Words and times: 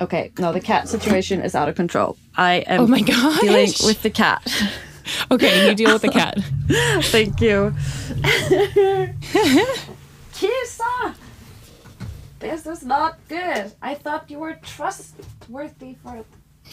Okay, 0.00 0.30
no, 0.38 0.52
the 0.52 0.60
cat 0.60 0.88
situation 0.88 1.40
is 1.40 1.54
out 1.54 1.68
of 1.68 1.74
control. 1.74 2.16
I 2.36 2.56
am 2.66 2.80
Oh 2.82 2.86
my 2.86 3.00
gosh. 3.12 3.40
dealing 3.40 3.72
with 3.84 4.02
the 4.02 4.10
cat. 4.10 4.42
Okay, 5.30 5.66
you 5.66 5.74
deal 5.74 5.94
with 5.94 6.02
the 6.02 6.10
cat. 6.10 6.36
Thank 7.04 7.40
you. 7.40 7.72
Kisa! 10.34 11.14
This 12.38 12.66
is 12.66 12.84
not 12.84 13.18
good. 13.26 13.72
I 13.80 13.94
thought 13.94 14.30
you 14.30 14.38
were 14.38 14.58
trustworthy 14.62 15.94
for 16.02 16.24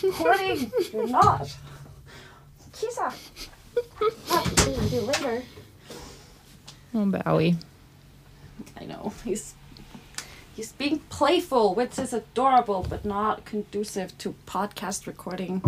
recording. 0.04 0.70
You're 0.92 1.08
not. 1.08 1.56
Kisa! 2.74 3.14
I'll 4.32 4.46
see 4.46 4.96
you 4.96 5.02
later. 5.02 5.44
Oh, 6.94 7.06
Bowie. 7.06 7.56
I 8.80 8.84
know. 8.86 9.14
He's 9.24 9.54
he's 10.56 10.72
being 10.72 11.00
playful, 11.10 11.76
which 11.76 12.00
is 12.00 12.14
adorable, 12.14 12.86
but 12.90 13.04
not 13.04 13.44
conducive 13.46 14.18
to 14.20 14.34
podcast 14.48 15.06
recording. 15.06 15.62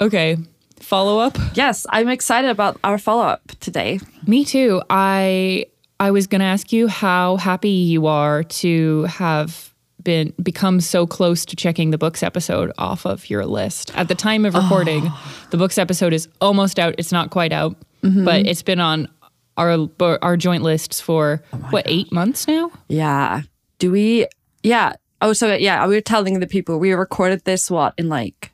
Okay, 0.00 0.36
follow 0.78 1.18
up. 1.18 1.36
Yes, 1.54 1.84
I'm 1.90 2.08
excited 2.08 2.50
about 2.50 2.78
our 2.84 2.96
follow-up 2.96 3.52
today. 3.58 3.98
Me 4.26 4.44
too. 4.44 4.80
I 4.88 5.66
I 5.98 6.10
was 6.12 6.26
going 6.26 6.40
to 6.40 6.46
ask 6.46 6.72
you 6.72 6.86
how 6.86 7.36
happy 7.38 7.70
you 7.70 8.06
are 8.06 8.44
to 8.44 9.04
have 9.04 9.72
been 10.06 10.32
become 10.40 10.80
so 10.80 11.04
close 11.04 11.44
to 11.44 11.56
checking 11.56 11.90
the 11.90 11.98
books 11.98 12.22
episode 12.22 12.72
off 12.78 13.04
of 13.04 13.28
your 13.28 13.44
list. 13.44 13.90
At 13.96 14.06
the 14.06 14.14
time 14.14 14.44
of 14.44 14.54
oh. 14.54 14.62
recording, 14.62 15.10
the 15.50 15.56
books 15.56 15.78
episode 15.78 16.12
is 16.12 16.28
almost 16.40 16.78
out. 16.78 16.94
It's 16.96 17.10
not 17.10 17.30
quite 17.30 17.52
out, 17.52 17.76
mm-hmm. 18.02 18.24
but 18.24 18.46
it's 18.46 18.62
been 18.62 18.78
on 18.78 19.08
our 19.56 19.88
our 20.22 20.36
joint 20.36 20.62
lists 20.62 21.00
for 21.00 21.42
oh 21.52 21.56
what 21.70 21.84
eight 21.88 22.12
months 22.12 22.46
now. 22.46 22.70
Yeah. 22.88 23.42
Do 23.80 23.90
we? 23.90 24.28
Yeah. 24.62 24.92
Oh, 25.20 25.32
so 25.32 25.54
yeah, 25.54 25.84
we 25.88 25.96
were 25.96 26.00
telling 26.00 26.38
the 26.38 26.46
people 26.46 26.78
we 26.78 26.92
recorded 26.92 27.44
this 27.44 27.68
what 27.68 27.92
in 27.98 28.08
like 28.08 28.52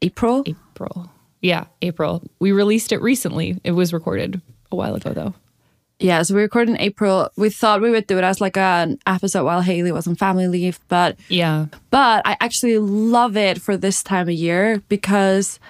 April. 0.00 0.44
April. 0.46 1.10
Yeah, 1.42 1.66
April. 1.82 2.22
We 2.38 2.52
released 2.52 2.90
it 2.90 3.02
recently. 3.02 3.60
It 3.64 3.72
was 3.72 3.92
recorded 3.92 4.40
a 4.72 4.76
while 4.76 4.94
ago 4.94 5.12
though. 5.12 5.34
Yeah, 6.00 6.22
so 6.22 6.34
we 6.34 6.40
recorded 6.40 6.70
in 6.72 6.80
April. 6.80 7.28
We 7.36 7.50
thought 7.50 7.82
we 7.82 7.90
would 7.90 8.06
do 8.06 8.16
it 8.18 8.24
as 8.24 8.40
like 8.40 8.56
an 8.56 8.98
episode 9.06 9.44
while 9.44 9.62
Hailley 9.62 9.92
was 9.92 10.06
on 10.06 10.16
family 10.16 10.48
leave, 10.48 10.80
but 10.88 11.16
Yeah. 11.28 11.66
but 11.90 12.22
I 12.26 12.36
actually 12.40 12.78
love 12.78 13.36
it 13.36 13.60
for 13.60 13.76
this 13.76 14.02
time 14.02 14.26
of 14.28 14.34
year 14.34 14.82
because 14.88 15.60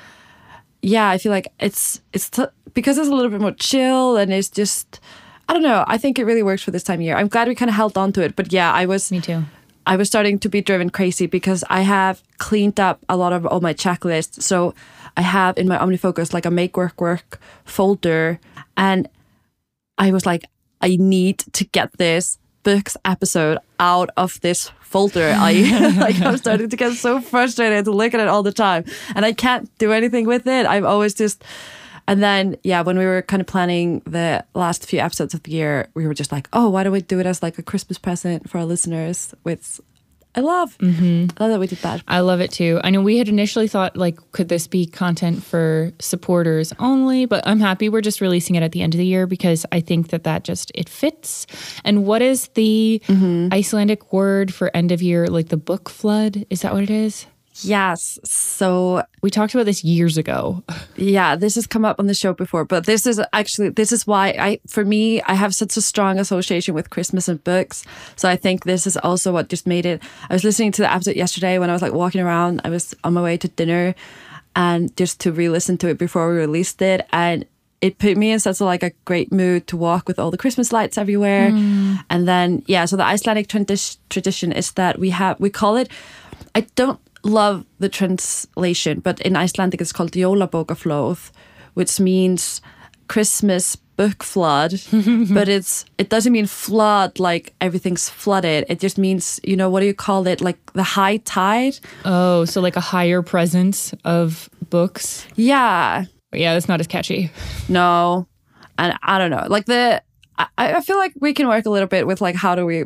yeah, 0.82 1.10
I 1.10 1.18
feel 1.18 1.32
like 1.32 1.48
it's 1.58 2.00
it's 2.12 2.30
t- 2.30 2.46
because 2.74 2.96
it's 2.96 3.08
a 3.08 3.12
little 3.14 3.30
bit 3.30 3.40
more 3.40 3.52
chill 3.52 4.16
and 4.16 4.32
it's 4.32 4.48
just 4.48 5.00
I 5.48 5.52
don't 5.52 5.62
know. 5.64 5.84
I 5.88 5.98
think 5.98 6.16
it 6.18 6.24
really 6.24 6.44
works 6.44 6.62
for 6.62 6.70
this 6.70 6.84
time 6.84 7.00
of 7.00 7.02
year. 7.02 7.16
I'm 7.16 7.26
glad 7.28 7.48
we 7.48 7.56
kind 7.56 7.68
of 7.68 7.74
held 7.74 7.98
on 7.98 8.12
to 8.12 8.22
it, 8.22 8.36
but 8.36 8.52
yeah, 8.52 8.72
I 8.72 8.86
was 8.86 9.10
Me 9.10 9.20
too. 9.20 9.42
I 9.84 9.96
was 9.96 10.06
starting 10.06 10.38
to 10.38 10.48
be 10.48 10.60
driven 10.60 10.90
crazy 10.90 11.26
because 11.26 11.64
I 11.68 11.80
have 11.80 12.22
cleaned 12.38 12.78
up 12.78 13.00
a 13.08 13.16
lot 13.16 13.32
of 13.32 13.44
all 13.46 13.60
my 13.60 13.74
checklists. 13.74 14.42
So 14.42 14.74
I 15.16 15.22
have 15.22 15.58
in 15.58 15.66
my 15.66 15.76
OmniFocus 15.78 16.32
like 16.32 16.46
a 16.46 16.50
make 16.52 16.76
work 16.76 17.00
work 17.00 17.40
folder. 17.64 18.38
And 18.76 19.08
I 20.00 20.10
was 20.12 20.26
like, 20.26 20.46
I 20.80 20.96
need 20.98 21.38
to 21.52 21.64
get 21.64 21.96
this 21.98 22.38
books 22.62 22.96
episode 23.04 23.58
out 23.78 24.10
of 24.16 24.40
this 24.40 24.72
folder. 24.80 25.32
I 25.36 25.94
like 26.00 26.20
I'm 26.20 26.38
starting 26.38 26.70
to 26.70 26.76
get 26.76 26.94
so 26.94 27.20
frustrated 27.20 27.84
to 27.84 27.92
look 27.92 28.14
at 28.14 28.20
it 28.20 28.26
all 28.26 28.42
the 28.42 28.52
time. 28.52 28.84
And 29.14 29.24
I 29.24 29.32
can't 29.32 29.70
do 29.78 29.92
anything 29.92 30.26
with 30.26 30.46
it. 30.46 30.66
I'm 30.66 30.86
always 30.86 31.14
just 31.14 31.44
and 32.06 32.20
then, 32.20 32.56
yeah, 32.64 32.80
when 32.80 32.98
we 32.98 33.04
were 33.04 33.22
kind 33.22 33.40
of 33.40 33.46
planning 33.46 34.00
the 34.00 34.44
last 34.54 34.84
few 34.86 34.98
episodes 34.98 35.32
of 35.32 35.44
the 35.44 35.52
year, 35.52 35.86
we 35.94 36.08
were 36.08 36.14
just 36.14 36.32
like, 36.32 36.48
oh, 36.52 36.68
why 36.68 36.82
don't 36.82 36.92
we 36.92 37.02
do 37.02 37.20
it 37.20 37.26
as 37.26 37.40
like 37.40 37.56
a 37.58 37.62
Christmas 37.62 37.98
present 37.98 38.50
for 38.50 38.58
our 38.58 38.64
listeners? 38.64 39.32
Which 39.44 39.80
I 40.34 40.40
love. 40.40 40.78
Mm-hmm. 40.78 41.26
I 41.36 41.44
love 41.44 41.52
that 41.52 41.60
we 41.60 41.66
did 41.66 41.78
that. 41.78 42.02
I 42.06 42.20
love 42.20 42.40
it 42.40 42.52
too. 42.52 42.80
I 42.84 42.90
know 42.90 43.00
we 43.00 43.18
had 43.18 43.28
initially 43.28 43.66
thought 43.66 43.96
like, 43.96 44.18
could 44.30 44.48
this 44.48 44.68
be 44.68 44.86
content 44.86 45.42
for 45.42 45.92
supporters 45.98 46.72
only? 46.78 47.26
But 47.26 47.46
I'm 47.46 47.58
happy 47.58 47.88
we're 47.88 48.00
just 48.00 48.20
releasing 48.20 48.54
it 48.54 48.62
at 48.62 48.70
the 48.70 48.82
end 48.82 48.94
of 48.94 48.98
the 48.98 49.06
year 49.06 49.26
because 49.26 49.66
I 49.72 49.80
think 49.80 50.08
that 50.08 50.24
that 50.24 50.44
just 50.44 50.70
it 50.74 50.88
fits. 50.88 51.46
And 51.84 52.04
what 52.04 52.22
is 52.22 52.48
the 52.54 53.02
mm-hmm. 53.06 53.52
Icelandic 53.52 54.12
word 54.12 54.54
for 54.54 54.70
end 54.74 54.92
of 54.92 55.02
year? 55.02 55.26
Like 55.26 55.48
the 55.48 55.56
book 55.56 55.88
flood? 55.88 56.46
Is 56.48 56.62
that 56.62 56.72
what 56.72 56.84
it 56.84 56.90
is? 56.90 57.26
Yes. 57.62 58.18
So, 58.24 59.02
We 59.22 59.30
talked 59.30 59.54
about 59.54 59.66
this 59.66 59.84
years 59.84 60.16
ago. 60.16 60.62
yeah, 60.96 61.36
this 61.36 61.54
has 61.54 61.66
come 61.66 61.84
up 61.84 61.98
on 61.98 62.06
the 62.06 62.14
show 62.14 62.32
before, 62.32 62.64
but 62.64 62.86
this 62.86 63.06
is 63.06 63.20
actually, 63.32 63.70
this 63.70 63.92
is 63.92 64.06
why 64.06 64.28
I, 64.38 64.60
for 64.66 64.84
me, 64.84 65.20
I 65.22 65.34
have 65.34 65.54
such 65.54 65.76
a 65.76 65.80
strong 65.80 66.18
association 66.18 66.74
with 66.74 66.90
Christmas 66.90 67.28
and 67.28 67.42
books. 67.44 67.84
So 68.16 68.28
I 68.28 68.36
think 68.36 68.64
this 68.64 68.86
is 68.86 68.96
also 68.98 69.32
what 69.32 69.48
just 69.48 69.66
made 69.66 69.86
it. 69.86 70.02
I 70.28 70.34
was 70.34 70.44
listening 70.44 70.72
to 70.72 70.82
the 70.82 70.92
episode 70.92 71.16
yesterday 71.16 71.58
when 71.58 71.70
I 71.70 71.72
was 71.72 71.82
like 71.82 71.92
walking 71.92 72.20
around. 72.20 72.60
I 72.64 72.70
was 72.70 72.94
on 73.04 73.14
my 73.14 73.22
way 73.22 73.36
to 73.36 73.48
dinner 73.48 73.94
and 74.56 74.94
just 74.96 75.20
to 75.20 75.32
re-listen 75.32 75.78
to 75.78 75.88
it 75.88 75.98
before 75.98 76.30
we 76.30 76.38
released 76.38 76.82
it. 76.82 77.06
And 77.12 77.44
it 77.80 77.98
put 77.98 78.16
me 78.16 78.30
in 78.30 78.40
such 78.40 78.60
a, 78.60 78.64
like 78.64 78.82
a 78.82 78.92
great 79.04 79.32
mood 79.32 79.66
to 79.68 79.76
walk 79.76 80.06
with 80.06 80.18
all 80.18 80.30
the 80.30 80.36
Christmas 80.36 80.72
lights 80.72 80.98
everywhere. 80.98 81.50
Mm. 81.50 82.04
And 82.10 82.28
then, 82.28 82.62
yeah, 82.66 82.84
so 82.84 82.96
the 82.96 83.04
Icelandic 83.04 83.48
tradi- 83.48 83.96
tradition 84.10 84.52
is 84.52 84.72
that 84.72 84.98
we 84.98 85.10
have, 85.10 85.40
we 85.40 85.50
call 85.50 85.76
it, 85.76 85.88
I 86.54 86.62
don't 86.74 87.00
love 87.22 87.64
the 87.78 87.88
translation, 87.88 89.00
but 89.00 89.20
in 89.20 89.36
Icelandic 89.36 89.80
it's 89.80 89.92
called 89.92 90.12
Jólabókaflóð, 90.12 91.30
which 91.74 92.00
means 92.00 92.60
Christmas 93.08 93.76
book 94.00 94.22
flood. 94.22 94.80
but 95.30 95.48
it's 95.48 95.84
it 95.98 96.08
doesn't 96.08 96.32
mean 96.32 96.46
flood 96.46 97.18
like 97.18 97.54
everything's 97.60 98.08
flooded. 98.08 98.64
It 98.68 98.80
just 98.80 98.98
means, 98.98 99.40
you 99.44 99.56
know, 99.56 99.68
what 99.68 99.80
do 99.80 99.86
you 99.86 99.94
call 99.94 100.26
it? 100.26 100.40
Like 100.40 100.58
the 100.72 100.82
high 100.82 101.18
tide? 101.18 101.78
Oh, 102.04 102.44
so 102.44 102.60
like 102.60 102.76
a 102.76 102.80
higher 102.80 103.22
presence 103.22 103.92
of 104.04 104.48
books. 104.70 105.26
Yeah. 105.36 106.06
Yeah, 106.32 106.54
that's 106.54 106.68
not 106.68 106.80
as 106.80 106.86
catchy. 106.86 107.30
No. 107.68 108.26
And 108.78 108.94
I 109.02 109.18
don't 109.18 109.30
know. 109.30 109.46
Like 109.48 109.66
the 109.66 110.02
I, 110.38 110.48
I 110.76 110.80
feel 110.80 110.96
like 110.96 111.12
we 111.20 111.34
can 111.34 111.48
work 111.48 111.66
a 111.66 111.70
little 111.70 111.88
bit 111.88 112.06
with 112.06 112.20
like 112.20 112.34
how 112.34 112.54
do 112.54 112.64
we 112.64 112.84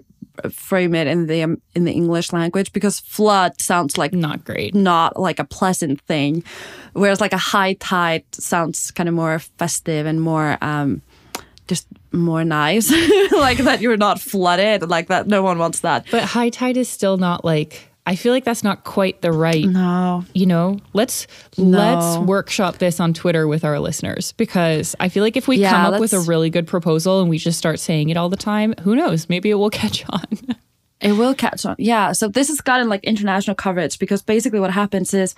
frame 0.51 0.95
it 0.95 1.07
in 1.07 1.27
the 1.27 1.43
um, 1.43 1.61
in 1.75 1.85
the 1.85 1.93
English 1.93 2.33
language 2.33 2.73
because 2.73 3.01
flood 3.01 3.61
sounds 3.61 3.97
like 3.97 4.13
Not 4.13 4.45
great. 4.45 4.75
not 4.75 5.19
like 5.19 5.39
a 5.39 5.45
pleasant 5.45 6.01
thing 6.03 6.43
whereas 6.93 7.21
like 7.21 7.33
a 7.33 7.39
high 7.39 7.75
tide 7.75 8.25
sounds 8.33 8.91
kind 8.91 9.09
of 9.09 9.15
more 9.15 9.39
festive 9.59 10.07
and 10.07 10.21
more 10.21 10.59
um 10.61 11.03
just 11.69 11.87
more 12.13 12.45
nice 12.45 12.91
like 13.33 13.59
that 13.59 13.81
you're 13.81 13.97
not 13.97 14.21
flooded 14.21 14.89
like 14.91 15.07
that 15.09 15.27
no 15.27 15.43
one 15.43 15.59
wants 15.59 15.81
that 15.81 16.05
But 16.11 16.25
high 16.25 16.51
tide 16.51 16.77
is 16.77 16.89
still 16.89 17.17
not 17.17 17.45
like 17.45 17.89
I 18.07 18.17
feel 18.17 18.33
like 18.33 18.45
that's 18.45 18.63
not 18.63 18.85
quite 18.85 19.23
the 19.23 19.33
right 19.33 19.65
no 19.65 20.25
you 20.35 20.45
know 20.47 20.79
let's 20.93 21.27
let's 21.57 22.19
workshop 22.19 22.77
this 22.79 23.01
on 23.01 23.15
twitter 23.15 23.49
with 23.49 23.65
our 23.65 23.81
listeners 23.81 24.33
because 24.33 24.95
i 25.01 25.09
feel 25.09 25.23
like 25.23 25.37
if 25.39 25.49
we 25.49 25.57
Yeah, 25.57 25.71
come 25.71 25.95
up 25.95 26.01
with 26.01 26.13
a 26.13 26.21
really 26.21 26.51
good 26.51 26.67
proposal 26.67 27.21
and 27.23 27.31
we 27.31 27.39
just 27.39 27.59
start 27.59 27.81
saying 27.81 28.11
it 28.11 28.17
all 28.19 28.29
the 28.29 28.37
time 28.37 28.75
who 28.83 28.95
knows 28.95 29.29
maybe 29.31 29.49
it 29.51 29.55
will 29.55 29.71
catch 29.83 30.05
on 30.11 30.23
It 31.01 31.13
will 31.13 31.35
catch 31.35 31.67
on. 31.67 31.77
Yeah. 31.79 32.13
So 32.13 32.29
this 32.29 32.49
has 32.49 32.61
gotten 32.63 32.89
like 32.89 33.05
international 33.05 33.55
coverage 33.55 33.99
because 33.99 34.23
basically 34.23 34.61
what 34.61 34.71
happens 34.71 35.13
is 35.13 35.35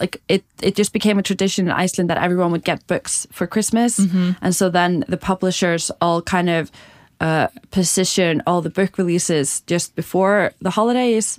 like 0.00 0.20
it 0.28 0.42
it 0.62 0.74
just 0.74 0.92
became 0.92 1.16
a 1.18 1.22
tradition 1.22 1.66
in 1.66 1.72
Iceland 1.72 2.10
that 2.10 2.18
everyone 2.18 2.50
would 2.50 2.64
get 2.64 2.84
books 2.88 3.26
for 3.30 3.46
Christmas. 3.46 4.00
Mm-hmm. 4.00 4.32
And 4.42 4.56
so 4.56 4.68
then 4.68 5.04
the 5.06 5.16
publishers 5.16 5.92
all 6.00 6.22
kind 6.22 6.48
of 6.50 6.72
uh, 7.20 7.48
position 7.70 8.42
all 8.46 8.62
the 8.62 8.70
book 8.70 8.98
releases 8.98 9.60
just 9.62 9.94
before 9.94 10.52
the 10.60 10.70
holidays. 10.70 11.36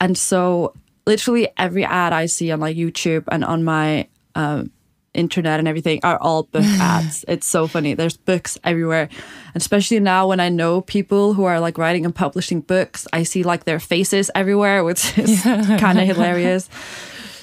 And 0.00 0.18
so 0.18 0.74
literally 1.06 1.48
every 1.56 1.84
ad 1.84 2.12
I 2.12 2.26
see 2.26 2.50
on 2.50 2.60
like 2.60 2.76
YouTube 2.76 3.24
and 3.30 3.44
on 3.44 3.64
my 3.64 4.08
um, 4.34 4.70
internet 5.14 5.58
and 5.58 5.68
everything 5.68 6.00
are 6.02 6.18
all 6.18 6.44
book 6.44 6.64
ads. 6.80 7.24
It's 7.28 7.46
so 7.46 7.66
funny. 7.66 7.94
There's 7.94 8.16
books 8.16 8.58
everywhere. 8.64 9.08
And 9.54 9.60
especially 9.60 10.00
now 10.00 10.26
when 10.26 10.40
I 10.40 10.48
know 10.48 10.80
people 10.80 11.34
who 11.34 11.44
are 11.44 11.60
like 11.60 11.78
writing 11.78 12.04
and 12.04 12.14
publishing 12.14 12.60
books, 12.60 13.06
I 13.12 13.22
see 13.22 13.42
like 13.42 13.64
their 13.64 13.80
faces 13.80 14.30
everywhere, 14.34 14.84
which 14.84 15.16
is 15.18 15.42
kind 15.42 15.98
of 15.98 16.06
hilarious. 16.06 16.68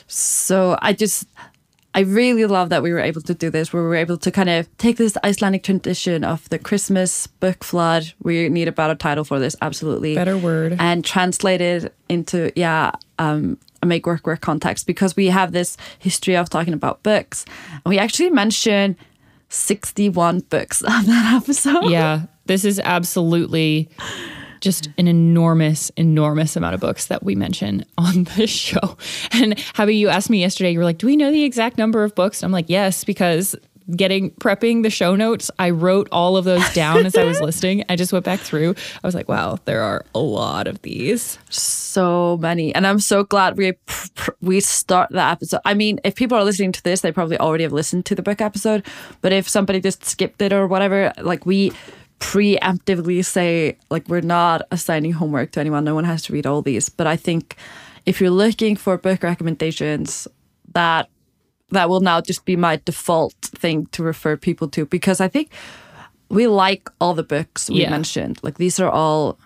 So 0.07 0.77
I 0.81 0.93
just 0.93 1.27
I 1.95 2.01
really 2.01 2.45
love 2.45 2.69
that 2.69 2.83
we 2.83 2.91
were 2.91 2.99
able 2.99 3.21
to 3.21 3.33
do 3.33 3.49
this, 3.49 3.73
where 3.73 3.81
we 3.81 3.89
were 3.89 3.95
able 3.95 4.17
to 4.17 4.31
kind 4.31 4.49
of 4.49 4.77
take 4.77 4.97
this 4.97 5.17
Icelandic 5.23 5.63
tradition 5.63 6.23
of 6.23 6.47
the 6.49 6.59
Christmas 6.59 7.27
book 7.27 7.63
flood. 7.63 8.13
We 8.21 8.47
need 8.49 8.67
a 8.67 8.71
better 8.71 8.95
title 8.95 9.23
for 9.23 9.39
this, 9.39 9.55
absolutely. 9.61 10.15
Better 10.15 10.37
word. 10.37 10.77
And 10.79 11.03
translate 11.03 11.61
it 11.61 11.95
into, 12.07 12.51
yeah, 12.55 12.91
um, 13.17 13.57
a 13.81 13.85
make 13.85 14.05
work 14.05 14.27
work 14.27 14.41
context 14.41 14.85
because 14.85 15.15
we 15.15 15.27
have 15.27 15.51
this 15.51 15.77
history 15.97 16.35
of 16.35 16.49
talking 16.49 16.73
about 16.73 17.01
books. 17.01 17.45
And 17.71 17.85
we 17.85 17.97
actually 17.97 18.29
mention 18.29 18.95
61 19.49 20.41
books 20.41 20.83
on 20.83 21.05
that 21.05 21.41
episode. 21.41 21.89
yeah 21.89 22.23
this 22.49 22.65
is 22.65 22.79
absolutely 22.83 23.87
just 24.61 24.89
an 24.97 25.07
enormous 25.07 25.89
enormous 25.91 26.55
amount 26.55 26.73
of 26.73 26.81
books 26.81 27.07
that 27.07 27.23
we 27.23 27.35
mention 27.35 27.85
on 27.97 28.23
this 28.35 28.49
show 28.49 28.97
and 29.31 29.59
how 29.73 29.83
about 29.83 29.95
you 29.95 30.09
asked 30.09 30.29
me 30.29 30.39
yesterday 30.39 30.71
you 30.71 30.79
were 30.79 30.85
like 30.85 30.97
do 30.97 31.07
we 31.07 31.17
know 31.17 31.31
the 31.31 31.43
exact 31.43 31.77
number 31.77 32.03
of 32.03 32.15
books 32.15 32.43
i'm 32.43 32.51
like 32.51 32.65
yes 32.67 33.03
because 33.03 33.55
getting 33.95 34.31
prepping 34.31 34.83
the 34.83 34.89
show 34.89 35.15
notes, 35.15 35.49
I 35.59 35.71
wrote 35.71 36.07
all 36.11 36.37
of 36.37 36.45
those 36.45 36.67
down 36.73 37.05
as 37.05 37.15
I 37.15 37.23
was 37.23 37.41
listening. 37.41 37.83
I 37.89 37.95
just 37.95 38.13
went 38.13 38.25
back 38.25 38.39
through. 38.39 38.75
I 39.03 39.07
was 39.07 39.15
like, 39.15 39.27
wow, 39.27 39.57
there 39.65 39.81
are 39.81 40.05
a 40.13 40.19
lot 40.19 40.67
of 40.67 40.81
these. 40.81 41.37
So 41.49 42.37
many, 42.37 42.73
and 42.73 42.85
I'm 42.85 42.99
so 42.99 43.23
glad 43.23 43.57
we 43.57 43.73
we 44.41 44.59
start 44.59 45.09
the 45.11 45.21
episode. 45.21 45.61
I 45.65 45.73
mean, 45.73 45.99
if 46.03 46.15
people 46.15 46.37
are 46.37 46.43
listening 46.43 46.71
to 46.73 46.83
this, 46.83 47.01
they 47.01 47.11
probably 47.11 47.37
already 47.37 47.63
have 47.63 47.73
listened 47.73 48.05
to 48.07 48.15
the 48.15 48.21
book 48.21 48.41
episode. 48.41 48.85
But 49.21 49.33
if 49.33 49.47
somebody 49.47 49.79
just 49.79 50.05
skipped 50.05 50.41
it 50.41 50.53
or 50.53 50.67
whatever, 50.67 51.13
like 51.21 51.45
we 51.45 51.71
preemptively 52.19 53.23
say 53.23 53.77
like 53.89 54.07
we're 54.07 54.21
not 54.21 54.61
assigning 54.71 55.13
homework 55.13 55.51
to 55.51 55.59
anyone. 55.59 55.83
No 55.83 55.95
one 55.95 56.03
has 56.03 56.23
to 56.23 56.33
read 56.33 56.45
all 56.45 56.61
these. 56.61 56.89
But 56.89 57.07
I 57.07 57.15
think 57.15 57.55
if 58.05 58.19
you're 58.21 58.29
looking 58.29 58.75
for 58.75 58.97
book 58.97 59.23
recommendations, 59.23 60.27
that 60.73 61.09
that 61.69 61.89
will 61.89 61.99
now 61.99 62.21
just 62.21 62.45
be 62.45 62.55
my 62.55 62.81
default 62.85 63.33
thing 63.41 63.85
to 63.87 64.03
refer 64.03 64.35
people 64.35 64.67
to 64.69 64.85
because 64.85 65.21
I 65.21 65.27
think 65.27 65.51
we 66.29 66.47
like 66.47 66.89
all 66.99 67.13
the 67.13 67.23
books 67.23 67.69
we 67.69 67.81
yeah. 67.81 67.89
mentioned. 67.89 68.39
Like 68.43 68.57
these 68.57 68.79
are 68.79 68.89
all 68.89 69.39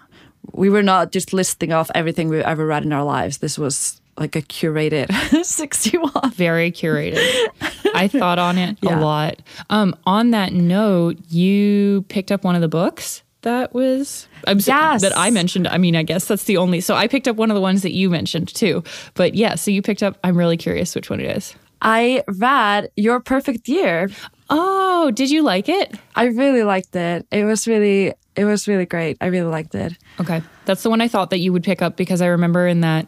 we 0.51 0.69
were 0.69 0.83
not 0.83 1.11
just 1.11 1.33
listing 1.33 1.71
off 1.71 1.89
everything 1.95 2.27
we've 2.27 2.41
ever 2.41 2.65
read 2.65 2.83
in 2.83 2.91
our 2.93 3.03
lives. 3.03 3.37
This 3.37 3.57
was 3.57 4.01
like 4.18 4.36
a 4.36 4.42
curated 4.42 5.12
61. 5.45 6.31
Very 6.31 6.71
curated. 6.71 7.48
I 7.94 8.07
thought 8.07 8.39
on 8.39 8.57
it 8.57 8.77
yeah. 8.81 9.00
a 9.00 9.01
lot. 9.01 9.42
Um, 9.69 9.95
on 10.06 10.31
that 10.31 10.54
note, 10.54 11.18
you 11.30 12.06
picked 12.10 12.31
up 12.31 12.44
one 12.44 12.56
of 12.56 12.62
the 12.62 12.68
books 12.68 13.24
that 13.44 13.74
was 13.74 14.27
I'm 14.48 14.60
yes. 14.60 15.01
that 15.01 15.18
I 15.18 15.30
mentioned. 15.30 15.68
I 15.68 15.77
mean, 15.77 15.95
I 15.95 16.04
guess 16.04 16.25
that's 16.25 16.45
the 16.45 16.57
only. 16.57 16.81
So 16.81 16.95
I 16.95 17.07
picked 17.07 17.27
up 17.27 17.36
one 17.36 17.51
of 17.51 17.56
the 17.56 17.62
ones 17.62 17.81
that 17.83 17.92
you 17.92 18.10
mentioned 18.10 18.54
too. 18.54 18.83
But 19.13 19.36
yeah, 19.36 19.56
so 19.56 19.69
you 19.69 19.81
picked 19.81 20.01
up. 20.01 20.18
I'm 20.24 20.38
really 20.38 20.57
curious 20.57 20.95
which 20.95 21.10
one 21.10 21.19
it 21.19 21.38
is. 21.38 21.56
I 21.81 22.24
read 22.27 22.89
Your 22.95 23.19
Perfect 23.19 23.68
Year. 23.68 24.10
Oh, 24.50 25.12
did 25.12 25.30
you 25.30 25.44
like 25.44 25.68
it? 25.68 25.94
I 26.15 26.25
really 26.25 26.63
liked 26.63 26.95
it. 26.95 27.27
It 27.31 27.44
was 27.44 27.68
really 27.68 28.13
it 28.36 28.45
was 28.45 28.68
really 28.68 28.86
great. 28.86 29.18
I 29.21 29.27
really 29.27 29.50
liked 29.50 29.75
it. 29.75 29.94
Okay. 30.19 30.42
That's 30.65 30.83
the 30.83 30.89
one 30.89 31.01
I 31.01 31.07
thought 31.07 31.30
that 31.30 31.39
you 31.39 31.54
would 31.54 31.63
pick 31.63 31.81
up 31.81 31.98
because 31.98 32.21
I 32.21 32.27
remember 32.27 32.68
in 32.68 32.81
that 32.81 33.07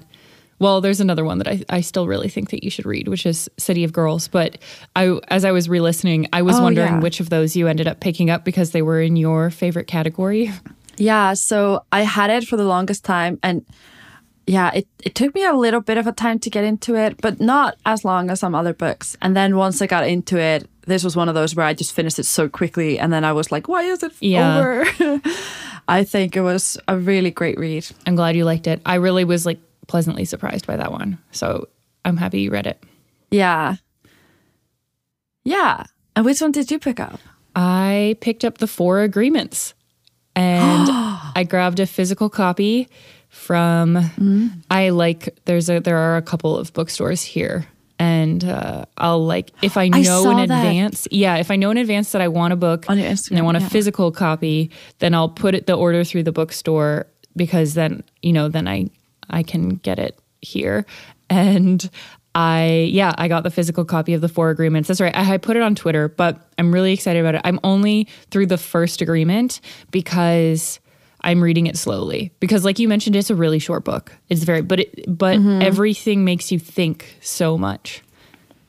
well, 0.59 0.79
there's 0.81 1.01
another 1.01 1.25
one 1.25 1.37
that 1.39 1.47
I, 1.47 1.63
I 1.69 1.81
still 1.81 2.07
really 2.07 2.29
think 2.29 2.49
that 2.51 2.63
you 2.63 2.69
should 2.69 2.85
read, 2.85 3.07
which 3.07 3.25
is 3.25 3.49
City 3.57 3.83
of 3.83 3.91
Girls. 3.91 4.27
But 4.27 4.57
I, 4.95 5.19
as 5.27 5.43
I 5.43 5.51
was 5.51 5.67
re-listening, 5.67 6.27
I 6.31 6.41
was 6.41 6.57
oh, 6.59 6.63
wondering 6.63 6.93
yeah. 6.93 6.99
which 6.99 7.19
of 7.19 7.29
those 7.29 7.55
you 7.55 7.67
ended 7.67 7.87
up 7.87 7.99
picking 7.99 8.29
up 8.29 8.45
because 8.45 8.71
they 8.71 8.81
were 8.81 9.01
in 9.01 9.15
your 9.15 9.49
favorite 9.49 9.87
category. 9.87 10.51
Yeah, 10.97 11.33
so 11.33 11.83
I 11.91 12.01
had 12.01 12.29
it 12.29 12.45
for 12.45 12.55
the 12.55 12.63
longest 12.63 13.03
time, 13.03 13.37
and 13.43 13.65
yeah, 14.47 14.71
it, 14.73 14.87
it 15.03 15.13
took 15.13 15.35
me 15.35 15.43
a 15.43 15.53
little 15.53 15.81
bit 15.81 15.97
of 15.97 16.07
a 16.07 16.11
time 16.11 16.39
to 16.39 16.49
get 16.49 16.63
into 16.63 16.95
it, 16.95 17.19
but 17.21 17.41
not 17.41 17.75
as 17.85 18.05
long 18.05 18.29
as 18.29 18.39
some 18.39 18.55
other 18.55 18.73
books. 18.73 19.17
And 19.21 19.35
then 19.35 19.57
once 19.57 19.81
I 19.81 19.87
got 19.87 20.07
into 20.07 20.37
it, 20.37 20.69
this 20.85 21.03
was 21.03 21.15
one 21.15 21.27
of 21.27 21.35
those 21.35 21.55
where 21.55 21.65
I 21.65 21.73
just 21.73 21.93
finished 21.93 22.19
it 22.19 22.25
so 22.25 22.47
quickly, 22.47 22.97
and 22.99 23.11
then 23.11 23.25
I 23.25 23.33
was 23.33 23.51
like, 23.51 23.67
"Why 23.67 23.81
is 23.83 24.03
it 24.03 24.13
yeah. 24.21 24.57
over?" 24.57 25.21
I 25.87 26.03
think 26.03 26.35
it 26.35 26.41
was 26.41 26.77
a 26.87 26.97
really 26.97 27.31
great 27.31 27.59
read. 27.59 27.87
I'm 28.07 28.15
glad 28.15 28.35
you 28.35 28.45
liked 28.45 28.67
it. 28.67 28.81
I 28.85 28.95
really 28.95 29.23
was 29.23 29.45
like 29.45 29.59
pleasantly 29.87 30.25
surprised 30.25 30.67
by 30.67 30.77
that 30.77 30.91
one. 30.91 31.17
So 31.31 31.67
I'm 32.03 32.17
happy 32.17 32.41
you 32.41 32.51
read 32.51 32.67
it. 32.67 32.83
Yeah. 33.31 33.75
Yeah. 35.43 35.83
And 36.15 36.25
which 36.25 36.41
one 36.41 36.51
did 36.51 36.71
you 36.71 36.79
pick 36.79 36.99
up? 36.99 37.19
I 37.55 38.17
picked 38.21 38.43
up 38.43 38.57
the 38.57 38.67
Four 38.67 39.01
Agreements 39.01 39.73
and 40.35 40.87
I 41.35 41.45
grabbed 41.47 41.79
a 41.79 41.85
physical 41.85 42.29
copy 42.29 42.89
from 43.29 43.95
mm. 43.95 44.51
I 44.69 44.89
like 44.89 45.37
there's 45.45 45.69
a 45.69 45.79
there 45.79 45.97
are 45.97 46.17
a 46.17 46.21
couple 46.21 46.57
of 46.57 46.71
bookstores 46.73 47.21
here 47.21 47.67
and 47.99 48.43
uh, 48.43 48.85
I'll 48.97 49.25
like 49.25 49.51
if 49.61 49.77
I 49.77 49.87
know 49.87 50.25
I 50.27 50.31
in 50.33 50.39
advance, 50.39 51.03
that. 51.03 51.13
yeah, 51.13 51.37
if 51.37 51.51
I 51.51 51.55
know 51.55 51.71
in 51.71 51.77
advance 51.77 52.11
that 52.11 52.21
I 52.21 52.27
want 52.27 52.53
a 52.53 52.55
book 52.55 52.89
on 52.89 52.97
and 52.97 53.19
I 53.37 53.41
want 53.41 53.57
a 53.57 53.61
yeah. 53.61 53.69
physical 53.69 54.11
copy, 54.11 54.71
then 54.99 55.13
I'll 55.13 55.29
put 55.29 55.55
it 55.55 55.65
the 55.65 55.75
order 55.75 56.03
through 56.03 56.23
the 56.23 56.31
bookstore 56.31 57.07
because 57.35 57.73
then 57.73 58.03
you 58.21 58.33
know 58.33 58.49
then 58.49 58.67
I 58.67 58.89
I 59.29 59.43
can 59.43 59.75
get 59.75 59.99
it 59.99 60.19
here. 60.41 60.85
And 61.29 61.89
I, 62.35 62.89
yeah, 62.91 63.13
I 63.17 63.27
got 63.27 63.43
the 63.43 63.49
physical 63.49 63.85
copy 63.85 64.13
of 64.13 64.21
the 64.21 64.27
four 64.27 64.49
agreements. 64.49 64.87
That's 64.87 64.99
right. 64.99 65.15
I, 65.15 65.35
I 65.35 65.37
put 65.37 65.55
it 65.55 65.61
on 65.61 65.73
Twitter, 65.73 66.09
but 66.09 66.37
I'm 66.57 66.73
really 66.73 66.91
excited 66.91 67.19
about 67.19 67.35
it. 67.35 67.41
I'm 67.43 67.59
only 67.63 68.07
through 68.29 68.47
the 68.47 68.57
first 68.57 69.01
agreement 69.01 69.61
because 69.91 70.79
I'm 71.21 71.41
reading 71.41 71.65
it 71.67 71.77
slowly 71.77 72.31
because 72.39 72.63
like 72.63 72.77
you 72.77 72.87
mentioned 72.87 73.15
it's 73.15 73.29
a 73.29 73.35
really 73.35 73.59
short 73.59 73.83
book. 73.83 74.11
It's 74.29 74.43
very 74.43 74.61
but 74.61 74.81
it 74.81 75.05
but 75.07 75.39
mm-hmm. 75.39 75.61
everything 75.61 76.23
makes 76.23 76.51
you 76.51 76.59
think 76.59 77.17
so 77.21 77.57
much. 77.57 78.03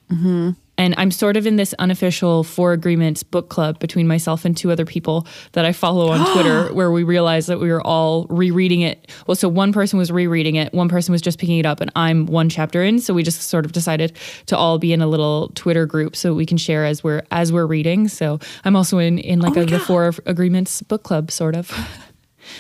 hmm 0.09 0.53
and 0.79 0.95
I'm 0.97 1.11
sort 1.11 1.37
of 1.37 1.47
in 1.47 1.57
this 1.57 1.75
unofficial 1.79 2.45
four 2.45 2.73
agreements 2.73 3.23
book 3.23 3.49
club 3.49 3.79
between 3.79 4.07
myself 4.07 4.45
and 4.45 4.57
two 4.57 4.71
other 4.71 4.85
people 4.85 5.27
that 5.53 5.65
I 5.65 5.73
follow 5.73 6.09
on 6.09 6.25
Twitter, 6.33 6.73
where 6.75 6.91
we 6.91 7.03
realized 7.03 7.49
that 7.49 7.61
we 7.61 7.71
were 7.71 7.85
all 7.87 8.27
rereading 8.29 8.83
it. 8.83 9.11
Well, 9.27 9.37
so 9.37 9.49
one 9.49 9.73
person 9.73 9.99
was 9.99 10.11
rereading 10.11 10.57
it, 10.57 10.73
one 10.73 10.89
person 10.89 11.13
was 11.13 11.23
just 11.23 11.39
picking 11.39 11.59
it 11.59 11.67
up, 11.67 11.81
and 11.81 11.91
I'm 11.97 12.27
one 12.27 12.49
chapter 12.49 12.83
in. 12.83 12.99
So 12.99 13.15
we 13.15 13.23
just 13.23 13.43
sort 13.43 13.65
of 13.65 13.73
decided 13.73 14.17
to 14.47 14.57
all 14.57 14.79
be 14.79 14.93
in 14.93 15.01
a 15.01 15.07
little 15.07 15.51
Twitter 15.55 15.87
group 15.87 16.15
so 16.17 16.35
we 16.35 16.47
can 16.47 16.59
share 16.59 16.85
as 16.85 17.03
we're 17.03 17.23
as 17.31 17.53
we're 17.53 17.67
reading. 17.67 18.09
So 18.09 18.39
I'm 18.65 18.77
also 18.77 18.99
in 18.99 19.19
in 19.19 19.41
like 19.41 19.57
oh 19.57 19.63
a, 19.63 19.67
the 19.67 19.81
four 19.81 20.13
agreements 20.27 20.83
book 20.83 21.03
club, 21.03 21.31
sort 21.31 21.57
of. 21.57 21.73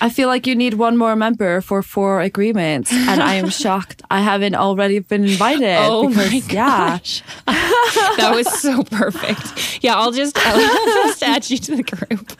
I 0.00 0.10
feel 0.10 0.28
like 0.28 0.46
you 0.46 0.54
need 0.54 0.74
one 0.74 0.96
more 0.96 1.16
member 1.16 1.60
for 1.60 1.82
four 1.82 2.20
agreements, 2.20 2.92
and 2.92 3.22
I 3.22 3.34
am 3.34 3.48
shocked 3.62 4.02
I 4.10 4.20
haven't 4.20 4.54
already 4.54 4.98
been 4.98 5.24
invited. 5.24 5.76
Oh 5.78 6.08
because, 6.08 6.32
my 6.32 6.40
gosh, 6.40 7.22
yeah. 7.48 7.54
that 8.16 8.32
was 8.34 8.46
so 8.60 8.82
perfect. 8.84 9.82
Yeah, 9.82 9.96
I'll 9.96 10.12
just 10.12 10.38
I'll 10.38 10.84
just 11.06 11.22
add 11.22 11.48
you 11.50 11.58
to 11.58 11.76
the 11.76 11.82
group. 11.82 12.32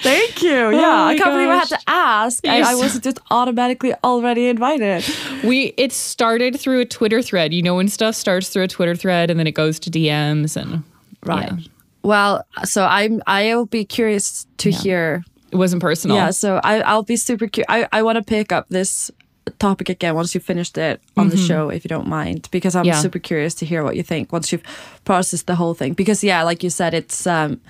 Thank 0.00 0.42
you. 0.42 0.56
Oh 0.56 0.70
yeah, 0.70 1.04
I 1.04 1.14
can't 1.14 1.24
gosh. 1.24 1.34
believe 1.34 1.48
I 1.48 1.56
had 1.56 1.68
to 1.68 1.78
ask. 1.88 2.46
I, 2.46 2.60
I 2.60 2.74
was 2.74 2.98
just 3.00 3.18
automatically 3.30 3.94
already 4.04 4.48
invited. 4.48 5.04
We 5.42 5.74
it 5.76 5.92
started 5.92 6.58
through 6.58 6.80
a 6.80 6.84
Twitter 6.84 7.22
thread. 7.22 7.52
You 7.52 7.62
know 7.62 7.74
when 7.76 7.88
stuff 7.88 8.14
starts 8.14 8.48
through 8.48 8.64
a 8.64 8.68
Twitter 8.68 8.94
thread 8.94 9.30
and 9.30 9.38
then 9.38 9.46
it 9.46 9.52
goes 9.52 9.78
to 9.80 9.90
DMs 9.90 10.56
and 10.56 10.84
right. 11.24 11.52
Yeah. 11.52 11.58
Well, 12.02 12.46
so 12.64 12.84
I'm 12.84 13.22
I'll 13.26 13.66
be 13.66 13.84
curious 13.84 14.46
to 14.58 14.70
yeah. 14.70 14.78
hear 14.78 15.24
it 15.50 15.56
wasn't 15.56 15.82
personal. 15.82 16.16
Yeah, 16.16 16.30
so 16.30 16.60
I, 16.62 16.80
I'll 16.80 17.02
be 17.02 17.16
super 17.16 17.46
curious. 17.46 17.66
I, 17.68 17.88
I 17.92 18.02
want 18.02 18.16
to 18.16 18.22
pick 18.22 18.52
up 18.52 18.68
this 18.68 19.10
topic 19.58 19.88
again 19.88 20.14
once 20.14 20.34
you've 20.34 20.44
finished 20.44 20.76
it 20.76 21.00
on 21.16 21.26
mm-hmm. 21.26 21.36
the 21.36 21.42
show, 21.42 21.70
if 21.70 21.84
you 21.84 21.88
don't 21.88 22.06
mind, 22.06 22.48
because 22.50 22.76
I'm 22.76 22.84
yeah. 22.84 23.00
super 23.00 23.18
curious 23.18 23.54
to 23.56 23.66
hear 23.66 23.82
what 23.82 23.96
you 23.96 24.02
think 24.02 24.32
once 24.32 24.52
you've 24.52 24.62
processed 25.04 25.46
the 25.46 25.54
whole 25.54 25.74
thing. 25.74 25.94
Because 25.94 26.22
yeah, 26.22 26.42
like 26.42 26.62
you 26.62 26.70
said, 26.70 26.94
it's 26.94 27.26
um, 27.26 27.60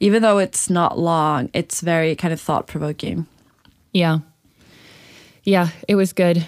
even 0.00 0.22
though 0.22 0.38
it's 0.38 0.68
not 0.68 0.98
long, 0.98 1.48
it's 1.52 1.80
very 1.80 2.14
kind 2.16 2.32
of 2.32 2.40
thought 2.40 2.66
provoking. 2.66 3.26
Yeah, 3.92 4.18
yeah, 5.44 5.68
it 5.88 5.94
was 5.94 6.12
good. 6.12 6.46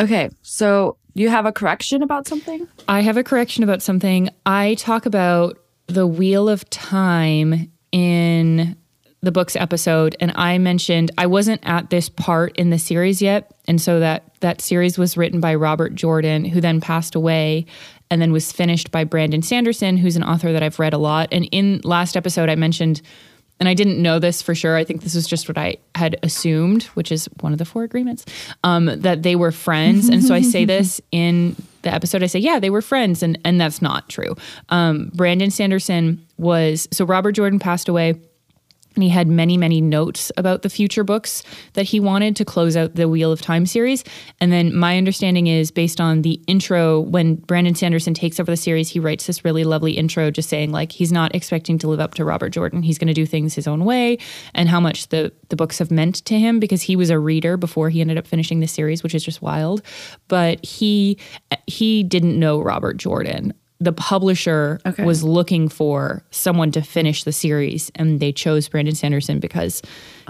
Okay, 0.00 0.30
so 0.42 0.96
you 1.14 1.28
have 1.28 1.44
a 1.46 1.52
correction 1.52 2.02
about 2.02 2.26
something? 2.26 2.66
I 2.88 3.00
have 3.00 3.16
a 3.16 3.24
correction 3.24 3.64
about 3.64 3.82
something. 3.82 4.30
I 4.46 4.74
talk 4.74 5.06
about 5.06 5.58
the 5.86 6.06
wheel 6.06 6.48
of 6.48 6.68
time 6.70 7.70
in 7.92 8.76
the 9.22 9.32
books 9.32 9.54
episode 9.54 10.16
and 10.20 10.32
I 10.34 10.58
mentioned 10.58 11.10
I 11.18 11.26
wasn't 11.26 11.60
at 11.64 11.90
this 11.90 12.08
part 12.08 12.56
in 12.56 12.70
the 12.70 12.78
series 12.78 13.20
yet 13.20 13.52
and 13.66 13.80
so 13.80 14.00
that 14.00 14.24
that 14.40 14.60
series 14.60 14.96
was 14.96 15.16
written 15.16 15.40
by 15.40 15.54
Robert 15.54 15.94
Jordan 15.94 16.44
who 16.44 16.60
then 16.60 16.80
passed 16.80 17.14
away 17.14 17.66
and 18.10 18.20
then 18.20 18.32
was 18.32 18.50
finished 18.50 18.90
by 18.90 19.04
Brandon 19.04 19.42
Sanderson 19.42 19.98
who's 19.98 20.16
an 20.16 20.24
author 20.24 20.52
that 20.52 20.62
I've 20.62 20.78
read 20.78 20.94
a 20.94 20.98
lot 20.98 21.28
and 21.32 21.46
in 21.52 21.80
last 21.84 22.16
episode 22.16 22.48
I 22.48 22.54
mentioned 22.54 23.02
and 23.58 23.68
I 23.68 23.74
didn't 23.74 24.00
know 24.00 24.18
this 24.18 24.40
for 24.40 24.54
sure. 24.54 24.74
I 24.76 24.84
think 24.84 25.02
this 25.02 25.14
was 25.14 25.26
just 25.26 25.46
what 25.46 25.58
I 25.58 25.76
had 25.94 26.16
assumed, 26.22 26.84
which 26.94 27.12
is 27.12 27.26
one 27.40 27.52
of 27.52 27.58
the 27.58 27.66
four 27.66 27.82
agreements, 27.82 28.24
um, 28.64 28.86
that 28.86 29.22
they 29.22 29.36
were 29.36 29.52
friends. 29.52 30.08
and 30.08 30.24
so 30.24 30.34
I 30.34 30.40
say 30.40 30.64
this 30.64 30.98
in 31.12 31.56
the 31.82 31.92
episode. 31.92 32.22
I 32.22 32.26
say, 32.26 32.38
yeah, 32.38 32.58
they 32.58 32.70
were 32.70 32.80
friends, 32.80 33.22
and 33.22 33.38
and 33.44 33.60
that's 33.60 33.82
not 33.82 34.08
true. 34.08 34.34
Um, 34.70 35.10
Brandon 35.14 35.50
Sanderson 35.50 36.26
was 36.38 36.88
so 36.90 37.04
Robert 37.04 37.32
Jordan 37.32 37.58
passed 37.58 37.86
away 37.86 38.14
and 38.94 39.04
he 39.04 39.08
had 39.08 39.28
many, 39.28 39.56
many 39.56 39.80
notes 39.80 40.32
about 40.36 40.62
the 40.62 40.68
future 40.68 41.04
books 41.04 41.42
that 41.74 41.84
he 41.84 42.00
wanted 42.00 42.34
to 42.36 42.44
close 42.44 42.76
out 42.76 42.96
the 42.96 43.08
Wheel 43.08 43.30
of 43.30 43.40
Time 43.40 43.64
series. 43.64 44.04
And 44.40 44.52
then 44.52 44.74
my 44.74 44.98
understanding 44.98 45.46
is 45.46 45.70
based 45.70 46.00
on 46.00 46.22
the 46.22 46.40
intro, 46.46 47.00
when 47.00 47.36
Brandon 47.36 47.74
Sanderson 47.74 48.14
takes 48.14 48.40
over 48.40 48.50
the 48.50 48.56
series, 48.56 48.88
he 48.88 48.98
writes 48.98 49.26
this 49.26 49.44
really 49.44 49.64
lovely 49.64 49.92
intro 49.92 50.30
just 50.30 50.48
saying, 50.48 50.72
like, 50.72 50.92
he's 50.92 51.12
not 51.12 51.34
expecting 51.34 51.78
to 51.78 51.88
live 51.88 52.00
up 52.00 52.14
to 52.14 52.24
Robert 52.24 52.50
Jordan. 52.50 52.82
He's 52.82 52.98
going 52.98 53.08
to 53.08 53.14
do 53.14 53.26
things 53.26 53.54
his 53.54 53.68
own 53.68 53.84
way 53.84 54.18
and 54.54 54.68
how 54.68 54.80
much 54.80 55.08
the, 55.08 55.32
the 55.50 55.56
books 55.56 55.78
have 55.78 55.90
meant 55.90 56.16
to 56.24 56.38
him 56.38 56.58
because 56.58 56.82
he 56.82 56.96
was 56.96 57.10
a 57.10 57.18
reader 57.18 57.56
before 57.56 57.90
he 57.90 58.00
ended 58.00 58.18
up 58.18 58.26
finishing 58.26 58.60
the 58.60 58.66
series, 58.66 59.02
which 59.02 59.14
is 59.14 59.24
just 59.24 59.40
wild. 59.40 59.82
But 60.28 60.64
he 60.64 61.18
he 61.66 62.02
didn't 62.02 62.38
know 62.38 62.60
Robert 62.60 62.96
Jordan 62.96 63.54
the 63.80 63.92
publisher 63.92 64.78
okay. 64.84 65.04
was 65.04 65.24
looking 65.24 65.68
for 65.68 66.22
someone 66.30 66.70
to 66.72 66.82
finish 66.82 67.24
the 67.24 67.32
series 67.32 67.90
and 67.94 68.20
they 68.20 68.30
chose 68.30 68.68
Brandon 68.68 68.94
Sanderson 68.94 69.40
because 69.40 69.82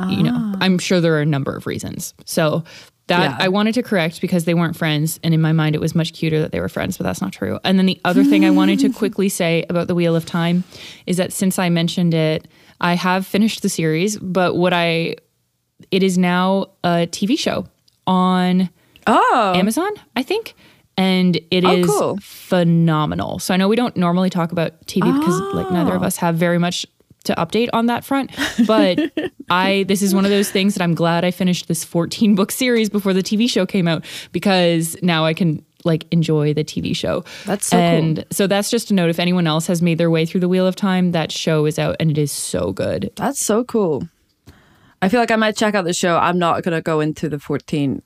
you 0.09 0.23
know 0.23 0.33
ah. 0.35 0.57
I'm 0.61 0.79
sure 0.79 1.01
there 1.01 1.15
are 1.15 1.21
a 1.21 1.27
number 1.27 1.55
of 1.55 1.67
reasons. 1.67 2.15
So 2.25 2.65
That 3.09 3.23
Yeah. 3.23 3.37
I 3.41 3.49
wanted 3.49 3.75
to 3.75 3.83
correct 3.83 4.21
because 4.21 4.45
they 4.45 4.55
weren't 4.55 4.77
friends, 4.77 5.19
and 5.25 5.35
in 5.35 5.41
my 5.41 5.53
mind, 5.53 5.75
it 5.75 5.81
was 5.81 5.97
much 5.97 6.13
cuter 6.13 6.41
that 6.41 6.53
they 6.53 6.61
were 6.61 6.69
friends, 6.69 6.97
but 6.97 7.03
that's 7.03 7.21
not 7.21 7.33
true. 7.33 7.59
And 7.65 7.77
then 7.77 7.87
the 7.87 8.01
other 8.05 8.23
thing 8.23 8.45
I 8.45 8.51
wanted 8.51 8.79
to 8.81 8.89
quickly 9.01 9.29
say 9.29 9.67
about 9.69 9.89
the 9.89 9.97
Wheel 9.97 10.15
of 10.15 10.25
Time 10.25 10.63
is 11.07 11.17
that 11.17 11.33
since 11.33 11.59
I 11.59 11.71
mentioned 11.71 12.15
it, 12.15 12.47
I 12.81 12.95
have 12.95 13.27
finished 13.27 13.63
the 13.63 13.69
series, 13.69 14.17
but 14.17 14.55
what 14.55 14.73
I 14.73 15.17
it 15.91 16.05
is 16.05 16.17
now 16.17 16.67
a 16.85 17.09
TV 17.11 17.37
show 17.37 17.67
on 18.07 18.71
Oh, 19.07 19.53
Amazon, 19.57 19.91
I 20.15 20.23
think. 20.23 20.55
And 21.01 21.37
it 21.51 21.65
Oh, 21.65 21.71
is 21.73 21.87
cool. 21.87 22.19
phenomenal. 22.21 23.39
So 23.39 23.55
I 23.55 23.57
know 23.57 23.69
we 23.69 23.77
don't 23.77 23.97
normally 23.97 24.29
talk 24.31 24.53
about 24.53 24.73
TV 24.87 25.13
because 25.19 25.41
like 25.55 25.67
ah. 25.71 25.75
neither 25.75 25.93
Oh. 25.93 25.97
of 25.97 26.03
us 26.03 26.17
have 26.19 26.35
very 26.37 26.59
much 26.59 26.87
to 27.25 27.35
update 27.35 27.69
on 27.73 27.87
that 27.87 28.05
front. 28.05 28.31
But 28.67 28.99
I 29.51 29.85
this 29.89 30.03
is 30.03 30.15
one 30.15 30.25
of 30.25 30.31
those 30.31 30.51
things 30.51 30.75
that 30.75 30.83
I'm 30.83 30.95
glad 30.95 31.25
I 31.25 31.31
finished 31.31 31.69
this 31.69 31.85
14 31.85 32.35
book 32.35 32.51
series 32.53 32.91
before 32.91 33.13
the 33.15 33.23
TV 33.23 33.49
show 33.49 33.67
came 33.67 33.87
out 33.89 34.05
because 34.33 34.97
now 35.03 35.25
I 35.25 35.33
can 35.35 35.65
like 35.85 36.07
enjoy 36.11 36.53
the 36.55 36.65
TV 36.65 36.95
show. 36.95 37.25
That's 37.47 37.67
so 37.67 37.79
cool. 38.01 38.25
so 38.31 38.47
that's 38.47 38.71
just 38.71 38.91
a 38.91 38.95
note 38.95 39.09
if 39.11 39.19
anyone 39.19 39.47
else 39.47 39.67
has 39.69 39.81
made 39.81 39.97
their 39.99 40.11
way 40.11 40.27
through 40.27 40.41
the 40.41 40.49
Wheel 40.49 40.67
of 40.67 40.77
Time, 40.77 41.13
that 41.13 41.33
show 41.33 41.65
is 41.67 41.79
out 41.79 41.97
and 42.01 42.11
it 42.11 42.19
is 42.19 42.33
so 42.33 42.73
good. 42.73 43.11
that's 43.17 43.41
so 43.41 43.65
cool. 43.65 44.03
I 45.03 45.09
feel 45.09 45.21
like 45.21 45.31
I 45.31 45.37
might 45.37 45.57
check 45.57 45.75
out 45.75 45.87
the 45.87 45.95
show. 45.95 46.19
I'm 46.19 46.39
not 46.39 46.63
gonna 46.63 46.83
go 46.83 47.01
into 47.01 47.29
the 47.31 47.39
14, 47.39 48.03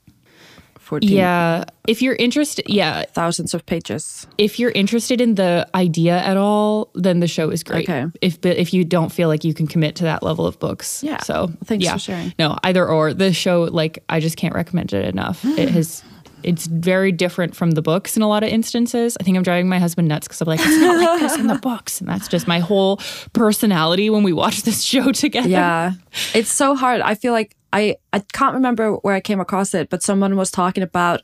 14 0.85 1.09
Yeah, 1.11 1.65
if 1.89 2.01
you're 2.03 2.15
interested, 2.17 2.65
yeah, 2.69 3.05
thousands 3.13 3.55
of 3.55 3.65
pages. 3.67 4.27
if 4.39 4.59
you're 4.59 4.71
interested 4.73 5.21
in 5.21 5.35
the 5.35 5.67
idea 5.75 6.19
at 6.19 6.37
all, 6.37 6.91
then 6.95 7.21
the 7.21 7.27
show 7.29 7.51
is 7.51 7.63
great. 7.65 7.89
Okay. 7.89 8.07
If 8.21 8.41
but 8.41 8.57
if 8.57 8.73
you 8.75 8.85
don't 8.85 9.11
feel 9.13 9.29
like 9.29 9.45
you 9.45 9.55
can 9.55 9.67
commit 9.67 9.97
to 9.97 10.05
that 10.05 10.23
level 10.23 10.47
of 10.47 10.59
books, 10.59 11.03
Yeah. 11.03 11.19
So 11.23 11.51
Thanks 11.65 11.85
yeah. 11.85 11.93
for 11.95 11.99
sharing. 11.99 12.35
No, 12.39 12.57
either 12.63 12.87
or. 12.87 13.15
The 13.15 13.33
show, 13.33 13.65
like, 13.65 14.03
I 14.09 14.21
just 14.21 14.37
can't 14.37 14.55
recommend 14.55 14.93
it 14.93 15.05
enough. 15.07 15.45
it 15.45 15.69
has. 15.77 16.03
It's 16.43 16.67
very 16.67 17.11
different 17.11 17.57
from 17.57 17.71
the 17.71 17.81
books 17.81 18.19
in 18.19 18.23
a 18.23 18.29
lot 18.29 18.43
of 18.45 18.51
instances. 18.51 19.17
I 19.19 19.25
think 19.25 19.35
I'm 19.39 19.43
driving 19.43 19.67
my 19.67 19.79
husband 19.79 20.09
nuts 20.09 20.29
because 20.29 20.43
I'm 20.43 20.47
like, 20.49 20.61
it's 20.63 20.79
not 20.79 20.99
like 20.99 21.21
this 21.21 21.39
in 21.39 21.47
the 21.47 21.55
books, 21.59 22.01
and 22.01 22.09
that's 22.11 22.29
just 22.29 22.47
my 22.47 22.59
whole 22.59 23.01
personality 23.33 24.11
when 24.11 24.23
we 24.25 24.33
watch 24.35 24.63
this 24.63 24.83
show 24.83 25.11
together. 25.25 25.49
Yeah. 25.49 25.93
it's 26.35 26.51
so 26.53 26.75
hard. 26.75 27.01
I 27.01 27.15
feel 27.15 27.33
like 27.33 27.57
I 27.75 27.97
I 28.13 28.21
can't 28.21 28.55
remember 28.55 28.93
where 29.03 29.15
I 29.15 29.21
came 29.21 29.41
across 29.41 29.75
it, 29.75 29.91
but 29.91 30.03
someone 30.03 30.37
was 30.37 30.51
talking 30.51 30.83
about 30.83 31.21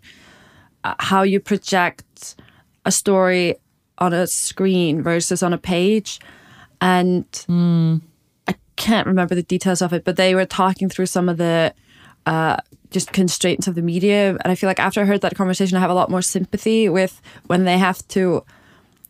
uh, 0.85 0.95
how 0.99 1.23
you 1.23 1.41
project 1.41 2.35
a 2.85 2.91
story 2.91 3.55
on 3.99 4.13
a 4.13 4.27
screen 4.27 5.03
versus 5.03 5.43
on 5.43 5.53
a 5.53 5.59
page, 5.59 6.21
and 6.81 7.25
I 8.49 8.55
can't 8.77 9.07
remember 9.07 9.35
the 9.35 9.43
details 9.45 9.81
of 9.81 9.93
it, 9.93 10.05
but 10.05 10.17
they 10.17 10.35
were 10.35 10.47
talking 10.47 10.89
through 10.89 11.07
some 11.07 11.29
of 11.29 11.37
the 11.37 11.73
uh, 12.27 12.57
just 12.91 13.13
constraints 13.13 13.69
of 13.69 13.77
the 13.77 13.83
media, 13.83 14.31
and 14.31 14.51
I 14.53 14.55
feel 14.57 14.69
like 14.69 14.81
after 14.81 15.01
I 15.01 15.05
heard 15.05 15.21
that 15.21 15.37
conversation, 15.37 15.77
I 15.77 15.81
have 15.81 15.91
a 15.91 15.95
lot 15.95 16.11
more 16.11 16.23
sympathy 16.23 16.89
with 16.89 17.23
when 17.47 17.65
they 17.65 17.79
have 17.79 18.07
to 18.09 18.45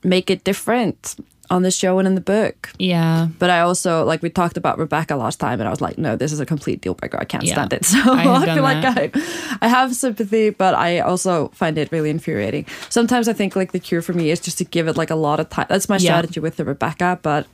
make 0.04 0.30
it 0.30 0.44
different 0.44 1.16
on 1.50 1.62
the 1.62 1.70
show 1.70 1.98
and 1.98 2.06
in 2.06 2.14
the 2.14 2.20
book. 2.20 2.70
Yeah. 2.78 3.26
But 3.38 3.50
I 3.50 3.60
also 3.60 4.04
like 4.04 4.22
we 4.22 4.30
talked 4.30 4.56
about 4.56 4.78
Rebecca 4.78 5.16
last 5.16 5.40
time, 5.40 5.60
and 5.60 5.66
I 5.66 5.70
was 5.70 5.80
like, 5.80 5.98
no, 5.98 6.14
this 6.16 6.32
is 6.32 6.38
a 6.40 6.46
complete 6.46 6.80
deal 6.80 6.94
breaker. 6.94 7.18
I 7.20 7.24
can't 7.24 7.42
Yeah. 7.44 7.54
stand 7.54 7.72
it. 7.72 7.84
So 7.90 7.98
I 7.98 8.22
I, 8.22 8.54
feel 8.54 8.62
like. 8.62 8.84
I, 8.84 9.58
I 9.60 9.68
have 9.68 9.94
sympathy, 9.94 10.50
but 10.50 10.74
I 10.74 11.00
also 11.00 11.48
find 11.48 11.76
it 11.76 11.90
really 11.92 12.08
infuriating. 12.10 12.66
Sometimes 12.88 13.26
I 13.28 13.32
think 13.32 13.56
like 13.56 13.72
the 13.72 13.80
cure 13.80 14.00
for 14.02 14.12
me 14.12 14.30
is 14.30 14.38
just 14.40 14.58
to 14.58 14.64
give 14.64 14.86
it 14.88 14.96
like 14.96 15.10
a 15.10 15.16
lot 15.16 15.40
of 15.40 15.48
time. 15.50 15.66
That's 15.68 15.88
my 15.88 15.96
Yeah. 15.96 16.10
strategy 16.12 16.40
with 16.40 16.56
the 16.56 16.64
Rebecca, 16.64 17.18
but 17.22 17.46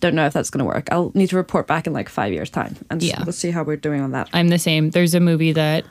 don't 0.00 0.14
know 0.14 0.26
if 0.26 0.32
that's 0.32 0.50
going 0.50 0.58
to 0.60 0.64
work. 0.64 0.88
I'll 0.90 1.12
need 1.14 1.28
to 1.30 1.36
report 1.36 1.66
back 1.68 1.86
in 1.86 1.92
like 1.92 2.08
five 2.08 2.32
years 2.32 2.50
time, 2.50 2.74
and 2.90 3.02
Yeah. 3.02 3.22
let's 3.26 3.38
see 3.38 3.50
how 3.50 3.62
we're 3.62 3.76
doing 3.76 4.00
on 4.00 4.12
that. 4.12 4.28
I'm 4.32 4.48
the 4.48 4.58
same. 4.58 4.90
There's 4.90 5.14
a 5.14 5.20
movie 5.20 5.52
that 5.52 5.84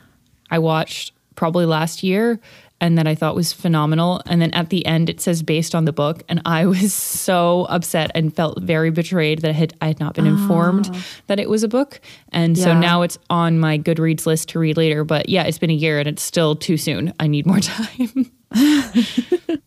I 0.50 0.58
watched 0.58 1.12
probably 1.36 1.64
last 1.64 2.02
year 2.02 2.38
and 2.82 2.98
that 2.98 3.06
I 3.06 3.14
thought 3.14 3.36
was 3.36 3.52
phenomenal. 3.52 4.20
And 4.26 4.42
then 4.42 4.50
at 4.50 4.70
the 4.70 4.84
end, 4.84 5.08
it 5.08 5.20
says 5.20 5.42
based 5.42 5.72
on 5.72 5.84
the 5.84 5.92
book. 5.92 6.24
And 6.28 6.42
I 6.44 6.66
was 6.74 6.92
so 6.92 7.66
upset 7.70 8.10
and 8.14 8.34
felt 8.34 8.60
very 8.60 8.90
betrayed 8.90 9.38
that 9.42 9.50
I 9.50 9.52
had, 9.52 9.74
I 9.80 9.86
had 9.86 10.00
not 10.00 10.14
been 10.14 10.26
informed 10.26 10.90
oh. 10.92 11.04
that 11.28 11.38
it 11.38 11.48
was 11.48 11.62
a 11.62 11.68
book. 11.68 12.00
And 12.32 12.58
so 12.58 12.78
now 12.78 13.02
it's 13.02 13.18
on 13.30 13.60
my 13.60 13.78
Goodreads 13.78 14.26
list 14.26 14.48
to 14.50 14.58
read 14.58 14.76
later. 14.76 15.04
But 15.04 15.28
yeah, 15.28 15.44
it's 15.44 15.58
been 15.58 15.70
a 15.70 15.74
year 15.74 16.00
and 16.00 16.08
it's 16.08 16.22
still 16.22 16.56
too 16.56 16.76
soon. 16.76 17.14
I 17.20 17.28
need 17.28 17.46
more 17.46 17.60
time. 17.60 18.30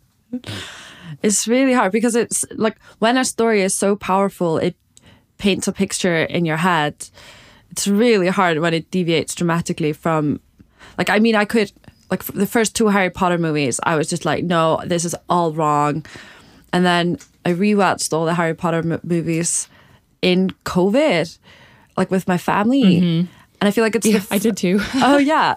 It's 1.24 1.48
really 1.48 1.74
hard 1.74 1.92
because 1.92 2.16
it's 2.16 2.46
like 2.52 2.78
when 3.00 3.18
a 3.18 3.26
story 3.26 3.62
is 3.62 3.74
so 3.74 3.96
powerful, 3.96 4.58
it 4.58 4.76
paints 5.38 5.68
a 5.68 5.72
picture 5.72 6.24
in 6.24 6.46
your 6.46 6.58
head. 6.58 7.10
It's 7.72 7.88
really 7.88 8.28
hard 8.28 8.60
when 8.60 8.74
it 8.74 8.92
deviates 8.92 9.34
dramatically 9.34 9.94
from, 9.94 10.40
like, 10.98 11.10
I 11.10 11.20
mean, 11.20 11.36
I 11.36 11.46
could, 11.46 11.72
like, 12.10 12.24
the 12.24 12.48
first 12.48 12.76
two 12.76 12.88
Harry 12.88 13.10
Potter 13.10 13.38
movies, 13.38 13.80
I 13.84 13.96
was 13.96 14.08
just 14.08 14.26
like, 14.26 14.44
no, 14.44 14.82
this 14.86 15.06
is 15.06 15.16
all 15.30 15.52
wrong. 15.54 16.06
And 16.74 16.86
then 16.86 17.18
I 17.46 17.54
rewatched 17.54 18.12
all 18.14 18.26
the 18.26 18.34
Harry 18.34 18.54
Potter 18.54 18.80
m- 18.80 19.00
movies 19.04 19.70
in 20.22 20.50
COVID, 20.66 21.38
like 21.98 22.12
with 22.12 22.28
my 22.28 22.38
family. 22.38 22.84
Mm-hmm. 22.84 23.32
And 23.62 23.68
I 23.68 23.72
feel 23.72 23.84
like 23.84 23.96
it's 23.96 24.06
the 24.06 24.28
I 24.30 24.38
did 24.38 24.58
too. 24.58 24.80
oh 24.96 25.18
yeah, 25.34 25.56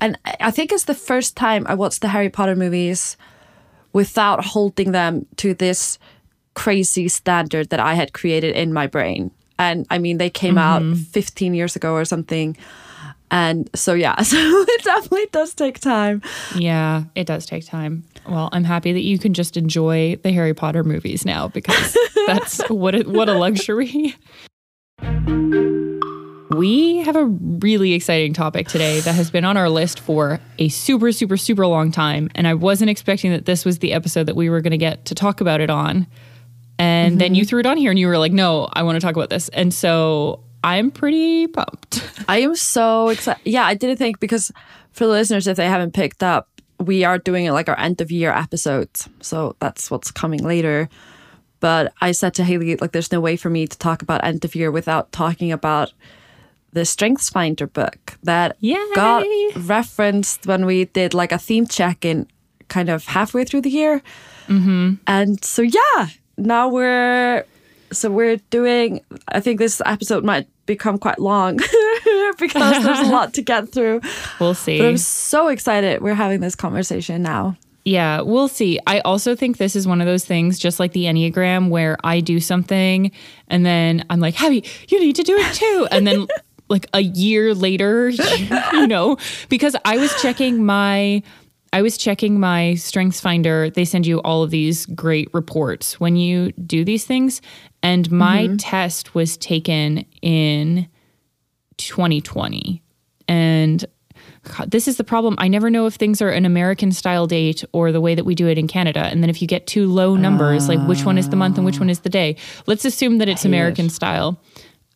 and 0.00 0.18
I 0.24 0.36
I 0.40 0.50
think 0.50 0.72
it's 0.72 0.84
the 0.84 0.94
first 0.94 1.36
time 1.36 1.64
I 1.68 1.74
watched 1.74 2.00
the 2.00 2.08
Harry 2.08 2.28
Potter 2.30 2.56
movies 2.56 3.16
without 3.92 4.44
holding 4.44 4.92
them 4.92 5.26
to 5.36 5.54
this 5.54 5.98
crazy 6.54 7.08
standard 7.08 7.70
that 7.70 7.80
I 7.80 7.94
had 7.94 8.12
created 8.12 8.56
in 8.56 8.72
my 8.72 8.86
brain. 8.86 9.30
And 9.58 9.86
I 9.90 9.98
mean, 9.98 10.18
they 10.18 10.30
came 10.30 10.58
out 10.58 10.82
mm-hmm. 10.82 10.94
15 10.94 11.54
years 11.54 11.76
ago 11.76 11.92
or 11.92 12.04
something. 12.04 12.56
And 13.30 13.70
so, 13.74 13.94
yeah, 13.94 14.20
so 14.22 14.36
it 14.38 14.84
definitely 14.84 15.26
does 15.32 15.54
take 15.54 15.80
time. 15.80 16.22
Yeah, 16.56 17.04
it 17.14 17.26
does 17.26 17.46
take 17.46 17.66
time. 17.66 18.04
Well, 18.28 18.48
I'm 18.52 18.64
happy 18.64 18.92
that 18.92 19.02
you 19.02 19.18
can 19.18 19.34
just 19.34 19.56
enjoy 19.56 20.16
the 20.16 20.32
Harry 20.32 20.54
Potter 20.54 20.84
movies 20.84 21.24
now 21.24 21.48
because 21.48 21.96
that's 22.26 22.60
what 22.68 22.94
a, 22.94 23.02
what 23.02 23.28
a 23.28 23.34
luxury. 23.34 24.14
We 26.50 26.98
have 26.98 27.16
a 27.16 27.24
really 27.24 27.94
exciting 27.94 28.34
topic 28.34 28.68
today 28.68 29.00
that 29.00 29.14
has 29.14 29.30
been 29.30 29.44
on 29.44 29.56
our 29.56 29.70
list 29.70 30.00
for 30.00 30.40
a 30.58 30.68
super 30.68 31.12
super 31.12 31.36
super 31.36 31.66
long 31.66 31.90
time 31.90 32.28
and 32.34 32.46
I 32.46 32.54
wasn't 32.54 32.90
expecting 32.90 33.30
that 33.30 33.46
this 33.46 33.64
was 33.64 33.78
the 33.78 33.92
episode 33.92 34.24
that 34.24 34.36
we 34.36 34.50
were 34.50 34.60
going 34.60 34.72
to 34.72 34.76
get 34.76 35.06
to 35.06 35.14
talk 35.14 35.40
about 35.40 35.60
it 35.60 35.70
on. 35.70 36.06
And 36.78 37.20
then 37.20 37.28
mm-hmm. 37.28 37.34
you 37.36 37.44
threw 37.44 37.60
it 37.60 37.66
on 37.66 37.76
here 37.76 37.90
and 37.90 37.98
you 37.98 38.08
were 38.08 38.18
like, 38.18 38.32
"No, 38.32 38.68
I 38.72 38.82
want 38.82 38.96
to 38.96 39.00
talk 39.00 39.14
about 39.14 39.30
this." 39.30 39.48
And 39.50 39.72
so 39.72 40.42
I'm 40.62 40.90
pretty 40.90 41.46
pumped. 41.46 42.08
I 42.28 42.40
am 42.40 42.54
so 42.56 43.08
excited. 43.08 43.40
Yeah, 43.44 43.64
I 43.64 43.74
didn't 43.74 43.96
think 43.96 44.20
because 44.20 44.52
for 44.92 45.06
the 45.06 45.12
listeners, 45.12 45.46
if 45.46 45.56
they 45.56 45.66
haven't 45.66 45.92
picked 45.92 46.22
up, 46.22 46.48
we 46.78 47.04
are 47.04 47.18
doing 47.18 47.44
it 47.44 47.52
like 47.52 47.68
our 47.68 47.78
end 47.78 48.00
of 48.00 48.10
year 48.10 48.32
episodes. 48.32 49.08
So 49.20 49.56
that's 49.60 49.90
what's 49.90 50.10
coming 50.10 50.42
later. 50.42 50.88
But 51.60 51.92
I 52.00 52.12
said 52.12 52.34
to 52.34 52.42
Hailley, 52.42 52.80
like, 52.80 52.92
there's 52.92 53.12
no 53.12 53.20
way 53.20 53.36
for 53.36 53.50
me 53.50 53.66
to 53.66 53.78
talk 53.78 54.00
about 54.00 54.24
end 54.24 54.44
of 54.44 54.54
year 54.54 54.70
without 54.70 55.12
talking 55.12 55.52
about 55.52 55.92
the 56.72 56.84
Strengths 56.86 57.28
Finder 57.28 57.66
book 57.66 58.16
that 58.22 58.56
Yay. 58.60 58.78
got 58.94 59.26
referenced 59.56 60.46
when 60.46 60.64
we 60.64 60.86
did 60.86 61.12
like 61.12 61.32
a 61.32 61.38
theme 61.38 61.66
check 61.66 62.04
in 62.04 62.26
kind 62.68 62.88
of 62.88 63.04
halfway 63.04 63.44
through 63.44 63.60
the 63.60 63.70
year. 63.70 64.00
Mm-hmm. 64.46 64.94
And 65.06 65.44
so, 65.44 65.62
yeah, 65.62 66.08
now 66.38 66.68
we're 66.68 67.44
so 67.92 68.10
we're 68.10 68.36
doing. 68.50 69.00
I 69.28 69.40
think 69.40 69.58
this 69.58 69.80
episode 69.84 70.24
might 70.24 70.48
become 70.66 70.98
quite 70.98 71.18
long 71.18 71.56
because 72.38 72.84
there's 72.84 73.00
a 73.00 73.10
lot 73.10 73.34
to 73.34 73.42
get 73.42 73.70
through. 73.70 74.00
We'll 74.38 74.54
see. 74.54 74.78
But 74.78 74.88
I'm 74.88 74.96
so 74.98 75.48
excited 75.48 76.00
we're 76.00 76.14
having 76.14 76.40
this 76.40 76.54
conversation 76.54 77.22
now. 77.22 77.56
Yeah, 77.84 78.20
we'll 78.20 78.48
see. 78.48 78.78
I 78.86 79.00
also 79.00 79.34
think 79.34 79.56
this 79.56 79.74
is 79.74 79.86
one 79.86 80.00
of 80.00 80.06
those 80.06 80.24
things, 80.24 80.58
just 80.58 80.78
like 80.78 80.92
the 80.92 81.04
Enneagram, 81.04 81.70
where 81.70 81.96
I 82.04 82.20
do 82.20 82.38
something 82.38 83.10
and 83.48 83.64
then 83.64 84.04
I'm 84.10 84.20
like, 84.20 84.34
Habbi, 84.34 84.66
you 84.90 85.00
need 85.00 85.16
to 85.16 85.22
do 85.22 85.36
it 85.36 85.54
too. 85.54 85.88
And 85.90 86.06
then, 86.06 86.26
like, 86.68 86.86
a 86.92 87.00
year 87.00 87.54
later, 87.54 88.08
you 88.72 88.86
know, 88.86 89.16
because 89.48 89.74
I 89.84 89.96
was 89.96 90.14
checking 90.22 90.64
my. 90.64 91.22
I 91.72 91.82
was 91.82 91.96
checking 91.96 92.40
my 92.40 92.74
Strengths 92.74 93.20
Finder. 93.20 93.70
They 93.70 93.84
send 93.84 94.04
you 94.04 94.20
all 94.22 94.42
of 94.42 94.50
these 94.50 94.86
great 94.86 95.32
reports 95.32 96.00
when 96.00 96.16
you 96.16 96.50
do 96.52 96.84
these 96.84 97.04
things. 97.04 97.40
And 97.82 98.10
my 98.10 98.54
test 98.58 99.14
was 99.14 99.36
taken 99.36 100.04
in 100.22 100.86
2020. 101.78 102.82
And 103.26 103.84
God, 104.44 104.70
this 104.70 104.88
is 104.88 104.96
the 104.96 105.04
problem. 105.04 105.34
I 105.38 105.48
never 105.48 105.70
know 105.70 105.86
if 105.86 105.94
things 105.94 106.22
are 106.22 106.30
an 106.30 106.46
American 106.46 106.92
style 106.92 107.26
date 107.26 107.64
or 107.72 107.92
the 107.92 108.00
way 108.00 108.14
that 108.14 108.24
we 108.24 108.34
do 108.34 108.48
it 108.48 108.58
in 108.58 108.68
Canada. 108.68 109.00
And 109.00 109.22
then 109.22 109.30
if 109.30 109.42
you 109.42 109.48
get 109.48 109.66
two 109.66 109.86
low 109.86 110.16
numbers, 110.16 110.68
like 110.68 110.80
which 110.86 111.04
one 111.04 111.18
is 111.18 111.28
the 111.28 111.36
month 111.36 111.56
and 111.56 111.64
which 111.64 111.78
one 111.78 111.90
is 111.90 112.00
the 112.00 112.08
day? 112.08 112.36
Let's 112.66 112.84
assume 112.84 113.18
that 113.18 113.28
it's 113.28 113.44
American 113.44 113.90
style. 113.90 114.40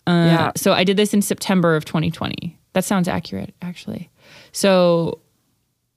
Uh, 0.07 0.11
yeah. 0.11 0.53
So 0.57 0.73
I 0.73 0.85
did 0.85 0.97
this 0.97 1.15
in 1.15 1.23
September 1.23 1.77
of 1.77 1.85
2020. 1.85 2.59
That 2.73 2.85
sounds 2.85 3.09
accurate, 3.09 3.55
actually. 3.63 4.11
So 4.53 5.21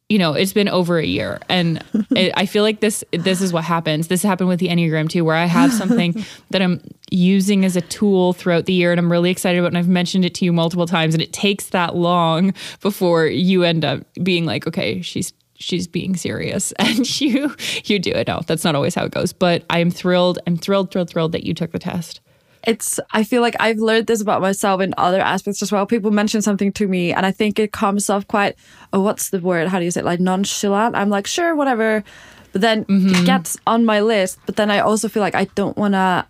you 0.10 0.18
know, 0.18 0.34
it's 0.34 0.54
been 0.54 0.70
over 0.70 0.98
a 0.98 1.06
year, 1.06 1.40
and 1.50 1.84
it, 2.12 2.34
I 2.38 2.46
feel 2.46 2.64
like 2.64 2.80
this 2.80 3.04
this 3.12 3.42
is 3.42 3.52
what 3.52 3.64
happens. 3.64 4.08
This 4.08 4.24
happened 4.24 4.50
with 4.50 4.60
the 4.60 4.70
Enneagram 4.70 5.10
too, 5.10 5.26
where 5.26 5.36
I 5.36 5.46
have 5.46 5.74
something 5.74 6.26
that 6.52 6.62
I'm 6.62 6.82
using 7.12 7.66
as 7.66 7.76
a 7.76 7.82
tool 7.82 8.34
throughout 8.34 8.66
the 8.66 8.74
year, 8.74 8.92
and 8.92 9.00
I'm 9.00 9.12
really 9.12 9.30
excited 9.30 9.60
about, 9.60 9.68
and 9.68 9.78
I've 9.78 9.88
mentioned 9.88 10.24
it 10.24 10.34
to 10.36 10.46
you 10.46 10.54
multiple 10.54 10.88
times, 10.88 11.14
and 11.14 11.22
it 11.22 11.34
takes 11.34 11.70
that 11.70 11.96
long 11.96 12.54
before 12.82 13.26
you 13.26 13.64
end 13.64 13.84
up 13.84 14.02
being 14.24 14.46
like, 14.46 14.66
okay, 14.66 15.02
she's 15.02 15.34
she's 15.60 15.88
being 15.88 16.16
serious 16.16 16.72
and 16.80 17.20
you 17.20 17.54
you 17.86 18.00
do 18.00 18.12
it. 18.12 18.28
No 18.28 18.42
that's 18.46 18.64
not 18.64 18.76
always 18.76 18.94
how 18.94 19.06
it 19.06 19.12
goes 19.12 19.34
but 19.34 19.66
i'm 19.70 19.90
thrilled 19.90 20.38
i'm 20.46 20.56
thrilled 20.56 20.92
thrilled 20.92 21.10
thrilled 21.10 21.32
that 21.32 21.44
you 21.44 21.54
took 21.54 21.72
the 21.72 21.80
test 21.80 22.22
it's 22.67 23.00
i 23.12 23.24
feel 23.24 23.41
like 23.41 23.55
i've 23.59 23.77
learned 23.77 24.05
this 24.05 24.21
about 24.21 24.41
myself 24.41 24.81
in 24.81 24.93
other 24.97 25.19
aspects 25.19 25.62
as 25.62 25.71
well 25.71 25.86
people 25.86 26.12
mention 26.12 26.41
something 26.41 26.71
to 26.71 26.88
me 26.88 27.12
and 27.13 27.25
i 27.25 27.31
think 27.31 27.57
it 27.57 27.71
comes 27.71 28.09
off 28.09 28.27
quite 28.27 28.55
oh 28.93 29.01
what's 29.01 29.29
the 29.31 29.39
word 29.39 29.67
how 29.67 29.79
do 29.79 29.86
you 29.86 29.91
say 29.91 30.01
it 30.01 30.05
like 30.05 30.19
nonchalant 30.19 30.95
i'm 30.95 31.09
like 31.09 31.25
sure 31.25 31.55
whatever 31.55 32.03
but 32.51 32.62
then 32.62 32.86
mm-hmm. 32.86 33.15
it 33.15 33.25
gets 33.25 33.57
on 33.65 33.86
my 33.86 34.01
list 34.01 34.38
but 34.45 34.57
then 34.57 34.69
i 34.69 34.79
also 34.79 35.07
feel 35.07 35.21
like 35.21 35.36
i 35.36 35.45
don't 35.55 35.77
want 35.77 35.93
to 35.93 36.25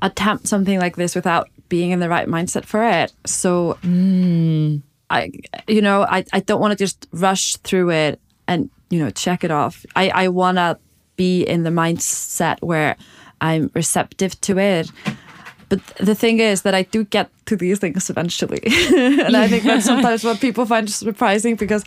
attempt 0.00 0.46
something 0.46 0.78
like 0.78 0.96
this 0.96 1.14
without 1.14 1.50
being 1.68 1.90
in 1.90 2.00
the 2.00 2.08
right 2.08 2.28
mindset 2.28 2.64
for 2.64 2.82
it 2.84 3.12
so 3.26 3.76
mm. 3.82 4.80
I, 5.12 5.30
you 5.68 5.82
know, 5.82 6.04
I, 6.04 6.24
I 6.32 6.40
don't 6.40 6.60
want 6.60 6.72
to 6.72 6.76
just 6.76 7.06
rush 7.12 7.56
through 7.58 7.90
it 7.90 8.20
and, 8.48 8.70
you 8.88 8.98
know, 8.98 9.10
check 9.10 9.44
it 9.44 9.50
off. 9.50 9.84
I, 9.94 10.08
I 10.08 10.28
want 10.28 10.56
to 10.56 10.78
be 11.16 11.42
in 11.42 11.64
the 11.64 11.70
mindset 11.70 12.62
where 12.62 12.96
I'm 13.42 13.70
receptive 13.74 14.40
to 14.40 14.58
it. 14.58 14.90
But 15.72 15.80
the 15.96 16.14
thing 16.14 16.38
is 16.38 16.62
that 16.62 16.74
I 16.74 16.82
do 16.82 17.02
get 17.02 17.30
to 17.46 17.56
these 17.56 17.78
things 17.78 18.10
eventually. 18.10 18.60
and 18.66 19.34
I 19.34 19.48
think 19.48 19.64
that's 19.64 19.86
sometimes 19.86 20.22
what 20.22 20.38
people 20.38 20.66
find 20.66 20.90
surprising 20.90 21.56
because 21.56 21.82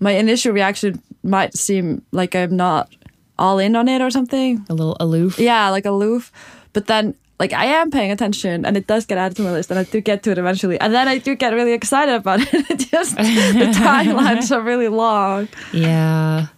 my 0.00 0.10
initial 0.10 0.52
reaction 0.52 1.00
might 1.22 1.56
seem 1.56 2.02
like 2.12 2.36
I'm 2.36 2.54
not 2.54 2.90
all 3.38 3.58
in 3.58 3.74
on 3.74 3.88
it 3.88 4.02
or 4.02 4.10
something. 4.10 4.66
A 4.68 4.74
little 4.74 4.98
aloof. 5.00 5.38
Yeah, 5.38 5.70
like 5.70 5.86
aloof. 5.86 6.30
But 6.74 6.88
then 6.88 7.14
like 7.40 7.54
I 7.54 7.64
am 7.64 7.90
paying 7.90 8.10
attention 8.10 8.66
and 8.66 8.76
it 8.76 8.86
does 8.86 9.06
get 9.06 9.16
added 9.16 9.36
to 9.36 9.42
my 9.42 9.52
list 9.52 9.70
and 9.70 9.78
I 9.78 9.84
do 9.84 10.02
get 10.02 10.22
to 10.24 10.30
it 10.32 10.36
eventually. 10.36 10.78
And 10.78 10.92
then 10.92 11.08
I 11.08 11.16
do 11.16 11.34
get 11.34 11.54
really 11.54 11.72
excited 11.72 12.14
about 12.14 12.40
it. 12.42 12.78
just 12.90 13.16
the 13.16 13.22
timelines 13.80 14.54
are 14.54 14.60
really 14.60 14.88
long. 14.88 15.48
Yeah. 15.72 16.48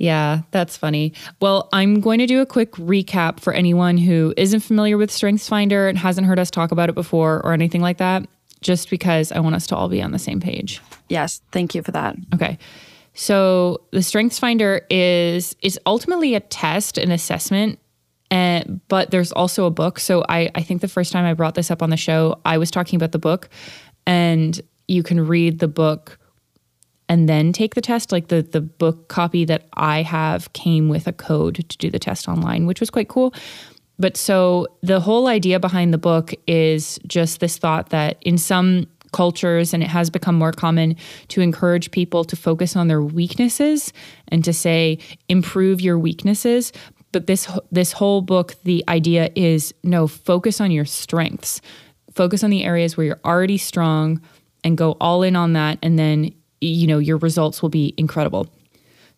Yeah, 0.00 0.40
that's 0.50 0.78
funny. 0.78 1.12
Well, 1.42 1.68
I'm 1.74 2.00
going 2.00 2.20
to 2.20 2.26
do 2.26 2.40
a 2.40 2.46
quick 2.46 2.72
recap 2.72 3.38
for 3.38 3.52
anyone 3.52 3.98
who 3.98 4.32
isn't 4.38 4.60
familiar 4.60 4.96
with 4.96 5.10
StrengthsFinder 5.10 5.90
and 5.90 5.98
hasn't 5.98 6.26
heard 6.26 6.38
us 6.38 6.50
talk 6.50 6.72
about 6.72 6.88
it 6.88 6.94
before 6.94 7.44
or 7.44 7.52
anything 7.52 7.82
like 7.82 7.98
that, 7.98 8.26
just 8.62 8.88
because 8.88 9.30
I 9.30 9.40
want 9.40 9.56
us 9.56 9.66
to 9.66 9.76
all 9.76 9.90
be 9.90 10.00
on 10.00 10.12
the 10.12 10.18
same 10.18 10.40
page. 10.40 10.80
Yes, 11.10 11.42
thank 11.52 11.74
you 11.74 11.82
for 11.82 11.92
that. 11.92 12.16
Okay. 12.34 12.56
So, 13.12 13.82
the 13.90 13.98
StrengthsFinder 13.98 14.80
is 14.88 15.54
is 15.60 15.78
ultimately 15.84 16.34
a 16.34 16.40
test, 16.40 16.96
an 16.96 17.10
assessment 17.10 17.78
and 18.30 18.80
but 18.88 19.10
there's 19.10 19.32
also 19.32 19.66
a 19.66 19.70
book. 19.70 19.98
So 19.98 20.24
I, 20.28 20.50
I 20.54 20.62
think 20.62 20.80
the 20.80 20.88
first 20.88 21.12
time 21.12 21.24
I 21.24 21.34
brought 21.34 21.56
this 21.56 21.70
up 21.70 21.82
on 21.82 21.90
the 21.90 21.96
show, 21.96 22.40
I 22.44 22.58
was 22.58 22.70
talking 22.70 22.96
about 22.96 23.12
the 23.12 23.18
book, 23.18 23.48
and 24.06 24.58
you 24.88 25.02
can 25.02 25.26
read 25.26 25.58
the 25.58 25.68
book 25.68 26.18
and 27.10 27.28
then 27.28 27.52
take 27.52 27.74
the 27.74 27.80
test. 27.80 28.12
Like 28.12 28.28
the 28.28 28.40
the 28.40 28.60
book 28.60 29.08
copy 29.08 29.44
that 29.44 29.66
I 29.74 30.00
have 30.02 30.52
came 30.54 30.88
with 30.88 31.08
a 31.08 31.12
code 31.12 31.56
to 31.68 31.78
do 31.78 31.90
the 31.90 31.98
test 31.98 32.28
online, 32.28 32.66
which 32.66 32.78
was 32.80 32.88
quite 32.88 33.08
cool. 33.08 33.34
But 33.98 34.16
so 34.16 34.68
the 34.80 35.00
whole 35.00 35.26
idea 35.26 35.58
behind 35.58 35.92
the 35.92 35.98
book 35.98 36.32
is 36.46 36.98
just 37.06 37.40
this 37.40 37.58
thought 37.58 37.90
that 37.90 38.16
in 38.22 38.38
some 38.38 38.86
cultures 39.12 39.74
and 39.74 39.82
it 39.82 39.88
has 39.88 40.08
become 40.08 40.36
more 40.36 40.52
common 40.52 40.94
to 41.28 41.40
encourage 41.40 41.90
people 41.90 42.22
to 42.24 42.36
focus 42.36 42.76
on 42.76 42.86
their 42.86 43.02
weaknesses 43.02 43.92
and 44.28 44.44
to 44.44 44.52
say 44.52 44.96
improve 45.28 45.80
your 45.80 45.98
weaknesses 45.98 46.72
but 47.10 47.26
this 47.26 47.48
this 47.72 47.90
whole 47.90 48.20
book 48.20 48.54
the 48.62 48.84
idea 48.86 49.28
is 49.34 49.74
no 49.82 50.06
focus 50.06 50.60
on 50.60 50.70
your 50.70 50.84
strengths 50.84 51.60
focus 52.14 52.44
on 52.44 52.50
the 52.50 52.62
areas 52.62 52.96
where 52.96 53.04
you're 53.04 53.20
already 53.24 53.58
strong 53.58 54.20
and 54.62 54.78
go 54.78 54.92
all 55.00 55.24
in 55.24 55.34
on 55.34 55.54
that 55.54 55.76
and 55.82 55.98
then 55.98 56.32
you 56.60 56.86
know 56.86 56.98
your 56.98 57.16
results 57.18 57.62
will 57.62 57.68
be 57.68 57.94
incredible 57.96 58.46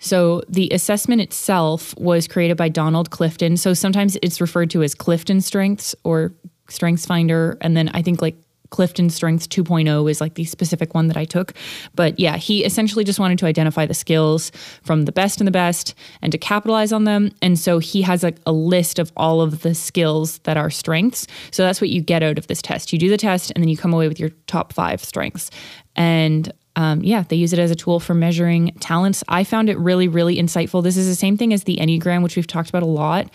so 0.02 0.42
the 0.49 0.68
assessment 0.72 1.20
itself 1.20 1.96
was 1.96 2.26
created 2.26 2.56
by 2.56 2.68
Donald 2.68 3.11
Clifton. 3.11 3.56
So 3.56 3.72
sometimes 3.72 4.18
it's 4.20 4.40
referred 4.40 4.68
to 4.70 4.82
as 4.82 4.96
Clifton 4.96 5.40
Strengths 5.40 5.94
or 6.02 6.34
Strengths 6.68 7.06
Finder. 7.06 7.56
And 7.61 7.76
then 7.76 7.88
I 7.90 8.02
think 8.02 8.20
like 8.20 8.34
Clifton 8.70 9.11
Strengths 9.11 9.46
2.0 9.46 10.11
is 10.11 10.20
like 10.20 10.34
the 10.34 10.44
specific 10.44 10.93
one 10.93 11.06
that 11.06 11.17
I 11.17 11.25
took. 11.25 11.52
But 11.95 12.19
yeah, 12.19 12.36
he 12.36 12.64
essentially 12.64 13.04
just 13.04 13.21
wanted 13.21 13.38
to 13.38 13.47
identify 13.47 13.86
the 13.86 13.95
skills 13.95 14.50
from 14.82 15.04
the 15.04 15.12
best 15.12 15.40
and 15.40 15.47
the 15.47 15.52
best 15.52 15.95
and 16.21 16.32
to 16.32 16.38
capitalize 16.38 16.93
on 16.93 17.04
them. 17.04 17.30
And 17.40 17.56
so 17.56 17.78
he 17.78 18.02
has 18.02 18.25
like 18.25 18.38
a 18.45 18.52
list 18.52 18.99
of 18.99 19.12
all 19.17 19.40
of 19.40 19.62
the 19.62 19.75
skills 19.75 20.38
that 20.38 20.56
are 20.56 20.71
strengths. 20.71 21.28
So 21.52 21.62
that's 21.62 21.80
what 21.80 21.90
you 21.90 22.00
get 22.00 22.25
out 22.25 22.38
of 22.38 22.49
this 22.49 22.60
test. 22.60 22.93
You 22.93 22.99
do 22.99 23.08
the 23.08 23.17
test 23.17 23.52
and 23.54 23.62
then 23.62 23.69
you 23.69 23.76
come 23.76 23.95
away 23.95 24.08
with 24.08 24.19
your 24.19 24.30
top 24.49 24.73
five 24.73 25.04
strengths. 25.04 25.49
And 25.95 26.52
um, 26.76 27.02
yeah, 27.02 27.25
they 27.28 27.37
use 27.37 27.52
it 27.52 27.58
as 27.58 27.71
a 27.71 27.75
tool 27.75 28.00
for 28.00 28.15
measuring 28.15 28.73
talents. 28.80 29.23
I 29.28 29.45
found 29.45 29.69
it 29.69 29.78
really, 29.78 30.08
really 30.08 30.37
insightful. 30.37 30.82
This 30.82 30.97
is 30.97 31.06
the 31.06 31.15
same 31.15 31.37
thing 31.37 31.52
as 31.52 31.65
the 31.65 31.76
Enneagram, 31.76 32.23
which 32.23 32.37
we've 32.37 32.47
talked 32.47 32.71
about 32.71 32.82
a 32.82 32.87
lot, 32.87 33.30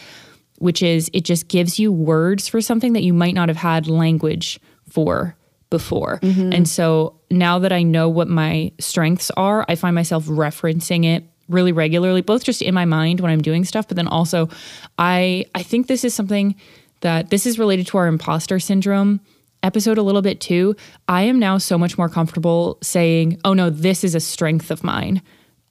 which 0.57 0.81
is 0.81 1.09
it 1.13 1.23
just 1.23 1.47
gives 1.47 1.77
you 1.77 1.91
words 1.91 2.47
for 2.47 2.61
something 2.61 2.93
that 2.93 3.03
you 3.03 3.13
might 3.13 3.35
not 3.35 3.49
have 3.49 3.57
had 3.57 3.87
language 3.87 4.59
for 4.89 5.35
before. 5.69 6.19
Mm-hmm. 6.23 6.53
And 6.53 6.67
so 6.67 7.19
now 7.29 7.59
that 7.59 7.71
I 7.71 7.83
know 7.83 8.09
what 8.09 8.27
my 8.27 8.71
strengths 8.79 9.29
are, 9.31 9.65
I 9.67 9.75
find 9.75 9.93
myself 9.93 10.25
referencing 10.25 11.05
it 11.05 11.23
really 11.49 11.71
regularly, 11.71 12.21
both 12.21 12.43
just 12.43 12.61
in 12.61 12.73
my 12.73 12.85
mind 12.85 13.19
when 13.19 13.31
I'm 13.31 13.41
doing 13.41 13.65
stuff, 13.65 13.87
but 13.87 13.95
then 13.97 14.07
also 14.07 14.49
I 14.97 15.45
I 15.55 15.63
think 15.63 15.87
this 15.87 16.03
is 16.03 16.13
something 16.13 16.55
that 17.01 17.29
this 17.29 17.45
is 17.45 17.59
related 17.59 17.87
to 17.87 17.97
our 17.97 18.07
imposter 18.07 18.59
syndrome 18.59 19.21
episode 19.63 19.97
a 19.97 20.03
little 20.03 20.21
bit 20.21 20.39
too. 20.39 20.75
I 21.07 21.23
am 21.23 21.39
now 21.39 21.57
so 21.57 21.77
much 21.77 21.97
more 21.97 22.09
comfortable 22.09 22.77
saying, 22.81 23.39
"Oh 23.43 23.53
no, 23.53 23.69
this 23.69 24.03
is 24.03 24.15
a 24.15 24.19
strength 24.19 24.71
of 24.71 24.83
mine." 24.83 25.21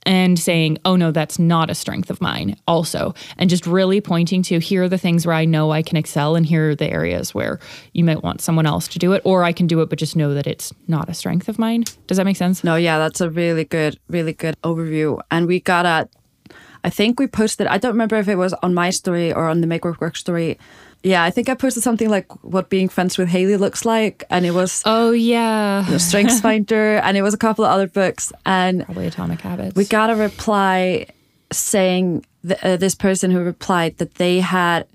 and 0.06 0.38
saying, 0.38 0.78
oh 0.84 0.94
no, 0.94 1.10
that's 1.10 1.38
not 1.38 1.68
a 1.68 1.74
strength 1.74 2.10
of 2.10 2.20
mine, 2.20 2.56
also. 2.66 3.12
And 3.36 3.50
just 3.50 3.66
really 3.66 4.00
pointing 4.00 4.40
to 4.44 4.60
here 4.60 4.84
are 4.84 4.88
the 4.88 4.96
things 4.96 5.26
where 5.26 5.34
I 5.34 5.44
know 5.44 5.72
I 5.72 5.82
can 5.82 5.96
excel, 5.96 6.36
and 6.36 6.46
here 6.46 6.70
are 6.70 6.74
the 6.76 6.88
areas 6.88 7.34
where 7.34 7.58
you 7.92 8.04
might 8.04 8.22
want 8.22 8.40
someone 8.40 8.66
else 8.66 8.86
to 8.88 9.00
do 9.00 9.12
it, 9.12 9.22
or 9.24 9.42
I 9.42 9.52
can 9.52 9.66
do 9.66 9.80
it, 9.82 9.90
but 9.90 9.98
just 9.98 10.14
know 10.14 10.32
that 10.32 10.46
it's 10.46 10.72
not 10.86 11.08
a 11.08 11.14
strength 11.14 11.48
of 11.48 11.58
mine. 11.58 11.84
Does 12.06 12.18
that 12.18 12.24
make 12.24 12.36
sense? 12.36 12.62
No, 12.62 12.76
yeah, 12.76 12.98
that's 12.98 13.20
a 13.20 13.28
really 13.28 13.64
good, 13.64 13.98
really 14.08 14.32
good 14.32 14.56
overview. 14.62 15.20
And 15.32 15.48
we 15.48 15.58
got 15.58 15.84
a, 15.84 16.08
I 16.86 16.90
think 16.90 17.20
we 17.20 17.26
posted, 17.26 17.66
I 17.66 17.78
don't 17.78 17.92
remember 17.92 18.16
if 18.16 18.28
it 18.28 18.36
was 18.36 18.54
on 18.62 18.72
my 18.72 18.90
story 18.90 19.32
or 19.32 19.48
on 19.48 19.60
the 19.60 19.66
Make 19.66 19.84
Work 19.84 20.00
Work 20.00 20.16
story 20.16 20.58
yeah, 21.06 21.22
I 21.22 21.30
think 21.30 21.48
I 21.48 21.54
posted 21.54 21.84
something 21.84 22.10
like 22.10 22.44
what 22.44 22.68
being 22.68 22.88
friends 22.88 23.16
with 23.16 23.28
Hailley 23.28 23.58
looks 23.58 23.84
like, 23.84 24.24
and 24.28 24.44
it 24.44 24.50
was 24.50 24.82
oh 24.86 25.12
yeah, 25.12 25.84
you 25.84 25.92
know, 25.92 25.98
Strengths 25.98 26.40
Finder, 26.46 26.96
and 26.96 27.16
it 27.16 27.22
was 27.22 27.32
a 27.32 27.38
couple 27.38 27.64
of 27.64 27.70
other 27.70 27.86
books, 27.86 28.32
and 28.44 28.84
probably 28.84 29.06
Atomic 29.06 29.40
Habits. 29.40 29.76
We 29.76 29.84
got 29.84 30.10
a 30.10 30.16
reply 30.16 31.06
saying 31.52 32.24
th- 32.46 32.58
uh, 32.60 32.76
this 32.76 32.96
person 32.96 33.30
who 33.30 33.40
replied 33.40 33.98
that 33.98 34.16
they 34.16 34.40
had 34.40 34.88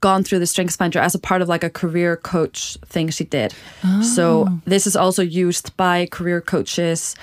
gone 0.00 0.22
through 0.22 0.38
the 0.38 0.46
Strengths 0.46 0.76
Finder 0.76 1.00
as 1.00 1.16
a 1.16 1.18
part 1.18 1.42
of 1.42 1.48
like 1.48 1.64
a 1.64 1.70
career 1.70 2.16
coach 2.16 2.76
thing 2.86 3.08
she 3.08 3.24
did. 3.24 3.52
Oh. 3.82 4.02
So 4.02 4.48
this 4.66 4.86
is 4.86 4.94
also 4.94 5.22
used 5.22 5.76
by 5.76 6.06
career 6.06 6.40
coaches 6.40 7.16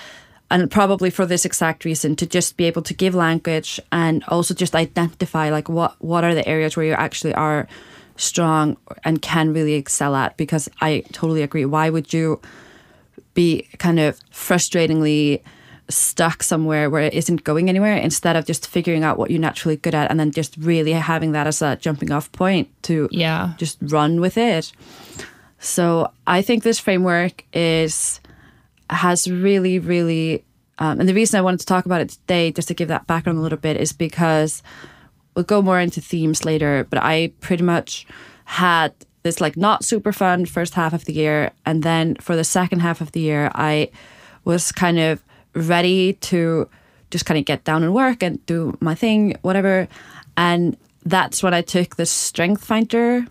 and 0.54 0.70
probably 0.70 1.10
for 1.10 1.26
this 1.26 1.44
exact 1.44 1.84
reason 1.84 2.14
to 2.14 2.26
just 2.26 2.56
be 2.56 2.64
able 2.64 2.82
to 2.82 2.94
give 2.94 3.12
language 3.12 3.80
and 3.90 4.22
also 4.28 4.54
just 4.54 4.76
identify 4.76 5.50
like 5.50 5.68
what 5.68 5.96
what 5.98 6.22
are 6.22 6.32
the 6.32 6.46
areas 6.46 6.76
where 6.76 6.86
you 6.86 6.92
actually 6.92 7.34
are 7.34 7.66
strong 8.16 8.76
and 9.02 9.20
can 9.20 9.52
really 9.52 9.74
excel 9.74 10.14
at 10.14 10.36
because 10.36 10.68
I 10.80 11.02
totally 11.10 11.42
agree. 11.42 11.64
Why 11.64 11.90
would 11.90 12.12
you 12.12 12.40
be 13.34 13.68
kind 13.78 13.98
of 13.98 14.20
frustratingly 14.30 15.42
stuck 15.88 16.44
somewhere 16.44 16.88
where 16.88 17.02
it 17.02 17.14
isn't 17.14 17.42
going 17.42 17.68
anywhere 17.68 17.96
instead 17.96 18.36
of 18.36 18.46
just 18.46 18.68
figuring 18.68 19.02
out 19.02 19.18
what 19.18 19.32
you're 19.32 19.40
naturally 19.40 19.76
good 19.76 19.94
at 19.94 20.08
and 20.08 20.20
then 20.20 20.30
just 20.30 20.56
really 20.56 20.92
having 20.92 21.32
that 21.32 21.48
as 21.48 21.62
a 21.62 21.74
jumping 21.76 22.12
off 22.12 22.30
point 22.30 22.68
to 22.84 23.08
yeah 23.10 23.54
just 23.58 23.76
run 23.82 24.20
with 24.20 24.38
it. 24.38 24.70
So 25.58 26.12
I 26.28 26.42
think 26.42 26.62
this 26.62 26.78
framework 26.78 27.42
is 27.52 28.20
has 28.90 29.30
really 29.30 29.78
really 29.78 30.44
um, 30.78 30.98
and 30.98 31.08
the 31.08 31.14
reason 31.14 31.38
I 31.38 31.42
wanted 31.42 31.60
to 31.60 31.66
talk 31.66 31.86
about 31.86 32.00
it 32.00 32.10
today, 32.10 32.50
just 32.50 32.68
to 32.68 32.74
give 32.74 32.88
that 32.88 33.06
background 33.06 33.38
a 33.38 33.42
little 33.42 33.58
bit, 33.58 33.76
is 33.76 33.92
because 33.92 34.62
we'll 35.34 35.44
go 35.44 35.62
more 35.62 35.80
into 35.80 36.00
themes 36.00 36.44
later, 36.44 36.86
but 36.90 36.98
I 37.02 37.32
pretty 37.40 37.62
much 37.62 38.06
had 38.44 38.92
this 39.22 39.40
like 39.40 39.56
not 39.56 39.84
super 39.84 40.12
fun 40.12 40.46
first 40.46 40.74
half 40.74 40.92
of 40.92 41.04
the 41.04 41.12
year. 41.12 41.52
And 41.64 41.82
then 41.82 42.16
for 42.16 42.36
the 42.36 42.44
second 42.44 42.80
half 42.80 43.00
of 43.00 43.12
the 43.12 43.20
year, 43.20 43.50
I 43.54 43.90
was 44.44 44.72
kind 44.72 44.98
of 44.98 45.22
ready 45.54 46.14
to 46.14 46.68
just 47.10 47.24
kind 47.24 47.38
of 47.38 47.44
get 47.44 47.64
down 47.64 47.82
and 47.84 47.94
work 47.94 48.22
and 48.22 48.44
do 48.46 48.76
my 48.80 48.94
thing, 48.94 49.36
whatever. 49.42 49.88
And 50.36 50.76
that's 51.04 51.42
when 51.42 51.54
I 51.54 51.62
took 51.62 51.96
the 51.96 52.06
strength 52.06 52.64
finder. 52.64 53.24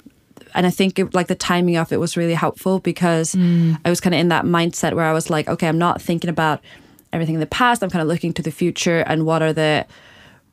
And 0.54 0.66
I 0.66 0.70
think 0.70 1.00
it, 1.00 1.14
like 1.14 1.28
the 1.28 1.36
timing 1.36 1.78
of 1.78 1.92
it 1.92 2.00
was 2.00 2.16
really 2.18 2.34
helpful 2.34 2.80
because 2.80 3.34
mm. 3.34 3.78
I 3.86 3.90
was 3.90 4.00
kind 4.00 4.14
of 4.14 4.20
in 4.20 4.30
that 4.30 4.46
mindset 4.46 4.94
where 4.94 5.06
I 5.06 5.14
was 5.14 5.30
like, 5.30 5.48
okay, 5.48 5.68
I'm 5.68 5.78
not 5.78 6.02
thinking 6.02 6.30
about 6.30 6.62
everything 7.12 7.36
in 7.36 7.40
the 7.40 7.48
past. 7.48 7.84
I'm 7.84 7.90
kind 7.90 8.02
of 8.02 8.08
looking 8.08 8.34
to 8.34 8.42
the 8.42 8.52
future 8.52 9.00
and 9.00 9.26
what 9.26 9.42
are 9.42 9.54
the 9.54 9.86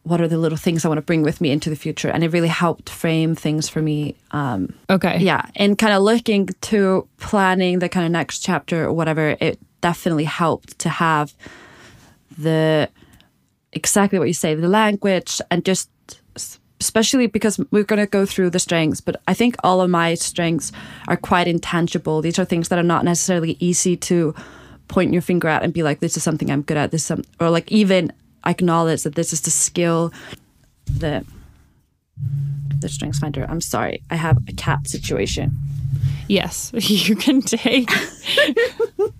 what 0.02 0.20
are 0.20 0.28
the 0.28 0.38
little 0.38 0.56
things 0.56 0.84
I 0.84 0.88
want 0.88 0.96
to 0.98 1.02
bring 1.02 1.22
with 1.22 1.40
me 1.42 1.50
into 1.50 1.68
the 1.68 1.76
future, 1.76 2.08
and 2.08 2.24
it 2.24 2.32
really 2.32 2.48
helped 2.48 2.88
frame 2.88 3.34
things 3.34 3.68
for 3.68 3.82
me. 3.82 4.14
Um, 4.30 4.72
Okay. 4.88 5.18
yeah, 5.18 5.42
and 5.56 5.76
kind 5.76 5.92
of 5.92 6.02
looking 6.02 6.46
to 6.46 7.06
planning 7.18 7.80
the 7.80 7.88
kind 7.88 8.06
of 8.06 8.12
next 8.12 8.38
chapter 8.40 8.84
or 8.84 8.94
whatever. 8.94 9.36
It 9.40 9.58
definitely 9.82 10.24
helped 10.24 10.78
to 10.78 10.88
have 10.88 11.34
the 12.38 12.88
exactly 13.72 14.18
what 14.18 14.28
you 14.28 14.34
say, 14.34 14.54
the 14.54 14.68
language, 14.68 15.40
and 15.50 15.64
just 15.64 15.90
especially 16.80 17.26
because 17.26 17.60
we're 17.70 17.84
going 17.84 18.00
to 18.00 18.06
go 18.06 18.24
through 18.24 18.50
the 18.50 18.58
strengths, 18.58 19.00
but 19.00 19.20
I 19.28 19.34
think 19.34 19.56
all 19.62 19.80
of 19.80 19.90
my 19.90 20.14
strengths 20.14 20.72
are 21.08 21.16
quite 21.16 21.46
intangible. 21.46 22.22
These 22.22 22.38
are 22.38 22.44
things 22.44 22.68
that 22.68 22.78
are 22.78 22.84
not 22.84 23.04
necessarily 23.04 23.56
easy 23.60 23.96
to 23.98 24.34
point 24.88 25.12
your 25.12 25.22
finger 25.22 25.48
at 25.48 25.62
and 25.62 25.72
be 25.72 25.82
like, 25.82 26.00
this 26.00 26.16
is 26.16 26.22
something 26.22 26.50
I'm 26.50 26.62
good 26.62 26.76
at. 26.76 26.90
This, 26.90 27.02
is 27.02 27.06
some, 27.06 27.22
or 27.38 27.50
like 27.50 27.70
even 27.70 28.12
acknowledge 28.46 29.02
that 29.02 29.14
this 29.14 29.32
is 29.32 29.42
the 29.42 29.50
skill, 29.50 30.12
the 30.86 31.24
the 32.80 32.88
strengths 32.88 33.18
finder. 33.18 33.46
I'm 33.48 33.60
sorry, 33.60 34.02
I 34.10 34.16
have 34.16 34.38
a 34.48 34.52
cat 34.52 34.86
situation. 34.86 35.56
Yes, 36.28 36.70
you 36.74 37.16
can 37.16 37.42
take 37.42 37.88
get 37.88 38.48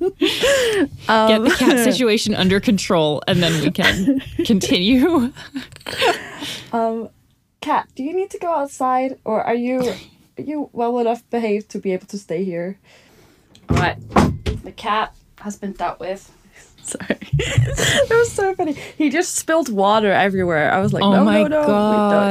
the 0.09 1.55
cat 1.59 1.79
um, 1.79 1.79
situation 1.93 2.35
under 2.35 2.61
control, 2.61 3.23
and 3.29 3.43
then 3.43 3.61
we 3.63 3.71
can 3.71 4.21
continue. 4.45 5.33
Um, 6.73 7.11
Cat, 7.61 7.89
do 7.95 8.03
you 8.03 8.15
need 8.15 8.31
to 8.31 8.39
go 8.39 8.55
outside, 8.55 9.19
or 9.25 9.43
are 9.43 9.55
you 9.55 9.81
are 10.39 10.43
you 10.43 10.71
well 10.73 10.99
enough 10.99 11.29
behaved 11.29 11.69
to 11.71 11.79
be 11.79 11.93
able 11.93 12.07
to 12.07 12.17
stay 12.19 12.43
here? 12.43 12.79
All 13.69 13.77
right, 13.77 13.99
the 14.65 14.73
cat 14.75 15.15
has 15.41 15.57
been 15.57 15.73
dealt 15.73 16.01
with. 16.01 16.33
Sorry, 16.83 17.19
it 17.21 18.11
was 18.11 18.33
so 18.33 18.55
funny. 18.55 18.73
He 18.73 19.11
just 19.11 19.35
spilled 19.37 19.69
water 19.69 20.11
everywhere. 20.11 20.73
I 20.73 20.81
was 20.81 20.95
like, 20.95 21.03
Oh 21.03 21.13
no, 21.13 21.25
my 21.25 21.43
no, 21.43 21.49
no, 21.49 21.61
we 21.61 21.67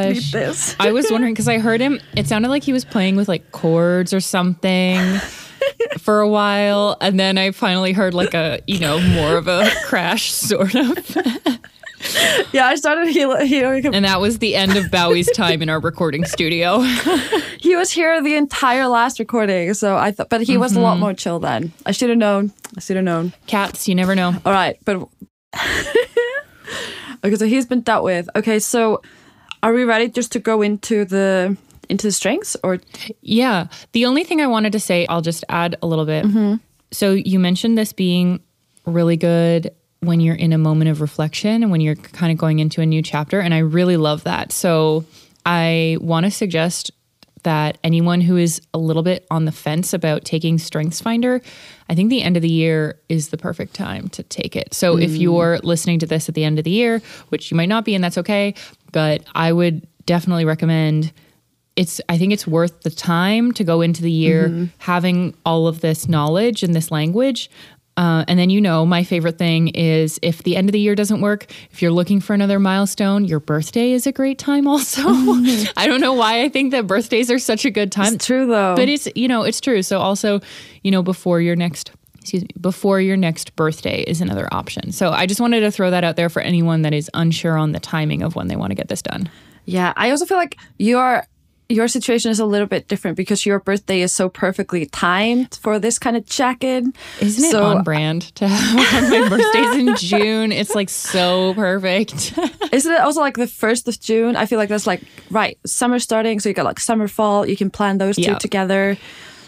don't 0.04 0.14
need 0.16 0.24
this. 0.34 0.76
I 0.80 0.92
was 0.92 1.12
wondering 1.12 1.34
because 1.34 1.48
I 1.48 1.60
heard 1.60 1.80
him. 1.80 2.00
It 2.18 2.28
sounded 2.28 2.50
like 2.50 2.64
he 2.64 2.74
was 2.74 2.84
playing 2.84 3.16
with 3.16 3.28
like 3.28 3.52
cords 3.52 4.14
or 4.14 4.20
something 4.20 5.00
for 6.00 6.22
a 6.22 6.28
while, 6.28 6.98
and 7.02 7.20
then 7.20 7.38
I 7.38 7.52
finally 7.52 7.94
heard 7.94 8.16
like 8.16 8.34
a 8.34 8.62
you 8.66 8.80
know 8.80 9.00
more 9.00 9.38
of 9.38 9.48
a 9.48 9.70
crash 9.86 10.32
sort 10.32 10.74
of, 10.74 10.98
yeah, 12.54 12.68
I 12.68 12.76
started 12.76 13.08
him. 13.14 13.94
and 13.94 14.06
that 14.06 14.22
was 14.22 14.40
the 14.40 14.56
end 14.56 14.78
of 14.78 14.90
Bowie's 14.90 15.30
time 15.32 15.62
in 15.62 15.70
our 15.70 15.80
recording 15.80 16.26
studio. 16.26 16.84
He 17.62 17.76
was 17.76 17.92
here 17.92 18.22
the 18.24 18.36
entire 18.36 18.88
last 18.88 19.20
recording, 19.20 19.74
so 19.74 19.98
I 19.98 20.12
thought, 20.12 20.30
but 20.30 20.42
he 20.42 20.58
was 20.58 20.78
a 20.78 20.80
lot 20.80 20.94
mm-hmm. 20.94 21.02
more 21.02 21.14
chill 21.14 21.40
then. 21.40 21.74
I 21.86 21.92
should 21.92 22.08
have 22.08 22.18
known. 22.18 22.54
I 22.78 22.80
should 22.80 22.96
have 22.96 23.04
known. 23.04 23.34
Cats, 23.48 23.86
you 23.86 23.96
never 23.96 24.16
know. 24.16 24.34
All 24.46 24.54
right, 24.54 24.80
but 24.86 24.96
okay, 27.24 27.36
so 27.36 27.46
he's 27.46 27.66
been 27.66 27.82
dealt 27.82 28.06
with. 28.06 28.30
Okay, 28.38 28.60
so 28.60 29.02
are 29.62 29.74
we 29.74 29.84
ready 29.84 30.08
just 30.08 30.32
to 30.32 30.40
go 30.40 30.62
into 30.62 31.04
the 31.04 31.58
into 31.90 32.08
the 32.08 32.12
strengths 32.12 32.56
or 32.64 32.80
Yeah. 33.22 33.68
The 33.92 34.06
only 34.06 34.24
thing 34.24 34.40
I 34.40 34.48
wanted 34.48 34.72
to 34.72 34.80
say, 34.80 35.06
I'll 35.08 35.22
just 35.22 35.44
add 35.50 35.76
a 35.82 35.88
little 35.88 36.06
bit. 36.06 36.26
Mm-hmm. 36.26 36.56
So 36.92 37.12
you 37.12 37.40
mentioned 37.40 37.78
this 37.78 37.92
being 37.92 38.40
really 38.86 39.18
good 39.18 39.72
when 40.02 40.20
you're 40.20 40.36
in 40.36 40.54
a 40.54 40.58
moment 40.58 40.90
of 40.90 41.02
reflection 41.02 41.62
and 41.62 41.72
when 41.72 41.82
you're 41.82 41.96
kind 41.96 42.32
of 42.32 42.38
going 42.38 42.60
into 42.60 42.82
a 42.82 42.86
new 42.86 43.02
chapter. 43.02 43.40
And 43.40 43.54
I 43.54 43.60
really 43.60 43.98
love 43.98 44.24
that. 44.24 44.52
So 44.52 45.06
I 45.46 45.98
want 46.00 46.26
to 46.26 46.32
suggest 46.32 46.92
that 47.44 47.78
anyone 47.84 48.22
who 48.22 48.38
is 48.38 48.62
a 48.74 48.78
little 48.78 49.04
bit 49.04 49.26
on 49.32 49.46
the 49.46 49.52
fence 49.52 49.94
about 49.94 50.26
taking 50.26 50.58
Strengths 50.58 51.02
Finder, 51.02 51.42
I 51.90 51.96
think 51.96 52.10
the 52.10 52.22
end 52.22 52.36
of 52.36 52.42
the 52.42 52.50
year 52.50 53.00
is 53.08 53.30
the 53.30 53.38
perfect 53.38 53.74
time 53.74 54.10
to 54.10 54.24
take 54.24 54.56
it. 54.56 54.74
So 54.74 54.98
if 54.98 55.12
mm. 55.12 55.22
you're 55.22 55.60
listening 55.60 56.00
to 56.00 56.06
this 56.06 56.28
at 56.28 56.36
the 56.36 56.44
end 56.44 56.60
of 56.60 56.66
the 56.66 56.72
year, 56.72 57.02
which 57.30 57.50
you 57.50 57.58
might 57.58 57.70
not 57.70 57.86
be, 57.86 57.96
and 57.96 58.04
that's 58.04 58.18
okay, 58.18 58.56
but 58.92 59.24
I 59.36 59.54
would 59.54 59.88
definitely 60.06 60.46
recommend 60.46 61.14
it's 61.76 62.02
I 62.10 62.18
think 62.18 62.34
it's 62.34 62.46
worth 62.46 62.82
the 62.82 62.90
time 62.90 63.54
to 63.54 63.64
go 63.64 63.80
into 63.80 64.02
the 64.02 64.12
year 64.12 64.50
mm-hmm. 64.50 64.66
having 64.80 65.34
all 65.46 65.66
of 65.66 65.80
this 65.80 66.10
knowledge 66.10 66.62
and 66.62 66.76
this 66.76 66.92
language. 66.92 67.50
Uh, 68.00 68.24
and 68.30 68.40
then 68.40 68.50
you 68.50 68.62
know 68.62 68.86
my 68.86 69.04
favorite 69.04 69.38
thing 69.38 69.68
is 69.70 70.22
if 70.22 70.44
the 70.44 70.56
end 70.56 70.70
of 70.70 70.72
the 70.72 70.80
year 70.80 70.96
doesn't 70.96 71.20
work, 71.20 71.52
if 71.70 71.82
you're 71.82 71.92
looking 71.92 72.22
for 72.22 72.34
another 72.34 72.58
milestone, 72.58 73.26
your 73.26 73.42
birthday 73.42 73.92
is 73.92 74.08
a 74.08 74.12
great 74.14 74.40
time. 74.40 74.68
Also, 74.70 75.02
I 75.76 75.86
don't 75.86 76.00
know 76.00 76.14
why 76.14 76.42
I 76.42 76.48
think 76.48 76.72
that 76.72 76.88
birthdays 76.88 77.30
are 77.30 77.38
such 77.38 77.66
a 77.66 77.70
good 77.70 77.92
time, 77.92 78.14
it's 78.14 78.26
true 78.26 78.48
though? 78.48 78.74
but 78.74 78.88
it's 78.88 79.10
you 79.16 79.28
know 79.28 79.44
it's 79.44 79.60
true. 79.60 79.82
So 79.82 80.00
also, 80.00 80.40
you 80.82 80.92
know, 80.92 81.04
before 81.04 81.42
your 81.42 81.58
next 81.58 81.92
excuse 82.20 82.44
me, 82.44 82.50
before 82.62 83.02
your 83.02 83.18
next 83.18 83.54
birthday 83.58 84.04
is 84.04 84.22
another 84.22 84.48
option. 84.54 84.94
So 84.94 85.12
I 85.12 85.26
just 85.26 85.42
wanted 85.42 85.60
to 85.60 85.72
throw 85.72 85.92
that 85.92 86.06
out 86.06 86.16
there 86.16 86.30
for 86.30 86.42
anyone 86.42 86.84
that 86.84 86.94
is 86.94 87.12
unsure 87.14 87.58
on 87.58 87.74
the 87.74 87.82
timing 87.82 88.22
of 88.22 88.34
when 88.34 88.48
they 88.48 88.56
want 88.56 88.72
to 88.72 88.76
get 88.76 88.88
this 88.88 89.02
done. 89.02 89.30
yeah, 89.66 89.92
I 89.98 90.12
also 90.12 90.26
feel 90.26 90.38
like 90.38 90.56
your 90.78 91.26
your 91.72 91.88
situation 91.88 92.32
is 92.32 92.40
a 92.40 92.46
little 92.46 92.66
bit 92.66 92.88
different 92.88 93.16
because 93.16 93.46
your 93.46 93.60
birthday 93.60 94.02
is 94.02 94.12
so 94.12 94.28
perfectly 94.28 94.88
timed 94.88 95.60
for 95.62 95.78
this 95.78 96.00
kind 96.00 96.18
of 96.18 96.26
check-in. 96.26 96.94
Isn't 97.22 97.46
it 97.46 97.52
So- 97.52 97.64
on 97.64 97.84
brand 97.84 98.24
to 98.36 98.48
have 98.48 98.76
my 99.12 99.30
birthday's 99.30 99.76
in 99.78 99.96
June? 99.98 100.52
It's 100.52 100.74
like 100.74 100.90
so 100.90 101.54
perfect. 101.54 102.34
Isn't 102.74 102.92
it 102.92 103.00
also 103.00 103.22
like 103.22 103.38
the 103.38 103.46
first 103.46 103.88
of 103.88 104.00
June? 104.00 104.36
I 104.36 104.48
feel 104.48 104.58
like 104.58 104.70
that's 104.70 104.88
like 104.88 105.04
right 105.30 105.60
summer 105.66 106.00
starting, 106.00 106.40
so 106.40 106.50
you 106.50 106.56
got 106.56 106.66
like 106.66 106.80
summer 106.80 107.08
fall. 107.08 107.46
You 107.48 107.56
can 107.56 107.70
plan 107.70 108.00
those 108.00 108.16
two 108.16 108.36
together. 108.40 108.98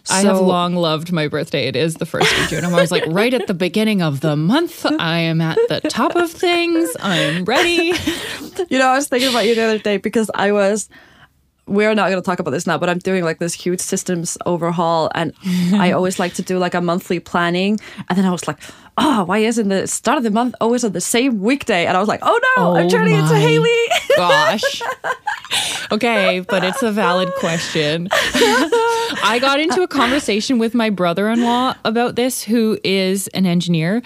I 0.09 0.21
have 0.21 0.39
long 0.39 0.75
loved 0.75 1.11
my 1.11 1.27
birthday. 1.27 1.67
It 1.67 1.75
is 1.75 1.95
the 1.95 2.05
first 2.07 2.31
of 2.39 2.49
June. 2.49 2.65
I'm 2.65 2.73
always 2.73 2.91
like 2.91 3.05
right 3.07 3.33
at 3.33 3.45
the 3.47 3.53
beginning 3.53 4.01
of 4.03 4.21
the 4.21 4.35
month. 4.35 4.83
I 4.85 5.19
am 5.19 5.41
at 5.41 5.57
the 5.69 5.81
top 5.89 6.15
of 6.15 6.29
things. 6.31 6.89
I'm 6.99 7.45
ready. 7.45 7.93
You 8.69 8.79
know, 8.79 8.87
I 8.87 8.95
was 8.95 9.07
thinking 9.07 9.29
about 9.29 9.45
you 9.45 9.53
the 9.55 9.61
other 9.61 9.79
day 9.79 9.97
because 9.97 10.29
I 10.35 10.51
was. 10.51 10.87
We're 11.71 11.95
not 11.95 12.09
going 12.09 12.21
to 12.21 12.25
talk 12.25 12.39
about 12.39 12.51
this 12.51 12.67
now, 12.67 12.77
but 12.77 12.89
I'm 12.89 12.99
doing 12.99 13.23
like 13.23 13.39
this 13.39 13.53
huge 13.53 13.79
systems 13.79 14.37
overhaul, 14.45 15.09
and 15.15 15.33
I 15.73 15.91
always 15.97 16.19
like 16.19 16.33
to 16.35 16.41
do 16.41 16.57
like 16.57 16.73
a 16.73 16.81
monthly 16.81 17.19
planning. 17.19 17.79
And 18.09 18.17
then 18.17 18.25
I 18.25 18.31
was 18.31 18.45
like, 18.47 18.59
"Oh, 18.97 19.23
why 19.23 19.37
isn't 19.39 19.69
the 19.69 19.87
start 19.87 20.17
of 20.17 20.23
the 20.23 20.31
month 20.31 20.55
always 20.59 20.83
on 20.83 20.91
the 20.91 21.01
same 21.01 21.39
weekday?" 21.41 21.85
And 21.85 21.95
I 21.95 21.99
was 21.99 22.09
like, 22.09 22.19
"Oh 22.23 22.39
no, 22.57 22.75
I'm 22.75 22.87
Oh 22.87 22.89
turning 22.89 23.15
into 23.15 23.35
Hailley." 23.35 23.87
Gosh. 24.17 24.81
Okay, 25.91 26.39
but 26.47 26.63
it's 26.63 26.81
a 26.81 26.91
valid 26.91 27.29
question. 27.33 28.07
I 28.13 29.39
got 29.41 29.59
into 29.59 29.81
a 29.81 29.87
conversation 29.89 30.57
with 30.57 30.73
my 30.73 30.89
brother 30.89 31.29
in 31.29 31.43
law 31.43 31.75
about 31.83 32.15
this, 32.15 32.41
who 32.41 32.79
is 32.85 33.27
an 33.29 33.45
engineer 33.45 34.01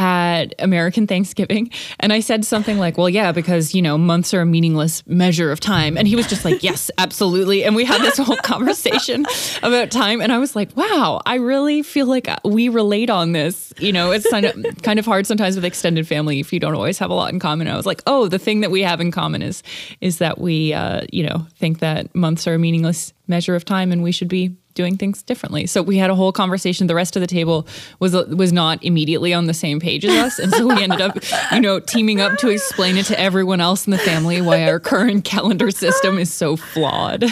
at 0.00 0.54
American 0.58 1.06
Thanksgiving. 1.06 1.70
And 2.00 2.10
I 2.10 2.20
said 2.20 2.46
something 2.46 2.78
like, 2.78 2.96
well, 2.96 3.10
yeah, 3.10 3.32
because, 3.32 3.74
you 3.74 3.82
know, 3.82 3.98
months 3.98 4.32
are 4.32 4.40
a 4.40 4.46
meaningless 4.46 5.06
measure 5.06 5.52
of 5.52 5.60
time. 5.60 5.98
And 5.98 6.08
he 6.08 6.16
was 6.16 6.26
just 6.26 6.42
like, 6.42 6.62
yes, 6.62 6.90
absolutely. 6.96 7.64
And 7.64 7.76
we 7.76 7.84
had 7.84 8.00
this 8.00 8.16
whole 8.16 8.36
conversation 8.42 9.26
about 9.62 9.90
time. 9.90 10.22
And 10.22 10.32
I 10.32 10.38
was 10.38 10.56
like, 10.56 10.74
wow, 10.74 11.20
I 11.26 11.34
really 11.34 11.82
feel 11.82 12.06
like 12.06 12.30
we 12.46 12.70
relate 12.70 13.10
on 13.10 13.32
this. 13.32 13.74
You 13.78 13.92
know, 13.92 14.10
it's 14.10 14.28
kind 14.30 14.46
of, 14.46 14.82
kind 14.82 14.98
of 14.98 15.04
hard 15.04 15.26
sometimes 15.26 15.54
with 15.54 15.66
extended 15.66 16.08
family 16.08 16.40
if 16.40 16.50
you 16.50 16.60
don't 16.60 16.74
always 16.74 16.96
have 16.96 17.10
a 17.10 17.14
lot 17.14 17.30
in 17.30 17.38
common. 17.38 17.68
I 17.68 17.76
was 17.76 17.84
like, 17.84 18.02
oh, 18.06 18.26
the 18.26 18.38
thing 18.38 18.60
that 18.62 18.70
we 18.70 18.80
have 18.80 19.02
in 19.02 19.10
common 19.10 19.42
is, 19.42 19.62
is 20.00 20.16
that 20.16 20.38
we, 20.38 20.72
uh, 20.72 21.02
you 21.12 21.24
know, 21.24 21.46
think 21.56 21.80
that 21.80 22.14
months 22.14 22.46
are 22.46 22.54
a 22.54 22.58
meaningless 22.58 23.12
measure 23.28 23.54
of 23.54 23.66
time 23.66 23.92
and 23.92 24.02
we 24.02 24.12
should 24.12 24.28
be 24.28 24.56
doing 24.74 24.96
things 24.96 25.22
differently. 25.22 25.66
So 25.66 25.82
we 25.82 25.96
had 25.98 26.10
a 26.10 26.14
whole 26.14 26.32
conversation. 26.32 26.86
The 26.86 26.94
rest 26.94 27.16
of 27.16 27.20
the 27.20 27.26
table 27.26 27.66
was 27.98 28.12
was 28.12 28.52
not 28.52 28.82
immediately 28.84 29.32
on 29.34 29.46
the 29.46 29.54
same 29.54 29.80
page 29.80 30.04
as 30.04 30.14
us, 30.16 30.38
and 30.38 30.52
so 30.52 30.66
we 30.66 30.82
ended 30.82 31.00
up, 31.00 31.16
you 31.52 31.60
know, 31.60 31.80
teaming 31.80 32.20
up 32.20 32.38
to 32.38 32.48
explain 32.48 32.96
it 32.96 33.06
to 33.06 33.18
everyone 33.20 33.60
else 33.60 33.86
in 33.86 33.90
the 33.90 33.98
family 33.98 34.40
why 34.40 34.64
our 34.70 34.80
current 34.80 35.24
calendar 35.24 35.70
system 35.70 36.18
is 36.18 36.32
so 36.32 36.56
flawed. 36.56 37.24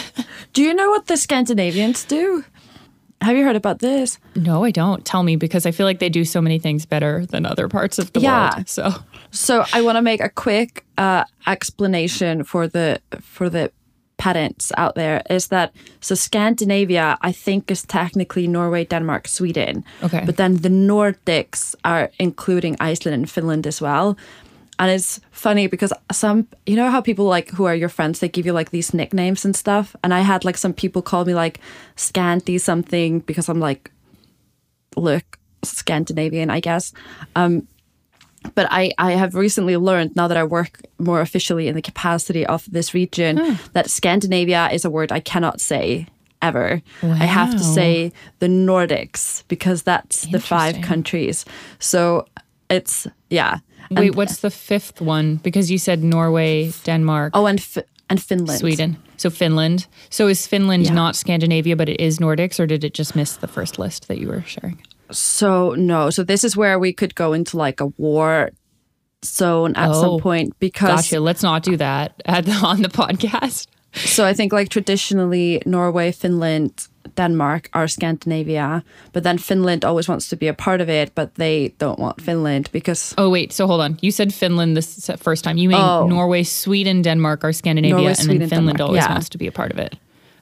Do 0.53 0.61
you 0.61 0.73
know 0.73 0.89
what 0.89 1.07
the 1.07 1.17
Scandinavians 1.17 2.05
do? 2.05 2.43
Have 3.21 3.35
you 3.35 3.43
heard 3.43 3.57
about 3.57 3.79
this? 3.79 4.17
No, 4.35 4.63
I 4.63 4.71
don't. 4.71 5.03
Tell 5.05 5.23
me 5.23 5.35
because 5.35 5.65
I 5.65 5.71
feel 5.71 5.85
like 5.85 5.99
they 5.99 6.07
do 6.07 6.23
so 6.23 6.39
many 6.41 6.57
things 6.57 6.85
better 6.85 7.25
than 7.25 7.45
other 7.45 7.67
parts 7.67 7.99
of 7.99 8.13
the 8.13 8.21
Yeah. 8.21 8.53
world. 8.55 8.69
So 8.69 8.93
So 9.31 9.65
I 9.73 9.81
want 9.81 9.97
to 9.97 10.01
make 10.01 10.21
a 10.21 10.29
quick 10.29 10.85
uh, 10.97 11.25
explanation 11.45 12.43
for 12.45 12.67
the 12.67 13.01
for 13.21 13.49
the 13.49 13.71
patents 14.19 14.71
out 14.77 14.93
there. 14.93 15.23
Is 15.29 15.47
that 15.47 15.73
so? 16.01 16.13
Scandinavia, 16.13 17.17
I 17.21 17.31
think, 17.31 17.71
is 17.71 17.83
technically 17.83 18.47
Norway, 18.47 18.85
Denmark, 18.85 19.27
Sweden. 19.27 19.83
Okay. 20.03 20.23
But 20.25 20.37
then 20.37 20.57
the 20.57 20.69
Nordics 20.69 21.73
are 21.83 22.11
including 22.19 22.75
Iceland 22.79 23.15
and 23.15 23.29
Finland 23.29 23.65
as 23.65 23.81
well. 23.81 24.15
And 24.77 24.91
it's 24.91 25.19
funny 25.31 25.67
because 25.67 25.91
some, 26.11 26.47
you 26.65 26.75
know, 26.75 26.89
how 26.89 27.01
people 27.01 27.25
like 27.25 27.49
who 27.49 27.65
are 27.65 27.75
your 27.75 27.89
friends, 27.89 28.19
they 28.19 28.29
give 28.29 28.45
you 28.45 28.53
like 28.53 28.71
these 28.71 28.93
nicknames 28.93 29.45
and 29.45 29.55
stuff. 29.55 29.95
And 30.03 30.13
I 30.13 30.21
had 30.21 30.45
like 30.45 30.57
some 30.57 30.73
people 30.73 31.01
call 31.01 31.25
me 31.25 31.33
like 31.33 31.59
Scanty 31.95 32.57
something 32.59 33.19
because 33.19 33.49
I'm 33.49 33.59
like, 33.59 33.91
look, 34.95 35.39
Scandinavian, 35.63 36.49
I 36.49 36.59
guess. 36.61 36.93
Um, 37.35 37.67
but 38.55 38.67
I, 38.69 38.91
I 38.97 39.11
have 39.11 39.35
recently 39.35 39.77
learned 39.77 40.15
now 40.15 40.27
that 40.27 40.37
I 40.37 40.43
work 40.43 40.81
more 40.97 41.21
officially 41.21 41.67
in 41.67 41.75
the 41.75 41.81
capacity 41.81 42.45
of 42.45 42.65
this 42.71 42.93
region 42.93 43.37
hmm. 43.37 43.53
that 43.73 43.89
Scandinavia 43.89 44.69
is 44.71 44.85
a 44.85 44.89
word 44.89 45.11
I 45.11 45.19
cannot 45.19 45.61
say 45.61 46.07
ever. 46.41 46.81
I 47.03 47.25
have 47.25 47.51
to 47.51 47.63
say 47.63 48.11
the 48.39 48.47
Nordics 48.47 49.43
because 49.47 49.83
that's 49.83 50.25
the 50.27 50.39
five 50.39 50.81
countries. 50.81 51.45
So 51.79 52.27
it's 52.69 53.07
yeah. 53.29 53.59
Wait, 53.91 54.07
And- 54.07 54.15
what's 54.15 54.37
the 54.37 54.51
fifth 54.51 55.01
one? 55.01 55.37
Because 55.37 55.71
you 55.71 55.77
said 55.77 56.03
Norway, 56.03 56.71
Denmark, 56.83 57.31
oh, 57.33 57.45
and 57.45 57.61
Fi- 57.61 57.83
and 58.09 58.21
Finland. 58.21 58.59
Sweden. 58.59 58.97
So 59.17 59.29
Finland. 59.29 59.87
So 60.09 60.27
is 60.27 60.47
Finland 60.47 60.85
Yeah. 60.85 60.93
not 60.93 61.15
Scandinavia, 61.15 61.75
but 61.75 61.89
it 61.89 61.99
is 61.99 62.19
Nordics, 62.19 62.59
or 62.59 62.65
did 62.67 62.83
it 62.83 62.93
just 62.93 63.15
miss 63.15 63.33
the 63.37 63.47
first 63.47 63.77
list 63.79 64.07
that 64.07 64.17
you 64.17 64.27
were 64.27 64.43
sharing? 64.45 64.79
So 65.11 65.73
no, 65.75 66.09
so 66.09 66.23
this 66.23 66.43
is 66.43 66.55
where 66.57 66.79
we 66.79 66.93
could 66.93 67.15
go 67.15 67.33
into 67.33 67.57
like 67.57 67.81
a 67.81 67.87
war 67.97 68.51
zone 69.25 69.75
at 69.75 69.89
Oh, 69.89 70.01
some 70.01 70.19
point 70.21 70.53
because 70.59 70.89
Gotcha. 71.09 71.19
Let's 71.19 71.43
not 71.43 71.63
do 71.63 71.77
that 71.77 72.21
at 72.25 72.45
the, 72.45 72.51
on 72.53 72.81
the 72.81 72.89
podcast. 73.01 73.67
so 73.93 74.23
I 74.25 74.33
think 74.33 74.53
like 74.53 74.69
traditionally 74.69 75.61
Norway, 75.65 76.11
Finland, 76.11 76.87
Denmark 77.15 77.69
are 77.73 77.87
Scandinavia, 77.87 78.83
but 79.13 79.23
then 79.23 79.37
Finland 79.37 79.83
always 79.83 80.07
wants 80.07 80.29
to 80.29 80.35
be 80.35 80.47
a 80.47 80.53
part 80.53 80.79
of 80.79 80.89
it, 80.89 81.11
but 81.15 81.35
they 81.35 81.73
don't 81.79 81.99
want 81.99 82.21
Finland 82.21 82.69
because 82.71 83.13
Oh 83.17 83.29
wait, 83.29 83.51
so 83.51 83.65
hold 83.67 83.81
on. 83.81 83.97
You 84.01 84.11
said 84.11 84.31
Finland 84.33 84.77
this 84.77 85.09
uh, 85.09 85.15
first 85.17 85.43
time. 85.43 85.57
You 85.57 85.69
mean 85.69 85.81
Oh. 85.81 86.07
Norway, 86.07 86.43
Sweden, 86.43 87.01
Denmark 87.01 87.43
are 87.43 87.51
Scandinavia, 87.53 87.95
Norway, 87.95 88.09
and 88.11 88.17
Sweden, 88.17 88.39
then 88.39 88.49
Finland 88.49 88.77
Denmark, 88.77 88.89
always 88.89 89.03
yeah. 89.03 89.11
wants 89.13 89.29
to 89.29 89.37
be 89.37 89.47
a 89.47 89.51
part 89.51 89.71
of 89.73 89.79
it. 89.79 89.95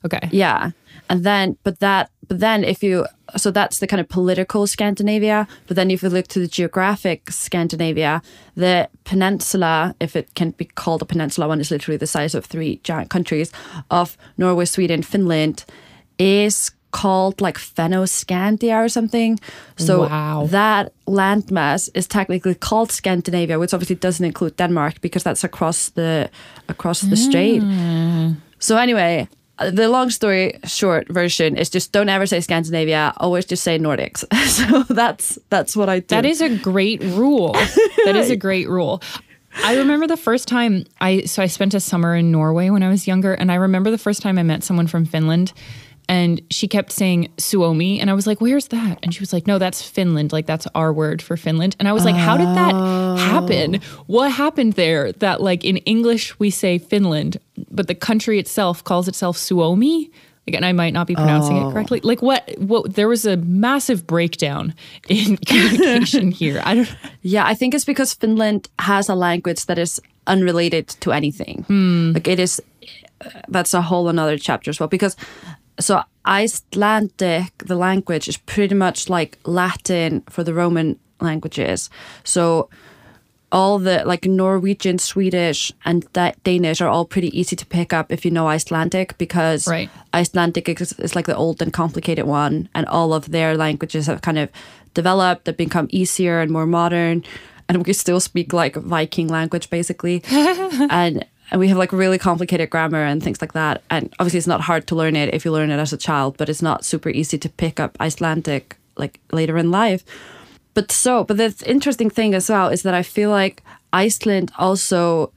Okay. 0.05 0.29
Yeah. 0.31 0.71
And 1.09 1.23
then, 1.23 1.57
but 1.63 1.79
that, 1.79 2.09
but 2.27 2.39
then 2.39 2.63
if 2.63 2.83
you, 2.83 3.05
so 3.35 3.51
that's 3.51 3.79
the 3.79 3.87
kind 3.87 3.99
of 4.01 4.07
political 4.09 4.67
Scandinavia. 4.67 5.47
But 5.67 5.75
then 5.75 5.91
if 5.91 6.03
you 6.03 6.09
look 6.09 6.27
to 6.27 6.39
the 6.39 6.47
geographic 6.47 7.31
Scandinavia, 7.31 8.21
the 8.55 8.89
peninsula, 9.03 9.95
if 9.99 10.15
it 10.15 10.33
can 10.35 10.51
be 10.51 10.65
called 10.65 11.01
a 11.01 11.05
peninsula, 11.05 11.47
one 11.47 11.61
is 11.61 11.71
literally 11.71 11.97
the 11.97 12.07
size 12.07 12.35
of 12.35 12.45
three 12.45 12.79
giant 12.83 13.09
countries 13.09 13.51
of 13.89 14.17
Norway, 14.37 14.65
Sweden, 14.65 15.03
Finland, 15.03 15.65
is 16.17 16.71
called 16.91 17.41
like 17.41 17.57
Fennoscandia 17.59 18.75
or 18.83 18.89
something. 18.89 19.39
So 19.75 20.07
Wow. 20.07 20.47
that 20.51 20.91
landmass 21.05 21.89
is 21.93 22.07
technically 22.07 22.55
called 22.55 22.91
Scandinavia, 22.91 23.59
which 23.59 23.73
obviously 23.73 23.95
doesn't 23.97 24.25
include 24.25 24.55
Denmark 24.55 25.01
because 25.01 25.23
that's 25.23 25.43
across 25.43 25.89
the 25.89 26.29
across 26.69 27.01
the 27.01 27.15
strait. 27.15 27.61
Hmm. 27.61 28.31
So 28.59 28.77
anyway, 28.77 29.27
Uh, 29.59 29.71
the 29.71 29.89
long 29.89 30.09
story 30.09 30.59
short 30.65 31.07
version 31.09 31.57
is 31.57 31.69
just 31.69 31.91
don't 31.91 32.09
ever 32.09 32.25
say 32.25 32.39
Scandinavia. 32.39 33.13
Always 33.17 33.45
just 33.45 33.63
say 33.63 33.79
Nordics. 33.79 34.23
so 34.47 34.83
that's 34.93 35.39
that's 35.49 35.75
what 35.75 35.89
I 35.89 35.99
do. 35.99 36.07
That 36.07 36.25
is 36.25 36.41
a 36.41 36.55
great 36.57 37.01
rule. 37.01 37.53
that 38.05 38.15
is 38.15 38.29
a 38.29 38.35
great 38.47 38.69
rule. 38.69 39.01
I 39.63 39.77
remember 39.77 40.05
the 40.05 40.17
first 40.17 40.47
time 40.47 40.85
I 41.01 41.21
so 41.23 41.41
I 41.41 41.47
spent 41.47 41.73
a 41.73 41.79
summer 41.79 42.15
in 42.15 42.31
Norway 42.31 42.69
when 42.69 42.83
I 42.83 42.89
was 42.89 43.07
younger 43.07 43.33
and 43.33 43.51
I 43.51 43.55
remember 43.55 43.89
the 43.89 43.97
first 43.97 44.21
time 44.21 44.37
I 44.37 44.43
met 44.43 44.63
someone 44.63 44.87
from 44.87 45.05
Finland 45.05 45.53
and 46.09 46.41
she 46.49 46.67
kept 46.67 46.91
saying 46.91 47.29
Suomi 47.37 47.99
and 47.99 48.09
I 48.09 48.13
was 48.13 48.27
like 48.27 48.41
where's 48.41 48.67
that 48.69 48.99
and 49.03 49.13
she 49.13 49.19
was 49.19 49.33
like 49.33 49.47
no 49.47 49.57
that's 49.57 49.81
Finland 49.81 50.31
like 50.31 50.45
that's 50.45 50.67
our 50.73 50.93
word 50.93 51.21
for 51.21 51.37
Finland 51.37 51.75
and 51.79 51.87
I 51.87 51.93
was 51.93 52.05
like 52.05 52.15
how 52.15 52.37
did 52.37 52.47
that 52.47 52.73
oh. 52.75 53.15
happen 53.15 53.81
what 54.07 54.31
happened 54.31 54.73
there 54.73 55.11
that 55.13 55.41
like 55.41 55.63
in 55.63 55.77
English 55.77 56.37
we 56.39 56.49
say 56.49 56.77
Finland 56.77 57.37
but 57.71 57.87
the 57.87 57.95
country 57.95 58.39
itself 58.39 58.83
calls 58.83 59.07
itself 59.07 59.37
Suomi 59.37 60.09
like, 60.47 60.55
and 60.55 60.65
I 60.65 60.71
might 60.71 60.93
not 60.93 61.07
be 61.07 61.15
pronouncing 61.15 61.57
it 61.57 61.63
oh. 61.63 61.71
correctly. 61.71 61.99
Like 62.01 62.21
what? 62.21 62.49
What? 62.57 62.93
There 62.93 63.09
was 63.09 63.25
a 63.25 63.35
massive 63.35 64.07
breakdown 64.07 64.73
in 65.09 65.35
communication 65.45 66.31
here. 66.31 66.61
I 66.63 66.75
don't. 66.75 66.95
yeah, 67.21 67.45
I 67.45 67.53
think 67.53 67.75
it's 67.75 67.83
because 67.83 68.13
Finland 68.13 68.69
has 68.79 69.09
a 69.09 69.15
language 69.15 69.65
that 69.65 69.77
is 69.77 69.99
unrelated 70.25 70.87
to 71.01 71.11
anything. 71.11 71.63
Hmm. 71.67 72.13
Like 72.13 72.29
it 72.29 72.39
is. 72.39 72.61
Uh, 73.19 73.29
that's 73.49 73.73
a 73.73 73.81
whole 73.81 74.07
another 74.07 74.37
chapter 74.37 74.69
as 74.69 74.79
well. 74.79 74.87
Because 74.87 75.17
so 75.79 76.01
Icelandic, 76.25 77.57
the 77.59 77.75
language 77.75 78.27
is 78.27 78.37
pretty 78.37 78.75
much 78.75 79.09
like 79.09 79.37
Latin 79.45 80.21
for 80.29 80.43
the 80.43 80.53
Roman 80.53 80.99
languages. 81.21 81.89
So 82.23 82.69
all 83.51 83.79
the 83.79 84.03
like 84.05 84.25
Norwegian, 84.25 84.99
Swedish, 84.99 85.71
and 85.85 86.11
da- 86.13 86.33
Danish 86.43 86.81
are 86.81 86.89
all 86.89 87.05
pretty 87.05 87.37
easy 87.39 87.55
to 87.55 87.65
pick 87.65 87.93
up 87.93 88.11
if 88.11 88.25
you 88.25 88.31
know 88.31 88.47
Icelandic 88.47 89.17
because 89.17 89.67
Right. 89.67 89.89
Icelandic 90.13 90.67
is, 90.81 90.93
is 90.93 91.15
like 91.15 91.27
the 91.27 91.35
old 91.35 91.61
and 91.61 91.71
complicated 91.71 92.25
one, 92.25 92.67
and 92.75 92.85
all 92.87 93.13
of 93.13 93.31
their 93.31 93.55
languages 93.55 94.07
have 94.07 94.21
kind 94.21 94.37
of 94.37 94.49
developed, 94.93 95.45
they've 95.45 95.55
become 95.55 95.87
easier 95.91 96.41
and 96.41 96.51
more 96.51 96.65
modern, 96.65 97.23
and 97.69 97.85
we 97.85 97.93
still 97.93 98.19
speak 98.19 98.51
like 98.51 98.75
Viking 98.75 99.27
language 99.29 99.69
basically, 99.69 100.23
and 100.29 101.25
and 101.51 101.59
we 101.59 101.67
have 101.69 101.77
like 101.77 101.91
really 101.91 102.17
complicated 102.17 102.69
grammar 102.69 103.03
and 103.03 103.23
things 103.23 103.41
like 103.41 103.53
that. 103.53 103.81
And 103.89 104.13
obviously, 104.19 104.37
it's 104.37 104.47
not 104.47 104.61
hard 104.61 104.87
to 104.87 104.95
learn 104.95 105.15
it 105.15 105.33
if 105.33 105.45
you 105.45 105.51
learn 105.51 105.71
it 105.71 105.79
as 105.79 105.93
a 105.93 105.97
child, 105.97 106.37
but 106.37 106.49
it's 106.49 106.61
not 106.61 106.85
super 106.85 107.09
easy 107.09 107.37
to 107.37 107.49
pick 107.49 107.79
up 107.79 107.97
Icelandic 107.99 108.77
like 108.97 109.19
later 109.31 109.57
in 109.57 109.69
life 109.71 110.03
but 110.73 110.91
so 110.91 111.23
but 111.23 111.37
the 111.37 111.63
interesting 111.65 112.09
thing 112.09 112.33
as 112.35 112.49
well 112.49 112.67
is 112.69 112.81
that 112.83 112.93
i 112.93 113.03
feel 113.03 113.29
like 113.29 113.63
iceland 113.93 114.51
also 114.57 115.31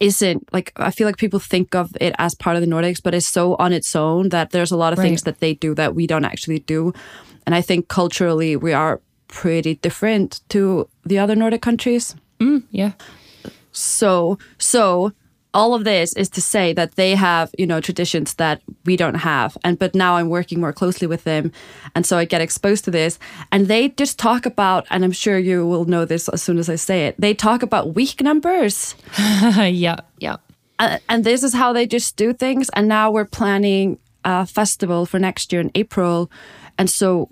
isn't 0.00 0.52
like 0.52 0.72
i 0.76 0.90
feel 0.90 1.06
like 1.06 1.16
people 1.16 1.38
think 1.38 1.74
of 1.74 1.90
it 2.00 2.14
as 2.18 2.34
part 2.34 2.56
of 2.56 2.62
the 2.62 2.68
nordics 2.68 3.02
but 3.02 3.14
it's 3.14 3.26
so 3.26 3.56
on 3.56 3.72
its 3.72 3.94
own 3.94 4.28
that 4.30 4.50
there's 4.50 4.70
a 4.72 4.76
lot 4.76 4.92
of 4.92 4.98
things 4.98 5.22
that 5.22 5.40
they 5.40 5.54
do 5.54 5.74
that 5.74 5.94
we 5.94 6.06
don't 6.06 6.24
actually 6.24 6.58
do 6.60 6.92
and 7.46 7.54
i 7.54 7.60
think 7.60 7.88
culturally 7.88 8.56
we 8.56 8.72
are 8.72 9.00
pretty 9.28 9.74
different 9.76 10.40
to 10.48 10.88
the 11.04 11.18
other 11.18 11.34
nordic 11.36 11.62
countries 11.62 12.14
mm, 12.40 12.62
Yeah. 12.70 12.92
So 13.72 14.38
so 14.58 15.12
all 15.54 15.74
of 15.74 15.84
this 15.84 16.14
is 16.14 16.30
to 16.30 16.40
say 16.40 16.72
that 16.72 16.94
they 16.96 17.14
have 17.14 17.50
you 17.58 17.66
know 17.66 17.80
traditions 17.80 18.34
that 18.34 18.62
we 18.86 18.96
don't 18.96 19.16
have. 19.16 19.56
And 19.64 19.78
but 19.78 19.94
now 19.94 20.16
i'm 20.16 20.28
working 20.30 20.60
more 20.60 20.72
closely 20.72 21.06
with 21.06 21.24
them. 21.24 21.52
And 21.94 22.06
so 22.06 22.16
i 22.16 22.24
get 22.24 22.40
exposed 22.40 22.84
to 22.84 22.90
this. 22.90 23.18
And 23.50 23.68
they 23.68 23.90
just 23.90 24.18
talk 24.18 24.46
about 24.46 24.86
and 24.90 25.04
i'm 25.04 25.12
sure 25.12 25.38
you 25.38 25.66
will 25.66 25.84
know 25.84 26.04
this 26.04 26.28
as 26.28 26.42
soon 26.42 26.58
as 26.58 26.68
i 26.68 26.76
say 26.76 27.06
it 27.06 27.14
they 27.18 27.34
talk 27.34 27.62
about 27.62 27.94
week 27.94 28.20
numbers. 28.20 28.94
Yeah. 29.58 29.96
Yeah. 30.18 30.36
uh, 30.78 30.98
and 31.08 31.24
this 31.24 31.42
is 31.42 31.52
how 31.54 31.72
they 31.72 31.86
just 31.86 32.16
do 32.16 32.32
things. 32.32 32.70
And 32.70 32.88
now 32.88 33.10
we're 33.10 33.26
planning 33.26 33.98
a 34.24 34.46
festival 34.46 35.04
for 35.06 35.18
next 35.18 35.52
year 35.52 35.60
in 35.60 35.70
april. 35.74 36.30
And 36.78 36.88
so 36.88 37.28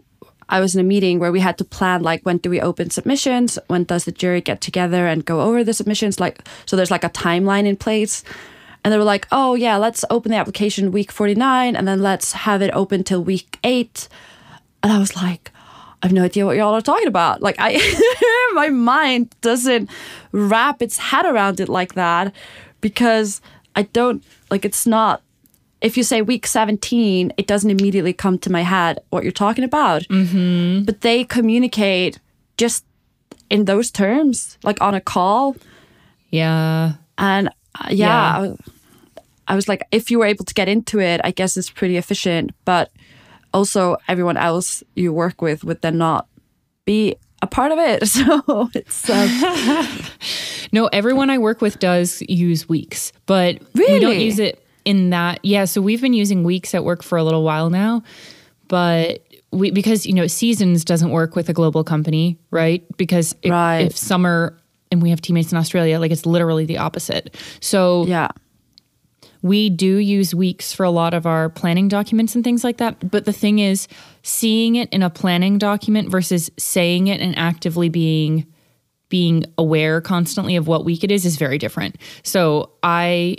i 0.50 0.60
was 0.60 0.74
in 0.74 0.80
a 0.80 0.84
meeting 0.84 1.18
where 1.18 1.32
we 1.32 1.40
had 1.40 1.56
to 1.58 1.64
plan 1.64 2.02
like 2.02 2.22
when 2.22 2.38
do 2.38 2.50
we 2.50 2.60
open 2.60 2.90
submissions? 2.90 3.58
When 3.68 3.84
does 3.84 4.04
the 4.04 4.12
jury 4.12 4.40
get 4.40 4.60
together 4.60 5.06
and 5.06 5.24
go 5.24 5.40
over 5.40 5.64
the 5.64 5.72
submissions? 5.72 6.20
Like 6.20 6.46
so 6.66 6.76
there's 6.76 6.90
like 6.90 7.04
a 7.04 7.10
timeline 7.10 7.66
in 7.66 7.76
place. 7.76 8.22
And 8.82 8.92
they 8.92 8.98
were 8.98 9.04
like 9.04 9.26
oh 9.30 9.54
yeah 9.54 9.76
let's 9.76 10.04
open 10.10 10.30
the 10.32 10.38
application 10.38 10.92
week 10.92 11.12
49 11.12 11.76
and 11.76 11.86
then 11.86 12.00
let's 12.02 12.32
have 12.32 12.62
it 12.62 12.70
open 12.74 13.04
till 13.04 13.22
week 13.22 13.58
8 13.62 14.08
and 14.82 14.92
i 14.92 14.98
was 14.98 15.14
like 15.16 15.52
I 16.02 16.06
have 16.06 16.14
no 16.14 16.24
idea 16.24 16.46
what 16.46 16.56
y'all 16.56 16.74
are 16.74 16.80
talking 16.80 17.08
about. 17.08 17.42
Like 17.42 17.56
I 17.58 17.76
my 18.54 18.70
mind 18.70 19.34
doesn't 19.42 19.90
wrap 20.32 20.80
its 20.80 20.96
head 20.96 21.26
around 21.26 21.60
it 21.60 21.68
like 21.68 21.94
that 21.94 22.34
because 22.80 23.42
I 23.76 23.82
don't 23.82 24.24
like 24.50 24.64
it's 24.64 24.86
not 24.86 25.22
if 25.80 25.96
you 25.96 26.02
say 26.02 26.22
week 26.22 26.46
17, 26.46 27.32
it 27.36 27.46
doesn't 27.46 27.70
immediately 27.70 28.12
come 28.12 28.38
to 28.40 28.52
my 28.52 28.62
head 28.62 28.98
what 29.10 29.22
you're 29.22 29.32
talking 29.32 29.64
about. 29.64 30.02
Mm-hmm. 30.02 30.84
But 30.84 31.00
they 31.00 31.24
communicate 31.24 32.18
just 32.58 32.84
in 33.48 33.64
those 33.64 33.90
terms, 33.90 34.58
like 34.62 34.80
on 34.80 34.94
a 34.94 35.00
call. 35.00 35.56
Yeah. 36.30 36.92
And 37.18 37.48
uh, 37.48 37.88
yeah, 37.90 38.06
Yeah. 38.06 38.36
I, 38.36 38.40
was, 38.40 38.58
I 39.48 39.54
was 39.56 39.68
like, 39.68 39.82
if 39.90 40.10
you 40.10 40.18
were 40.18 40.26
able 40.26 40.44
to 40.44 40.54
get 40.54 40.68
into 40.68 41.00
it, 41.00 41.20
I 41.24 41.30
guess 41.30 41.56
it's 41.56 41.70
pretty 41.70 41.96
efficient. 41.96 42.52
But 42.64 42.90
also, 43.52 43.96
everyone 44.06 44.36
else 44.36 44.82
you 44.94 45.12
work 45.12 45.42
with 45.42 45.64
would 45.64 45.80
then 45.82 45.98
not 45.98 46.28
be 46.84 47.16
a 47.42 47.46
part 47.46 47.72
of 47.72 47.78
it. 47.78 48.06
So 48.08 48.70
it's 48.74 49.08
um, 49.10 49.88
No, 50.72 50.86
everyone 50.92 51.30
I 51.30 51.38
work 51.38 51.60
with 51.60 51.78
does 51.80 52.22
use 52.28 52.68
weeks, 52.68 53.12
but 53.26 53.58
we 53.74 53.98
don't 53.98 54.20
use 54.20 54.38
it 54.38 54.62
in 54.90 55.10
that. 55.10 55.38
Yeah, 55.44 55.64
so 55.64 55.80
we've 55.80 56.00
been 56.00 56.12
using 56.12 56.42
weeks 56.44 56.74
at 56.74 56.84
work 56.84 57.02
for 57.02 57.16
a 57.16 57.24
little 57.24 57.44
while 57.44 57.70
now, 57.70 58.02
but 58.68 59.20
we 59.52 59.70
because 59.70 60.06
you 60.06 60.12
know 60.12 60.26
seasons 60.26 60.84
doesn't 60.84 61.10
work 61.10 61.36
with 61.36 61.48
a 61.48 61.52
global 61.52 61.84
company, 61.84 62.38
right? 62.50 62.84
Because 62.96 63.34
if, 63.42 63.50
Right. 63.50 63.86
if 63.86 63.96
summer 63.96 64.56
and 64.90 65.00
we 65.02 65.10
have 65.10 65.20
teammates 65.20 65.52
in 65.52 65.58
Australia, 65.58 65.98
like 66.00 66.10
it's 66.10 66.26
literally 66.26 66.66
the 66.66 66.78
opposite. 66.78 67.36
So 67.60 68.04
yeah. 68.06 68.28
we 69.42 69.70
do 69.70 69.96
use 69.96 70.34
weeks 70.34 70.72
for 70.72 70.84
a 70.84 70.90
lot 70.90 71.14
of 71.14 71.26
our 71.26 71.48
planning 71.48 71.88
documents 71.88 72.34
and 72.34 72.42
things 72.42 72.64
like 72.64 72.78
that. 72.78 73.10
But 73.10 73.24
the 73.24 73.32
thing 73.32 73.60
is, 73.60 73.86
seeing 74.22 74.76
it 74.76 74.88
in 74.92 75.02
a 75.02 75.10
planning 75.10 75.58
document 75.58 76.10
versus 76.10 76.50
saying 76.58 77.06
it 77.06 77.20
and 77.20 77.38
actively 77.38 77.88
being 77.88 78.46
being 79.08 79.44
aware 79.58 80.00
constantly 80.00 80.54
of 80.56 80.68
what 80.68 80.84
week 80.84 81.02
it 81.02 81.10
is 81.10 81.24
is 81.24 81.36
very 81.36 81.58
different. 81.58 81.96
So 82.22 82.70
I 82.84 83.36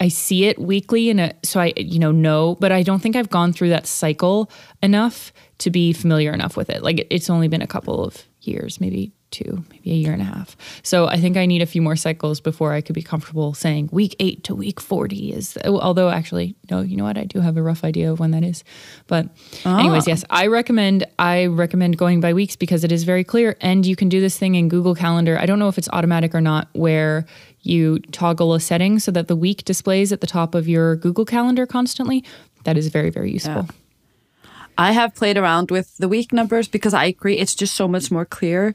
I 0.00 0.08
see 0.08 0.46
it 0.46 0.58
weekly 0.58 1.10
and 1.10 1.20
uh, 1.20 1.32
so 1.42 1.60
I 1.60 1.72
you 1.76 1.98
know 1.98 2.10
know, 2.10 2.56
but 2.58 2.72
I 2.72 2.82
don't 2.82 3.00
think 3.00 3.16
I've 3.16 3.30
gone 3.30 3.52
through 3.52 3.68
that 3.68 3.86
cycle 3.86 4.50
enough 4.82 5.32
to 5.58 5.70
be 5.70 5.92
familiar 5.92 6.32
enough 6.32 6.56
with 6.56 6.70
it. 6.70 6.82
Like 6.82 7.06
it's 7.10 7.30
only 7.30 7.48
been 7.48 7.62
a 7.62 7.66
couple 7.66 8.02
of 8.02 8.24
years, 8.40 8.80
maybe 8.80 9.12
two, 9.30 9.64
maybe 9.70 9.92
a 9.92 9.94
year 9.94 10.12
and 10.12 10.22
a 10.22 10.24
half. 10.24 10.56
So 10.82 11.06
I 11.06 11.18
think 11.18 11.36
I 11.36 11.46
need 11.46 11.62
a 11.62 11.66
few 11.66 11.82
more 11.82 11.96
cycles 11.96 12.40
before 12.40 12.72
I 12.72 12.80
could 12.80 12.94
be 12.94 13.02
comfortable 13.02 13.54
saying 13.54 13.88
week 13.92 14.16
eight 14.18 14.44
to 14.44 14.54
week 14.54 14.80
40 14.80 15.32
is, 15.32 15.58
oh, 15.64 15.78
although 15.78 16.10
actually, 16.10 16.56
no, 16.70 16.80
you 16.80 16.96
know 16.96 17.04
what? 17.04 17.16
I 17.16 17.24
do 17.24 17.40
have 17.40 17.56
a 17.56 17.62
rough 17.62 17.84
idea 17.84 18.12
of 18.12 18.18
when 18.18 18.32
that 18.32 18.42
is. 18.42 18.64
But 19.06 19.28
anyways, 19.64 20.08
ah. 20.08 20.10
yes, 20.10 20.24
I 20.30 20.46
recommend, 20.48 21.06
I 21.18 21.46
recommend 21.46 21.96
going 21.96 22.20
by 22.20 22.32
weeks 22.32 22.56
because 22.56 22.84
it 22.84 22.92
is 22.92 23.04
very 23.04 23.24
clear 23.24 23.56
and 23.60 23.86
you 23.86 23.96
can 23.96 24.08
do 24.08 24.20
this 24.20 24.36
thing 24.36 24.56
in 24.56 24.68
Google 24.68 24.94
Calendar. 24.94 25.38
I 25.38 25.46
don't 25.46 25.58
know 25.58 25.68
if 25.68 25.78
it's 25.78 25.88
automatic 25.92 26.34
or 26.34 26.40
not 26.40 26.68
where 26.72 27.26
you 27.62 27.98
toggle 28.12 28.54
a 28.54 28.60
setting 28.60 28.98
so 28.98 29.10
that 29.12 29.28
the 29.28 29.36
week 29.36 29.64
displays 29.64 30.12
at 30.12 30.20
the 30.20 30.26
top 30.26 30.54
of 30.54 30.66
your 30.68 30.96
Google 30.96 31.24
Calendar 31.24 31.66
constantly. 31.66 32.24
That 32.64 32.76
is 32.78 32.88
very, 32.88 33.10
very 33.10 33.32
useful. 33.32 33.66
Yeah. 33.68 34.50
I 34.78 34.92
have 34.92 35.14
played 35.14 35.36
around 35.36 35.70
with 35.70 35.96
the 35.98 36.08
week 36.08 36.32
numbers 36.32 36.68
because 36.68 36.94
I 36.94 37.04
agree 37.04 37.36
it's 37.36 37.54
just 37.54 37.74
so 37.74 37.86
much 37.86 38.10
more 38.10 38.24
clear. 38.24 38.74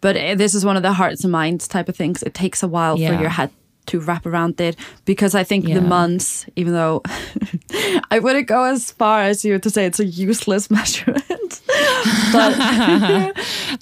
But 0.00 0.16
eh, 0.16 0.34
this 0.34 0.54
is 0.54 0.64
one 0.64 0.76
of 0.76 0.82
the 0.82 0.92
hearts 0.92 1.24
and 1.24 1.32
minds 1.32 1.66
type 1.66 1.88
of 1.88 1.96
things. 1.96 2.22
It 2.22 2.34
takes 2.34 2.62
a 2.62 2.68
while 2.68 2.98
Yeah. 2.98 3.14
for 3.16 3.20
your 3.20 3.30
head 3.30 3.50
to 3.86 3.98
wrap 4.00 4.26
around 4.26 4.60
it 4.60 4.76
because 5.06 5.34
I 5.34 5.42
think 5.44 5.66
Yeah. 5.66 5.76
the 5.76 5.80
months, 5.80 6.44
even 6.56 6.74
though 6.74 7.02
I 8.10 8.18
wouldn't 8.18 8.46
go 8.46 8.64
as 8.64 8.90
far 8.90 9.22
as 9.22 9.44
you 9.44 9.58
to 9.58 9.70
say 9.70 9.86
it's 9.86 9.98
a 10.00 10.04
useless 10.04 10.70
measurement, 10.78 11.24
but 12.32 12.54
I 12.58 13.32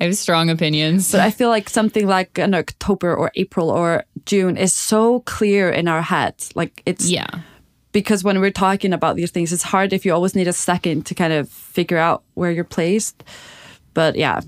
have 0.01 0.17
strong 0.17 0.49
opinions. 0.51 1.11
but 1.11 1.21
I 1.21 1.31
feel 1.31 1.49
like 1.49 1.69
something 1.69 2.07
like 2.07 2.39
an 2.39 2.55
October 2.55 3.15
or 3.15 3.33
April 3.35 3.69
or 3.71 4.05
June 4.27 4.57
is 4.57 4.75
so 4.75 5.21
clear 5.21 5.71
in 5.71 5.89
our 5.89 6.03
heads. 6.03 6.55
Like 6.55 6.83
it's 6.85 7.09
yeah. 7.09 7.27
because 7.93 8.23
when 8.23 8.41
we're 8.41 8.51
talking 8.51 8.93
about 8.93 9.17
these 9.17 9.31
things, 9.31 9.53
it's 9.53 9.63
hard 9.63 9.93
if 9.93 10.05
you 10.05 10.13
always 10.13 10.35
need 10.35 10.49
a 10.49 10.53
second 10.53 11.07
to 11.07 11.15
kind 11.15 11.33
of 11.33 11.49
figure 11.49 11.99
out 11.99 12.23
where 12.35 12.51
you're 12.51 12.65
placed. 12.65 13.25
But 13.95 14.17
yeah, 14.17 14.41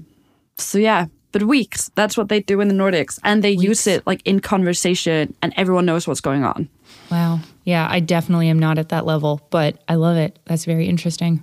so 0.57 0.79
yeah, 0.79 1.07
but 1.33 1.43
weeks, 1.45 1.91
that's 1.95 2.17
what 2.17 2.29
they 2.29 2.41
do 2.41 2.61
in 2.61 2.69
the 2.69 2.75
Nordics. 2.75 3.19
And 3.23 3.43
they 3.43 3.53
use 3.53 3.87
it 3.87 4.07
like 4.07 4.21
in 4.25 4.41
conversation 4.41 5.35
and 5.43 5.53
everyone 5.57 5.87
knows 5.87 6.07
what's 6.07 6.21
going 6.21 6.45
on. 6.45 6.69
Wow. 7.11 7.41
Yeah, 7.65 7.87
I 7.91 8.01
definitely 8.01 8.49
am 8.49 8.59
not 8.59 8.79
at 8.79 8.89
that 8.91 9.07
level, 9.07 9.41
but 9.51 9.83
I 9.89 9.95
love 9.95 10.17
it. 10.17 10.39
That's 10.47 10.65
very 10.65 10.87
interesting. 10.87 11.43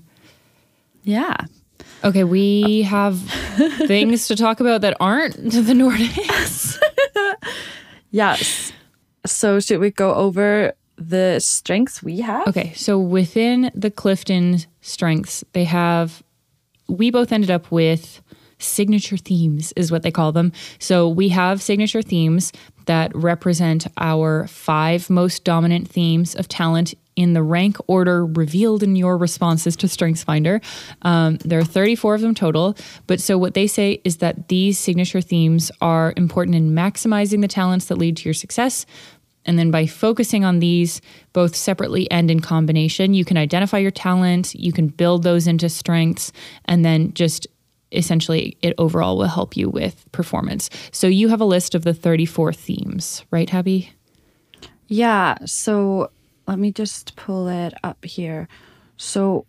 Yeah. 1.03 1.37
Okay, 2.03 2.23
we 2.23 2.81
have 2.83 3.19
things 3.87 4.27
to 4.27 4.35
talk 4.35 4.59
about 4.59 4.81
that 4.81 4.97
aren't 4.99 5.35
the 5.37 5.73
Nordics. 5.73 6.77
Yes. 8.15 8.71
So 9.25 9.59
should 9.59 9.81
we 9.81 9.91
go 9.91 10.13
over 10.13 10.73
the 10.95 11.39
strengths 11.39 12.01
we 12.01 12.21
have? 12.21 12.47
Okay, 12.47 12.71
so 12.73 12.97
within 12.97 13.71
the 13.75 13.91
Clifton 13.91 14.59
strengths, 14.79 15.43
they 15.51 15.65
have, 15.65 16.23
we 16.87 17.11
both 17.11 17.33
ended 17.33 17.51
up 17.51 17.69
with 17.71 18.21
signature 18.57 19.17
themes, 19.17 19.73
is 19.75 19.91
what 19.91 20.03
they 20.03 20.11
call 20.11 20.31
them. 20.31 20.53
So 20.79 21.09
we 21.09 21.27
have 21.29 21.61
signature 21.61 22.01
themes 22.01 22.53
that 22.85 23.13
represent 23.13 23.87
our 23.97 24.47
five 24.47 25.09
most 25.09 25.43
dominant 25.43 25.89
themes 25.89 26.35
of 26.35 26.47
talent 26.47 26.93
in 27.15 27.33
the 27.33 27.43
rank 27.43 27.77
order 27.87 28.25
revealed 28.25 28.83
in 28.83 28.95
your 28.95 29.17
responses 29.17 29.75
to 29.77 29.87
StrengthsFinder. 29.87 30.63
Um, 31.03 31.37
there 31.37 31.59
are 31.59 31.63
34 31.63 32.15
of 32.15 32.21
them 32.21 32.35
total. 32.35 32.75
But 33.07 33.21
so 33.21 33.37
what 33.37 33.53
they 33.53 33.67
say 33.67 34.01
is 34.03 34.17
that 34.17 34.49
these 34.49 34.77
signature 34.77 35.21
themes 35.21 35.71
are 35.81 36.13
important 36.17 36.55
in 36.55 36.71
maximizing 36.71 37.41
the 37.41 37.47
talents 37.47 37.85
that 37.85 37.97
lead 37.97 38.17
to 38.17 38.25
your 38.25 38.33
success. 38.33 38.85
And 39.45 39.59
then 39.59 39.71
by 39.71 39.85
focusing 39.85 40.43
on 40.43 40.59
these 40.59 41.01
both 41.33 41.55
separately 41.55 42.09
and 42.09 42.31
in 42.31 42.39
combination, 42.39 43.13
you 43.13 43.23
can 43.23 43.37
identify 43.37 43.77
your 43.77 43.91
talent, 43.91 44.55
you 44.55 44.73
can 44.73 44.87
build 44.87 45.23
those 45.23 45.47
into 45.47 45.69
strengths, 45.69 46.31
and 46.65 46.83
then 46.83 47.13
just 47.13 47.47
essentially 47.91 48.57
it 48.61 48.73
overall 48.77 49.17
will 49.17 49.27
help 49.27 49.55
you 49.55 49.69
with 49.69 50.11
performance. 50.11 50.69
So 50.91 51.07
you 51.07 51.29
have 51.29 51.41
a 51.41 51.45
list 51.45 51.75
of 51.75 51.83
the 51.83 51.93
34 51.93 52.53
themes, 52.53 53.23
right, 53.31 53.47
Habbi? 53.47 53.89
Yeah. 54.87 55.37
So 55.45 56.09
let 56.47 56.59
me 56.59 56.71
just 56.71 57.15
pull 57.15 57.47
it 57.47 57.73
up 57.83 58.03
here. 58.05 58.47
So 58.97 59.45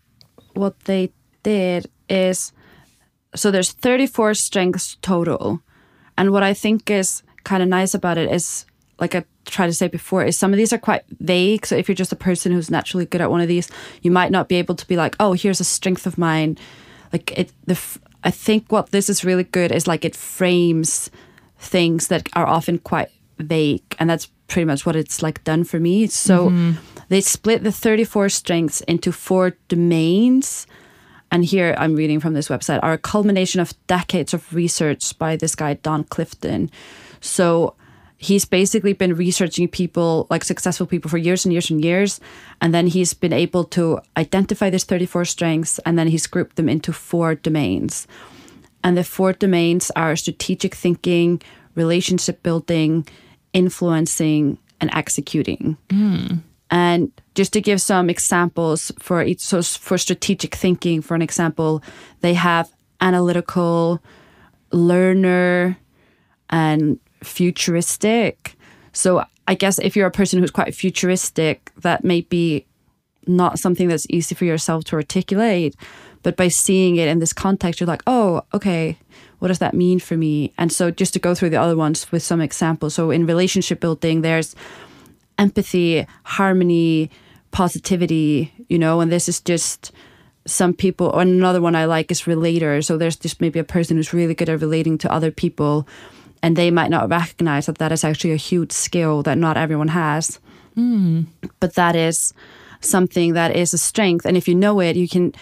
what 0.55 0.79
they 0.81 1.13
did 1.43 1.91
is 2.09 2.53
so 3.35 3.51
there's 3.51 3.73
34 3.73 4.35
strengths 4.35 4.97
total. 5.03 5.61
And 6.17 6.33
what 6.33 6.43
I 6.43 6.55
think 6.55 6.91
is 6.91 7.23
kind 7.45 7.63
of 7.63 7.69
nice 7.69 7.95
about 7.95 8.19
it 8.19 8.33
is 8.33 8.65
like 8.99 9.15
I 9.15 9.25
tried 9.45 9.67
to 9.67 9.75
say 9.75 9.89
before 9.89 10.25
is 10.25 10.39
some 10.39 10.53
of 10.53 10.57
these 10.57 10.73
are 10.73 10.79
quite 10.79 11.03
vague. 11.21 11.67
So 11.67 11.77
if 11.77 11.89
you're 11.89 11.95
just 11.95 12.13
a 12.13 12.17
person 12.17 12.53
who's 12.53 12.71
naturally 12.71 13.05
good 13.05 13.21
at 13.21 13.31
one 13.31 13.43
of 13.43 13.49
these, 13.49 13.71
you 14.03 14.11
might 14.11 14.33
not 14.33 14.49
be 14.49 14.57
able 14.57 14.75
to 14.75 14.87
be 14.89 14.97
like, 14.97 15.15
"Oh, 15.21 15.35
here's 15.35 15.61
a 15.61 15.65
strength 15.65 16.07
of 16.07 16.17
mine." 16.17 16.57
Like 17.13 17.31
it 17.39 17.53
the 17.67 17.79
I 18.25 18.31
think 18.31 18.73
what 18.73 18.91
this 18.91 19.11
is 19.11 19.25
really 19.25 19.45
good 19.45 19.71
is 19.71 19.87
like 19.87 20.05
it 20.05 20.17
frames 20.17 21.11
things 21.59 22.09
that 22.09 22.29
are 22.35 22.47
often 22.47 22.79
quite 22.79 23.11
vague 23.39 23.85
and 23.99 24.09
that's 24.09 24.29
pretty 24.49 24.65
much 24.65 24.87
what 24.87 24.97
it's 24.97 25.23
like 25.23 25.43
done 25.45 25.65
for 25.65 25.81
me. 25.81 26.07
So 26.07 26.51
mm-hmm. 26.51 26.73
they 27.09 27.21
split 27.21 27.63
the 27.63 27.73
34 27.73 28.29
strengths 28.29 28.81
into 28.83 29.13
four 29.13 29.57
domains. 29.69 30.67
And 31.33 31.45
here 31.45 31.75
i'm 31.79 31.97
reading 31.97 32.21
from 32.21 32.35
this 32.35 32.49
website 32.49 32.79
are 32.83 32.93
a 32.93 32.99
culmination 32.99 33.61
of 33.61 33.75
decades 33.89 34.33
of 34.33 34.55
research 34.55 35.19
by 35.19 35.37
this 35.37 35.55
guy 35.55 35.75
don 35.75 36.05
clifton. 36.05 36.71
So 37.21 37.75
he's 38.19 38.45
basically 38.45 38.93
been 38.93 39.15
researching 39.15 39.69
people 39.69 40.27
like 40.31 40.45
successful 40.45 40.87
people 40.87 41.11
for 41.11 41.19
years 41.19 41.45
and 41.45 41.53
years 41.53 41.71
and 41.71 41.85
years. 41.85 42.21
And 42.61 42.73
then 42.73 42.87
he's 42.87 43.13
been 43.13 43.33
able 43.33 43.65
to 43.65 44.01
identify 44.17 44.71
these 44.71 44.85
34 44.85 45.25
strengths 45.27 45.79
and 45.81 45.99
then 45.99 46.09
he's 46.09 46.27
grouped 46.27 46.57
them 46.57 46.69
into 46.69 46.93
four 46.93 47.35
domains. 47.35 48.07
And 48.83 48.97
the 48.97 49.05
four 49.05 49.33
domains 49.33 49.91
are 49.97 50.17
strategic 50.17 50.75
thinking, 50.75 51.43
relationship 51.75 52.43
building, 52.43 53.07
influencing, 53.57 54.59
and 54.81 54.91
executing. 54.93 55.77
Hmm. 55.91 56.27
And 56.71 57.11
just 57.35 57.53
to 57.55 57.61
give 57.61 57.81
some 57.81 58.11
examples 58.11 58.93
for 58.99 59.23
each, 59.23 59.41
so 59.41 59.63
for 59.63 59.97
strategic 59.99 60.55
thinking, 60.55 61.01
for 61.01 61.15
an 61.15 61.23
example, 61.23 61.83
they 62.21 62.35
have 62.35 62.71
analytical, 63.01 64.03
learner, 64.73 65.79
and 66.51 66.99
futuristic. 67.23 68.57
So 68.93 69.25
I 69.49 69.55
guess 69.55 69.79
if 69.79 69.97
you're 69.97 70.07
a 70.07 70.13
person 70.13 70.41
who's 70.41 70.51
quite 70.51 70.75
futuristic, 70.75 71.71
that 71.79 72.05
may 72.05 72.23
be 72.23 72.67
not 73.27 73.59
something 73.59 73.89
that's 73.89 74.07
easy 74.11 74.35
for 74.35 74.45
yourself 74.45 74.85
to 74.85 74.97
articulate. 74.97 75.77
But 76.27 76.37
by 76.37 76.49
seeing 76.49 76.97
it 76.97 77.07
in 77.07 77.21
this 77.21 77.33
context, 77.33 77.79
you're 77.79 77.87
like, 77.87 78.03
oh, 78.09 78.43
okay, 78.53 78.99
what 79.39 79.47
does 79.47 79.61
that 79.61 79.75
mean 79.75 80.01
for 80.01 80.17
me? 80.17 80.53
And 80.59 80.73
so 80.73 80.91
just 80.91 81.13
to 81.13 81.21
go 81.21 81.37
through 81.37 81.51
the 81.51 81.61
other 81.61 81.77
ones 81.77 82.11
with 82.11 82.21
some 82.21 82.41
examples. 82.41 82.95
So 82.95 83.13
in 83.13 83.27
relationship 83.27 83.79
building, 83.79 84.23
there's 84.23 84.57
empathy, 85.39 86.05
harmony, 86.25 87.13
positivity, 87.53 88.53
you 88.69 88.77
know, 88.77 89.01
and 89.01 89.13
this 89.13 89.29
is 89.29 89.41
just 89.41 89.93
some 90.47 90.75
people 90.75 91.11
or 91.15 91.23
another 91.23 91.61
one 91.61 91.77
I 91.77 91.85
like 91.85 92.11
is 92.11 92.27
relator. 92.27 92.83
So 92.83 92.99
there's 92.99 93.15
just 93.15 93.41
maybe 93.41 93.61
a 93.61 93.65
person 93.65 93.97
who's 93.97 94.13
really 94.13 94.35
good 94.35 94.49
at 94.49 94.61
relating 94.61 94.99
to 94.99 95.13
other 95.13 95.31
people 95.31 95.87
and 96.43 96.57
they 96.57 96.73
might 96.73 96.91
not 96.91 97.09
recognize 97.09 97.67
that 97.67 97.79
that 97.79 97.93
is 97.93 98.03
actually 98.03 98.33
a 98.33 98.37
huge 98.51 98.73
skill 98.73 99.23
that 99.23 99.39
not 99.39 99.57
everyone 99.57 99.95
has. 99.95 100.41
Hmm. 100.75 101.23
But 101.61 101.75
that 101.75 101.95
is 101.95 102.35
something 102.81 103.35
that 103.35 103.55
is 103.55 103.73
a 103.73 103.79
strength. 103.79 104.27
And 104.27 104.37
if 104.37 104.49
you 104.49 104.57
know 104.57 104.81
it, 104.81 104.97
you 104.97 105.07
can, 105.07 105.33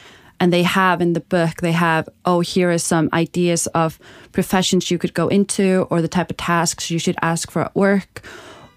and 0.45 0.53
they 0.53 0.63
have 0.63 1.01
in 1.01 1.15
the 1.15 1.21
book, 1.21 1.63
they 1.63 1.73
have, 1.73 2.07
oh, 2.27 2.41
here 2.41 2.71
are 2.71 2.77
some 2.77 3.09
ideas 3.15 3.67
of 3.69 3.99
professions 4.33 4.91
you 4.91 4.99
could 4.99 5.15
go 5.15 5.27
into 5.29 5.87
or 5.89 6.03
the 6.03 6.07
type 6.07 6.31
of 6.31 6.37
tasks 6.37 6.91
you 6.91 6.99
should 6.99 7.17
ask 7.23 7.51
for 7.51 7.63
at 7.63 7.75
work 7.75 8.23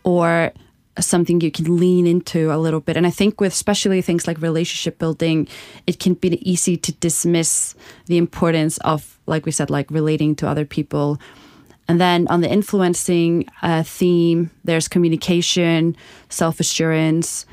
or 0.05 0.53
something 0.97 1.41
you 1.41 1.51
can 1.51 1.75
lean 1.77 2.07
into 2.07 2.53
a 2.53 2.55
little 2.55 2.79
bit. 2.79 2.95
And 2.95 3.05
I 3.05 3.09
think 3.09 3.41
with 3.41 3.51
especially 3.51 4.01
things 4.01 4.25
like 4.27 4.41
relationship 4.41 4.97
building, 4.97 5.45
it 5.85 5.99
can 5.99 6.13
be 6.13 6.39
easy 6.49 6.77
to 6.77 6.93
dismiss 6.93 7.75
the 8.05 8.15
importance 8.15 8.77
of, 8.77 9.19
like 9.25 9.45
we 9.45 9.51
said, 9.51 9.69
like 9.69 9.91
relating 9.91 10.37
to 10.37 10.47
other 10.47 10.63
people. 10.63 11.19
And 11.89 11.99
then 11.99 12.29
on 12.29 12.39
the 12.39 12.49
influencing 12.49 13.45
uh, 13.61 13.83
theme, 13.83 14.51
there's 14.63 14.87
communication, 14.87 15.97
self 16.29 16.61
assurance, 16.61 17.45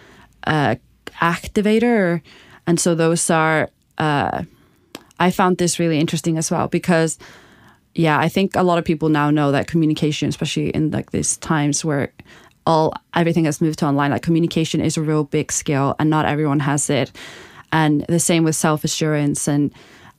uh, 0.47 0.77
activator. 1.21 2.23
And 2.65 2.79
so 2.79 2.95
those 2.95 3.29
are, 3.29 3.71
uh, 3.99 4.43
I 5.19 5.31
found 5.31 5.59
this 5.59 5.79
really 5.79 5.99
interesting 5.99 6.39
as 6.39 6.51
well 6.51 6.69
because, 6.69 7.19
yeah, 7.95 8.19
I 8.19 8.29
think 8.29 8.57
a 8.57 8.63
lot 8.63 8.79
of 8.79 8.85
people 8.85 9.09
now 9.09 9.31
know 9.31 9.53
that 9.53 9.67
communication, 9.67 10.29
especially 10.29 10.71
in 10.71 10.91
like 10.91 11.13
these 11.13 11.37
times 11.37 11.85
where 11.85 12.13
all 12.67 12.95
everything 13.15 13.45
has 13.45 13.61
moved 13.61 13.79
to 13.81 13.87
online, 13.87 14.11
like 14.11 14.23
communication 14.23 14.81
is 14.81 14.97
a 14.97 15.03
real 15.03 15.25
big 15.25 15.53
skill 15.53 15.95
and 15.99 16.11
not 16.11 16.27
everyone 16.27 16.61
has 16.61 16.91
it. 16.91 17.13
And 17.73 18.05
the 18.09 18.21
same 18.21 18.45
with 18.45 18.57
self 18.57 18.85
assurance. 18.85 19.49
And, 19.49 19.73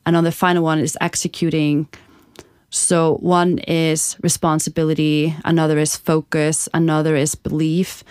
and 0.04 0.16
on 0.16 0.24
the 0.24 0.32
final 0.32 0.62
one 0.62 0.78
is 0.78 0.96
executing. 1.00 1.88
So 2.70 3.16
one 3.16 3.58
is 3.58 4.16
responsibility, 4.22 5.34
another 5.44 5.78
is 5.78 5.96
focus, 5.96 6.68
another 6.74 7.16
is 7.16 7.34
belief. 7.34 8.04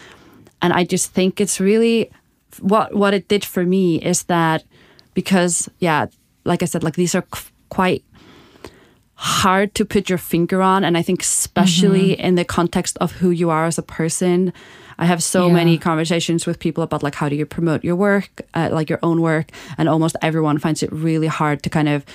And 0.61 0.73
I 0.73 0.83
just 0.83 1.11
think 1.11 1.39
it's 1.39 1.59
really 1.59 2.09
what 2.61 2.95
what 2.95 3.13
it 3.13 3.27
did 3.27 3.43
for 3.43 3.63
me 3.65 4.01
is 4.01 4.23
that 4.23 4.63
because 5.15 5.67
yeah, 5.79 6.05
like 6.45 6.61
I 6.61 6.65
said, 6.67 6.83
like 6.83 6.95
these 6.95 7.15
are 7.15 7.23
qu- 7.23 7.49
quite 7.69 8.03
hard 9.15 9.73
to 9.75 9.85
put 9.85 10.09
your 10.09 10.17
finger 10.17 10.61
on. 10.61 10.83
And 10.83 10.97
I 10.97 11.01
think, 11.01 11.21
especially 11.21 12.11
Mm-hmm. 12.11 12.21
in 12.27 12.35
the 12.35 12.45
context 12.45 12.97
of 12.99 13.13
who 13.13 13.29
you 13.31 13.49
are 13.49 13.65
as 13.65 13.77
a 13.77 13.81
person, 13.81 14.51
I 14.99 15.05
have 15.05 15.23
so 15.23 15.47
Yeah. 15.47 15.53
many 15.53 15.77
conversations 15.77 16.45
with 16.45 16.59
people 16.59 16.83
about 16.83 17.01
like 17.03 17.15
how 17.15 17.29
do 17.29 17.35
you 17.35 17.45
promote 17.45 17.83
your 17.83 17.95
work, 17.95 18.29
uh, 18.53 18.69
like 18.71 18.89
your 18.89 18.99
own 19.01 19.21
work, 19.21 19.51
and 19.77 19.87
almost 19.89 20.15
everyone 20.21 20.57
finds 20.59 20.83
it 20.83 20.91
really 20.91 21.27
hard 21.27 21.63
to 21.63 21.69
kind 21.69 21.87
of 21.89 22.05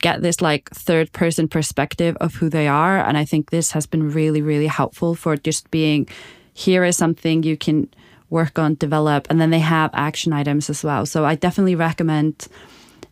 get 0.00 0.20
this 0.20 0.40
like 0.42 0.68
third 0.70 1.10
person 1.12 1.48
perspective 1.48 2.16
of 2.20 2.34
who 2.34 2.50
they 2.50 2.68
are. 2.68 2.98
And 2.98 3.16
I 3.16 3.24
think 3.24 3.50
this 3.50 3.72
has 3.72 3.86
been 3.86 4.10
really, 4.12 4.42
really 4.42 4.66
helpful 4.66 5.14
for 5.14 5.36
just 5.36 5.70
being 5.70 6.06
here 6.52 6.84
is 6.84 6.96
something 6.96 7.42
you 7.42 7.56
can 7.56 7.88
work 8.34 8.58
on, 8.58 8.74
develop, 8.74 9.26
and 9.30 9.40
then 9.40 9.50
they 9.50 9.60
have 9.60 9.90
action 9.94 10.32
items 10.32 10.68
as 10.68 10.82
well. 10.84 11.06
So 11.06 11.24
I 11.24 11.36
definitely 11.36 11.76
recommend 11.76 12.48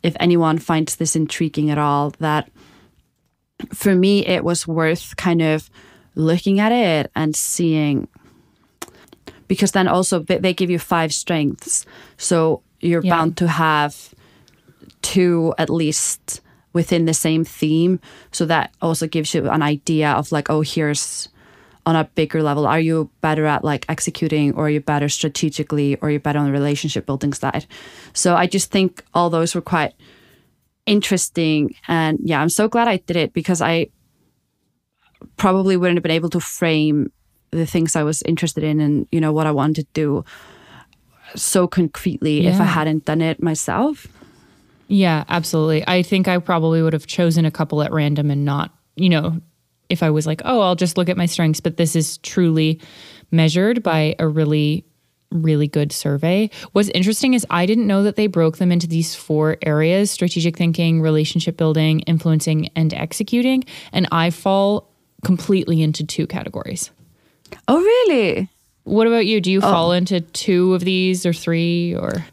if 0.03 0.15
anyone 0.19 0.59
finds 0.59 0.97
this 0.97 1.15
intriguing 1.17 1.71
at 1.71 1.79
all 1.79 2.11
that 2.19 2.51
for 3.73 3.95
me 3.95 4.27
it 4.27 4.43
was 4.43 4.67
worth 4.67 5.15
kind 5.17 5.41
of 5.41 5.71
looking 6.17 6.59
at 6.59 6.73
it 6.73 7.11
and 7.15 7.37
seeing 7.37 8.09
because 9.47 9.71
then 9.73 9.87
also 9.87 10.19
they 10.19 10.53
give 10.53 10.71
you 10.71 10.79
five 10.81 11.13
strengths 11.13 11.87
so 12.17 12.61
you're 12.81 13.05
Yeah. 13.05 13.15
bound 13.17 13.37
to 13.37 13.47
have 13.47 13.95
two 15.03 15.55
at 15.59 15.71
least 15.71 16.41
within 16.73 17.05
the 17.07 17.15
same 17.15 17.45
theme 17.45 18.01
so 18.33 18.45
that 18.47 18.75
also 18.81 19.07
gives 19.07 19.35
you 19.35 19.49
an 19.49 19.63
idea 19.63 20.11
of 20.11 20.33
like 20.33 20.51
oh 20.51 20.63
here's 20.63 21.29
on 21.85 21.97
a 21.97 22.05
bigger 22.15 22.43
level? 22.43 22.67
Are 22.67 22.81
you 22.81 23.11
better 23.21 23.47
at 23.47 23.65
like 23.65 23.85
executing 23.89 24.55
or 24.55 24.67
are 24.67 24.71
you 24.71 24.81
better 24.81 25.09
strategically 25.09 25.97
or 25.97 26.09
are 26.09 26.11
you 26.13 26.21
better 26.21 26.39
on 26.39 26.47
the 26.47 26.53
relationship 26.53 27.07
building 27.07 27.33
side? 27.33 27.67
So 28.13 28.37
i 28.37 28.47
just 28.47 28.71
think 28.71 29.05
all 29.15 29.31
those 29.31 29.55
were 29.55 29.61
quite 29.61 29.95
interesting 30.85 31.75
and 31.87 32.19
yeah 32.23 32.41
i'm 32.41 32.49
so 32.49 32.67
glad 32.67 32.89
i 32.89 32.97
did 32.97 33.17
it 33.17 33.33
because 33.33 33.63
i 33.63 33.87
probably 35.37 35.77
wouldn't 35.77 35.97
have 35.97 36.03
been 36.03 36.11
able 36.11 36.29
to 36.29 36.41
frame 36.41 37.13
the 37.53 37.65
things 37.65 37.95
i 37.95 38.03
was 38.03 38.21
interested 38.23 38.65
in 38.65 38.81
and 38.81 39.07
you 39.13 39.21
know 39.21 39.33
what 39.33 39.47
i 39.47 39.53
wanted 39.53 39.87
to 39.87 39.93
do 39.93 40.25
so 41.37 41.69
concretely 41.69 42.47
if 42.49 42.61
i 42.61 42.65
hadn't 42.65 43.05
done 43.05 43.21
it 43.21 43.41
myself. 43.41 44.09
Yeah, 44.93 45.25
absolutely. 45.31 45.83
I 45.89 46.03
think 46.03 46.29
I 46.29 46.37
probably 46.37 46.83
would 46.83 46.93
have 46.93 47.07
chosen 47.07 47.47
a 47.47 47.51
couple 47.51 47.83
at 47.83 47.93
random 47.93 48.31
and 48.31 48.45
not, 48.45 48.75
you 48.95 49.09
know, 49.09 49.41
if 49.93 50.03
I 50.03 50.11
was 50.11 50.27
like, 50.27 50.41
oh, 50.45 50.61
I'll 50.61 50.75
just 50.75 50.97
look 50.97 51.09
at 51.09 51.17
my 51.17 51.27
strengths. 51.27 51.61
But 51.61 51.77
this 51.77 51.95
is 51.95 52.17
truly 52.19 52.81
measured 53.31 53.83
by 53.83 54.17
a 54.19 54.27
really, 54.27 54.85
really 55.31 55.69
good 55.69 55.93
survey. 55.93 56.51
What's 56.73 56.89
interesting 56.89 57.35
is 57.35 57.47
I 57.51 57.67
didn't 57.67 57.87
know 57.87 58.03
that 58.03 58.17
they 58.17 58.27
broke 58.27 58.57
them 58.57 58.73
into 58.73 58.87
these 58.87 59.15
four 59.15 59.59
areas 59.63 60.11
strategic 60.11 60.57
thinking, 60.57 61.03
relationship 61.03 61.57
building, 61.59 62.01
influencing, 62.01 62.69
and 62.75 62.93
executing. 62.95 63.65
And 63.93 64.09
I 64.11 64.31
fall 64.31 64.91
completely 65.23 65.83
into 65.83 66.05
two 66.05 66.27
categories. 66.27 66.91
oh 67.69 67.79
really 67.79 68.49
What 68.85 69.07
about 69.07 69.27
you? 69.27 69.41
Do 69.41 69.53
you 69.53 69.59
oh. 69.59 69.71
fall 69.71 69.93
into 69.93 70.21
two 70.21 70.75
of 70.75 70.81
these 70.81 71.27
or 71.27 71.35
three 71.35 71.95
or 71.95 72.25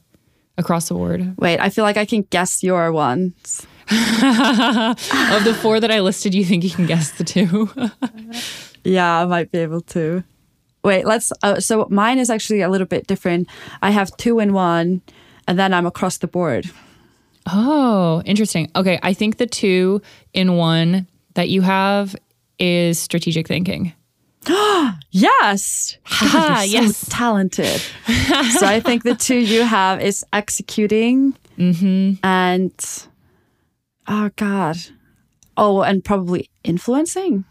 across 0.58 0.88
the 0.88 0.94
board? 0.94 1.36
wait 1.38 1.60
i 1.60 1.70
feel 1.70 1.86
like 1.86 1.96
i 1.96 2.06
can 2.06 2.24
guess 2.24 2.64
your 2.64 2.92
ones 2.92 3.66
of 5.36 5.44
the 5.44 5.58
four 5.62 5.80
that 5.80 5.90
I 5.92 6.00
listed, 6.02 6.34
you 6.34 6.46
think 6.46 6.64
you 6.64 6.70
can 6.70 6.86
guess 6.86 7.12
the 7.12 7.24
two? 7.24 7.70
Yeah, 8.86 9.22
I 9.22 9.26
might 9.26 9.52
be 9.52 9.58
able 9.60 9.82
to. 9.82 10.24
Wait, 10.86 11.06
let's. 11.06 11.34
Uh, 11.44 11.60
so 11.60 11.86
mine 11.90 12.18
is 12.18 12.30
actually 12.30 12.62
a 12.62 12.70
little 12.70 12.88
bit 12.88 13.08
different. 13.08 13.50
I 13.82 13.92
have 13.92 14.16
two 14.16 14.40
in 14.40 14.54
one, 14.54 15.02
and 15.48 15.60
then 15.60 15.74
I'm 15.74 15.86
across 15.86 16.18
the 16.18 16.28
board. 16.28 16.72
oh, 17.46 18.22
interesting. 18.26 18.72
Okay, 18.76 18.98
I 19.04 19.14
think 19.14 19.36
the 19.38 19.46
two 19.48 20.02
in 20.34 20.56
one 20.56 21.08
that 21.34 21.50
you 21.50 21.62
have 21.62 22.16
is 22.58 22.98
strategic 23.00 23.48
thinking. 23.48 23.94
Yes, 25.12 25.98
God, 26.22 26.30
Ah, 26.34 26.64
so 26.66 26.72
yes. 26.72 27.06
talented. 27.10 27.82
so 28.60 28.66
I 28.66 28.80
think 28.80 29.04
the 29.04 29.16
two 29.16 29.38
you 29.38 29.64
have 29.64 30.02
is 30.02 30.24
executing 30.32 31.36
mm-hmm. 31.58 32.14
and 32.24 33.08
oh 34.10 34.30
God, 34.36 34.78
oh, 35.56 35.82
and 35.84 36.04
probably 36.04 36.50
influencing. 36.66 37.46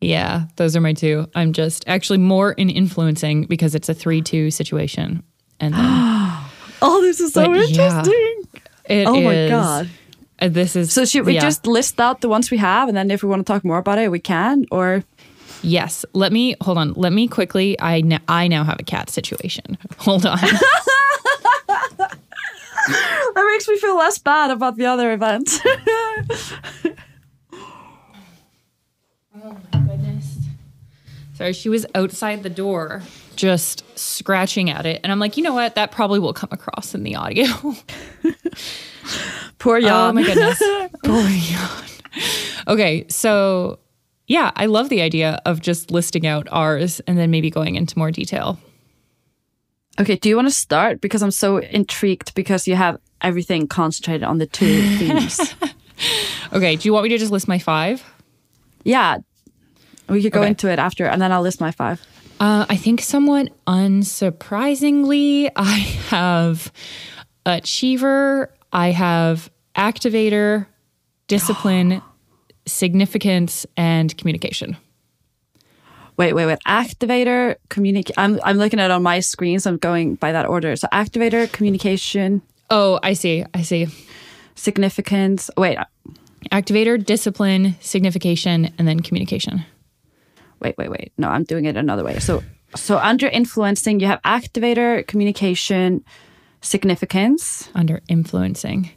Yeah, 0.00 0.46
those 0.56 0.76
are 0.76 0.80
my 0.80 0.92
two. 0.92 1.26
I'm 1.34 1.52
just 1.52 1.84
actually 1.86 2.18
more 2.18 2.52
in 2.52 2.70
influencing 2.70 3.44
because 3.44 3.74
it's 3.74 3.88
a 3.88 3.94
3 3.94 4.22
2 4.22 4.50
situation. 4.50 5.22
And 5.58 5.74
then 5.74 5.80
Oh, 6.82 7.00
this 7.00 7.18
is 7.20 7.32
so 7.32 7.42
yeah. 7.52 7.62
interesting. 7.62 8.42
it 8.84 9.06
Oh 9.06 9.20
my 9.20 9.34
is- 9.34 9.50
God. 9.50 9.88
uh, 10.40 10.48
This 10.48 10.76
is 10.76 10.92
So 10.92 11.04
should 11.06 11.24
we 11.24 11.34
yeah. 11.34 11.40
just 11.40 11.66
list 11.66 11.98
out 11.98 12.20
the 12.20 12.28
ones 12.28 12.50
we 12.50 12.58
have, 12.58 12.88
and 12.88 12.96
then 12.96 13.10
if 13.10 13.22
we 13.22 13.28
want 13.30 13.46
to 13.46 13.50
talk 13.52 13.64
more 13.64 13.78
about 13.78 13.98
it, 13.98 14.10
we 14.10 14.20
can. 14.20 14.66
Or 14.70 15.02
Yes. 15.62 16.04
Let 16.12 16.30
me 16.32 16.54
hold 16.60 16.76
on. 16.78 16.92
Let 16.92 17.12
me 17.14 17.26
quickly. 17.26 17.78
I 17.80 17.98
n- 18.00 18.20
I 18.28 18.46
now 18.48 18.62
have 18.64 18.78
a 18.78 18.84
cat 18.84 19.08
situation. 19.08 19.78
Hold 19.98 20.26
on. 20.26 20.38
that 23.36 23.50
makes 23.52 23.68
me 23.68 23.78
feel 23.78 23.96
less 23.96 24.18
bad 24.18 24.50
about 24.50 24.76
the 24.76 24.86
other 24.86 25.12
event. 25.12 25.60
Oh 29.44 29.56
my 29.72 29.80
goodness. 29.80 30.38
Sorry, 31.34 31.52
she 31.52 31.68
was 31.68 31.86
outside 31.94 32.42
the 32.42 32.50
door 32.50 33.02
just 33.36 33.84
scratching 33.98 34.70
at 34.70 34.86
it. 34.86 35.00
And 35.02 35.12
I'm 35.12 35.18
like, 35.18 35.36
you 35.36 35.42
know 35.42 35.52
what? 35.52 35.74
That 35.74 35.90
probably 35.90 36.18
will 36.18 36.32
come 36.32 36.48
across 36.52 36.94
in 36.94 37.02
the 37.02 37.16
audio. 37.16 37.46
Poor 39.58 39.78
y'all. 39.78 40.08
oh 40.08 40.12
my 40.12 40.24
goodness. 40.24 40.58
Poor 41.04 41.28
God. 41.52 41.84
Okay, 42.66 43.06
so 43.08 43.78
yeah, 44.26 44.50
I 44.56 44.66
love 44.66 44.88
the 44.88 45.02
idea 45.02 45.40
of 45.44 45.60
just 45.60 45.90
listing 45.90 46.26
out 46.26 46.48
ours 46.50 47.00
and 47.00 47.18
then 47.18 47.30
maybe 47.30 47.50
going 47.50 47.76
into 47.76 47.98
more 47.98 48.10
detail. 48.10 48.58
Okay, 50.00 50.16
do 50.16 50.28
you 50.28 50.36
want 50.36 50.48
to 50.48 50.54
start? 50.54 51.00
Because 51.00 51.22
I'm 51.22 51.30
so 51.30 51.58
intrigued 51.58 52.34
because 52.34 52.66
you 52.66 52.74
have 52.74 52.98
everything 53.22 53.66
concentrated 53.68 54.22
on 54.22 54.38
the 54.38 54.46
two 54.46 54.82
themes. 54.98 55.54
Okay, 56.52 56.76
do 56.76 56.88
you 56.88 56.92
want 56.92 57.04
me 57.04 57.08
to 57.10 57.18
just 57.18 57.32
list 57.32 57.48
my 57.48 57.58
five? 57.58 58.04
Yeah, 58.84 59.18
we 60.08 60.22
could 60.22 60.32
go 60.32 60.40
Okay. 60.40 60.48
into 60.48 60.70
it 60.70 60.78
after, 60.78 61.06
and 61.06 61.20
then 61.20 61.32
I'll 61.32 61.42
list 61.42 61.60
my 61.60 61.70
five. 61.72 62.00
Uh, 62.38 62.66
I 62.68 62.76
think 62.76 63.00
somewhat 63.00 63.48
unsurprisingly, 63.66 65.50
I 65.56 65.78
have 66.10 66.72
achiever, 67.44 68.52
I 68.72 68.90
have 68.90 69.50
activator, 69.74 70.66
discipline, 71.28 72.02
significance, 72.66 73.66
and 73.76 74.16
communication. 74.18 74.76
Wait, 76.16 76.32
wait, 76.32 76.46
wait. 76.46 76.58
Activator, 76.66 77.56
communicate. 77.68 78.16
I'm 78.18 78.40
I'm 78.42 78.56
looking 78.56 78.80
at 78.80 78.86
it 78.86 78.90
on 78.90 79.02
my 79.02 79.20
screen, 79.20 79.58
so 79.60 79.70
I'm 79.70 79.76
going 79.76 80.14
by 80.14 80.32
that 80.32 80.46
order. 80.46 80.74
So 80.76 80.88
activator, 80.92 81.50
communication, 81.52 82.40
Oh, 82.70 82.98
I 83.02 83.12
see. 83.14 83.44
I 83.54 83.62
see. 83.62 83.86
significance. 84.54 85.50
Wait, 85.56 85.78
Activator, 86.52 87.04
discipline, 87.04 87.74
signification, 87.80 88.72
and 88.78 88.86
then 88.86 89.00
communication. 89.00 89.64
wait, 90.60 90.76
wait, 90.78 90.90
wait. 90.90 91.12
No, 91.18 91.28
I'm 91.28 91.44
doing 91.44 91.64
it 91.64 91.76
another 91.76 92.04
way. 92.04 92.18
So 92.20 92.42
so 92.74 92.98
under 92.98 93.26
influencing, 93.28 94.00
you 94.00 94.06
have 94.06 94.20
activator, 94.22 95.06
communication, 95.06 96.04
significance. 96.60 97.68
Under 97.74 98.00
influencing, 98.08 98.90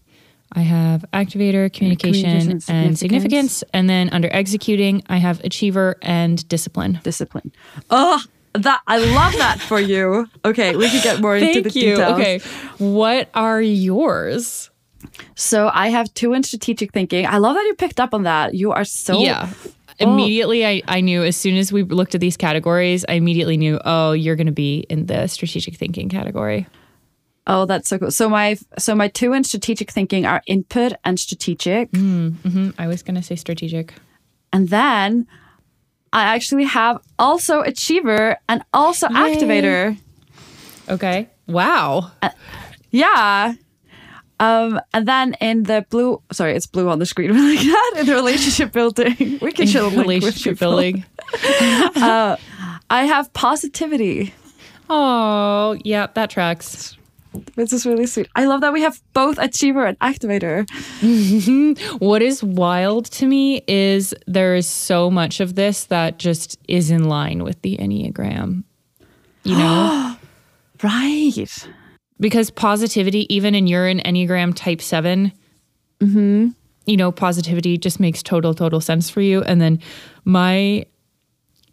I 0.54 0.62
have 0.62 1.06
activator, 1.14 1.72
communication, 1.72 2.24
communication, 2.24 2.52
and 2.52 2.62
significance. 2.64 3.00
significance. 3.00 3.64
And 3.74 3.90
then 3.90 4.10
under 4.10 4.30
executing, 4.32 5.04
I 5.08 5.18
have 5.18 5.44
achiever 5.44 5.96
and 6.02 6.48
discipline. 6.48 7.00
discipline. 7.04 7.52
Oh, 7.90 8.22
that 8.54 8.82
I 8.88 8.98
love 8.98 9.34
that 9.34 9.60
for 9.60 9.80
you. 9.80 10.28
Okay, 10.44 10.76
we 10.76 10.90
could 10.90 11.04
get 11.04 11.22
more 11.22 11.36
into 11.38 11.62
the 11.62 11.70
Thank 11.70 11.76
you. 11.76 11.96
details. 11.96 12.14
Okay. 12.14 12.40
What 12.78 13.30
are 13.34 13.62
yours? 13.62 14.70
So 15.36 15.70
I 15.74 15.90
have 15.90 16.14
two 16.14 16.34
in 16.34 16.44
strategic 16.44 16.92
thinking. 16.92 17.26
I 17.26 17.38
love 17.38 17.56
that 17.56 17.64
you 17.66 17.76
picked 17.76 18.00
up 18.00 18.14
on 18.14 18.24
that. 18.24 18.56
You 18.56 18.72
are 18.72 18.84
so 18.86 19.20
yeah. 19.20 19.50
Immediately, 20.02 20.66
I, 20.66 20.82
I 20.88 21.02
knew 21.02 21.24
as 21.24 21.36
soon 21.36 21.58
as 21.58 21.74
we 21.74 21.84
looked 21.84 22.16
at 22.16 22.22
these 22.22 22.38
categories, 22.38 23.04
I 23.10 23.14
immediately 23.14 23.58
knew, 23.58 23.82
oh, 23.84 24.14
you're 24.14 24.38
going 24.38 24.48
to 24.48 24.54
be 24.54 24.86
in 24.90 25.08
the 25.08 25.28
strategic 25.28 25.76
thinking 25.76 26.08
category. 26.08 26.68
Oh, 27.48 27.66
that's 27.66 27.90
so 27.90 27.98
cool. 28.00 28.12
So 28.12 28.30
my 28.30 28.58
so 28.78 28.96
my 28.96 29.10
two 29.10 29.34
in 29.34 29.44
strategic 29.44 29.92
thinking 29.92 30.26
are 30.26 30.42
input 30.48 30.94
and 31.04 31.20
strategic. 31.20 31.90
hmm 31.94 32.70
I 32.78 32.88
was 32.88 33.04
going 33.04 33.16
to 33.16 33.24
say 33.24 33.36
strategic. 33.36 33.94
And 34.54 34.70
then 34.70 35.28
I 36.12 36.24
actually 36.24 36.66
have 36.66 37.00
also 37.18 37.62
achiever 37.62 38.38
and 38.48 38.64
also 38.74 39.08
activator. 39.08 39.98
Okay. 40.90 41.28
Wow. 41.48 42.12
Yeah. 42.92 43.54
Um, 44.40 44.80
and 44.94 45.08
then 45.08 45.36
in 45.42 45.64
the 45.64 45.86
blue, 45.90 46.22
sorry, 46.32 46.56
it's 46.56 46.66
blue 46.66 46.90
on 46.90 47.00
the 47.00 47.06
screen. 47.06 47.32
like 47.50 47.60
that 47.60 47.94
in 48.00 48.06
the 48.06 48.16
relationship 48.16 48.72
building, 48.72 49.40
we 49.42 49.52
can 49.52 49.68
show 49.68 49.88
a 49.88 49.90
Relationship 49.90 50.58
building. 50.58 51.06
I 51.34 52.38
have 52.90 53.32
positivity. 53.34 54.34
Oh, 54.90 55.78
yeah, 55.84 56.08
that 56.16 56.30
tracks. 56.30 56.98
This 57.56 57.74
is 57.74 57.86
really 57.86 58.08
sweet. 58.08 58.28
I 58.36 58.46
love 58.46 58.62
that 58.62 58.74
we 58.74 58.82
have 58.82 59.02
both 59.14 59.38
achiever 59.38 59.86
and 59.86 60.00
activator. 60.00 60.66
What 62.00 62.22
is 62.22 62.44
wild 62.44 63.06
to 63.06 63.28
me 63.28 63.62
is 63.68 64.14
there 64.26 64.56
is 64.56 64.68
so 64.68 65.12
much 65.12 65.40
of 65.40 65.56
this 65.56 65.86
that 65.86 66.18
just 66.18 66.58
is 66.68 66.90
in 66.90 67.08
line 67.08 67.44
with 67.44 67.62
the 67.62 67.78
Enneagram. 67.78 68.64
You 69.44 69.58
know? 69.58 70.16
Right. 70.82 71.68
because 72.22 72.50
positivity, 72.50 73.28
even 73.34 73.54
in 73.54 73.68
you're 73.68 73.88
an 73.88 74.00
Enneagram 74.00 74.56
type 74.56 74.82
7 74.82 75.34
mm-hmm. 76.00 76.48
you 76.86 76.96
know, 76.96 77.12
positivity 77.12 77.78
just 77.78 78.00
makes 78.00 78.24
total, 78.24 78.54
total 78.54 78.80
sense 78.80 79.10
for 79.10 79.20
you. 79.20 79.44
And 79.44 79.60
then 79.60 79.82
my 80.24 80.86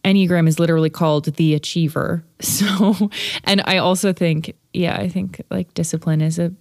Enneagram 0.06 0.46
is 0.48 0.58
literally 0.58 0.90
called 0.90 1.24
the 1.36 1.54
achiever. 1.54 2.24
So, 2.40 3.10
and 3.44 3.62
I 3.64 3.78
also 3.78 4.12
think, 4.12 4.54
yeah, 4.72 4.96
I 4.96 5.08
think 5.08 5.40
like 5.50 5.72
discipline 5.74 6.20
is 6.20 6.38
a 6.38 6.52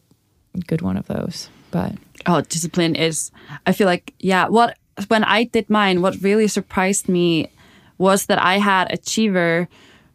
good 0.68 0.82
one 0.82 0.98
of 0.98 1.06
those. 1.08 1.50
But 1.70 1.94
Oh, 2.26 2.42
discipline 2.42 2.96
is. 2.96 3.32
I 3.68 3.72
feel 3.72 3.88
like 3.88 4.14
yeah. 4.20 4.48
What 4.48 4.78
when 5.10 5.24
I 5.24 5.44
did 5.44 5.70
mine, 5.70 6.02
what 6.02 6.16
really 6.22 6.48
surprised 6.48 7.08
me 7.10 7.52
was 7.98 8.26
that 8.28 8.42
I 8.42 8.58
had 8.58 8.92
achiever, 8.92 9.68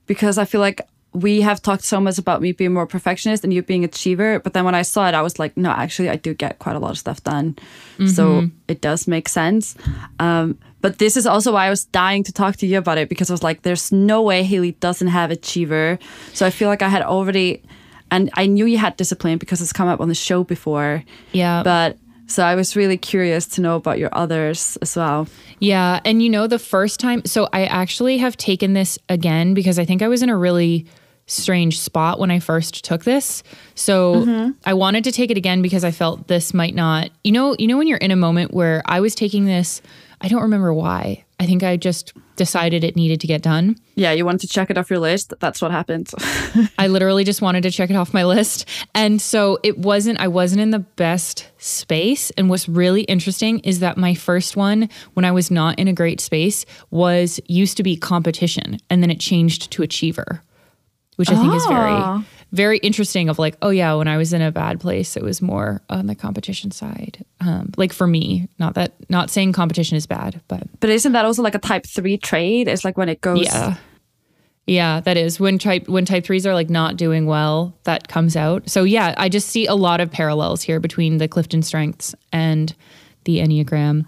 because 0.06 0.38
I 0.38 0.44
feel 0.44 0.60
like 0.60 0.80
we 1.12 1.40
have 1.40 1.60
talked 1.60 1.82
so 1.82 2.00
much 2.00 2.18
about 2.18 2.40
me 2.40 2.52
being 2.52 2.72
more 2.72 2.86
perfectionist 2.86 3.42
and 3.42 3.52
you 3.52 3.62
being 3.62 3.84
achiever. 3.84 4.38
But 4.38 4.52
then 4.52 4.64
when 4.64 4.74
I 4.76 4.82
saw 4.82 5.08
it, 5.08 5.14
I 5.14 5.22
was 5.22 5.38
like, 5.38 5.56
no, 5.56 5.70
actually, 5.70 6.08
I 6.08 6.16
do 6.16 6.34
get 6.34 6.60
quite 6.60 6.76
a 6.76 6.78
lot 6.78 6.92
of 6.92 6.98
stuff 6.98 7.22
done. 7.24 7.56
So 8.06 8.48
it 8.68 8.80
does 8.80 9.06
make 9.08 9.28
sense. 9.28 9.74
Um, 10.18 10.56
but 10.80 10.98
this 10.98 11.16
is 11.16 11.26
also 11.26 11.52
why 11.52 11.66
I 11.66 11.70
was 11.70 11.84
dying 11.84 12.22
to 12.24 12.32
talk 12.32 12.56
to 12.56 12.66
you 12.66 12.78
about 12.78 12.96
it 12.96 13.08
because 13.08 13.28
I 13.28 13.34
was 13.34 13.42
like, 13.42 13.62
there's 13.62 13.92
no 13.92 14.22
way 14.22 14.42
Hailley 14.42 14.72
doesn't 14.80 15.08
have 15.08 15.30
achiever. 15.30 15.98
So 16.32 16.46
I 16.46 16.50
feel 16.50 16.68
like 16.68 16.80
I 16.80 16.88
had 16.88 17.02
already, 17.02 17.62
and 18.10 18.30
I 18.34 18.46
knew 18.46 18.64
you 18.64 18.78
had 18.78 18.96
discipline 18.96 19.36
because 19.38 19.60
it's 19.60 19.72
come 19.72 19.88
up 19.88 20.00
on 20.00 20.08
the 20.08 20.14
show 20.14 20.44
before. 20.44 21.04
yeah. 21.32 21.62
But 21.62 21.98
so 22.26 22.44
I 22.44 22.54
was 22.54 22.76
really 22.76 22.96
curious 22.96 23.46
to 23.48 23.60
know 23.60 23.74
about 23.74 23.98
your 23.98 24.08
others 24.12 24.78
as 24.80 24.94
well. 24.94 25.26
Yeah. 25.58 26.00
And 26.04 26.22
you 26.22 26.30
know, 26.30 26.46
the 26.46 26.60
first 26.60 27.00
time, 27.00 27.24
so 27.26 27.48
I 27.52 27.64
actually 27.64 28.18
have 28.18 28.36
taken 28.36 28.72
this 28.72 28.98
again 29.08 29.52
because 29.52 29.80
I 29.80 29.84
think 29.84 30.00
I 30.00 30.06
was 30.06 30.22
in 30.22 30.30
a 30.30 30.36
really 30.36 30.86
strange 31.30 31.78
spot 31.78 32.18
when 32.18 32.30
I 32.30 32.40
first 32.40 32.84
took 32.84 33.04
this. 33.04 33.42
So 33.74 34.16
mm-hmm. 34.16 34.50
I 34.64 34.74
wanted 34.74 35.04
to 35.04 35.12
take 35.12 35.30
it 35.30 35.36
again 35.36 35.62
because 35.62 35.84
I 35.84 35.90
felt 35.90 36.28
this 36.28 36.52
might 36.52 36.74
not, 36.74 37.10
you 37.24 37.32
know, 37.32 37.54
you 37.58 37.66
know, 37.66 37.78
when 37.78 37.86
you're 37.86 37.98
in 37.98 38.10
a 38.10 38.16
moment 38.16 38.52
where 38.52 38.82
I 38.86 39.00
was 39.00 39.14
taking 39.14 39.44
this, 39.44 39.80
I 40.20 40.28
don't 40.28 40.42
remember 40.42 40.74
why. 40.74 41.24
I 41.38 41.46
think 41.46 41.62
I 41.62 41.78
just 41.78 42.12
decided 42.36 42.84
it 42.84 42.96
needed 42.96 43.20
to 43.22 43.26
get 43.26 43.40
done. 43.40 43.76
Yeah, 43.94 44.12
you 44.12 44.26
wanted 44.26 44.42
to 44.42 44.48
check 44.48 44.68
it 44.70 44.76
off 44.76 44.90
your 44.90 44.98
list. 44.98 45.32
That's 45.40 45.62
what 45.62 45.70
happened. 45.70 46.10
I 46.78 46.88
literally 46.88 47.24
just 47.24 47.40
wanted 47.40 47.62
to 47.62 47.70
check 47.70 47.88
it 47.88 47.96
off 47.96 48.12
my 48.12 48.24
list. 48.24 48.68
And 48.94 49.20
so 49.22 49.58
it 49.62 49.78
wasn't, 49.78 50.20
I 50.20 50.28
wasn't 50.28 50.60
in 50.60 50.70
the 50.70 50.78
best 50.80 51.48
space. 51.56 52.30
And 52.32 52.50
what's 52.50 52.68
really 52.68 53.02
interesting 53.02 53.60
is 53.60 53.80
that 53.80 53.96
my 53.96 54.14
first 54.14 54.56
one, 54.56 54.90
when 55.14 55.24
I 55.24 55.32
was 55.32 55.50
not 55.50 55.78
in 55.78 55.88
a 55.88 55.94
great 55.94 56.20
space, 56.20 56.66
was 56.90 57.40
used 57.46 57.78
to 57.78 57.82
be 57.82 57.96
competition. 57.96 58.78
And 58.90 59.02
then 59.02 59.10
it 59.10 59.20
changed 59.20 59.70
to 59.70 59.82
achiever, 59.82 60.42
which 61.20 61.30
I 61.30 61.36
think 61.36 61.54
is 61.54 61.62
Ah. 61.68 61.68
very, 62.24 62.26
very 62.52 62.78
interesting 62.78 63.28
of 63.28 63.38
like, 63.38 63.56
oh 63.62 63.70
yeah, 63.70 63.94
when 63.94 64.08
I 64.08 64.16
was 64.16 64.32
in 64.32 64.42
a 64.42 64.50
bad 64.50 64.80
place, 64.80 65.16
it 65.16 65.22
was 65.22 65.40
more 65.40 65.80
on 65.88 66.06
the 66.08 66.14
competition 66.16 66.70
side. 66.72 67.24
Um, 67.40 67.70
like 67.76 67.92
for 67.92 68.06
me, 68.08 68.48
not 68.58 68.74
that, 68.74 68.94
not 69.08 69.30
saying 69.30 69.52
competition 69.52 69.96
is 69.96 70.06
bad, 70.06 70.40
but 70.48 70.62
but 70.80 70.90
isn't 70.90 71.12
that 71.12 71.24
also 71.24 71.42
like 71.42 71.54
a 71.54 71.58
type 71.60 71.86
three 71.86 72.18
trade? 72.18 72.66
It's 72.66 72.84
like 72.84 72.96
when 72.98 73.08
it 73.08 73.20
goes. 73.20 73.44
yeah. 73.44 73.76
Yeah, 74.66 75.00
that 75.00 75.16
is 75.16 75.40
when 75.40 75.58
type 75.58 75.88
when 75.88 76.04
type 76.04 76.24
threes 76.24 76.46
are 76.46 76.54
like 76.54 76.70
not 76.70 76.96
doing 76.96 77.26
well, 77.26 77.74
that 77.84 78.06
comes 78.08 78.36
out. 78.36 78.68
So 78.70 78.84
yeah, 78.84 79.14
I 79.16 79.28
just 79.28 79.48
see 79.48 79.66
a 79.66 79.74
lot 79.74 80.00
of 80.00 80.10
parallels 80.10 80.62
here 80.62 80.78
between 80.80 81.18
the 81.18 81.26
Clifton 81.28 81.62
strengths 81.62 82.14
and 82.32 82.72
the 83.24 83.38
Enneagram. 83.38 84.06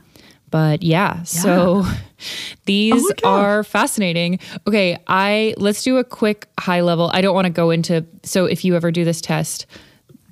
But 0.53 0.83
yeah, 0.83 1.25
so 1.25 1.85
these 2.67 3.03
Oh 3.25 3.29
are 3.29 3.65
fascinating. 3.65 4.39
Okay, 4.69 4.99
I 5.09 5.55
let's 5.57 5.83
do 5.83 5.97
a 5.97 6.05
quick 6.05 6.47
high 6.61 6.83
level. 6.83 7.11
I 7.13 7.23
don't 7.23 7.35
want 7.35 7.47
to 7.47 7.53
go 7.53 7.71
into 7.71 8.07
so 8.23 8.45
if 8.45 8.65
you 8.65 8.77
ever 8.77 8.93
do 8.93 9.05
this 9.05 9.21
test, 9.21 9.67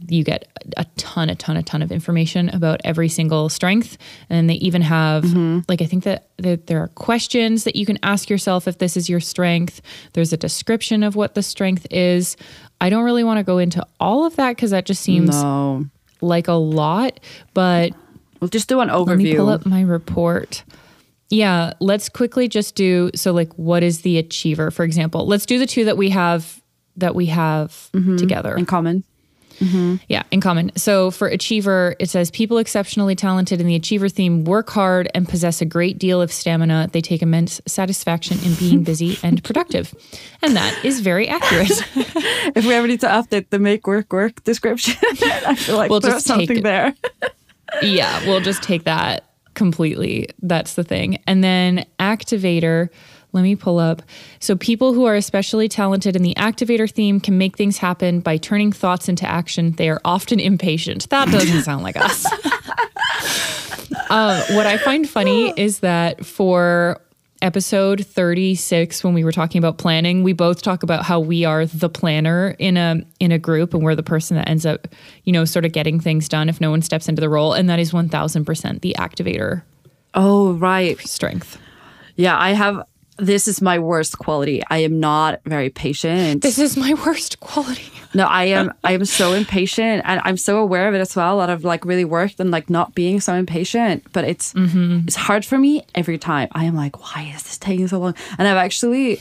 you 0.08 0.22
get 0.22 0.46
a 0.76 0.84
ton, 0.96 1.30
a 1.30 1.34
ton, 1.34 1.56
a 1.56 1.62
ton 1.62 1.82
of 1.82 1.90
information 1.90 2.48
about 2.50 2.80
every 2.84 3.08
single 3.08 3.48
strength. 3.48 3.98
And 4.28 4.48
they 4.48 4.54
even 4.54 4.82
have, 4.82 5.24
mm-hmm. 5.24 5.60
like, 5.68 5.82
I 5.82 5.86
think 5.86 6.04
that 6.04 6.28
there, 6.36 6.56
there 6.56 6.82
are 6.82 6.88
questions 6.88 7.64
that 7.64 7.76
you 7.76 7.86
can 7.86 7.98
ask 8.02 8.30
yourself 8.30 8.68
if 8.68 8.78
this 8.78 8.96
is 8.96 9.08
your 9.08 9.20
strength. 9.20 9.80
There's 10.12 10.32
a 10.32 10.36
description 10.36 11.02
of 11.02 11.16
what 11.16 11.34
the 11.34 11.42
strength 11.42 11.86
is. 11.90 12.36
I 12.80 12.90
don't 12.90 13.04
really 13.04 13.24
want 13.24 13.38
to 13.38 13.44
go 13.44 13.58
into 13.58 13.86
all 13.98 14.24
of 14.24 14.36
that 14.36 14.56
because 14.56 14.70
that 14.70 14.86
just 14.86 15.02
seems 15.02 15.30
No. 15.42 15.86
like 16.20 16.48
a 16.48 16.52
lot, 16.52 17.20
but 17.54 17.92
We'll 18.40 18.48
just 18.48 18.68
do 18.68 18.80
an 18.80 18.88
overview. 18.88 19.06
let 19.06 19.18
me 19.18 19.36
pull 19.36 19.48
up 19.48 19.66
my 19.66 19.82
report. 19.82 20.64
Yeah, 21.28 21.74
let's 21.78 22.08
quickly 22.08 22.48
just 22.48 22.74
do 22.74 23.10
so 23.14 23.32
like 23.32 23.52
what 23.54 23.82
is 23.82 24.00
the 24.00 24.18
achiever 24.18 24.70
for 24.70 24.84
example. 24.84 25.26
Let's 25.26 25.46
do 25.46 25.58
the 25.58 25.66
two 25.66 25.84
that 25.84 25.96
we 25.96 26.10
have 26.10 26.60
that 26.96 27.14
we 27.14 27.26
have 27.26 27.90
mm-hmm. 27.92 28.16
together. 28.16 28.56
in 28.56 28.66
common. 28.66 29.04
Mm-hmm. 29.60 29.96
Yeah, 30.08 30.22
in 30.30 30.40
common. 30.40 30.72
So 30.76 31.10
for 31.10 31.28
Achiever, 31.28 31.94
it 31.98 32.08
says 32.08 32.30
people 32.30 32.58
exceptionally 32.58 33.14
talented 33.14 33.60
in 33.60 33.66
the 33.66 33.74
Achiever 33.74 34.08
theme 34.08 34.44
work 34.44 34.70
hard 34.70 35.10
and 35.14 35.28
possess 35.28 35.60
a 35.60 35.66
great 35.66 35.98
deal 35.98 36.22
of 36.22 36.32
stamina. 36.32 36.88
They 36.92 37.02
take 37.02 37.20
immense 37.20 37.60
satisfaction 37.66 38.38
in 38.42 38.54
being 38.54 38.84
busy 38.84 39.18
and 39.22 39.44
productive. 39.44 39.94
And 40.42 40.56
that 40.56 40.82
is 40.84 41.00
very 41.00 41.28
accurate. 41.28 41.70
If 42.52 42.66
we 42.66 42.74
ever 42.74 42.86
need 42.88 43.00
to 43.02 43.06
update 43.06 43.50
the 43.50 43.58
make 43.58 43.86
work 43.86 44.12
work 44.12 44.42
description, 44.44 44.96
I 45.02 45.54
feel 45.54 45.76
like 45.76 45.90
We'll 45.90 46.00
there's 46.00 46.14
just 46.14 46.26
something 46.26 46.62
there. 46.62 46.94
Yeah, 47.82 48.24
we'll 48.26 48.40
just 48.40 48.62
take 48.62 48.84
that 48.84 49.24
completely. 49.54 50.28
That's 50.42 50.74
the 50.74 50.84
thing. 50.84 51.22
And 51.26 51.42
then 51.42 51.86
Activator. 51.98 52.88
Let 53.32 53.42
me 53.42 53.54
pull 53.54 53.78
up. 53.78 54.02
So, 54.40 54.56
people 54.56 54.92
who 54.92 55.04
are 55.04 55.14
especially 55.14 55.68
talented 55.68 56.16
in 56.16 56.22
the 56.24 56.34
activator 56.34 56.90
theme 56.90 57.20
can 57.20 57.38
make 57.38 57.56
things 57.56 57.78
happen 57.78 58.18
by 58.18 58.38
turning 58.38 58.72
thoughts 58.72 59.08
into 59.08 59.24
action. 59.24 59.70
They 59.72 59.88
are 59.88 60.00
often 60.04 60.40
impatient. 60.40 61.08
That 61.10 61.28
doesn't 61.28 61.62
sound 61.62 61.84
like 61.84 61.96
us. 61.96 62.26
um, 64.10 64.40
what 64.56 64.66
I 64.66 64.78
find 64.78 65.08
funny 65.08 65.54
is 65.56 65.78
that 65.78 66.26
for 66.26 67.00
episode 67.42 68.04
36 68.06 69.02
when 69.02 69.14
we 69.14 69.24
were 69.24 69.32
talking 69.32 69.58
about 69.58 69.78
planning 69.78 70.22
we 70.22 70.32
both 70.32 70.60
talk 70.62 70.82
about 70.82 71.04
how 71.04 71.18
we 71.18 71.44
are 71.44 71.64
the 71.66 71.88
planner 71.88 72.54
in 72.58 72.76
a 72.76 73.02
in 73.18 73.32
a 73.32 73.38
group 73.38 73.72
and 73.72 73.82
we're 73.82 73.94
the 73.94 74.02
person 74.02 74.36
that 74.36 74.48
ends 74.48 74.66
up 74.66 74.86
you 75.24 75.32
know 75.32 75.44
sort 75.44 75.64
of 75.64 75.72
getting 75.72 75.98
things 75.98 76.28
done 76.28 76.48
if 76.48 76.60
no 76.60 76.70
one 76.70 76.82
steps 76.82 77.08
into 77.08 77.20
the 77.20 77.28
role 77.28 77.54
and 77.54 77.68
that 77.70 77.78
is 77.78 77.92
1000% 77.92 78.80
the 78.82 78.94
activator 78.98 79.62
Oh, 80.12 80.52
right. 80.54 80.98
strength 80.98 81.58
Yeah, 82.16 82.36
I 82.38 82.50
have. 82.50 82.82
This 83.20 83.46
is 83.46 83.60
my 83.60 83.78
worst 83.78 84.18
quality. 84.18 84.62
I 84.70 84.78
am 84.78 84.98
not 84.98 85.40
very 85.44 85.68
patient. 85.70 86.42
this 86.42 86.58
is 86.58 86.76
my 86.76 86.94
worst 86.94 87.40
quality 87.40 87.92
No, 88.14 88.24
I 88.24 88.44
am. 88.44 88.72
I 88.84 88.92
am 88.92 89.04
so 89.04 89.32
impatient, 89.34 90.02
and 90.04 90.20
I'm 90.24 90.36
so 90.36 90.58
aware 90.58 90.88
of 90.88 90.94
it 90.94 91.00
as 91.00 91.14
well. 91.14 91.38
That 91.38 91.50
I've 91.50 91.64
like 91.64 91.84
really 91.84 92.04
worked 92.04 92.40
on 92.40 92.50
like 92.50 92.70
not 92.70 92.94
being 92.94 93.20
so 93.20 93.34
impatient, 93.34 94.04
but 94.12 94.24
it's 94.24 94.52
mm-hmm. 94.54 95.00
it's 95.06 95.16
hard 95.16 95.44
for 95.44 95.58
me 95.58 95.84
every 95.94 96.18
time. 96.18 96.48
I 96.52 96.64
am 96.64 96.74
like, 96.74 96.98
why 97.00 97.30
is 97.34 97.42
this 97.42 97.58
taking 97.58 97.88
so 97.88 97.98
long? 97.98 98.14
And 98.38 98.48
I've 98.48 98.56
actually, 98.56 99.20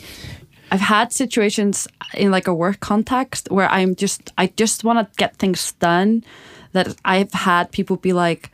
I've 0.72 0.80
had 0.80 1.12
situations 1.12 1.88
in 2.14 2.32
like 2.32 2.48
a 2.48 2.54
work 2.54 2.80
context 2.80 3.52
where 3.52 3.70
I'm 3.70 3.96
just, 3.96 4.34
I 4.38 4.48
just 4.48 4.84
want 4.84 5.00
to 5.00 5.16
get 5.18 5.36
things 5.36 5.74
done. 5.74 6.24
That 6.72 6.96
I've 7.04 7.34
had 7.34 7.72
people 7.72 7.98
be 7.98 8.14
like, 8.14 8.52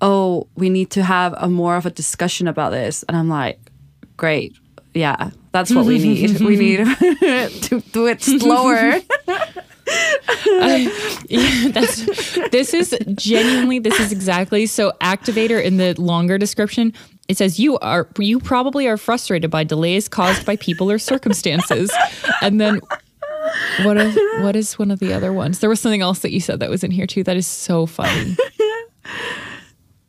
oh, 0.00 0.46
we 0.54 0.68
need 0.68 0.90
to 0.90 1.02
have 1.02 1.34
a 1.36 1.48
more 1.48 1.76
of 1.76 1.86
a 1.86 1.90
discussion 1.90 2.46
about 2.46 2.70
this, 2.72 3.02
and 3.04 3.16
I'm 3.16 3.28
like, 3.28 3.58
great. 4.16 4.54
Yeah, 4.94 5.30
that's 5.52 5.74
what 5.74 5.86
we 5.86 5.98
need. 5.98 6.40
we 6.40 6.56
need 6.64 6.78
to 7.62 7.80
do 7.92 8.06
it 8.06 8.22
slower. 8.22 9.00
Yeah, 11.28 11.68
that's 11.72 12.04
this 12.50 12.72
is 12.72 12.96
genuinely 13.14 13.78
this 13.78 14.00
is 14.00 14.12
exactly 14.12 14.64
so 14.66 14.92
activator 15.02 15.62
in 15.62 15.76
the 15.76 15.92
longer 16.00 16.38
description 16.38 16.92
it 17.28 17.36
says 17.36 17.60
you 17.60 17.78
are 17.80 18.08
you 18.18 18.40
probably 18.40 18.88
are 18.88 18.96
frustrated 18.96 19.50
by 19.50 19.62
delays 19.62 20.08
caused 20.08 20.46
by 20.46 20.56
people 20.56 20.90
or 20.90 20.98
circumstances 20.98 21.90
and 22.40 22.58
then 22.60 22.80
what 23.82 23.98
is 23.98 24.18
what 24.42 24.56
is 24.56 24.78
one 24.78 24.90
of 24.90 25.00
the 25.00 25.12
other 25.12 25.32
ones 25.34 25.58
there 25.58 25.68
was 25.70 25.80
something 25.80 26.00
else 26.00 26.20
that 26.20 26.32
you 26.32 26.40
said 26.40 26.60
that 26.60 26.70
was 26.70 26.82
in 26.82 26.90
here 26.90 27.06
too 27.06 27.22
that 27.22 27.36
is 27.36 27.46
so 27.46 27.84
funny 27.84 28.36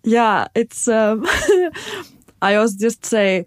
Yeah, 0.03 0.47
it's 0.55 0.87
um 0.87 1.25
I 2.41 2.55
always 2.55 2.75
just 2.75 3.05
say 3.05 3.45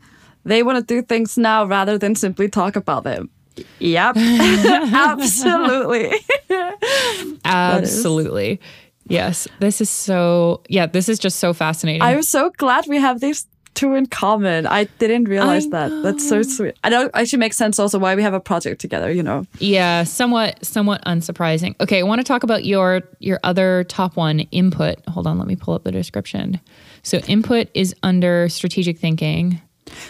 they 0.49 0.62
want 0.62 0.78
to 0.78 0.84
do 0.94 1.03
things 1.03 1.38
now 1.38 1.64
rather 1.64 1.99
than 1.99 2.14
simply 2.14 2.49
talk 2.49 2.76
about 2.76 3.05
them. 3.05 3.30
Yep. 3.78 4.16
Absolutely. 4.16 6.12
absolutely 7.44 8.61
yes 9.07 9.49
this 9.59 9.80
is 9.80 9.90
so 9.90 10.62
yeah 10.68 10.86
this 10.86 11.09
is 11.09 11.18
just 11.18 11.38
so 11.38 11.53
fascinating 11.53 12.03
I'm 12.03 12.22
so 12.22 12.51
glad 12.51 12.86
we 12.86 12.99
have 12.99 13.20
these 13.20 13.46
two 13.78 13.94
in 13.94 14.07
common. 14.07 14.66
I 14.66 14.84
didn't 14.99 15.26
realize 15.26 15.66
I 15.66 15.70
that. 15.70 16.03
That's 16.03 16.28
so 16.28 16.42
sweet. 16.42 16.76
I 16.82 16.88
know 16.88 17.09
I 17.14 17.22
should 17.22 17.38
make 17.38 17.55
sense 17.55 17.78
also 17.78 17.99
why 17.99 18.16
we 18.16 18.22
have 18.22 18.34
a 18.34 18.40
project 18.40 18.80
together, 18.80 19.12
you 19.12 19.22
know. 19.22 19.46
Yeah, 19.61 20.03
somewhat 20.03 20.64
somewhat 20.64 21.05
unsurprising. 21.05 21.76
Okay, 21.80 22.01
I 22.01 22.03
want 22.03 22.18
to 22.18 22.24
talk 22.24 22.42
about 22.42 22.64
your 22.64 23.03
your 23.20 23.38
other 23.44 23.84
top 23.84 24.16
one 24.16 24.40
input. 24.51 24.96
Hold 25.07 25.28
on, 25.28 25.38
let 25.38 25.46
me 25.46 25.55
pull 25.55 25.74
up 25.74 25.84
the 25.84 25.92
description. 25.92 26.61
So 27.05 27.18
input 27.28 27.68
is 27.72 27.94
under 28.03 28.49
strategic 28.49 28.99
thinking. 28.99 29.62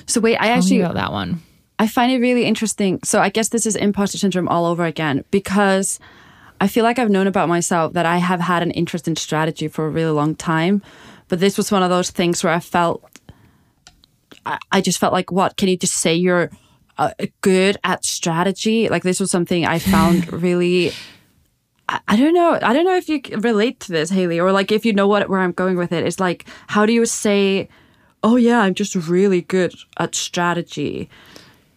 So 0.07 0.21
wait, 0.21 0.37
I 0.37 0.49
Tell 0.49 0.59
actually 0.59 0.81
about 0.81 0.95
that 0.95 1.13
one. 1.13 1.43
I 1.79 1.87
find 1.87 2.11
it 2.11 2.19
really 2.19 2.45
interesting. 2.45 3.01
So 3.05 3.21
I 3.21 3.29
guess 3.29 3.51
this 3.51 3.67
is 3.67 3.77
imposter 3.77 4.19
syndrome 4.19 4.49
all 4.49 4.67
over 4.67 4.85
again 4.85 5.25
because 5.31 6.01
I 6.61 6.67
feel 6.67 6.85
like 6.85 6.99
I've 6.99 7.11
known 7.11 7.27
about 7.27 7.49
myself 7.49 7.93
that 7.93 8.07
I 8.07 8.19
have 8.19 8.41
had 8.41 8.63
an 8.63 8.73
interest 8.73 9.07
in 9.07 9.17
strategy 9.17 9.69
for 9.69 9.87
a 9.87 9.91
really 9.91 10.11
long 10.11 10.35
time. 10.35 10.83
But 11.29 11.41
this 11.41 11.57
was 11.57 11.71
one 11.71 11.83
of 11.83 11.91
those 11.91 12.11
things 12.11 12.43
where 12.43 12.53
I 12.53 12.61
felt, 12.61 13.05
I, 14.45 14.59
I 14.73 14.81
just 14.81 14.99
felt 14.99 15.13
like, 15.13 15.31
what? 15.31 15.57
Can 15.57 15.69
you 15.69 15.77
just 15.77 15.95
say 15.95 16.15
you're 16.15 16.51
uh, 16.97 17.13
good 17.43 17.77
at 17.85 18.05
strategy? 18.05 18.89
Like 18.89 19.03
this 19.03 19.21
was 19.21 19.31
something 19.31 19.65
I 19.65 19.79
found 19.79 20.33
really. 20.43 20.93
I, 21.89 22.01
I 22.09 22.17
don't 22.17 22.35
know. 22.35 22.59
I 22.61 22.73
don't 22.73 22.85
know 22.85 22.97
if 22.97 23.09
you 23.09 23.21
can 23.21 23.41
relate 23.41 23.79
to 23.81 23.93
this, 23.93 24.11
Hailley, 24.11 24.41
or 24.43 24.51
like 24.51 24.73
if 24.73 24.85
you 24.85 24.93
know 24.93 25.07
what 25.07 25.29
where 25.29 25.41
I'm 25.41 25.53
going 25.53 25.77
with 25.77 25.93
it. 25.93 26.05
It's 26.05 26.19
like, 26.19 26.47
how 26.67 26.87
do 26.87 26.93
you 26.93 27.07
say, 27.07 27.69
"Oh 28.23 28.37
yeah, 28.37 28.61
I'm 28.61 28.75
just 28.75 28.95
really 28.95 29.43
good 29.43 29.75
at 29.99 30.15
strategy," 30.15 31.09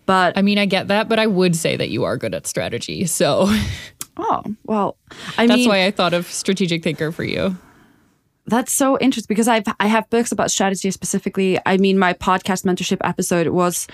but 0.05 0.37
I 0.37 0.41
mean, 0.41 0.57
I 0.57 0.65
get 0.65 0.87
that, 0.89 1.07
but 1.09 1.19
I 1.19 1.27
would 1.27 1.55
say 1.55 1.77
that 1.77 1.89
you 1.89 2.03
are 2.03 2.17
good 2.17 2.33
at 2.33 2.47
strategy. 2.47 3.05
So 3.05 3.47
Oh, 4.17 4.43
well, 4.65 4.97
I 5.37 5.47
that's 5.47 5.59
mean, 5.59 5.69
why 5.69 5.85
I 5.85 5.91
thought 5.91 6.13
of 6.13 6.27
strategic 6.27 6.83
thinker 6.83 7.11
for 7.11 7.23
you. 7.23 7.57
that's 8.47 8.73
so 8.73 8.97
interesting 8.99 9.27
because 9.33 9.47
I've 9.47 9.63
I 9.79 9.87
have 9.87 10.09
books 10.09 10.31
about 10.31 10.51
strategy 10.51 10.91
specifically. 10.91 11.57
I 11.65 11.77
mean, 11.77 11.97
my 11.97 12.13
podcast 12.13 12.65
mentorship 12.65 12.97
episode 13.03 13.47
was 13.47 13.87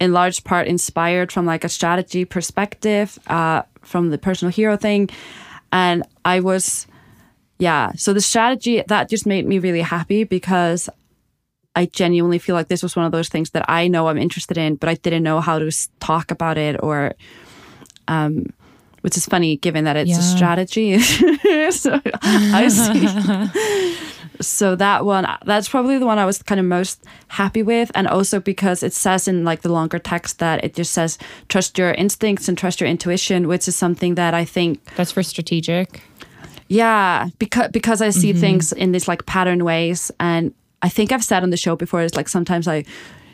in 0.00 0.12
large 0.12 0.42
part 0.44 0.66
inspired 0.66 1.30
from 1.30 1.46
like 1.46 1.64
a 1.64 1.68
strategy 1.68 2.24
perspective, 2.24 3.18
uh, 3.28 3.62
from 3.82 4.10
the 4.10 4.18
personal 4.18 4.50
hero 4.50 4.76
thing, 4.76 5.08
and 5.70 6.02
I 6.24 6.40
was, 6.40 6.86
yeah. 7.58 7.92
So 7.96 8.12
the 8.12 8.20
strategy 8.20 8.82
that 8.88 9.08
just 9.10 9.26
made 9.26 9.46
me 9.46 9.58
really 9.58 9.82
happy 9.82 10.24
because 10.24 10.88
I 11.74 11.86
genuinely 11.86 12.38
feel 12.38 12.54
like 12.54 12.68
this 12.68 12.82
was 12.82 12.96
one 12.96 13.06
of 13.06 13.12
those 13.12 13.28
things 13.28 13.50
that 13.50 13.64
I 13.68 13.88
know 13.88 14.08
I'm 14.08 14.18
interested 14.18 14.58
in, 14.58 14.76
but 14.76 14.88
I 14.88 14.94
didn't 14.94 15.22
know 15.22 15.40
how 15.40 15.58
to 15.58 15.70
talk 16.00 16.30
about 16.30 16.58
it 16.58 16.76
or, 16.82 17.14
um, 18.08 18.52
which 19.00 19.16
is 19.16 19.26
funny 19.26 19.56
given 19.56 19.84
that 19.84 19.96
it's 19.96 20.16
a 20.18 20.22
strategy. 20.22 20.98
so 21.70 22.00
I 22.22 22.68
see. 22.68 23.96
so 24.40 24.76
that 24.76 25.04
one, 25.04 25.26
that's 25.46 25.68
probably 25.68 25.98
the 25.98 26.06
one 26.06 26.18
I 26.18 26.26
was 26.26 26.42
kind 26.42 26.60
of 26.60 26.66
most 26.66 27.02
happy 27.28 27.62
with, 27.62 27.90
and 27.94 28.06
also 28.06 28.38
because 28.38 28.82
it 28.82 28.92
says 28.92 29.26
in 29.26 29.44
like 29.44 29.62
the 29.62 29.72
longer 29.72 29.98
text 29.98 30.38
that 30.40 30.62
it 30.64 30.74
just 30.74 30.92
says 30.92 31.18
trust 31.48 31.78
your 31.78 31.92
instincts 31.92 32.48
and 32.48 32.56
trust 32.58 32.80
your 32.80 32.88
intuition, 32.90 33.48
which 33.48 33.66
is 33.66 33.74
something 33.76 34.14
that 34.16 34.34
I 34.34 34.44
think 34.44 34.84
That's 34.96 35.12
for 35.12 35.22
strategic. 35.22 36.02
yeah, 36.68 37.28
because 37.38 37.70
because 37.70 38.02
I 38.02 38.10
see 38.10 38.32
things 38.32 38.72
in 38.72 38.92
these 38.92 39.08
like 39.08 39.26
pattern 39.26 39.64
ways, 39.64 40.10
and 40.20 40.52
I 40.82 40.88
think 40.88 41.12
I've 41.12 41.24
said 41.24 41.42
on 41.42 41.50
the 41.50 41.56
show 41.56 41.76
before. 41.76 42.02
It's 42.02 42.16
like 42.16 42.28
sometimes 42.28 42.68
I, 42.68 42.84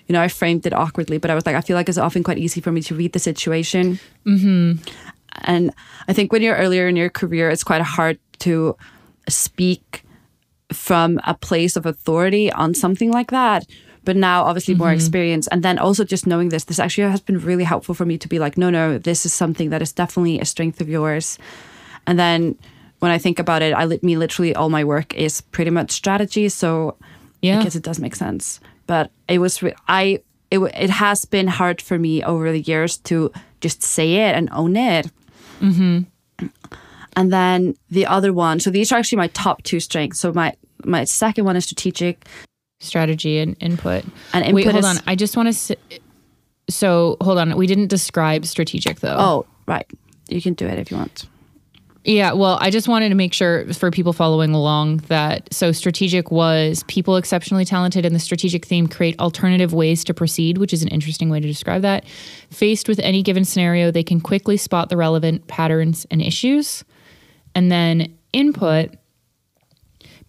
you 0.06 0.12
know, 0.12 0.20
I 0.20 0.28
framed 0.28 0.66
it 0.66 0.72
awkwardly, 0.72 1.18
but 1.18 1.30
I 1.30 1.34
was 1.34 1.46
like, 1.46 1.56
I 1.56 1.60
feel 1.60 1.76
like 1.76 1.88
it's 1.88 1.98
often 1.98 2.22
quite 2.22 2.38
easy 2.38 2.60
for 2.60 2.70
me 2.70 2.82
to 2.82 2.94
read 2.94 3.12
the 3.12 3.18
situation. 3.18 3.98
Mm-hmm. 4.26 4.82
And 5.42 5.72
I 6.08 6.12
think 6.12 6.32
when 6.32 6.42
you're 6.42 6.56
earlier 6.56 6.88
in 6.88 6.96
your 6.96 7.10
career, 7.10 7.50
it's 7.50 7.64
quite 7.64 7.82
hard 7.82 8.18
to 8.40 8.76
speak 9.28 10.04
from 10.72 11.20
a 11.26 11.34
place 11.34 11.76
of 11.76 11.86
authority 11.86 12.52
on 12.52 12.74
something 12.74 13.10
like 13.10 13.30
that. 13.30 13.66
But 14.04 14.16
now, 14.16 14.44
obviously, 14.44 14.74
more 14.74 14.90
experience, 14.90 15.48
and 15.48 15.62
then 15.62 15.78
also 15.78 16.02
just 16.02 16.26
knowing 16.26 16.48
this, 16.48 16.64
this 16.64 16.78
actually 16.78 17.10
has 17.10 17.20
been 17.20 17.38
really 17.40 17.64
helpful 17.64 17.94
for 17.94 18.06
me 18.06 18.16
to 18.18 18.28
be 18.28 18.38
like, 18.38 18.56
no, 18.56 18.70
no, 18.70 18.96
this 18.96 19.26
is 19.26 19.34
something 19.34 19.68
that 19.68 19.82
is 19.82 19.92
definitely 19.92 20.40
a 20.40 20.46
strength 20.46 20.80
of 20.80 20.88
yours. 20.88 21.38
And 22.06 22.18
then 22.18 22.56
when 23.00 23.12
I 23.12 23.18
think 23.18 23.38
about 23.38 23.60
it, 23.60 23.74
I 23.74 23.84
me 24.02 24.16
literally 24.16 24.54
all 24.54 24.70
my 24.70 24.82
work 24.82 25.12
is 25.14 25.42
pretty 25.42 25.70
much 25.70 25.90
strategy. 25.90 26.48
So 26.48 26.96
Yeah. 27.42 27.62
Guess 27.62 27.76
it 27.76 27.82
does 27.82 28.00
make 28.00 28.16
sense. 28.16 28.60
But 28.86 29.10
it 29.28 29.38
was 29.38 29.62
re- 29.62 29.74
I 29.86 30.20
it 30.50 30.58
it 30.58 30.90
has 30.90 31.24
been 31.24 31.46
hard 31.46 31.80
for 31.80 31.98
me 31.98 32.22
over 32.24 32.50
the 32.52 32.60
years 32.60 32.98
to 32.98 33.30
just 33.60 33.82
say 33.82 34.14
it 34.28 34.34
and 34.34 34.48
own 34.52 34.76
it. 34.76 35.10
Mm-hmm. 35.60 36.48
And 37.16 37.32
then 37.32 37.74
the 37.90 38.06
other 38.06 38.32
one, 38.32 38.60
so 38.60 38.70
these 38.70 38.92
are 38.92 38.96
actually 38.98 39.18
my 39.18 39.28
top 39.28 39.62
two 39.62 39.80
strengths. 39.80 40.20
So 40.20 40.32
my 40.32 40.54
my 40.84 41.04
second 41.04 41.44
one 41.44 41.56
is 41.56 41.64
strategic, 41.64 42.26
strategy 42.80 43.38
and 43.38 43.56
input. 43.60 44.04
And 44.32 44.54
Wait, 44.54 44.64
hold 44.64 44.76
is- 44.76 44.84
on. 44.84 44.96
I 45.06 45.16
just 45.16 45.36
want 45.36 45.52
to. 45.52 45.76
So 46.70 47.16
hold 47.20 47.38
on. 47.38 47.56
We 47.56 47.66
didn't 47.66 47.88
describe 47.88 48.46
strategic 48.46 49.00
though. 49.00 49.16
Oh, 49.18 49.46
right. 49.66 49.86
You 50.28 50.42
can 50.42 50.54
do 50.54 50.66
it 50.66 50.78
if 50.78 50.90
you 50.90 50.96
want. 50.96 51.26
Yeah, 52.08 52.32
well, 52.32 52.56
I 52.58 52.70
just 52.70 52.88
wanted 52.88 53.10
to 53.10 53.14
make 53.14 53.34
sure 53.34 53.70
for 53.74 53.90
people 53.90 54.14
following 54.14 54.54
along 54.54 54.98
that 55.08 55.52
so 55.52 55.72
strategic 55.72 56.30
was 56.30 56.82
people 56.88 57.16
exceptionally 57.16 57.66
talented 57.66 58.06
in 58.06 58.14
the 58.14 58.18
strategic 58.18 58.64
theme 58.64 58.88
create 58.88 59.20
alternative 59.20 59.74
ways 59.74 60.04
to 60.04 60.14
proceed, 60.14 60.56
which 60.56 60.72
is 60.72 60.80
an 60.80 60.88
interesting 60.88 61.28
way 61.28 61.38
to 61.38 61.46
describe 61.46 61.82
that. 61.82 62.06
Faced 62.48 62.88
with 62.88 62.98
any 63.00 63.22
given 63.22 63.44
scenario, 63.44 63.90
they 63.90 64.02
can 64.02 64.22
quickly 64.22 64.56
spot 64.56 64.88
the 64.88 64.96
relevant 64.96 65.48
patterns 65.48 66.06
and 66.10 66.22
issues. 66.22 66.82
And 67.54 67.70
then 67.70 68.16
input 68.32 68.94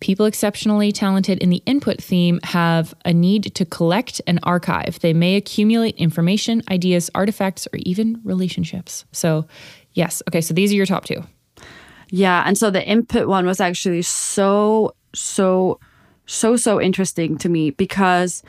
people 0.01 0.25
exceptionally 0.25 0.91
talented 0.91 1.37
in 1.37 1.49
the 1.49 1.63
input 1.65 2.03
theme 2.03 2.41
have 2.43 2.93
a 3.05 3.13
need 3.13 3.55
to 3.55 3.63
collect 3.63 4.19
and 4.27 4.37
archive. 4.43 4.99
They 4.99 5.13
may 5.13 5.37
accumulate 5.37 5.95
information, 5.95 6.61
ideas, 6.69 7.09
artifacts, 7.15 7.69
or 7.71 7.79
even 7.83 8.19
relationships. 8.25 9.05
So, 9.13 9.47
yes. 9.93 10.21
Okay, 10.27 10.41
so 10.41 10.53
these 10.53 10.73
are 10.73 10.75
your 10.75 10.85
top 10.85 11.05
two. 11.05 11.23
Yeah, 12.09 12.43
and 12.45 12.57
so 12.57 12.71
the 12.71 12.85
input 12.85 13.27
one 13.27 13.45
was 13.45 13.59
actually 13.61 14.01
so 14.01 14.95
so 15.13 15.79
so 16.25 16.55
so 16.55 16.81
interesting 16.81 17.37
to 17.39 17.49
me 17.49 17.71
because 17.71 18.43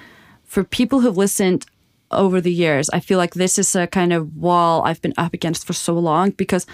for 0.44 0.64
people 0.64 1.00
who've 1.00 1.16
listened 1.16 1.66
over 2.10 2.40
the 2.40 2.52
years, 2.52 2.90
I 2.90 3.00
feel 3.00 3.18
like 3.18 3.34
this 3.34 3.58
is 3.58 3.76
a 3.76 3.86
kind 3.86 4.12
of 4.12 4.36
wall 4.36 4.82
I've 4.84 5.00
been 5.00 5.14
up 5.16 5.32
against 5.32 5.66
for 5.66 5.72
so 5.72 5.94
long 5.94 6.30
because 6.30 6.66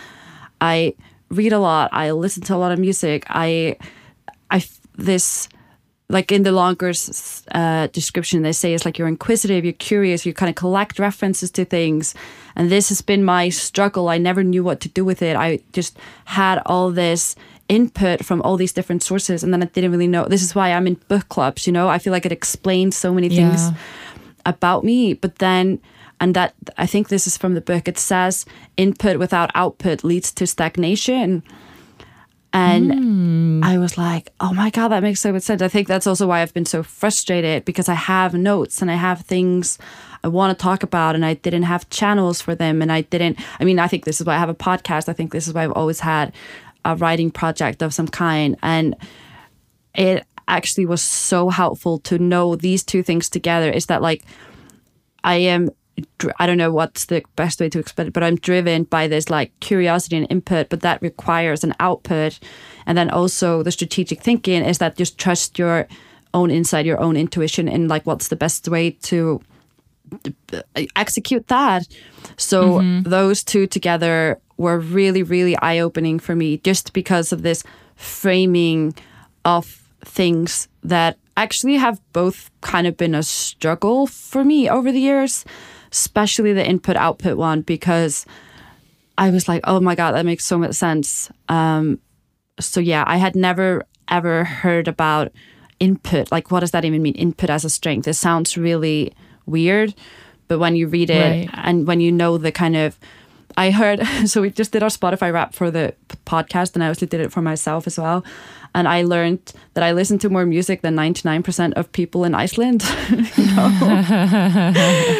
I 0.60 0.94
read 1.28 1.52
a 1.52 1.58
lot, 1.58 1.90
I 1.92 2.12
listen 2.12 2.42
to 2.44 2.54
a 2.54 2.56
lot 2.56 2.72
of 2.72 2.78
music, 2.78 3.24
I, 3.28 3.76
I, 4.50 4.64
this 4.96 5.48
like 6.08 6.30
in 6.30 6.44
the 6.44 6.52
longer 6.52 6.92
uh, 7.52 7.88
description 7.88 8.42
they 8.42 8.52
say 8.52 8.72
it's 8.74 8.84
like 8.84 8.96
you're 8.96 9.08
inquisitive 9.08 9.64
you're 9.64 9.72
curious 9.72 10.24
you 10.24 10.32
kind 10.32 10.48
of 10.48 10.54
collect 10.54 10.98
references 10.98 11.50
to 11.50 11.64
things. 11.64 12.14
And 12.54 12.70
this 12.70 12.88
has 12.90 13.02
been 13.02 13.24
my 13.24 13.50
struggle. 13.50 14.08
I 14.08 14.18
never 14.18 14.42
knew 14.44 14.62
what 14.64 14.80
to 14.80 14.88
do 14.88 15.04
with 15.04 15.20
it. 15.20 15.36
I 15.36 15.60
just 15.72 15.98
had 16.24 16.62
all 16.64 16.90
this 16.90 17.36
input 17.68 18.24
from 18.24 18.40
all 18.42 18.56
these 18.56 18.72
different 18.72 19.02
sources 19.02 19.42
and 19.42 19.52
then 19.52 19.62
i 19.62 19.66
didn't 19.66 19.90
really 19.90 20.06
know. 20.06 20.24
This 20.26 20.42
is 20.42 20.54
why 20.54 20.72
i'm 20.72 20.86
in 20.86 20.94
book 21.08 21.28
clubs 21.28 21.66
you 21.66 21.72
know? 21.72 21.88
I 21.88 21.98
feel 21.98 22.12
like 22.12 22.24
it 22.26 22.32
explains 22.32 22.96
so 22.96 23.12
many 23.12 23.28
things 23.28 23.60
Yeah. 23.62 23.74
about 24.44 24.84
me 24.84 25.14
but 25.14 25.36
then 25.40 25.80
and 26.20 26.34
that 26.34 26.54
i 26.78 26.86
think 26.86 27.08
this 27.08 27.26
is 27.26 27.36
from 27.36 27.54
the 27.54 27.60
book. 27.60 27.88
It 27.88 27.98
says 27.98 28.46
input 28.76 29.18
without 29.18 29.50
output 29.56 30.04
leads 30.04 30.32
to 30.34 30.46
stagnation 30.46 31.42
and 32.56 32.94
hmm. 32.94 33.60
I 33.62 33.76
was 33.76 33.98
like, 33.98 34.32
oh 34.40 34.54
my 34.54 34.70
God, 34.70 34.88
that 34.88 35.02
makes 35.02 35.20
so 35.20 35.30
much 35.30 35.42
sense. 35.42 35.60
I 35.60 35.68
think 35.68 35.88
that's 35.88 36.06
also 36.06 36.26
why 36.26 36.40
I've 36.40 36.54
been 36.54 36.64
so 36.64 36.82
frustrated 36.82 37.66
because 37.66 37.86
I 37.86 37.94
have 37.94 38.32
notes 38.32 38.80
and 38.80 38.90
I 38.90 38.94
have 38.94 39.20
things 39.20 39.78
I 40.24 40.28
want 40.28 40.56
to 40.56 40.62
talk 40.62 40.82
about 40.82 41.14
and 41.14 41.24
I 41.24 41.34
didn't 41.34 41.64
have 41.64 41.90
channels 41.90 42.40
for 42.40 42.54
them. 42.54 42.80
And 42.80 42.90
I 42.90 43.02
didn't, 43.02 43.38
I 43.60 43.64
mean, 43.64 43.78
I 43.78 43.88
think 43.88 44.06
this 44.06 44.22
is 44.22 44.26
why 44.26 44.36
I 44.36 44.38
have 44.38 44.48
a 44.48 44.54
podcast. 44.54 45.06
I 45.10 45.12
think 45.12 45.32
this 45.32 45.46
is 45.46 45.52
why 45.52 45.64
I've 45.64 45.72
always 45.72 46.00
had 46.00 46.32
a 46.86 46.96
writing 46.96 47.30
project 47.30 47.82
of 47.82 47.92
some 47.92 48.08
kind. 48.08 48.56
And 48.62 48.96
it 49.94 50.24
actually 50.48 50.86
was 50.86 51.02
so 51.02 51.50
helpful 51.50 51.98
to 51.98 52.18
know 52.18 52.56
these 52.56 52.82
two 52.82 53.02
things 53.02 53.28
together 53.28 53.70
is 53.70 53.86
that 53.86 54.00
like 54.00 54.24
I 55.24 55.36
am 55.36 55.68
I 56.38 56.46
don't 56.46 56.58
know 56.58 56.72
what's 56.72 57.06
the 57.06 57.22
best 57.36 57.60
way 57.60 57.68
to 57.70 57.78
explain 57.78 58.08
it, 58.08 58.12
but 58.12 58.22
I'm 58.22 58.36
driven 58.36 58.84
by 58.84 59.08
this 59.08 59.30
like 59.30 59.58
curiosity 59.60 60.16
and 60.16 60.26
input, 60.30 60.68
but 60.68 60.80
that 60.80 61.00
requires 61.02 61.64
an 61.64 61.74
output. 61.80 62.38
And 62.86 62.96
then 62.98 63.10
also 63.10 63.62
the 63.62 63.72
strategic 63.72 64.22
thinking 64.22 64.62
is 64.64 64.78
that 64.78 64.96
just 64.96 65.18
trust 65.18 65.58
your 65.58 65.88
own 66.34 66.50
insight, 66.50 66.86
your 66.86 67.00
own 67.00 67.16
intuition, 67.16 67.68
and 67.68 67.88
like 67.88 68.04
what's 68.06 68.28
the 68.28 68.36
best 68.36 68.68
way 68.68 68.90
to 68.90 69.40
uh, 70.52 70.62
execute 70.94 71.48
that. 71.48 71.88
So 72.36 72.80
mm-hmm. 72.80 73.08
those 73.08 73.42
two 73.42 73.66
together 73.66 74.38
were 74.56 74.78
really, 74.78 75.22
really 75.22 75.56
eye 75.56 75.78
opening 75.78 76.18
for 76.18 76.36
me 76.36 76.58
just 76.58 76.92
because 76.92 77.32
of 77.32 77.42
this 77.42 77.64
framing 77.94 78.94
of 79.44 79.82
things 80.04 80.68
that 80.82 81.18
actually 81.36 81.76
have 81.76 82.00
both 82.12 82.50
kind 82.60 82.86
of 82.86 82.96
been 82.96 83.14
a 83.14 83.22
struggle 83.22 84.06
for 84.06 84.44
me 84.44 84.68
over 84.68 84.90
the 84.90 85.00
years, 85.00 85.44
especially 85.96 86.52
the 86.52 86.66
input 86.66 86.96
output 86.96 87.36
one, 87.38 87.62
because 87.62 88.26
I 89.18 89.30
was 89.30 89.48
like, 89.48 89.62
oh 89.64 89.80
my 89.80 89.94
God, 89.94 90.12
that 90.12 90.26
makes 90.26 90.44
so 90.44 90.58
much 90.58 90.74
sense. 90.74 91.30
Um, 91.48 91.98
so 92.60 92.80
yeah, 92.80 93.04
I 93.06 93.16
had 93.16 93.34
never 93.34 93.84
ever 94.08 94.44
heard 94.44 94.88
about 94.88 95.32
input. 95.80 96.30
Like, 96.30 96.50
what 96.50 96.60
does 96.60 96.70
that 96.72 96.84
even 96.84 97.02
mean? 97.02 97.14
Input 97.14 97.50
as 97.50 97.64
a 97.64 97.70
strength. 97.70 98.06
It 98.06 98.14
sounds 98.14 98.56
really 98.56 99.12
weird, 99.46 99.94
but 100.48 100.58
when 100.58 100.76
you 100.76 100.86
read 100.86 101.10
it 101.10 101.48
Right. 101.48 101.50
and 101.64 101.86
when 101.86 102.00
you 102.00 102.12
know 102.12 102.38
the 102.38 102.52
kind 102.52 102.76
of 102.76 102.98
I 103.56 103.70
heard 103.70 104.00
so 104.26 104.42
we 104.42 104.50
just 104.50 104.72
did 104.72 104.82
our 104.82 104.90
Spotify 104.90 105.32
Wrap 105.32 105.54
for 105.54 105.70
the 105.70 105.94
podcast 106.26 106.74
and 106.74 106.84
I 106.84 106.88
also 106.88 107.06
did 107.06 107.20
it 107.20 107.32
for 107.32 107.40
myself 107.42 107.86
as 107.86 107.98
well. 107.98 108.22
And 108.76 108.86
I 108.86 109.04
learned 109.04 109.54
that 109.72 109.82
I 109.82 109.92
listen 109.92 110.18
to 110.18 110.28
more 110.28 110.44
music 110.44 110.82
than 110.82 110.94
99% 110.94 111.72
of 111.72 111.90
people 111.92 112.24
in 112.24 112.34
Iceland. 112.34 112.82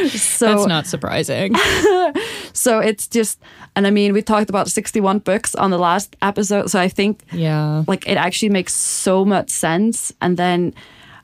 So 0.36 0.46
That's 0.46 0.66
not 0.66 0.86
surprising. 0.86 1.54
so 2.52 2.78
it's 2.78 3.06
just 3.08 3.40
and 3.74 3.86
I 3.86 3.90
mean 3.90 4.12
we 4.12 4.20
talked 4.20 4.50
about 4.50 4.68
61 4.68 5.20
books 5.20 5.54
on 5.54 5.70
the 5.70 5.78
last 5.78 6.14
episode 6.20 6.70
so 6.70 6.78
I 6.78 6.88
think 6.88 7.22
yeah. 7.32 7.82
like 7.86 8.06
it 8.06 8.18
actually 8.18 8.50
makes 8.50 8.74
so 8.74 9.24
much 9.24 9.48
sense 9.48 10.12
and 10.20 10.36
then 10.36 10.74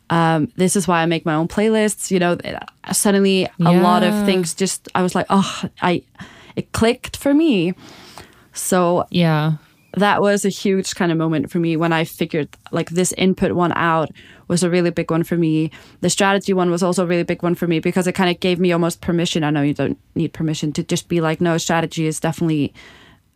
um, 0.08 0.50
this 0.56 0.74
is 0.74 0.88
why 0.88 1.02
I 1.02 1.06
make 1.06 1.24
my 1.26 1.34
own 1.34 1.48
playlists. 1.48 2.10
You 2.10 2.18
know, 2.18 2.38
suddenly 2.92 3.48
a 3.60 3.72
lot 3.72 4.02
of 4.02 4.26
things 4.26 4.54
just 4.54 4.88
I 4.94 5.02
was 5.02 5.14
like, 5.14 5.26
oh, 5.30 5.64
I 5.80 6.02
it 6.56 6.72
clicked 6.72 7.16
for 7.16 7.34
me. 7.34 7.74
So 8.52 9.06
Yeah. 9.10 9.54
That 9.96 10.22
was 10.22 10.44
a 10.44 10.48
huge 10.48 10.94
kind 10.94 11.12
of 11.12 11.18
moment 11.18 11.50
for 11.50 11.58
me 11.58 11.76
when 11.76 11.92
I 11.92 12.04
figured 12.04 12.48
like 12.70 12.90
this 12.90 13.12
input 13.12 13.52
one 13.52 13.72
out 13.76 14.10
was 14.48 14.62
a 14.62 14.70
really 14.70 14.90
big 14.90 15.10
one 15.10 15.22
for 15.22 15.36
me. 15.36 15.70
The 16.00 16.10
strategy 16.10 16.52
one 16.52 16.70
was 16.70 16.82
also 16.82 17.04
a 17.04 17.06
really 17.06 17.22
big 17.24 17.42
one 17.42 17.54
for 17.54 17.66
me 17.66 17.78
because 17.78 18.06
it 18.06 18.12
kind 18.14 18.30
of 18.30 18.40
gave 18.40 18.58
me 18.58 18.72
almost 18.72 19.00
permission. 19.00 19.44
I 19.44 19.50
know 19.50 19.62
you 19.62 19.74
don't 19.74 19.98
need 20.14 20.32
permission 20.32 20.72
to 20.74 20.82
just 20.82 21.08
be 21.08 21.20
like, 21.20 21.40
no, 21.40 21.58
strategy 21.58 22.06
is 22.06 22.20
definitely 22.20 22.72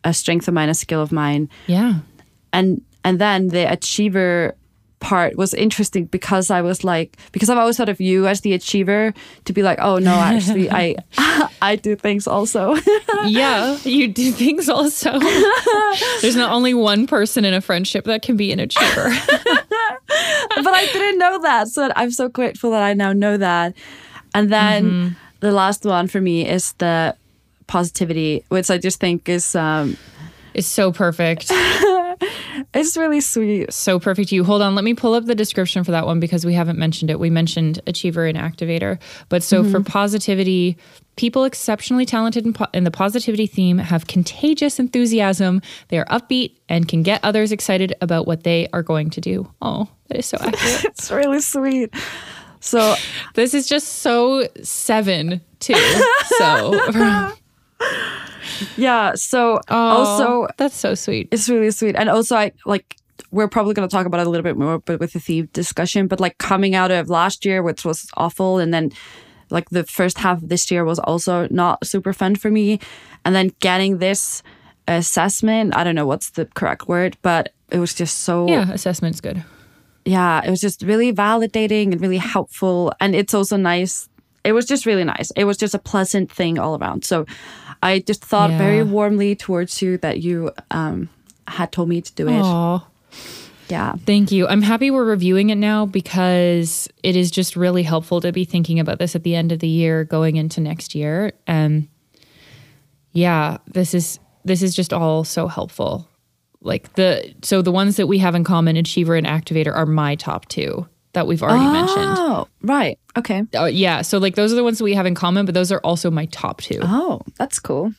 a 0.03 0.13
strength 0.13 0.47
of 0.47 0.53
mine, 0.53 0.69
a 0.69 0.73
skill 0.73 1.01
of 1.01 1.11
mine 1.11 1.49
Yeah. 1.67 1.99
and 2.53 2.81
and 3.03 3.19
then 3.19 3.49
the 3.49 3.71
achiever 3.71 4.55
part 4.99 5.37
was 5.37 5.53
interesting 5.53 6.05
because 6.05 6.49
I 6.49 6.61
was 6.63 6.83
like 6.83 7.17
because 7.31 7.49
I've 7.51 7.57
always 7.59 7.77
thought 7.77 7.87
of 7.87 8.01
you 8.01 8.25
as 8.25 8.41
the 8.41 8.53
achiever 8.53 9.13
to 9.45 9.53
be 9.53 9.61
like 9.61 9.77
oh 9.79 9.99
no 9.99 10.11
actually 10.11 10.71
I 10.71 10.95
I 11.61 11.75
do 11.75 11.95
things 11.95 12.27
also 12.27 12.75
Yeah. 13.27 13.77
You 13.83 14.07
do 14.07 14.31
things 14.31 14.67
also. 14.69 15.19
There's 16.21 16.35
not 16.35 16.51
only 16.51 16.73
one 16.73 17.05
person 17.07 17.45
in 17.45 17.53
a 17.53 17.61
friendship 17.61 18.05
that 18.05 18.21
can 18.23 18.37
be 18.37 18.51
an 18.51 18.59
achiever. 18.59 19.09
but 20.55 20.73
I 20.73 20.89
didn't 20.91 21.19
know 21.19 21.39
that 21.41 21.67
so 21.67 21.91
I'm 21.95 22.11
so 22.11 22.27
grateful 22.27 22.71
that 22.71 22.81
I 22.81 22.93
now 22.93 23.13
know 23.13 23.37
that 23.37 23.75
and 24.33 24.51
then 24.51 25.15
the 25.41 25.51
last 25.51 25.85
one 25.85 26.07
for 26.07 26.19
me 26.21 26.47
is 26.47 26.73
the 26.79 27.15
positivity 27.67 28.43
which 28.49 28.71
I 28.71 28.77
just 28.79 28.99
think 28.99 29.29
is 29.29 29.55
um 29.55 29.95
It's 30.55 30.67
so 30.67 30.91
perfect. 30.91 31.51
It's 32.73 32.97
really 32.97 33.21
sweet 33.21 33.71
So 33.73 33.99
perfect. 33.99 34.31
You 34.31 34.43
hold 34.43 34.61
on. 34.61 34.75
Let 34.75 34.83
me 34.83 34.93
pull 34.93 35.13
up 35.13 35.25
the 35.25 35.35
description 35.35 35.83
for 35.83 35.91
that 35.91 36.05
one 36.05 36.19
because 36.19 36.45
we 36.45 36.53
haven't 36.53 36.77
mentioned 36.79 37.11
it. 37.11 37.19
We 37.19 37.29
mentioned 37.29 37.81
achiever 37.87 38.25
and 38.25 38.37
activator. 38.37 38.99
But 39.29 39.43
so 39.43 39.63
for 39.63 39.79
mm-hmm. 39.79 39.83
positivity, 39.83 40.77
people 41.15 41.43
exceptionally 41.43 42.05
talented 42.05 42.45
in, 42.45 42.53
po- 42.53 42.67
in 42.73 42.83
the 42.83 42.91
positivity 42.91 43.47
theme 43.47 43.77
have 43.77 44.07
contagious 44.07 44.79
enthusiasm. 44.79 45.61
They 45.89 45.99
are 45.99 46.05
upbeat 46.05 46.57
and 46.69 46.87
can 46.87 47.03
get 47.03 47.23
others 47.23 47.51
excited 47.51 47.93
about 48.01 48.27
what 48.27 48.43
they 48.43 48.67
are 48.73 48.83
going 48.83 49.09
to 49.11 49.21
do. 49.21 49.51
Oh, 49.61 49.87
that 50.07 50.19
is 50.19 50.25
so 50.25 50.37
accurate. 50.41 50.85
it's 50.85 51.11
really 51.11 51.41
sweet 51.41 51.93
so 52.59 52.95
this 53.35 53.53
is 53.53 53.67
just 53.67 53.87
so 53.99 54.47
seven 54.61 55.41
too. 55.59 55.75
So 56.37 56.73
yeah 58.77 59.13
so 59.15 59.59
Oh, 59.69 59.75
also 59.77 60.47
that's 60.57 60.75
so 60.75 60.95
sweet. 60.95 61.27
It's 61.31 61.49
really 61.49 61.71
sweet. 61.71 61.95
And 61.95 62.09
also, 62.09 62.35
I 62.35 62.51
like, 62.65 62.95
we're 63.31 63.47
probably 63.47 63.73
going 63.73 63.87
to 63.87 63.91
talk 63.93 64.05
about 64.05 64.19
it 64.21 64.27
a 64.27 64.29
little 64.29 64.43
bit 64.43 64.57
more, 64.57 64.79
but 64.79 64.99
with 64.99 65.13
the 65.13 65.19
theme 65.19 65.49
discussion, 65.53 66.07
but 66.07 66.19
like 66.19 66.37
coming 66.37 66.75
out 66.75 66.91
of 66.91 67.09
last 67.09 67.45
year, 67.45 67.61
which 67.61 67.83
was 67.85 68.07
awful. 68.15 68.59
And 68.59 68.73
then 68.73 68.91
like 69.49 69.69
the 69.69 69.83
first 69.83 70.17
half 70.19 70.41
of 70.41 70.49
this 70.49 70.69
year 70.71 70.83
was 70.85 70.99
also 70.99 71.47
not 71.51 71.85
super 71.85 72.13
fun 72.13 72.35
for 72.35 72.49
me. 72.51 72.79
And 73.25 73.35
then 73.35 73.51
getting 73.59 73.97
this 73.97 74.43
assessment, 74.87 75.75
I 75.75 75.83
don't 75.83 75.95
know 75.95 76.07
what's 76.07 76.31
the 76.31 76.45
correct 76.45 76.87
word, 76.87 77.17
but 77.21 77.53
it 77.69 77.79
was 77.79 77.93
just 77.93 78.19
so, 78.21 78.47
Yeah, 78.47 78.71
assessment's 78.71 79.19
good. 79.21 79.43
yeah, 80.05 80.41
it 80.45 80.49
was 80.49 80.61
just 80.61 80.81
really 80.83 81.11
validating 81.13 81.91
and 81.91 81.99
really 82.01 82.17
helpful. 82.17 82.93
And 83.01 83.13
it's 83.15 83.33
also 83.33 83.57
nice. 83.57 84.07
It 84.45 84.53
was 84.53 84.65
just 84.65 84.85
really 84.85 85.03
nice. 85.03 85.31
It 85.35 85.43
was 85.43 85.57
just 85.57 85.73
a 85.73 85.79
pleasant 85.79 86.31
thing 86.31 86.57
all 86.57 86.77
around. 86.77 87.03
So 87.03 87.25
I 87.81 87.99
just 87.99 88.23
thought 88.23 88.51
Yeah. 88.51 88.57
very 88.57 88.83
warmly 88.83 89.35
towards 89.35 89.81
you 89.81 89.97
that 89.99 90.19
you 90.21 90.51
um, 90.71 91.09
had 91.47 91.71
told 91.71 91.89
me 91.89 92.01
to 92.01 92.13
do 92.13 92.27
it. 92.27 92.41
Aw. 92.41 92.85
Yeah. 93.69 93.95
Thank 94.05 94.31
you. 94.31 94.47
I'm 94.47 94.61
happy 94.61 94.91
we're 94.91 95.03
reviewing 95.03 95.49
it 95.49 95.55
now 95.55 95.85
because 95.85 96.87
it 97.03 97.15
is 97.15 97.29
just 97.29 97.55
really 97.55 97.83
helpful 97.83 98.21
to 98.21 98.31
be 98.31 98.45
thinking 98.45 98.79
about 98.79 98.97
this 98.99 99.15
at 99.15 99.23
the 99.23 99.35
end 99.35 99.51
of 99.51 99.59
the 99.59 99.67
year 99.67 100.05
going 100.05 100.37
into 100.37 100.61
next 100.61 100.95
year. 100.95 101.33
And 101.45 101.87
yeah, 103.11 103.57
this 103.67 103.93
is 103.93 104.19
this 104.45 104.61
is 104.61 104.73
just 104.75 104.93
all 104.93 105.23
so 105.23 105.47
helpful. 105.47 106.07
Like 106.61 106.93
the 106.93 107.33
so 107.43 107.61
the 107.61 107.71
ones 107.71 107.97
that 107.97 108.07
we 108.07 108.19
have 108.19 108.35
in 108.35 108.43
common, 108.43 108.77
achiever 108.77 109.15
and 109.15 109.27
activator, 109.27 109.75
are 109.75 109.85
my 109.85 110.15
top 110.15 110.47
two 110.47 110.87
that 111.17 111.25
we've 111.25 111.41
already 111.41 111.65
mentioned. 111.65 112.15
Oh, 112.15 112.47
right. 112.61 112.99
Okay. 113.17 113.43
Oh, 113.55 113.65
yeah, 113.65 114.03
so 114.03 114.19
like 114.19 114.35
those 114.35 114.53
are 114.53 114.55
the 114.55 114.63
ones 114.63 114.77
that 114.77 114.83
we 114.83 114.93
have 114.93 115.07
in 115.07 115.15
common, 115.15 115.47
but 115.47 115.55
those 115.55 115.71
are 115.71 115.79
also 115.79 116.11
my 116.11 116.25
top 116.27 116.61
two. 116.61 116.79
Oh, 116.83 117.21
that's 117.39 117.57
cool. 117.57 117.91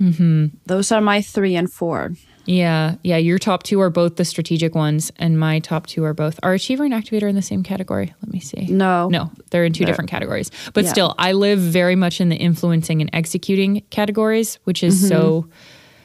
Mm-hmm. 0.00 0.46
Those 0.66 0.92
are 0.92 1.00
my 1.00 1.20
three 1.20 1.56
and 1.56 1.70
four. 1.70 2.12
Yeah, 2.46 2.96
yeah. 3.02 3.16
Your 3.16 3.38
top 3.38 3.62
two 3.64 3.80
are 3.80 3.90
both 3.90 4.16
the 4.16 4.24
strategic 4.24 4.74
ones, 4.74 5.10
and 5.16 5.38
my 5.40 5.58
top 5.60 5.86
two 5.86 6.04
are 6.04 6.14
both. 6.14 6.38
Are 6.42 6.52
achiever 6.54 6.84
and 6.84 6.92
activator 6.94 7.28
in 7.28 7.34
the 7.34 7.42
same 7.42 7.62
category? 7.62 8.12
Let 8.22 8.30
me 8.32 8.38
see. 8.38 8.66
No. 8.66 9.08
no, 9.08 9.32
they're 9.50 9.64
in 9.64 9.72
two 9.72 9.84
different 9.84 10.10
categories. 10.10 10.50
But 10.74 10.84
Yeah. 10.84 10.90
still, 10.90 11.14
I 11.18 11.32
live 11.32 11.58
very 11.58 11.96
much 11.96 12.20
in 12.20 12.28
the 12.28 12.36
influencing 12.36 13.00
and 13.00 13.10
executing 13.12 13.82
categories, 13.90 14.58
which 14.64 14.82
is 14.84 15.08
so, 15.08 15.48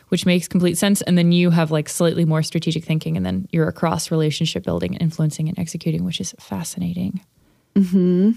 which 0.10 0.26
makes 0.26 0.48
complete 0.48 0.78
sense. 0.78 1.02
And 1.02 1.18
then 1.18 1.32
you 1.32 1.50
have 1.50 1.72
like 1.72 1.90
slightly 1.90 2.26
more 2.26 2.44
strategic 2.44 2.84
thinking, 2.84 3.18
and 3.18 3.26
then 3.26 3.48
you're 3.52 3.68
across 3.68 4.12
relationship 4.12 4.64
building, 4.64 4.96
influencing, 4.96 5.50
and 5.50 5.58
executing, 5.58 6.04
which 6.04 6.20
is 6.22 6.36
fascinating. 6.40 7.22
Mm-hmm. 7.76 8.32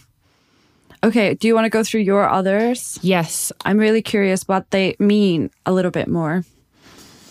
Okay. 1.05 1.35
Do 1.35 1.49
you 1.49 1.55
want 1.55 1.65
to 1.65 1.71
go 1.71 1.83
through 1.83 2.03
your 2.03 2.29
others? 2.29 2.99
Yes, 3.03 3.51
I'm 3.65 3.79
really 3.79 4.03
curious 4.03 4.47
what 4.47 4.71
they 4.71 4.95
mean 4.99 5.51
a 5.67 5.73
little 5.73 5.91
bit 5.91 6.07
more. 6.07 6.45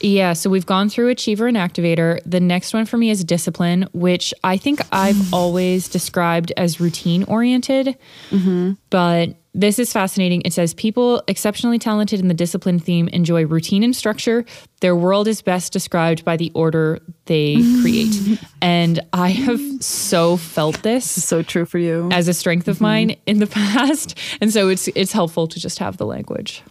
Yeah, 0.01 0.33
so 0.33 0.49
we've 0.49 0.65
gone 0.65 0.89
through 0.89 1.09
achiever 1.09 1.47
and 1.47 1.57
activator. 1.57 2.19
The 2.25 2.39
next 2.39 2.73
one 2.73 2.85
for 2.85 2.97
me 2.97 3.09
is 3.09 3.23
discipline, 3.23 3.87
which 3.93 4.33
I 4.43 4.57
think 4.57 4.81
I've 4.91 5.33
always 5.33 5.87
described 5.87 6.51
as 6.57 6.79
routine 6.79 7.23
oriented. 7.23 7.97
Mm-hmm. 8.31 8.73
But 8.89 9.35
this 9.53 9.79
is 9.79 9.91
fascinating. 9.91 10.41
It 10.45 10.53
says 10.53 10.73
people 10.73 11.23
exceptionally 11.27 11.77
talented 11.77 12.19
in 12.19 12.29
the 12.29 12.33
discipline 12.33 12.79
theme 12.79 13.09
enjoy 13.09 13.45
routine 13.45 13.83
and 13.83 13.95
structure. 13.95 14.45
Their 14.79 14.95
world 14.95 15.27
is 15.27 15.41
best 15.41 15.73
described 15.73 16.23
by 16.23 16.37
the 16.37 16.51
order 16.55 16.99
they 17.25 17.57
create. 17.81 18.15
and 18.61 18.99
I 19.11 19.29
have 19.29 19.59
so 19.83 20.37
felt 20.37 20.81
this 20.83 21.05
So 21.05 21.43
true 21.43 21.65
for 21.65 21.79
you. 21.79 22.09
as 22.11 22.27
a 22.27 22.33
strength 22.33 22.67
of 22.67 22.75
mm-hmm. 22.75 22.83
mine 22.83 23.15
in 23.25 23.39
the 23.39 23.47
past. 23.75 24.17
And 24.39 24.53
so 24.53 24.69
it's 24.69 24.87
it's 24.89 25.11
helpful 25.11 25.47
to 25.47 25.59
just 25.59 25.79
have 25.79 25.97
the 25.97 26.05
language. 26.05 26.63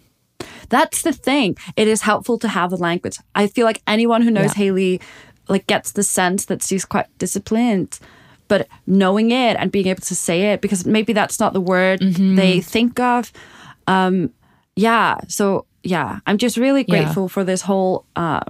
That's 0.71 1.03
the 1.03 1.13
thing. 1.13 1.55
It 1.75 1.87
is 1.87 2.01
helpful 2.01 2.39
to 2.39 2.47
have 2.47 2.69
the 2.71 2.77
language. 2.77 3.17
I 3.35 3.47
feel 3.47 3.65
like 3.65 3.81
anyone 3.85 4.21
who 4.23 4.31
knows 4.31 4.57
Yeah. 4.57 4.63
Hailley 4.71 5.01
like 5.47 5.67
gets 5.67 5.91
the 5.91 6.03
sense 6.03 6.45
that 6.45 6.63
she's 6.63 6.85
quite 6.85 7.07
disciplined. 7.19 7.99
But 8.47 8.67
knowing 8.87 9.31
it 9.31 9.55
and 9.59 9.71
being 9.71 9.87
able 9.87 10.01
to 10.01 10.15
say 10.15 10.51
it, 10.53 10.61
because 10.61 10.85
maybe 10.85 11.13
that's 11.13 11.39
not 11.39 11.53
the 11.53 11.61
word 11.61 11.99
Mm-hmm. 12.01 12.35
they 12.35 12.61
think 12.61 12.99
of. 12.99 13.31
Um, 13.87 14.31
yeah. 14.75 15.17
So 15.27 15.65
yeah, 15.83 16.19
I'm 16.25 16.37
just 16.37 16.57
really 16.57 16.85
Yeah. 16.87 17.03
grateful 17.03 17.27
for 17.29 17.43
this 17.43 17.61
whole 17.61 18.05
uh, 18.15 18.41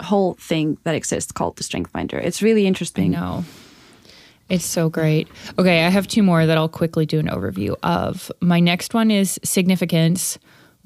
whole 0.00 0.34
thing 0.34 0.78
that 0.84 0.94
exists 0.94 1.32
called 1.32 1.56
the 1.56 1.62
Strength 1.64 1.90
Finder. 1.92 2.18
It's 2.18 2.40
really 2.42 2.66
interesting. 2.66 3.12
No. 3.12 3.44
It's 4.48 4.64
so 4.64 4.88
great. 4.88 5.28
Okay, 5.58 5.84
I 5.84 5.90
have 5.90 6.06
two 6.08 6.22
more 6.22 6.46
that 6.46 6.56
I'll 6.56 6.68
quickly 6.70 7.04
do 7.04 7.18
an 7.18 7.26
overview 7.28 7.76
of. 7.82 8.32
My 8.40 8.60
next 8.60 8.94
one 8.94 9.10
is 9.10 9.38
significance, 9.44 10.38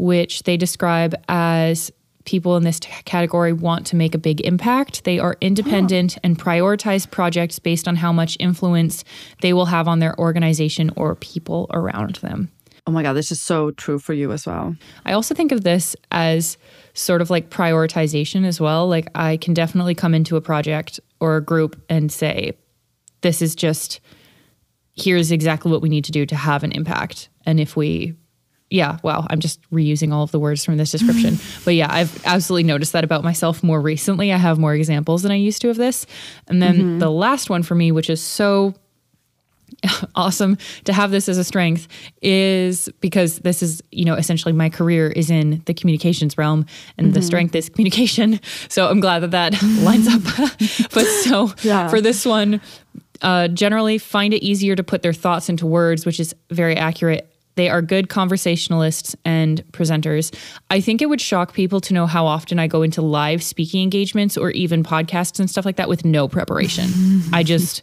which 0.03 0.43
they 0.43 0.57
describe 0.57 1.15
as 1.29 1.93
people 2.25 2.57
in 2.57 2.65
this 2.65 2.81
t- 2.81 2.91
category 3.05 3.53
want 3.53 3.87
to 3.87 3.95
make 3.95 4.17
a 4.17 4.19
big 4.19 4.41
impact. 4.41 5.05
They 5.05 5.21
are 5.21 5.37
independent 5.41 6.17
oh. 6.17 6.21
and 6.25 6.37
prioritize 6.37 7.09
projects 7.09 7.61
based 7.61 7.87
on 7.87 7.95
how 7.95 8.13
much 8.13 8.37
influence 8.41 9.05
they 9.43 9.53
will 9.53 9.67
have 9.67 9.87
on 9.87 10.01
their 10.01 10.19
organization 10.19 10.91
or 10.97 11.15
people 11.15 11.69
around 11.73 12.17
them. 12.17 12.51
Oh 12.85 12.91
my 12.91 13.05
god, 13.05 13.13
this 13.13 13.31
is 13.31 13.41
so 13.41 13.71
true 13.71 14.01
for 14.01 14.13
you 14.13 14.33
as 14.33 14.45
well. 14.45 14.75
I 15.05 15.13
also 15.13 15.37
think 15.37 15.53
of 15.53 15.63
this 15.63 15.95
as 16.11 16.59
sort 16.95 17.23
of 17.23 17.31
like 17.31 17.49
prioritization 17.51 18.45
as 18.45 18.61
well. 18.61 18.89
Like 18.89 19.09
I 19.15 19.37
can 19.37 19.55
definitely 19.55 19.95
come 19.95 20.15
into 20.15 20.35
a 20.35 20.41
project 20.41 20.99
or 21.21 21.37
a 21.37 21.45
group 21.45 21.81
and 21.89 22.11
say, 22.11 22.55
this 23.21 23.41
is 23.41 23.55
just, 23.55 24.01
here's 24.97 25.31
exactly 25.31 25.71
what 25.71 25.81
we 25.81 25.89
need 25.89 26.05
to 26.07 26.13
do 26.13 26.27
to 26.27 26.35
have 26.35 26.65
an 26.65 26.73
impact. 26.73 27.29
And 27.47 27.61
if 27.61 27.77
we, 27.77 28.15
yeah, 28.73 28.99
wow, 29.03 29.27
I'm 29.29 29.39
just 29.39 29.61
reusing 29.71 30.13
all 30.13 30.23
of 30.23 30.31
the 30.31 30.39
words 30.41 30.65
from 30.65 30.79
this 30.79 30.91
description. 30.91 31.39
but 31.65 31.75
yeah, 31.75 31.89
I've 31.91 32.25
absolutely 32.25 32.65
noticed 32.65 32.93
that 32.95 33.05
about 33.05 33.23
myself 33.23 33.63
more 33.63 33.81
recently. 33.81 34.33
I 34.33 34.39
have 34.39 34.59
more 34.59 34.75
examples 34.75 35.23
than 35.23 35.31
I 35.31 35.37
used 35.37 35.61
to 35.63 35.71
of 35.71 35.77
this. 35.77 36.07
And 36.49 36.63
then 36.63 36.99
the 36.99 37.11
last 37.11 37.51
one 37.51 37.63
for 37.63 37.75
me, 37.75 37.93
which 37.93 38.09
is 38.09 38.23
so 38.23 38.75
awesome 40.15 40.57
to 40.85 40.93
have 40.95 41.11
this 41.11 41.29
as 41.29 41.37
a 41.37 41.45
strength 41.45 41.87
is 42.23 42.89
because 43.01 43.41
this 43.41 43.63
is, 43.63 43.83
you 43.91 44.07
know, 44.07 44.15
essentially 44.15 44.53
my 44.53 44.71
career 44.71 45.09
is 45.09 45.31
in 45.31 45.63
the 45.67 45.75
communications 45.75 46.39
realm 46.39 46.65
and 46.97 47.09
mm-hmm. 47.09 47.15
the 47.15 47.23
strength 47.23 47.55
is 47.55 47.69
communication. 47.69 48.41
So 48.69 48.89
I'm 48.89 49.01
glad 49.01 49.21
that 49.21 49.33
that 49.33 49.63
lines 49.83 50.09
up. 50.09 50.23
but 50.93 51.05
so 51.05 51.53
yeah. 51.63 51.89
for 51.89 52.01
this 52.01 52.25
one, 52.25 52.61
uh, 53.21 53.49
generally 53.49 53.99
find 53.99 54.33
it 54.33 54.43
easier 54.43 54.75
to 54.77 54.83
put 54.83 55.03
their 55.03 55.13
thoughts 55.13 55.49
into 55.49 55.67
words, 55.67 56.07
which 56.07 56.19
is 56.19 56.35
very 56.51 56.77
accurate. 56.77 57.32
They 57.55 57.69
are 57.69 57.83
good 57.83 58.09
conversationalists 58.09 59.15
and 59.25 59.63
presenters. 59.73 60.35
I 60.71 60.81
think 60.81 61.03
it 61.03 61.07
would 61.07 61.21
shock 61.21 61.53
people 61.53 61.81
to 61.83 61.95
know 61.95 62.07
how 62.07 62.27
often 62.27 62.59
I 62.59 62.67
go 62.67 62.83
into 62.83 63.03
live 63.03 63.43
speaking 63.43 63.83
engagements 63.83 64.37
or 64.37 64.51
even 64.51 64.83
podcasts 64.83 65.39
and 65.39 65.51
stuff 65.51 65.65
like 65.65 65.77
that 65.77 65.89
with 65.89 66.05
no 66.05 66.29
preparation. 66.29 66.91
I 67.33 67.43
just 67.43 67.83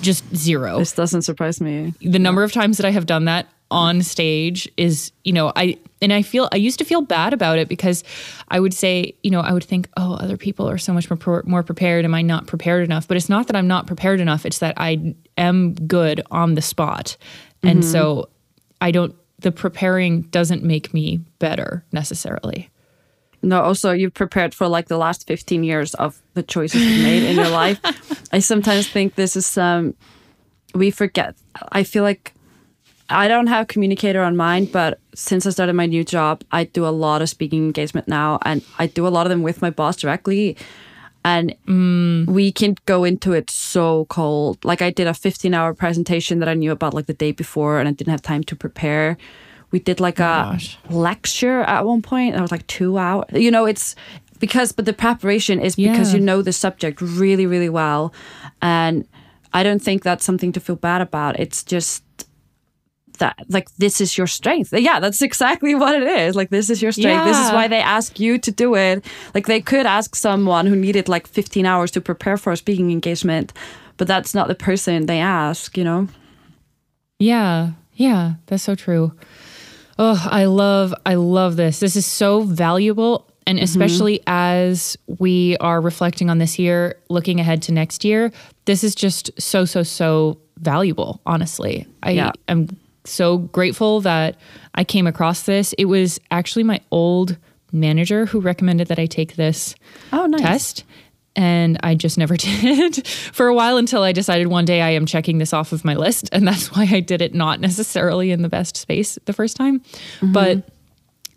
just 0.00 0.24
zero. 0.34 0.78
This 0.78 0.92
doesn't 0.92 1.22
surprise 1.22 1.60
me. 1.60 1.94
The 2.00 2.18
number 2.18 2.42
of 2.42 2.52
times 2.52 2.76
that 2.76 2.86
I 2.86 2.90
have 2.90 3.06
done 3.06 3.24
that 3.24 3.46
on 3.70 4.02
stage 4.02 4.70
is, 4.76 5.10
you 5.24 5.32
know, 5.32 5.52
I 5.56 5.78
and 6.00 6.12
I 6.12 6.22
feel 6.22 6.48
I 6.52 6.56
used 6.56 6.78
to 6.78 6.84
feel 6.84 7.00
bad 7.02 7.32
about 7.32 7.58
it 7.58 7.68
because 7.68 8.04
I 8.48 8.60
would 8.60 8.74
say, 8.74 9.14
you 9.22 9.30
know, 9.30 9.40
I 9.40 9.52
would 9.52 9.64
think, 9.64 9.88
oh, 9.96 10.14
other 10.14 10.36
people 10.36 10.68
are 10.68 10.78
so 10.78 10.92
much 10.92 11.10
more 11.10 11.42
more 11.46 11.62
prepared. 11.62 12.04
Am 12.04 12.14
I 12.14 12.22
not 12.22 12.46
prepared 12.46 12.84
enough? 12.84 13.08
But 13.08 13.16
it's 13.16 13.28
not 13.28 13.46
that 13.48 13.56
I'm 13.56 13.66
not 13.66 13.86
prepared 13.86 14.20
enough. 14.20 14.46
It's 14.46 14.58
that 14.58 14.74
I 14.76 15.14
am 15.36 15.74
good 15.74 16.22
on 16.30 16.54
the 16.54 16.62
spot, 16.62 17.16
and 17.62 17.80
mm-hmm. 17.80 17.90
so 17.90 18.28
I 18.80 18.90
don't. 18.90 19.14
The 19.38 19.52
preparing 19.52 20.22
doesn't 20.22 20.62
make 20.62 20.94
me 20.94 21.20
better 21.38 21.84
necessarily. 21.92 22.70
No, 23.42 23.60
also 23.62 23.92
you've 23.92 24.14
prepared 24.14 24.54
for 24.54 24.66
like 24.66 24.88
the 24.88 24.96
last 24.96 25.26
15 25.26 25.62
years 25.62 25.94
of 25.94 26.20
the 26.34 26.42
choices 26.42 26.82
you've 26.82 27.04
made 27.04 27.22
in 27.22 27.36
your 27.36 27.50
life. 27.50 27.78
I 28.32 28.40
sometimes 28.40 28.88
think 28.88 29.14
this 29.14 29.36
is 29.36 29.56
um 29.58 29.94
we 30.74 30.90
forget. 30.90 31.36
I 31.70 31.84
feel 31.84 32.02
like 32.02 32.32
I 33.08 33.28
don't 33.28 33.46
have 33.46 33.68
communicator 33.68 34.22
on 34.22 34.36
mine, 34.36 34.64
but 34.64 34.98
since 35.14 35.46
I 35.46 35.50
started 35.50 35.74
my 35.74 35.86
new 35.86 36.02
job, 36.02 36.42
I 36.50 36.64
do 36.64 36.86
a 36.86 36.90
lot 36.90 37.22
of 37.22 37.28
speaking 37.28 37.64
engagement 37.64 38.08
now 38.08 38.38
and 38.42 38.64
I 38.78 38.88
do 38.88 39.06
a 39.06 39.10
lot 39.10 39.26
of 39.26 39.30
them 39.30 39.42
with 39.42 39.62
my 39.62 39.70
boss 39.70 39.96
directly. 39.96 40.56
And 41.26 41.54
mm. 41.66 42.26
we 42.26 42.52
can 42.52 42.76
go 42.86 43.02
into 43.02 43.32
it 43.32 43.50
so 43.50 44.06
cold. 44.06 44.64
Like 44.64 44.80
I 44.80 44.90
did 44.90 45.08
a 45.08 45.14
15 45.14 45.52
hour 45.54 45.74
presentation 45.74 46.38
that 46.38 46.48
I 46.48 46.54
knew 46.54 46.70
about 46.70 46.94
like 46.94 47.06
the 47.06 47.14
day 47.14 47.32
before 47.32 47.80
and 47.80 47.88
I 47.88 47.92
didn't 47.92 48.12
have 48.12 48.22
time 48.22 48.44
to 48.44 48.56
prepare 48.56 49.18
we 49.70 49.78
did 49.80 50.00
like 50.00 50.20
oh 50.20 50.24
a 50.24 50.26
gosh. 50.26 50.78
lecture 50.90 51.60
at 51.62 51.84
one 51.84 52.02
point. 52.02 52.34
That 52.34 52.42
was 52.42 52.50
like 52.50 52.66
two 52.66 52.98
hours. 52.98 53.26
You 53.32 53.50
know, 53.50 53.66
it's 53.66 53.94
because, 54.38 54.72
but 54.72 54.84
the 54.84 54.92
preparation 54.92 55.60
is 55.60 55.76
because 55.76 56.14
you 56.14 56.20
know 56.20 56.42
the 56.42 56.52
subject 56.52 57.00
really, 57.00 57.46
really 57.46 57.68
well. 57.68 58.12
And 58.62 59.06
I 59.52 59.62
don't 59.62 59.82
think 59.82 60.02
that's 60.02 60.24
something 60.24 60.52
to 60.52 60.60
feel 60.60 60.76
bad 60.76 61.00
about. 61.00 61.38
It's 61.40 61.62
just 61.62 62.04
that 63.16 63.36
like 63.48 63.74
this 63.76 64.00
is 64.00 64.16
your 64.16 64.26
strength. 64.26 64.72
Yeah, 64.72 65.00
that's 65.00 65.22
exactly 65.22 65.74
what 65.74 65.94
it 65.94 66.02
is. 66.02 66.36
Like 66.36 66.50
this 66.50 66.70
is 66.70 66.82
your 66.82 66.92
strength. 66.92 67.06
Yeah. 67.06 67.24
This 67.24 67.38
is 67.38 67.52
why 67.52 67.68
they 67.68 67.80
ask 67.80 68.18
you 68.20 68.38
to 68.38 68.50
do 68.50 68.74
it. 68.74 69.04
Like 69.34 69.46
they 69.46 69.60
could 69.60 69.86
ask 69.86 70.14
someone 70.14 70.66
who 70.66 70.76
needed 70.76 71.08
like 71.08 71.26
15 71.26 71.66
hours 71.66 71.90
to 71.92 72.00
prepare 72.00 72.36
for 72.36 72.52
a 72.52 72.56
speaking 72.56 72.90
engagement, 72.90 73.52
but 73.96 74.08
that's 74.08 74.34
not 74.34 74.48
the 74.48 74.54
person 74.54 75.06
they 75.06 75.20
ask, 75.20 75.76
you 75.76 75.84
know? 75.84 76.08
Yeah. 77.18 77.72
Yeah, 77.94 78.34
that's 78.46 78.62
so 78.62 78.74
true. 78.74 79.12
Oh, 79.98 80.22
I 80.30 80.44
love 80.44 80.94
I 81.06 81.14
love 81.14 81.56
this. 81.56 81.80
This 81.80 81.96
is 81.96 82.04
so 82.04 82.42
valuable 82.42 83.26
and 83.46 83.58
mm-hmm. 83.58 83.64
especially 83.64 84.18
mm-hmm. 84.18 84.30
as 84.30 84.96
we 85.06 85.56
are 85.58 85.80
reflecting 85.80 86.28
on 86.28 86.38
this 86.38 86.58
year, 86.58 86.98
looking 87.08 87.40
ahead 87.40 87.62
to 87.62 87.72
next 87.72 88.04
year, 88.04 88.32
this 88.66 88.84
is 88.84 88.94
just 88.94 89.30
so 89.40 89.64
so 89.64 89.82
so 89.82 90.38
valuable, 90.58 91.20
honestly. 91.26 91.86
I 92.02 92.10
yeah. 92.10 92.32
am 92.48 92.68
so 93.06 93.38
grateful 93.38 94.00
that 94.02 94.36
I 94.74 94.84
came 94.84 95.06
across 95.06 95.42
this. 95.42 95.72
It 95.74 95.86
was 95.86 96.20
actually 96.30 96.64
my 96.64 96.80
old 96.90 97.36
manager 97.72 98.26
who 98.26 98.40
recommended 98.40 98.88
that 98.88 98.98
I 98.98 99.06
take 99.06 99.36
this 99.36 99.74
oh, 100.12 100.26
nice. 100.26 100.40
test 100.40 100.84
and 101.36 101.78
I 101.82 101.94
just 101.94 102.16
never 102.18 102.36
did 102.36 103.06
for 103.06 103.46
a 103.46 103.54
while 103.54 103.76
until 103.76 104.02
I 104.02 104.12
decided 104.12 104.48
one 104.48 104.64
day 104.64 104.80
I 104.80 104.90
am 104.90 105.06
checking 105.06 105.38
this 105.38 105.52
off 105.52 105.72
of 105.72 105.84
my 105.84 105.94
list. 105.94 106.28
And 106.32 106.48
that's 106.48 106.74
why 106.74 106.88
I 106.90 107.00
did 107.00 107.22
it 107.22 107.34
not 107.34 107.60
necessarily 107.60 108.30
in 108.30 108.42
the 108.42 108.48
best 108.48 108.76
space 108.76 109.18
the 109.26 109.32
first 109.32 109.56
time. 109.56 109.80
Mm-hmm. 109.80 110.32
But 110.32 110.68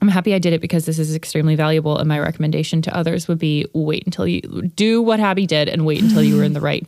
I'm 0.02 0.08
happy 0.08 0.34
I 0.34 0.40
did 0.40 0.54
it 0.54 0.62
because 0.62 0.86
this 0.86 0.98
is 0.98 1.14
extremely 1.14 1.56
valuable. 1.56 1.98
And 1.98 2.08
my 2.08 2.20
recommendation 2.20 2.82
to 2.84 2.96
others 2.96 3.28
would 3.28 3.40
be 3.40 3.66
wait 3.74 4.06
until 4.06 4.26
you 4.26 4.42
do 4.76 5.02
what 5.02 5.20
Habbi 5.20 5.46
did 5.46 5.68
and 5.68 5.86
wait 5.86 6.02
until 6.02 6.24
you 6.24 6.38
were 6.38 6.44
in 6.44 6.54
the 6.54 6.62
right 6.62 6.88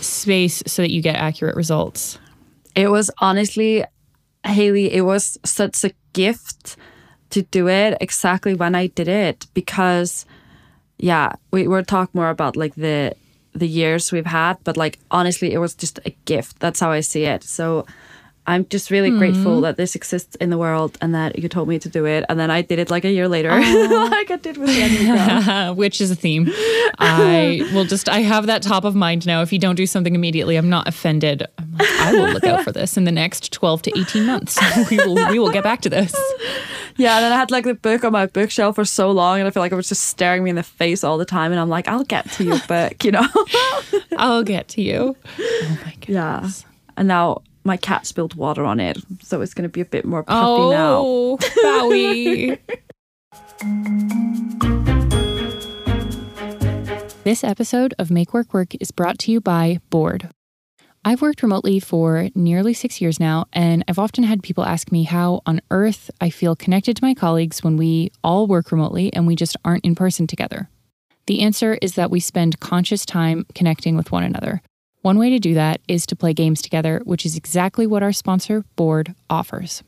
space 0.00 0.62
so 0.66 0.82
that 0.82 0.92
you 0.92 1.02
get 1.02 1.16
accurate 1.16 1.56
results. 1.56 2.18
It 2.76 2.88
was 2.88 3.10
honestly, 3.18 3.84
Hailley, 4.44 4.90
it 4.92 5.02
was 5.02 5.38
such 5.44 5.84
a 5.84 5.92
gift 6.12 6.76
to 7.30 7.42
do 7.42 7.68
it 7.68 7.98
exactly 8.00 8.54
when 8.54 8.74
I 8.74 8.86
did 8.88 9.08
it 9.08 9.46
because 9.54 10.26
yeah, 10.98 11.32
we 11.50 11.66
will 11.66 11.84
talk 11.84 12.14
more 12.14 12.30
about 12.30 12.56
like 12.56 12.74
the 12.74 13.14
the 13.52 13.68
years 13.68 14.10
we've 14.10 14.26
had, 14.26 14.56
but 14.64 14.76
like 14.76 14.98
honestly, 15.10 15.52
it 15.52 15.58
was 15.58 15.74
just 15.74 15.98
a 16.04 16.10
gift. 16.24 16.58
That's 16.60 16.80
how 16.80 16.90
I 16.90 17.00
see 17.00 17.24
it. 17.24 17.44
So 17.44 17.86
I'm 18.46 18.68
just 18.68 18.90
really 18.90 19.10
mm. 19.10 19.18
grateful 19.18 19.62
that 19.62 19.78
this 19.78 19.94
exists 19.94 20.36
in 20.36 20.50
the 20.50 20.58
world 20.58 20.98
and 21.00 21.14
that 21.14 21.38
you 21.38 21.48
told 21.48 21.66
me 21.66 21.78
to 21.78 21.88
do 21.88 22.04
it. 22.04 22.26
And 22.28 22.38
then 22.38 22.50
I 22.50 22.60
did 22.60 22.78
it 22.78 22.90
like 22.90 23.04
a 23.04 23.10
year 23.10 23.26
later, 23.26 23.48
like 23.50 24.30
I 24.30 24.38
did 24.40 24.58
with 24.58 24.68
the 24.68 25.72
Which 25.76 25.98
is 26.00 26.10
a 26.10 26.14
theme. 26.14 26.50
I 26.98 27.66
will 27.72 27.86
just, 27.86 28.06
I 28.06 28.20
have 28.20 28.46
that 28.46 28.62
top 28.62 28.84
of 28.84 28.94
mind 28.94 29.26
now. 29.26 29.40
If 29.40 29.50
you 29.50 29.58
don't 29.58 29.76
do 29.76 29.86
something 29.86 30.14
immediately, 30.14 30.56
I'm 30.56 30.68
not 30.68 30.86
offended. 30.86 31.46
I'm 31.58 31.72
like, 31.72 31.88
I 31.88 32.12
will 32.12 32.32
look 32.32 32.44
out 32.44 32.64
for 32.64 32.72
this 32.72 32.98
in 32.98 33.04
the 33.04 33.12
next 33.12 33.50
12 33.50 33.82
to 33.82 33.98
18 33.98 34.26
months. 34.26 34.58
we 34.90 34.98
will, 34.98 35.14
we 35.30 35.38
will 35.38 35.50
get 35.50 35.64
back 35.64 35.80
to 35.82 35.88
this. 35.88 36.14
Yeah. 36.96 37.16
And 37.16 37.24
then 37.24 37.32
I 37.32 37.36
had 37.36 37.50
like 37.50 37.64
the 37.64 37.74
book 37.74 38.04
on 38.04 38.12
my 38.12 38.26
bookshelf 38.26 38.74
for 38.74 38.84
so 38.84 39.10
long. 39.10 39.38
And 39.38 39.48
I 39.48 39.52
feel 39.52 39.62
like 39.62 39.72
it 39.72 39.76
was 39.76 39.88
just 39.88 40.04
staring 40.04 40.44
me 40.44 40.50
in 40.50 40.56
the 40.56 40.62
face 40.62 41.02
all 41.02 41.16
the 41.16 41.24
time. 41.24 41.50
And 41.50 41.58
I'm 41.58 41.70
like, 41.70 41.88
I'll 41.88 42.04
get 42.04 42.30
to 42.32 42.44
your 42.44 42.58
book, 42.68 43.04
you 43.04 43.10
know? 43.10 43.26
I'll 44.18 44.42
get 44.42 44.68
to 44.68 44.82
you. 44.82 45.16
Oh 45.38 45.78
my 45.82 45.94
goodness. 46.00 46.08
Yeah. 46.08 46.50
And 46.98 47.08
now 47.08 47.42
my 47.64 47.76
cat 47.76 48.06
spilled 48.06 48.34
water 48.34 48.64
on 48.64 48.78
it, 48.78 48.98
so 49.22 49.40
it's 49.40 49.54
going 49.54 49.62
to 49.62 49.68
be 49.68 49.80
a 49.80 49.86
bit 49.86 50.04
more 50.04 50.22
puffy 50.22 50.70
now. 50.70 50.98
oh, 50.98 51.38
now. 51.62 51.80
Bowie. 51.80 52.58
this 57.24 57.42
episode 57.42 57.94
of 57.98 58.10
Make 58.10 58.34
Work 58.34 58.52
Work 58.52 58.74
is 58.80 58.90
brought 58.90 59.18
to 59.20 59.32
you 59.32 59.40
by 59.40 59.80
Board. 59.88 60.28
I've 61.06 61.20
worked 61.20 61.42
remotely 61.42 61.80
for 61.80 62.28
nearly 62.34 62.72
six 62.72 63.00
years 63.00 63.20
now, 63.20 63.44
and 63.52 63.84
I've 63.88 63.98
often 63.98 64.24
had 64.24 64.42
people 64.42 64.64
ask 64.64 64.90
me 64.90 65.04
how 65.04 65.42
on 65.44 65.60
earth 65.70 66.10
I 66.20 66.30
feel 66.30 66.56
connected 66.56 66.96
to 66.96 67.04
my 67.04 67.14
colleagues 67.14 67.62
when 67.62 67.76
we 67.76 68.10
all 68.22 68.46
work 68.46 68.72
remotely 68.72 69.12
and 69.12 69.26
we 69.26 69.36
just 69.36 69.56
aren't 69.64 69.84
in 69.84 69.94
person 69.94 70.26
together. 70.26 70.70
The 71.26 71.40
answer 71.40 71.78
is 71.80 71.94
that 71.94 72.10
we 72.10 72.20
spend 72.20 72.60
conscious 72.60 73.04
time 73.04 73.46
connecting 73.54 73.96
with 73.96 74.12
one 74.12 74.24
another. 74.24 74.62
One 75.04 75.18
way 75.18 75.28
to 75.28 75.38
do 75.38 75.52
that 75.52 75.82
is 75.86 76.06
to 76.06 76.16
play 76.16 76.32
games 76.32 76.62
together, 76.62 77.02
which 77.04 77.26
is 77.26 77.36
exactly 77.36 77.86
what 77.86 78.02
our 78.02 78.10
sponsor, 78.10 78.64
Board, 78.74 79.14
offers. 79.28 79.82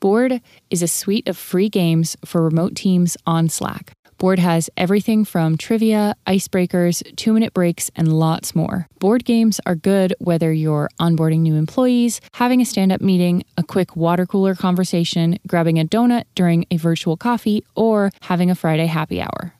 Board 0.00 0.42
is 0.68 0.82
a 0.82 0.86
suite 0.86 1.26
of 1.30 1.38
free 1.38 1.70
games 1.70 2.14
for 2.26 2.42
remote 2.42 2.74
teams 2.74 3.16
on 3.26 3.48
Slack. 3.48 3.92
Board 4.18 4.38
has 4.38 4.68
everything 4.76 5.24
from 5.24 5.56
trivia, 5.56 6.14
icebreakers, 6.26 7.02
two 7.16 7.32
minute 7.32 7.54
breaks, 7.54 7.90
and 7.96 8.12
lots 8.12 8.54
more. 8.54 8.86
Board 8.98 9.24
games 9.24 9.62
are 9.64 9.74
good 9.74 10.14
whether 10.18 10.52
you're 10.52 10.90
onboarding 11.00 11.40
new 11.40 11.54
employees, 11.54 12.20
having 12.34 12.60
a 12.60 12.66
stand 12.66 12.92
up 12.92 13.00
meeting, 13.00 13.44
a 13.56 13.62
quick 13.62 13.96
water 13.96 14.26
cooler 14.26 14.54
conversation, 14.54 15.38
grabbing 15.46 15.80
a 15.80 15.86
donut 15.86 16.24
during 16.34 16.66
a 16.70 16.76
virtual 16.76 17.16
coffee, 17.16 17.64
or 17.74 18.10
having 18.20 18.50
a 18.50 18.54
Friday 18.54 18.88
happy 18.88 19.22
hour. 19.22 19.54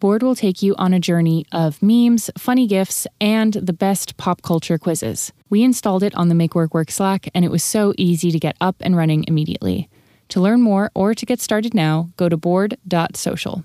Board 0.00 0.22
will 0.22 0.34
take 0.34 0.62
you 0.62 0.74
on 0.76 0.92
a 0.92 1.00
journey 1.00 1.46
of 1.52 1.82
memes, 1.82 2.30
funny 2.36 2.66
gifs, 2.66 3.06
and 3.20 3.52
the 3.54 3.72
best 3.72 4.16
pop 4.16 4.42
culture 4.42 4.78
quizzes. 4.78 5.32
We 5.50 5.62
installed 5.62 6.02
it 6.02 6.14
on 6.14 6.28
the 6.28 6.34
Make 6.34 6.54
Work 6.54 6.74
Work 6.74 6.90
Slack, 6.90 7.28
and 7.34 7.44
it 7.44 7.50
was 7.50 7.64
so 7.64 7.94
easy 7.96 8.30
to 8.30 8.38
get 8.38 8.56
up 8.60 8.76
and 8.80 8.96
running 8.96 9.24
immediately. 9.28 9.88
To 10.30 10.40
learn 10.40 10.60
more 10.60 10.90
or 10.94 11.14
to 11.14 11.26
get 11.26 11.40
started 11.40 11.74
now, 11.74 12.10
go 12.16 12.28
to 12.28 12.36
board.social. 12.36 13.64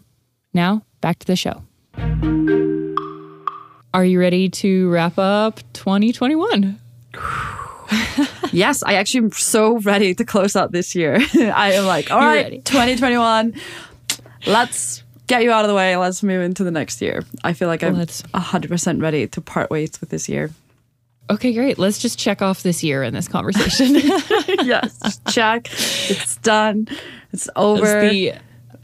Now, 0.53 0.83
back 1.01 1.19
to 1.19 1.27
the 1.27 1.35
show. 1.35 1.63
Are 3.93 4.05
you 4.05 4.19
ready 4.19 4.49
to 4.49 4.89
wrap 4.89 5.17
up 5.17 5.61
2021? 5.73 6.79
yes, 8.51 8.83
I 8.83 8.93
actually 8.93 9.25
am 9.25 9.31
so 9.31 9.79
ready 9.79 10.13
to 10.13 10.23
close 10.23 10.55
out 10.55 10.71
this 10.71 10.93
year. 10.93 11.15
I 11.33 11.73
am 11.73 11.85
like, 11.85 12.11
all 12.11 12.19
right, 12.19 12.43
ready. 12.43 12.59
2021, 12.59 13.55
let's 14.45 15.03
get 15.29 15.43
you 15.43 15.51
out 15.51 15.63
of 15.63 15.69
the 15.69 15.75
way. 15.75 15.95
Let's 15.95 16.21
move 16.21 16.41
into 16.41 16.65
the 16.65 16.71
next 16.71 17.01
year. 17.01 17.23
I 17.43 17.53
feel 17.53 17.69
like 17.69 17.83
I'm 17.83 17.95
100% 17.95 19.01
ready 19.01 19.27
to 19.27 19.41
part 19.41 19.69
ways 19.69 20.01
with 20.01 20.09
this 20.09 20.27
year. 20.27 20.49
Okay, 21.29 21.53
great. 21.53 21.77
Let's 21.77 21.99
just 21.99 22.17
check 22.17 22.41
off 22.41 22.63
this 22.63 22.83
year 22.83 23.03
in 23.03 23.13
this 23.13 23.27
conversation. 23.27 23.95
yes, 24.65 25.21
check. 25.29 25.67
It's 25.71 26.37
done. 26.37 26.87
It's 27.31 27.47
over. 27.55 27.99
It's 27.99 28.11
the 28.11 28.33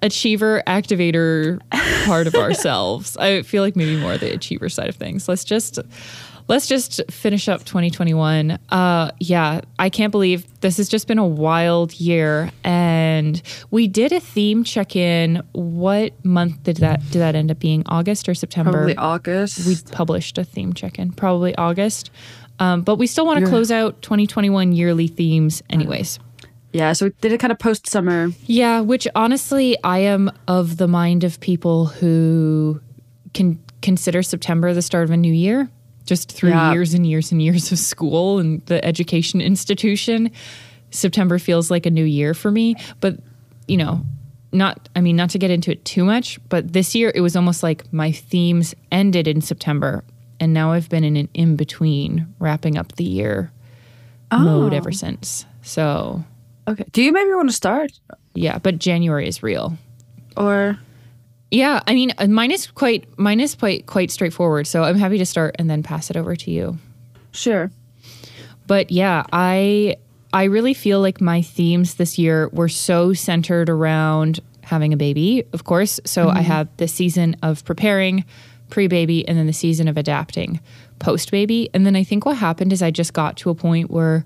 achiever 0.04 0.62
activator 0.68 1.60
part 2.06 2.28
of 2.28 2.36
ourselves. 2.36 3.18
I 3.18 3.42
feel 3.42 3.64
like 3.64 3.76
maybe 3.76 3.98
more 4.00 4.16
the 4.18 4.32
achiever 4.32 4.70
side 4.70 4.90
of 4.90 4.96
things. 4.96 5.28
Let's 5.28 5.44
just 5.44 5.80
let's 6.48 6.68
just 6.68 7.02
finish 7.10 7.48
up 7.50 7.64
2021. 7.66 8.60
Uh, 8.70 9.12
yeah, 9.20 9.62
I 9.80 9.90
can't 9.90 10.12
believe 10.12 10.46
this 10.62 10.78
has 10.78 10.90
just 10.90 11.08
been 11.08 11.18
a 11.18 11.26
wild 11.26 11.94
year, 11.94 12.52
and 12.64 13.42
we 13.72 13.88
did 13.88 14.12
a 14.12 14.20
theme 14.20 14.64
check 14.64 14.96
in. 14.96 15.42
What 15.54 16.14
month 16.26 16.64
did 16.64 16.78
that 16.78 17.02
did 17.12 17.20
that 17.20 17.36
end 17.36 17.52
up 17.52 17.60
being? 17.60 17.84
August 17.88 18.30
or 18.30 18.34
September? 18.34 18.72
Probably 18.72 18.96
August. 18.98 19.68
We 19.68 19.76
published 19.92 20.38
a 20.38 20.44
theme 20.44 20.74
check 20.74 21.00
in, 21.00 21.12
probably 21.12 21.56
August. 21.56 22.12
Um, 22.60 22.84
but 22.84 22.96
we 22.96 23.08
still 23.08 23.26
want 23.26 23.44
to 23.44 23.50
close 23.50 23.70
out 23.70 24.02
2021 24.02 24.72
yearly 24.72 25.08
themes, 25.08 25.62
anyways. 25.70 26.20
yeah, 26.72 26.94
so 26.94 27.08
we 27.08 27.12
did 27.20 27.34
it 27.34 27.40
kind 27.40 27.52
of 27.52 27.60
post 27.60 27.88
summer. 27.88 28.30
Yeah, 28.46 28.80
which 28.80 29.08
honestly, 29.14 29.76
I 29.84 30.00
am 30.00 30.32
of 30.48 30.78
the 30.78 30.88
mind 30.88 31.26
of 31.26 31.40
people 31.42 31.88
who 31.88 32.80
can 33.34 33.60
consider 33.82 34.24
September 34.24 34.74
the 34.74 34.82
start 34.82 35.04
of 35.04 35.12
a 35.12 35.18
new 35.18 35.34
year, 35.34 35.70
just 36.06 36.32
through 36.32 36.52
Yeah. 36.52 36.72
years 36.74 36.94
and 36.94 37.06
years 37.06 37.32
and 37.32 37.42
years 37.42 37.72
of 37.72 37.80
school 37.80 38.40
and 38.40 38.62
the 38.68 38.84
education 38.86 39.42
institution. 39.42 40.32
September 40.92 41.40
feels 41.40 41.70
like 41.70 41.86
a 41.86 41.92
new 41.92 42.06
year 42.06 42.34
for 42.34 42.52
me, 42.52 42.76
but 43.02 43.18
you 43.68 43.78
know, 43.78 44.06
not 44.52 44.88
I 44.96 45.02
mean 45.02 45.16
not 45.16 45.32
to 45.32 45.38
get 45.40 45.52
into 45.52 45.72
it 45.72 45.84
too 45.84 46.06
much, 46.06 46.40
but 46.50 46.72
this 46.72 46.96
year 46.96 47.12
it 47.14 47.22
was 47.22 47.36
almost 47.36 47.64
like 47.64 47.92
my 47.92 48.12
themes 48.12 48.74
ended 48.92 49.28
in 49.28 49.42
September 49.42 50.04
and 50.40 50.54
now 50.54 50.72
I've 50.72 50.90
been 50.90 51.04
in 51.04 51.18
an 51.18 51.30
in 51.34 51.56
between 51.56 52.28
wrapping 52.40 52.78
up 52.78 52.94
the 52.94 53.04
year 53.04 53.52
mode 54.32 54.74
oh. 54.74 54.78
ever 54.78 54.92
since. 54.92 55.46
So, 55.62 56.24
Okay. 56.68 56.84
Do 56.92 57.02
you 57.04 57.12
maybe 57.12 57.32
want 57.34 57.50
to 57.50 57.56
start? 57.56 57.92
yeah, 58.34 58.58
but 58.58 58.80
January 58.80 59.28
is 59.28 59.44
real. 59.44 59.78
Or 60.36 60.78
Yeah, 61.52 61.82
I 61.88 61.94
mean, 61.94 62.12
uh, 62.18 62.28
mine 62.28 62.52
is 62.52 62.68
quite 62.68 63.08
mine 63.18 63.40
is 63.40 63.56
quite 63.56 63.86
quite 63.86 64.12
straightforward. 64.12 64.68
So 64.68 64.84
I'm 64.84 64.98
happy 64.98 65.18
to 65.18 65.26
start 65.26 65.56
and 65.60 65.70
then 65.70 65.84
pass 65.84 66.10
it 66.10 66.18
over 66.18 66.36
to 66.36 66.52
you. 66.52 66.78
sure. 67.32 67.72
But 68.68 68.92
yeah, 68.92 69.24
I 69.32 69.98
I 70.34 70.46
really 70.46 70.74
feel 70.74 71.00
like 71.00 71.22
my 71.22 71.42
themes 71.42 71.96
this 71.96 72.18
year 72.18 72.50
were 72.50 72.68
so 72.68 73.14
centered 73.14 73.70
around 73.70 74.40
having 74.62 74.92
a 74.92 74.98
baby, 74.98 75.44
of 75.54 75.64
course. 75.64 76.00
So 76.06 76.30
I 76.30 76.42
have 76.42 76.68
the 76.78 76.88
season 76.88 77.38
of 77.44 77.64
preparing, 77.64 78.26
pre-baby, 78.70 79.26
and 79.28 79.38
then 79.38 79.46
the 79.46 79.54
season 79.54 79.88
of 79.88 79.96
adapting, 79.96 80.60
post-baby. 80.98 81.70
And 81.74 81.86
then 81.86 81.96
I 81.96 82.04
think 82.04 82.26
what 82.26 82.36
happened 82.38 82.74
is 82.74 82.82
I 82.82 82.90
just 82.90 83.14
got 83.14 83.38
to 83.38 83.52
a 83.52 83.56
point 83.56 83.92
where 83.92 84.26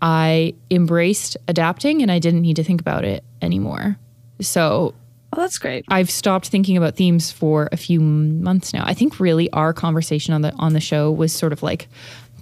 I 0.00 0.54
embraced 0.70 1.36
adapting 1.46 2.00
and 2.00 2.10
I 2.10 2.18
didn't 2.18 2.40
need 2.40 2.56
to 2.56 2.64
think 2.64 2.80
about 2.80 3.04
it 3.04 3.22
anymore. 3.42 3.98
So 4.40 4.94
Oh, 5.32 5.40
that's 5.40 5.58
great. 5.58 5.84
I've 5.88 6.10
stopped 6.10 6.48
thinking 6.48 6.76
about 6.76 6.96
themes 6.96 7.30
for 7.30 7.68
a 7.70 7.76
few 7.76 8.00
months 8.00 8.72
now. 8.72 8.82
I 8.84 8.94
think 8.94 9.20
really 9.20 9.50
our 9.52 9.72
conversation 9.72 10.34
on 10.34 10.42
the 10.42 10.52
on 10.54 10.72
the 10.72 10.80
show 10.80 11.10
was 11.12 11.32
sort 11.32 11.52
of 11.52 11.62
like 11.62 11.88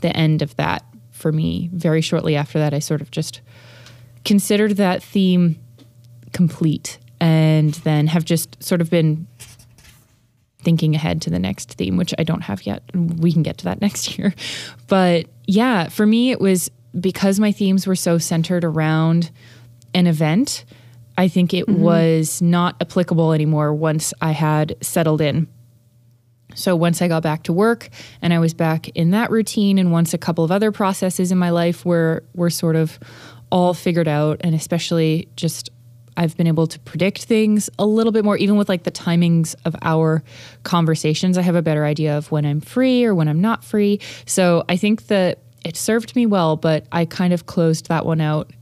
the 0.01 0.15
end 0.17 0.43
of 0.43 0.57
that 0.57 0.85
for 1.11 1.33
me. 1.33 1.69
Very 1.73 2.01
shortly 2.01 2.35
after 2.35 2.59
that, 2.59 2.73
I 2.73 2.79
sort 2.79 3.03
of 3.03 3.11
just 3.11 3.41
considered 4.25 4.77
that 4.77 5.03
theme 5.03 5.59
complete 6.33 6.99
and 7.21 7.75
then 7.75 8.07
have 8.07 8.25
just 8.25 8.63
sort 8.63 8.81
of 8.81 8.91
been 8.91 9.27
thinking 10.61 10.95
ahead 10.95 11.23
to 11.23 11.31
the 11.31 11.39
next 11.39 11.75
theme, 11.75 11.97
which 11.97 12.15
I 12.19 12.25
don't 12.25 12.43
have 12.43 12.67
yet. 12.67 12.83
We 12.95 13.33
can 13.33 13.43
get 13.43 13.59
to 13.59 13.65
that 13.65 13.81
next 13.83 14.19
year. 14.19 14.35
But 14.87 15.27
yeah, 15.47 15.89
for 15.89 16.07
me, 16.07 16.31
it 16.31 16.41
was 16.41 16.71
because 16.99 17.39
my 17.39 17.53
themes 17.53 17.87
were 17.87 17.97
so 17.97 18.19
centered 18.19 18.65
around 18.65 19.31
an 19.95 20.07
event. 20.07 20.65
I 21.19 21.27
think 21.27 21.53
it 21.53 21.67
mm-hmm. 21.67 21.83
was 21.83 22.41
not 22.41 22.77
applicable 22.81 23.33
anymore 23.33 23.75
once 23.75 24.15
I 24.23 24.31
had 24.31 24.77
settled 24.81 25.21
in. 25.21 25.49
So 26.55 26.77
once 26.77 27.03
I 27.03 27.09
got 27.09 27.25
back 27.25 27.43
to 27.43 27.53
work 27.53 27.91
and 28.23 28.33
I 28.33 28.39
was 28.39 28.55
back 28.55 28.89
in 28.91 29.11
that 29.11 29.31
routine, 29.31 29.79
and 29.79 29.93
once 29.93 30.15
a 30.15 30.19
couple 30.19 30.45
of 30.45 30.53
other 30.53 30.73
processes 30.73 31.31
in 31.31 31.37
my 31.37 31.51
life 31.51 31.85
were 31.85 32.23
were 32.35 32.51
sort 32.51 32.77
of 32.77 32.99
all 33.51 33.75
figured 33.75 34.09
out, 34.09 34.41
and 34.43 34.55
especially 34.55 35.29
just 35.35 35.71
I've 36.17 36.37
been 36.37 36.47
able 36.47 36.69
to 36.69 36.79
predict 36.81 37.25
things 37.25 37.69
a 37.79 37.87
little 37.87 38.13
bit 38.13 38.25
more, 38.25 38.37
even 38.37 38.57
with 38.57 38.69
like 38.69 38.85
the 38.85 38.91
timings 38.91 39.57
of 39.65 39.75
our 39.83 40.23
conversations. 40.63 41.37
I 41.37 41.43
have 41.43 41.57
a 41.57 41.63
better 41.63 41.85
idea 41.85 42.17
of 42.17 42.31
when 42.31 42.47
I'm 42.47 42.61
free 42.61 43.05
or 43.05 43.15
when 43.15 43.29
I'm 43.29 43.41
not 43.41 43.65
free. 43.65 44.01
So 44.25 44.65
I 44.69 44.77
think 44.77 45.09
that 45.09 45.41
it 45.65 45.77
served 45.77 46.15
me 46.17 46.27
well, 46.27 46.57
but 46.57 46.87
I 46.93 47.05
kind 47.05 47.33
of 47.33 47.47
closed 47.47 47.89
that 47.89 48.07
one 48.07 48.21
out 48.21 48.53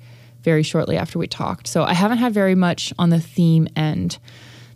very 0.47 0.63
shortly 0.63 0.97
after 0.97 1.19
we 1.19 1.27
talked. 1.27 1.67
So 1.67 1.83
I 1.83 1.93
haven't 1.93 2.19
had 2.19 2.33
very 2.33 2.55
much 2.55 2.93
on 3.01 3.11
the 3.11 3.21
theme 3.21 3.67
end 3.75 4.19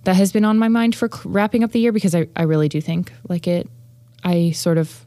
that 0.05 0.17
has 0.17 0.33
been 0.33 0.45
on 0.45 0.59
my 0.59 0.67
mind 0.69 0.97
for 0.97 1.09
cl- 1.09 1.33
wrapping 1.33 1.63
up 1.63 1.71
the 1.71 1.79
year 1.79 1.93
because 1.93 2.13
I, 2.15 2.27
I 2.35 2.43
really 2.43 2.69
do 2.69 2.81
think 2.81 3.13
like 3.29 3.47
it, 3.47 3.69
I 4.25 4.51
sort 4.51 4.79
of, 4.79 5.07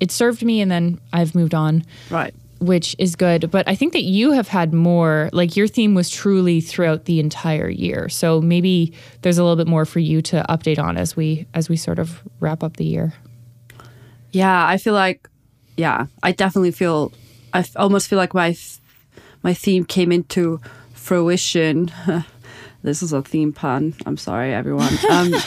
it 0.00 0.10
served 0.10 0.42
me 0.44 0.60
and 0.60 0.68
then 0.70 0.98
I've 1.12 1.36
moved 1.36 1.54
on, 1.54 1.84
Right. 2.10 2.34
which 2.58 2.96
is 2.98 3.14
good. 3.14 3.52
But 3.52 3.68
I 3.68 3.76
think 3.76 3.92
that 3.92 4.02
you 4.02 4.32
have 4.32 4.48
had 4.48 4.74
more, 4.74 5.30
like 5.32 5.56
your 5.56 5.68
theme 5.68 5.94
was 5.94 6.10
truly 6.10 6.60
throughout 6.60 7.04
the 7.04 7.20
entire 7.20 7.68
year. 7.68 8.08
So 8.08 8.40
maybe 8.40 8.92
there's 9.22 9.38
a 9.38 9.44
little 9.44 9.56
bit 9.56 9.68
more 9.68 9.84
for 9.84 10.00
you 10.00 10.20
to 10.22 10.44
update 10.48 10.80
on 10.82 10.96
as 10.96 11.14
we, 11.14 11.46
as 11.54 11.68
we 11.68 11.76
sort 11.76 12.00
of 12.00 12.20
wrap 12.40 12.64
up 12.64 12.78
the 12.78 12.84
year. 12.84 13.12
Yeah, 14.32 14.66
I 14.66 14.76
feel 14.76 14.94
like, 14.94 15.28
yeah, 15.76 16.06
I 16.22 16.32
definitely 16.32 16.72
feel, 16.72 17.12
I 17.52 17.64
almost 17.76 18.08
feel 18.08 18.18
like 18.18 18.34
my 18.34 18.56
my 19.42 19.54
theme 19.54 19.84
came 19.84 20.12
into 20.12 20.60
fruition. 20.94 21.90
this 22.82 23.02
is 23.02 23.12
a 23.12 23.22
theme 23.22 23.52
pun. 23.52 23.94
I'm 24.06 24.16
sorry, 24.16 24.54
everyone. 24.54 24.92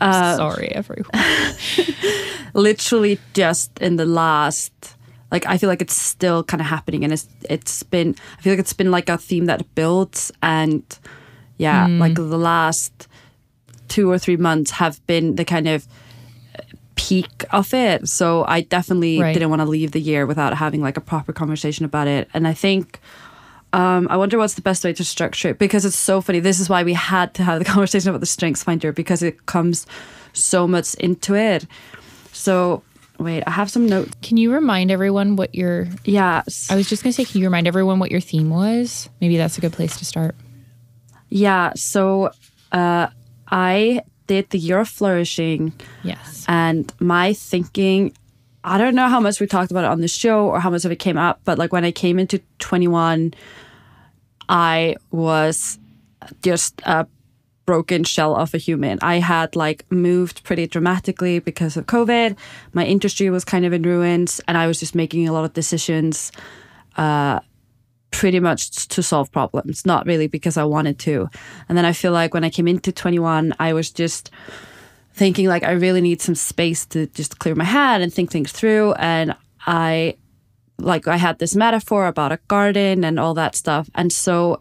Um, 0.00 0.36
Sorry, 0.36 0.68
everyone. 0.68 1.10
literally 2.54 3.20
just 3.34 3.78
in 3.78 3.96
the 3.96 4.06
last, 4.06 4.72
like 5.30 5.46
I 5.46 5.58
feel 5.58 5.68
like 5.68 5.82
it's 5.82 5.94
still 5.94 6.42
kind 6.42 6.60
of 6.60 6.66
happening, 6.66 7.04
and 7.04 7.12
it's 7.12 7.28
it's 7.48 7.82
been. 7.84 8.16
I 8.38 8.42
feel 8.42 8.52
like 8.52 8.58
it's 8.58 8.72
been 8.72 8.90
like 8.90 9.08
a 9.08 9.18
theme 9.18 9.46
that 9.46 9.74
builds, 9.74 10.32
and 10.42 10.82
yeah, 11.58 11.86
like 11.86 12.14
the 12.14 12.22
last 12.38 13.06
two 13.88 14.10
or 14.10 14.18
three 14.18 14.36
months 14.36 14.72
have 14.72 15.04
been 15.06 15.36
the 15.36 15.44
kind 15.44 15.68
of 15.68 15.86
peak 17.08 17.44
of 17.52 17.72
it. 17.74 18.08
So 18.08 18.44
I 18.46 18.60
definitely 18.62 19.20
Right. 19.20 19.32
didn't 19.32 19.50
want 19.50 19.60
to 19.62 19.66
leave 19.66 19.92
the 19.92 20.00
year 20.00 20.26
without 20.26 20.54
having 20.54 20.82
like 20.82 20.96
a 20.96 21.00
proper 21.00 21.32
conversation 21.32 21.84
about 21.84 22.06
it. 22.08 22.28
And 22.34 22.46
I 22.46 22.54
think 22.54 23.00
um, 23.72 24.08
I 24.10 24.16
wonder 24.16 24.38
what's 24.38 24.54
the 24.54 24.62
best 24.62 24.82
way 24.84 24.92
to 24.94 25.04
structure 25.04 25.50
it 25.50 25.58
because 25.58 25.84
it's 25.84 25.96
so 25.98 26.20
funny. 26.22 26.40
This 26.40 26.58
is 26.58 26.68
why 26.70 26.82
we 26.84 26.94
had 26.94 27.34
to 27.34 27.42
have 27.44 27.58
the 27.58 27.64
conversation 27.74 28.08
about 28.10 28.20
the 28.20 28.26
strengths 28.26 28.62
finder 28.62 28.92
because 28.92 29.22
it 29.22 29.44
comes 29.46 29.86
so 30.32 30.66
much 30.66 30.94
into 30.94 31.34
it. 31.34 31.66
So 32.32 32.82
wait, 33.18 33.42
I 33.46 33.50
have 33.50 33.70
some 33.70 33.86
notes. 33.86 34.12
Can 34.22 34.36
you 34.38 34.52
remind 34.52 34.90
everyone 34.90 35.36
what 35.36 35.54
your 35.54 35.86
Yes. 36.04 36.68
I 36.70 36.76
was 36.76 36.88
just 36.88 37.02
gonna 37.02 37.12
say, 37.12 37.24
can 37.24 37.40
you 37.40 37.46
remind 37.46 37.66
everyone 37.66 37.98
what 37.98 38.10
your 38.10 38.20
theme 38.20 38.48
was? 38.50 39.08
Maybe 39.20 39.36
that's 39.36 39.58
a 39.58 39.60
good 39.60 39.72
place 39.72 39.96
to 39.98 40.04
start. 40.04 40.34
Yeah. 41.28 41.72
So 41.76 42.30
uh, 42.72 43.08
I 43.50 44.02
did 44.28 44.48
the 44.50 44.58
year 44.58 44.78
of 44.78 44.88
flourishing. 44.88 45.72
Yes. 46.04 46.44
and 46.46 46.92
my 47.00 47.32
thinking 47.32 48.12
i 48.64 48.78
don't 48.78 48.94
know 48.94 49.08
how 49.08 49.20
much 49.20 49.40
we 49.40 49.46
talked 49.46 49.70
about 49.70 49.84
it 49.84 49.90
on 49.90 50.00
the 50.00 50.08
show 50.08 50.48
or 50.48 50.60
how 50.60 50.70
much 50.70 50.84
of 50.84 50.92
it 50.92 50.96
came 50.96 51.16
up 51.18 51.40
but 51.44 51.58
like 51.58 51.72
when 51.72 51.84
i 51.84 51.90
came 51.90 52.18
into 52.18 52.40
21 52.58 53.34
i 54.48 54.94
was 55.10 55.78
just 56.42 56.80
a 56.84 57.06
broken 57.66 58.02
shell 58.04 58.34
of 58.34 58.54
a 58.54 58.58
human 58.58 58.98
i 59.02 59.16
had 59.18 59.54
like 59.54 59.84
moved 59.90 60.42
pretty 60.42 60.66
dramatically 60.66 61.38
because 61.38 61.76
of 61.76 61.86
covid 61.86 62.36
my 62.72 62.84
industry 62.84 63.28
was 63.30 63.44
kind 63.44 63.64
of 63.66 63.72
in 63.72 63.82
ruins 63.82 64.40
and 64.48 64.56
i 64.56 64.66
was 64.66 64.80
just 64.80 64.94
making 64.94 65.28
a 65.28 65.32
lot 65.32 65.44
of 65.44 65.52
decisions 65.52 66.32
uh 66.96 67.38
pretty 68.10 68.40
much 68.40 68.88
to 68.88 69.02
solve 69.02 69.30
problems 69.30 69.84
not 69.84 70.06
really 70.06 70.26
because 70.26 70.56
i 70.56 70.64
wanted 70.64 70.98
to 70.98 71.28
and 71.68 71.76
then 71.76 71.84
i 71.84 71.92
feel 71.92 72.12
like 72.12 72.32
when 72.34 72.44
i 72.44 72.50
came 72.50 72.66
into 72.66 72.90
21 72.90 73.54
i 73.58 73.72
was 73.72 73.90
just 73.90 74.30
thinking 75.18 75.48
like 75.48 75.64
I 75.64 75.72
really 75.72 76.00
need 76.00 76.22
some 76.22 76.36
space 76.36 76.86
to 76.86 77.06
just 77.08 77.38
clear 77.40 77.54
my 77.54 77.64
head 77.64 78.00
and 78.00 78.14
think 78.14 78.30
things 78.30 78.52
through. 78.52 78.92
And 78.94 79.34
I 79.66 80.16
like 80.80 81.08
I 81.08 81.16
had 81.16 81.40
this 81.40 81.56
metaphor 81.56 82.06
about 82.06 82.30
a 82.30 82.38
garden 82.46 83.02
and 83.02 83.18
all 83.18 83.34
that 83.34 83.56
stuff. 83.56 83.90
And 83.96 84.12
so 84.12 84.60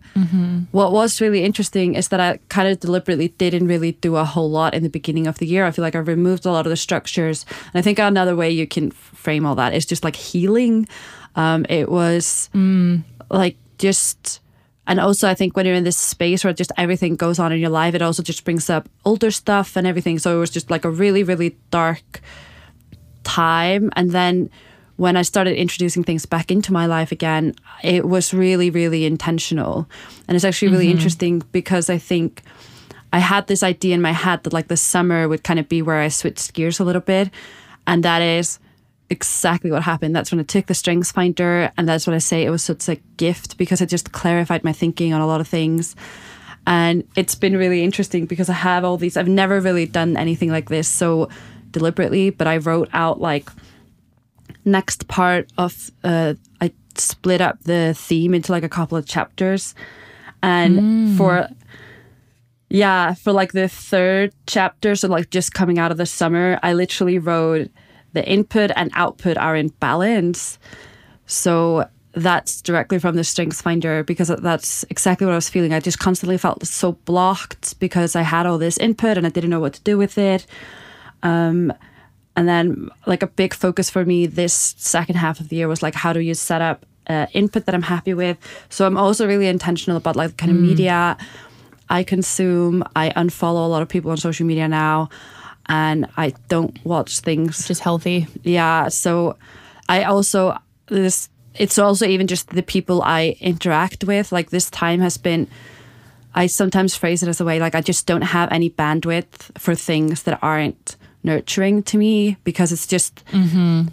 what 0.72 0.92
was 0.92 1.22
really 1.22 1.44
interesting 1.44 1.94
is 1.94 2.08
that 2.08 2.20
I 2.20 2.40
kind 2.50 2.68
of 2.68 2.80
deliberately 2.80 3.28
didn't 3.38 3.68
really 3.68 3.92
do 3.92 4.16
a 4.16 4.26
whole 4.26 4.50
lot 4.50 4.74
in 4.74 4.82
the 4.82 4.90
beginning 4.90 5.28
of 5.28 5.38
the 5.38 5.46
year. 5.46 5.64
I 5.64 5.72
feel 5.72 5.84
like 5.84 5.96
I 5.96 6.00
removed 6.00 6.48
a 6.48 6.52
lot 6.52 6.66
of 6.66 6.72
the 6.72 6.76
structures. 6.76 7.46
And 7.72 7.76
I 7.76 7.84
think 7.84 8.00
another 8.00 8.36
way 8.36 8.50
you 8.50 8.66
can 8.66 8.90
frame 8.90 9.46
all 9.46 9.56
that 9.56 9.76
is 9.76 9.86
just 9.86 10.04
like 10.04 10.16
healing. 10.16 10.88
Um, 11.36 11.68
it 11.70 11.88
was 11.88 12.50
like 13.30 13.58
just 13.78 14.42
and 14.88 15.00
also 15.00 15.30
I 15.30 15.36
think 15.36 15.56
when 15.56 15.66
you're 15.66 15.76
in 15.76 15.84
this 15.84 15.98
space 15.98 16.44
where 16.44 16.54
just 16.54 16.72
everything 16.78 17.18
goes 17.18 17.40
on 17.40 17.52
in 17.52 17.60
your 17.60 17.70
life, 17.70 17.94
it 17.94 18.02
also 18.02 18.24
just 18.24 18.46
brings 18.46 18.70
up 18.70 18.88
older 19.04 19.32
stuff 19.32 19.76
and 19.76 19.86
everything. 19.86 20.18
So 20.18 20.36
it 20.36 20.40
was 20.40 20.50
just 20.50 20.72
like 20.72 20.86
a 20.86 20.90
really, 20.90 21.24
really 21.24 21.58
dark 21.72 22.22
time. 23.24 23.92
And 23.98 24.12
then 24.12 24.50
when 24.96 25.18
I 25.18 25.24
started 25.24 25.60
introducing 25.60 26.04
things 26.04 26.26
back 26.26 26.52
into 26.52 26.72
my 26.72 26.86
life 26.86 27.12
again, 27.12 27.54
it 27.84 28.08
was 28.08 28.34
really, 28.34 28.70
really 28.70 29.06
intentional. 29.06 29.90
And 30.28 30.36
it's 30.36 30.46
actually 30.46 30.70
really 30.70 30.86
mm-hmm. 30.86 30.98
interesting 30.98 31.44
because 31.52 31.90
I 31.90 31.98
think 31.98 32.42
I 33.12 33.20
had 33.20 33.48
this 33.48 33.64
idea 33.64 33.94
in 33.94 34.02
my 34.02 34.14
head 34.14 34.44
that 34.44 34.54
like 34.54 34.70
the 34.70 34.78
summer 34.78 35.28
would 35.28 35.44
kind 35.44 35.60
of 35.60 35.68
be 35.68 35.82
where 35.82 36.00
I 36.00 36.08
switched 36.08 36.54
gears 36.54 36.80
a 36.80 36.86
little 36.86 37.02
bit. 37.02 37.30
And 37.86 38.04
that 38.04 38.22
is 38.22 38.60
exactly 39.10 39.72
what 39.72 39.84
happened. 39.84 40.16
That's 40.16 40.32
when 40.32 40.40
I 40.40 40.44
took 40.44 40.68
the 40.68 40.74
strengths 40.74 41.12
finder, 41.12 41.72
and 41.78 41.88
that's 41.88 42.08
when 42.08 42.16
I 42.16 42.20
say 42.20 42.44
it 42.44 42.50
was 42.50 42.64
such 42.64 42.88
a 42.90 42.96
gift 43.18 43.58
because 43.58 43.82
it 43.82 43.88
just 43.88 44.12
clarified 44.12 44.64
my 44.64 44.74
thinking 44.74 45.14
on 45.14 45.22
a 45.22 45.28
lot 45.28 45.42
of 45.42 45.48
things. 45.48 45.96
And 46.66 47.08
it's 47.16 47.36
been 47.36 47.56
really 47.56 47.84
interesting 47.84 48.26
because 48.26 48.50
I 48.50 48.54
have 48.54 48.84
all 48.84 48.98
these. 48.98 49.16
I've 49.16 49.28
never 49.28 49.62
really 49.62 49.86
done 49.86 50.18
anything 50.18 50.52
like 50.52 50.70
this 50.70 50.88
so 50.88 51.30
deliberately, 51.72 52.30
but 52.30 52.48
I 52.48 52.58
wrote 52.58 52.90
out 52.94 53.22
like 53.22 53.50
next 54.66 55.08
part 55.08 55.50
of. 55.58 55.92
Uh, 56.04 56.34
I 56.60 56.74
split 56.96 57.42
up 57.42 57.64
the 57.64 57.94
theme 57.96 58.34
into 58.34 58.52
like 58.52 58.64
a 58.64 58.70
couple 58.70 58.98
of 58.98 59.06
chapters, 59.06 59.76
and 60.44 61.18
for 61.18 61.48
yeah, 62.70 63.14
for 63.14 63.32
like 63.32 63.54
the 63.54 63.70
third 63.70 64.34
chapter, 64.46 64.96
so 64.96 65.08
like 65.08 65.30
just 65.30 65.54
coming 65.54 65.80
out 65.80 65.92
of 65.92 65.98
the 65.98 66.06
summer, 66.06 66.60
I 66.62 66.74
literally 66.74 67.18
wrote 67.18 67.72
the 68.14 68.28
input 68.28 68.72
and 68.76 68.92
output 68.94 69.38
are 69.38 69.56
in 69.56 69.70
balance. 69.80 70.60
So 71.26 71.88
that's 72.14 72.62
directly 72.62 72.98
from 73.00 73.16
the 73.16 73.24
strengths 73.24 73.62
finder 73.62 74.04
because 74.04 74.30
that's 74.30 74.84
exactly 74.90 75.26
what 75.26 75.34
I 75.34 75.36
was 75.36 75.50
feeling. 75.50 75.74
I 75.74 75.80
just 75.80 76.00
constantly 76.00 76.38
felt 76.38 76.66
so 76.66 76.94
blocked 76.94 77.80
because 77.80 78.16
I 78.16 78.24
had 78.24 78.46
all 78.46 78.58
this 78.58 78.78
input 78.78 79.18
and 79.18 79.28
I 79.28 79.30
didn't 79.30 79.52
know 79.52 79.60
what 79.60 79.74
to 79.74 79.82
do 79.82 79.98
with 79.98 80.18
it. 80.18 80.48
Um, 81.22 81.72
and 82.36 82.48
then, 82.48 82.90
like, 83.06 83.24
a 83.24 83.28
big 83.28 83.54
focus 83.54 83.90
for 83.90 84.06
me 84.06 84.28
this 84.28 84.76
second 84.78 85.16
half 85.16 85.40
of 85.40 85.50
the 85.50 85.56
year 85.56 85.68
was 85.68 85.82
like, 85.82 85.96
how 85.96 86.14
do 86.14 86.20
you 86.20 86.34
set 86.34 86.62
up 86.62 86.86
uh, 87.08 87.26
input 87.34 87.66
that 87.66 87.76
I'm 87.76 87.82
happy 87.84 88.14
with? 88.14 88.38
So 88.70 88.86
I'm 88.86 88.98
also 88.98 89.28
really 89.28 89.48
intentional 89.48 89.98
about 89.98 90.16
like 90.16 90.38
kind 90.38 90.52
of 90.52 90.58
media 90.58 91.18
I 91.90 92.04
consume. 92.04 92.84
I 92.96 93.10
unfollow 93.10 93.66
a 93.66 93.70
lot 93.70 93.82
of 93.82 93.90
people 93.90 94.12
on 94.12 94.18
social 94.18 94.46
media 94.46 94.68
now, 94.68 95.10
and 95.70 96.08
I 96.18 96.34
don't 96.48 96.78
watch 96.86 97.20
things 97.20 97.68
Just 97.68 97.82
healthy. 97.82 98.28
yeah 98.44 98.88
so 98.90 99.38
i 99.90 100.04
also 100.04 100.58
this 100.88 101.30
it's 101.56 101.78
also 101.78 102.06
even 102.06 102.28
just 102.28 102.50
the 102.50 102.64
people 102.64 103.02
i 103.04 103.36
interact 103.40 104.04
with 104.04 104.32
like 104.32 104.50
this 104.50 104.70
time 104.70 105.00
has 105.00 105.18
been 105.18 105.48
i 106.36 106.48
sometimes 106.48 106.96
phrase 106.96 107.24
it 107.24 107.30
as 107.30 107.42
a 107.42 107.46
way 107.46 107.60
like 107.60 107.76
i 107.76 107.82
just 107.82 108.06
don't 108.06 108.22
have 108.22 108.52
any 108.52 108.70
bandwidth 108.70 109.58
for 109.58 109.76
things 109.76 110.24
that 110.24 110.40
aren't 110.42 110.96
nurturing 111.24 111.84
to 111.84 111.98
me 111.98 112.38
because 112.44 112.72
it's 112.72 112.88
just 112.88 113.24
mm-hmm. 113.26 113.88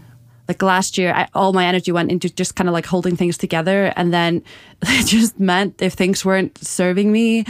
like 0.47 0.62
last 0.62 0.97
year 0.97 1.12
I, 1.12 1.29
all 1.35 1.53
my 1.53 1.66
energy 1.66 1.91
went 1.91 2.11
into 2.11 2.31
just 2.31 2.55
kind 2.55 2.68
of 2.68 2.72
like 2.72 2.87
holding 2.87 3.16
things 3.16 3.37
together 3.37 3.93
and 3.97 4.12
then 4.12 4.43
it 4.83 5.07
just 5.07 5.41
meant 5.41 5.83
if 5.83 5.95
things 5.95 6.25
weren't 6.25 6.57
serving 6.59 7.11
me 7.11 7.45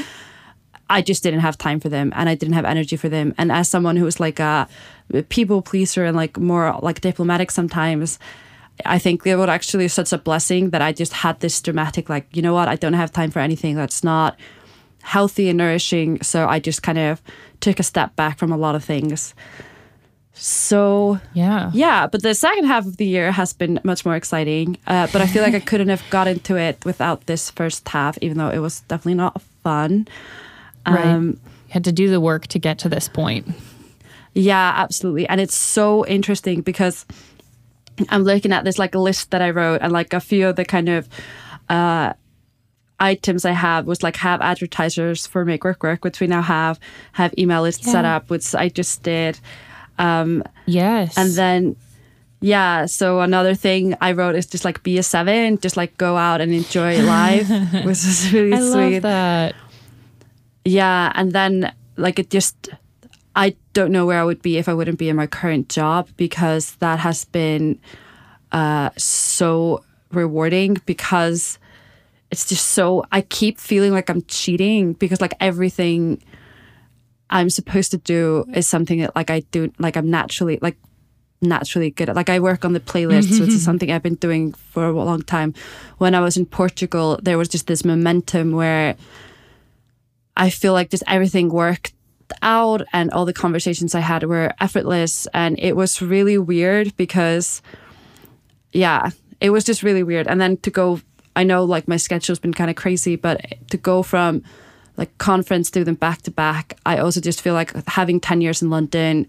I 0.91 1.03
just 1.03 1.23
didn't 1.23 1.41
have 1.41 1.57
time 1.57 1.81
for 1.81 1.89
them 1.89 2.13
and 2.15 2.29
I 2.29 2.35
didn't 2.35 2.55
have 2.55 2.65
energy 2.65 2.97
for 2.97 3.09
them. 3.09 3.35
And 3.39 3.51
as 3.51 3.69
someone 3.69 3.97
who 3.97 4.05
was 4.05 4.21
like 4.21 4.39
a 4.39 4.69
people 5.29 5.63
pleaser 5.63 6.05
and 6.05 6.17
like 6.17 6.39
more 6.39 6.79
like 6.83 7.01
diplomatic 7.01 7.51
sometimes, 7.51 8.19
I 8.85 8.99
think 8.99 9.27
it 9.27 9.37
was 9.37 9.49
actually 9.49 9.89
such 9.89 10.13
a 10.13 10.19
blessing 10.19 10.71
that 10.71 10.83
I 10.83 10.93
just 10.93 11.13
had 11.13 11.41
this 11.41 11.61
dramatic, 11.61 12.09
like, 12.09 12.27
you 12.37 12.43
know 12.43 12.55
what, 12.55 12.69
I 12.69 12.77
don't 12.77 12.95
have 12.95 13.13
time 13.13 13.31
for 13.31 13.39
anything 13.39 13.77
that's 13.77 14.03
not 14.03 14.39
healthy 15.03 15.49
and 15.49 15.59
nourishing. 15.59 16.21
So 16.23 16.47
I 16.49 16.59
just 16.59 16.83
kind 16.83 16.99
of 16.99 17.23
took 17.61 17.79
a 17.79 17.83
step 17.83 18.17
back 18.17 18.39
from 18.39 18.53
a 18.53 18.57
lot 18.57 18.75
of 18.75 18.85
things. 18.85 19.35
So 20.33 21.21
Yeah. 21.33 21.71
yeah, 21.73 22.09
but 22.09 22.23
the 22.23 22.35
second 22.35 22.65
half 22.65 22.87
of 22.87 22.97
the 22.97 23.07
year 23.07 23.31
has 23.31 23.53
been 23.53 23.79
much 23.85 24.05
more 24.05 24.17
exciting. 24.17 24.77
Uh, 24.87 25.07
but 25.13 25.23
I 25.23 25.27
feel 25.29 25.43
like 25.43 25.55
I 25.55 25.61
couldn't 25.61 25.89
have 25.89 26.03
got 26.11 26.27
into 26.27 26.57
it 26.57 26.85
without 26.85 27.27
this 27.27 27.51
first 27.51 27.89
half, 27.89 28.19
even 28.21 28.39
though 28.39 28.51
it 28.51 28.59
was 28.59 28.81
definitely 28.81 29.15
not 29.15 29.41
fun. 29.63 30.09
Right. 30.87 31.05
Um, 31.07 31.41
you 31.69 31.73
had 31.73 31.85
to 31.85 31.93
do 31.93 32.09
the 32.11 32.21
work 32.21 32.47
to 32.49 32.59
get 32.59 32.79
to 32.81 32.89
this 32.89 33.09
point. 33.09 33.47
Yeah, 34.35 34.73
absolutely. 34.77 35.29
And 35.29 35.41
it's 35.41 35.55
so 35.55 36.05
interesting 36.07 36.61
because 36.61 37.07
I'm 38.09 38.23
looking 38.25 38.53
at 38.53 38.65
this 38.65 38.79
like 38.79 38.95
list 38.95 39.31
that 39.31 39.41
I 39.43 39.51
wrote 39.51 39.81
and 39.83 39.93
like 39.93 40.13
a 40.13 40.21
few 40.21 40.49
of 40.49 40.57
the 40.57 40.65
kind 40.65 40.89
of 40.89 41.09
uh 41.69 42.13
items 43.01 43.45
I 43.45 43.53
have 43.53 43.87
was 43.87 44.03
like 44.03 44.17
have 44.17 44.41
advertisers 44.41 45.27
for 45.27 45.45
Make 45.45 45.65
Work 45.65 45.83
Work, 45.83 46.05
which 46.05 46.21
we 46.21 46.27
now 46.27 46.43
have, 46.43 46.79
have 47.13 47.35
email 47.39 47.63
lists 47.63 47.91
set 47.91 48.05
up, 48.05 48.31
which 48.31 48.55
I 48.55 48.69
just 48.69 49.03
did. 49.03 49.39
Um 49.99 50.43
Yes. 50.67 51.17
and 51.17 51.31
then 51.33 51.77
yeah, 52.41 52.85
so 52.87 53.21
another 53.21 53.55
thing 53.55 53.97
I 54.03 54.13
wrote 54.13 54.35
is 54.35 54.45
just 54.47 54.65
like 54.67 54.83
be 54.83 54.99
a 54.99 55.03
seven, 55.03 55.59
just 55.59 55.77
like 55.79 55.97
go 55.97 56.17
out 56.17 56.41
and 56.43 56.53
enjoy 56.53 57.01
life, 57.03 57.49
which 57.85 58.05
is 58.05 58.33
really 58.33 58.53
I 58.53 58.59
sweet. 58.61 58.93
love 58.95 59.03
that. 59.03 59.55
Yeah, 60.65 61.13
and 61.15 61.33
then 61.33 61.73
like 61.97 62.19
it 62.19 62.31
just 62.31 62.71
I 63.37 63.57
don't 63.73 63.93
know 63.93 64.07
where 64.07 64.21
I 64.21 64.25
would 64.25 64.43
be 64.43 64.59
if 64.59 64.69
I 64.69 64.75
wouldn't 64.75 64.99
be 64.99 65.09
in 65.09 65.17
my 65.17 65.27
current 65.27 65.69
job 65.69 66.09
because 66.17 66.77
that 66.77 66.99
has 67.01 67.25
been 67.25 67.81
uh 68.53 68.91
so 68.97 69.85
rewarding 70.13 70.77
because 70.87 71.59
it's 72.31 72.47
just 72.47 72.67
so 72.71 73.05
I 73.13 73.21
keep 73.21 73.59
feeling 73.59 73.93
like 73.93 74.09
I'm 74.09 74.23
cheating 74.23 74.93
because 74.95 75.21
like 75.21 75.35
everything 75.41 76.23
I'm 77.31 77.51
supposed 77.51 77.91
to 77.91 77.99
do 77.99 78.45
is 78.55 78.69
something 78.69 79.01
that 79.01 79.15
like 79.15 79.31
I 79.31 79.41
do 79.51 79.73
like 79.79 79.97
I'm 79.97 80.11
naturally 80.11 80.59
like 80.63 80.77
naturally 81.43 81.91
good 81.91 82.09
at. 82.09 82.17
Like 82.17 82.31
I 82.31 82.41
work 82.41 82.65
on 82.65 82.73
the 82.73 82.81
playlists 82.81 83.39
which 83.39 83.51
is 83.51 83.65
something 83.65 83.91
I've 83.91 84.03
been 84.03 84.15
doing 84.15 84.53
for 84.53 84.87
a 84.87 84.93
long 84.93 85.23
time. 85.23 85.53
When 85.99 86.15
I 86.15 86.21
was 86.21 86.37
in 86.37 86.47
Portugal 86.47 87.19
there 87.23 87.37
was 87.37 87.49
just 87.49 87.67
this 87.67 87.85
momentum 87.85 88.53
where 88.53 88.97
I 90.37 90.51
feel 90.51 90.73
like 90.73 90.91
just 90.91 91.05
everything 91.07 91.49
worked 91.49 91.93
out 92.43 92.83
and 92.93 93.11
all 93.11 93.25
the 93.25 93.33
conversations 93.33 93.95
I 93.95 94.01
had 94.01 94.25
were 94.25 94.53
effortless. 94.61 95.27
And 95.35 95.59
it 95.59 95.77
was 95.77 96.03
really 96.03 96.39
weird 96.39 96.97
because 96.97 97.63
yeah, 98.73 99.11
it 99.41 99.51
was 99.51 99.65
just 99.65 99.83
really 99.83 100.03
weird. 100.03 100.27
And 100.27 100.41
then 100.41 100.57
to 100.59 100.71
go 100.71 101.01
I 101.37 101.43
know 101.43 101.65
like 101.65 101.89
my 101.89 101.97
schedule's 101.97 102.39
been 102.39 102.55
kind 102.55 102.71
of 102.71 102.77
crazy, 102.77 103.17
but 103.17 103.41
to 103.71 103.77
go 103.77 104.03
from 104.03 104.43
like 104.97 105.17
conference 105.19 105.71
do 105.71 105.83
them 105.83 105.97
back 105.97 106.23
to 106.23 106.31
back, 106.31 106.79
I 106.87 106.99
also 106.99 107.21
just 107.21 107.41
feel 107.41 107.55
like 107.55 107.73
having 107.89 108.21
10 108.21 108.41
years 108.41 108.63
in 108.63 108.71
London 108.71 109.27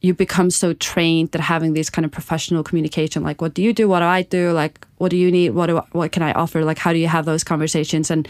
you 0.00 0.12
become 0.12 0.50
so 0.50 0.74
trained 0.74 1.30
that 1.30 1.40
having 1.40 1.72
this 1.72 1.88
kind 1.88 2.04
of 2.04 2.12
professional 2.12 2.62
communication 2.62 3.22
like 3.22 3.40
what 3.40 3.54
do 3.54 3.62
you 3.62 3.72
do? 3.72 3.88
What 3.88 4.00
do 4.00 4.04
i 4.04 4.22
do? 4.22 4.52
Like 4.52 4.86
what 4.98 5.10
do 5.10 5.16
you 5.16 5.30
need? 5.30 5.50
What 5.50 5.66
do 5.66 5.78
I, 5.78 5.84
what 5.92 6.12
can 6.12 6.22
i 6.22 6.32
offer? 6.32 6.62
Like 6.62 6.78
how 6.78 6.92
do 6.92 6.98
you 6.98 7.08
have 7.08 7.24
those 7.24 7.42
conversations? 7.42 8.10
And 8.10 8.28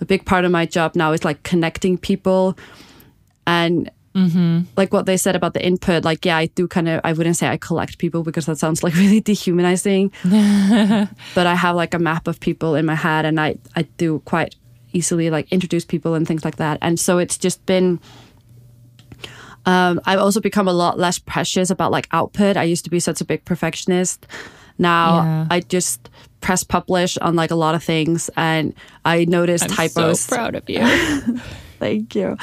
a 0.00 0.04
big 0.04 0.24
part 0.24 0.44
of 0.44 0.50
my 0.50 0.66
job 0.66 0.94
now 0.94 1.12
is 1.12 1.24
like 1.24 1.42
connecting 1.42 1.96
people 1.98 2.56
and 3.46 3.90
like 4.76 4.92
what 4.92 5.06
they 5.06 5.16
said 5.16 5.34
about 5.34 5.54
the 5.54 5.66
input 5.66 6.04
like 6.04 6.24
yeah 6.24 6.36
i 6.36 6.46
do 6.46 6.68
kind 6.68 6.88
of 6.88 7.00
i 7.02 7.12
wouldn't 7.12 7.36
say 7.36 7.48
i 7.48 7.56
collect 7.56 7.98
people 7.98 8.22
because 8.22 8.46
that 8.46 8.56
sounds 8.56 8.84
like 8.84 8.94
really 9.02 9.20
dehumanizing 9.20 10.12
but 11.34 11.46
i 11.48 11.54
have 11.54 11.74
like 11.74 11.94
a 11.94 11.98
map 11.98 12.28
of 12.28 12.38
people 12.38 12.76
in 12.76 12.86
my 12.86 12.94
head 12.94 13.24
and 13.24 13.40
i 13.40 13.56
i 13.74 13.82
do 13.96 14.20
quite 14.20 14.54
easily 14.92 15.30
like 15.30 15.50
introduce 15.50 15.84
people 15.84 16.14
and 16.14 16.28
things 16.28 16.44
like 16.44 16.56
that 16.56 16.78
and 16.80 17.00
so 17.00 17.18
it's 17.18 17.36
just 17.36 17.66
been 17.66 17.98
um, 19.66 20.00
I've 20.04 20.18
also 20.18 20.40
become 20.40 20.68
a 20.68 20.72
lot 20.72 20.98
less 20.98 21.18
precious 21.18 21.70
about 21.70 21.90
like 21.90 22.06
output. 22.12 22.58
I 22.58 22.64
used 22.64 22.84
to 22.84 22.90
be 22.90 23.00
such 23.00 23.22
a 23.22 23.24
big 23.24 23.46
perfectionist. 23.46 24.26
Now 24.76 25.22
Yeah. 25.22 25.46
I 25.50 25.60
just 25.60 26.10
press 26.44 26.62
publish 26.62 27.16
on 27.18 27.34
like 27.34 27.50
a 27.50 27.54
lot 27.54 27.74
of 27.74 27.82
things, 27.82 28.28
and 28.36 28.74
I 29.04 29.24
notice 29.24 29.62
I'm 29.62 29.70
typos. 29.70 30.20
so 30.20 30.36
proud 30.36 30.54
of 30.54 30.68
you. 30.68 30.80
Thank 31.78 32.14
you. 32.14 32.36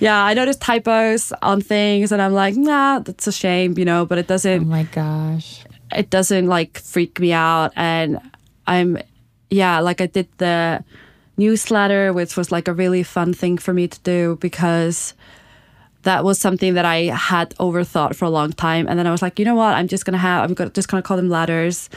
Yeah, 0.00 0.22
I 0.22 0.34
notice 0.34 0.56
typos 0.56 1.32
on 1.40 1.62
things, 1.62 2.12
and 2.12 2.20
I'm 2.20 2.34
like, 2.34 2.56
nah, 2.56 2.98
that's 2.98 3.26
a 3.26 3.32
shame, 3.32 3.78
you 3.78 3.86
know. 3.86 4.04
But 4.04 4.18
it 4.18 4.26
doesn't. 4.26 4.62
Oh 4.62 4.66
my 4.66 4.82
gosh. 4.82 5.64
It 5.96 6.10
doesn't 6.10 6.46
like 6.46 6.78
freak 6.78 7.18
me 7.18 7.32
out, 7.32 7.72
and 7.74 8.20
I'm, 8.66 8.98
yeah, 9.48 9.80
like 9.80 10.02
I 10.02 10.06
did 10.06 10.28
the 10.36 10.84
newsletter, 11.38 12.12
which 12.12 12.36
was 12.36 12.52
like 12.52 12.68
a 12.68 12.74
really 12.74 13.02
fun 13.02 13.32
thing 13.32 13.56
for 13.56 13.72
me 13.72 13.88
to 13.88 13.98
do 14.00 14.36
because 14.42 15.14
that 16.02 16.22
was 16.22 16.38
something 16.38 16.74
that 16.74 16.84
I 16.84 17.04
had 17.04 17.54
overthought 17.56 18.14
for 18.14 18.26
a 18.26 18.30
long 18.30 18.52
time. 18.52 18.86
And 18.88 18.98
then 18.98 19.06
I 19.06 19.10
was 19.10 19.22
like, 19.22 19.38
you 19.38 19.46
know 19.46 19.54
what? 19.54 19.72
I'm 19.74 19.88
just 19.88 20.04
gonna 20.04 20.18
have 20.18 20.44
I'm 20.44 20.52
gonna 20.52 20.70
just 20.70 20.88
gonna 20.88 21.02
call 21.02 21.16
them 21.16 21.30
letters 21.30 21.88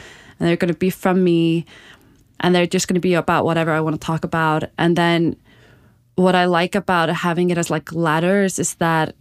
and 0.42 0.48
they're 0.48 0.56
gonna 0.56 0.74
be 0.74 0.90
from 0.90 1.22
me 1.22 1.64
and 2.40 2.52
they're 2.52 2.66
just 2.66 2.88
gonna 2.88 2.98
be 2.98 3.14
about 3.14 3.44
whatever 3.44 3.70
I 3.70 3.80
want 3.80 3.94
to 3.94 4.04
talk 4.04 4.24
about. 4.24 4.64
And 4.76 4.96
then 4.96 5.36
what 6.16 6.34
I 6.34 6.46
like 6.46 6.74
about 6.74 7.08
having 7.10 7.50
it 7.50 7.58
as 7.58 7.70
like 7.70 7.92
letters 7.92 8.58
is 8.58 8.74
that 8.74 9.14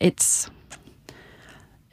it's 0.00 0.50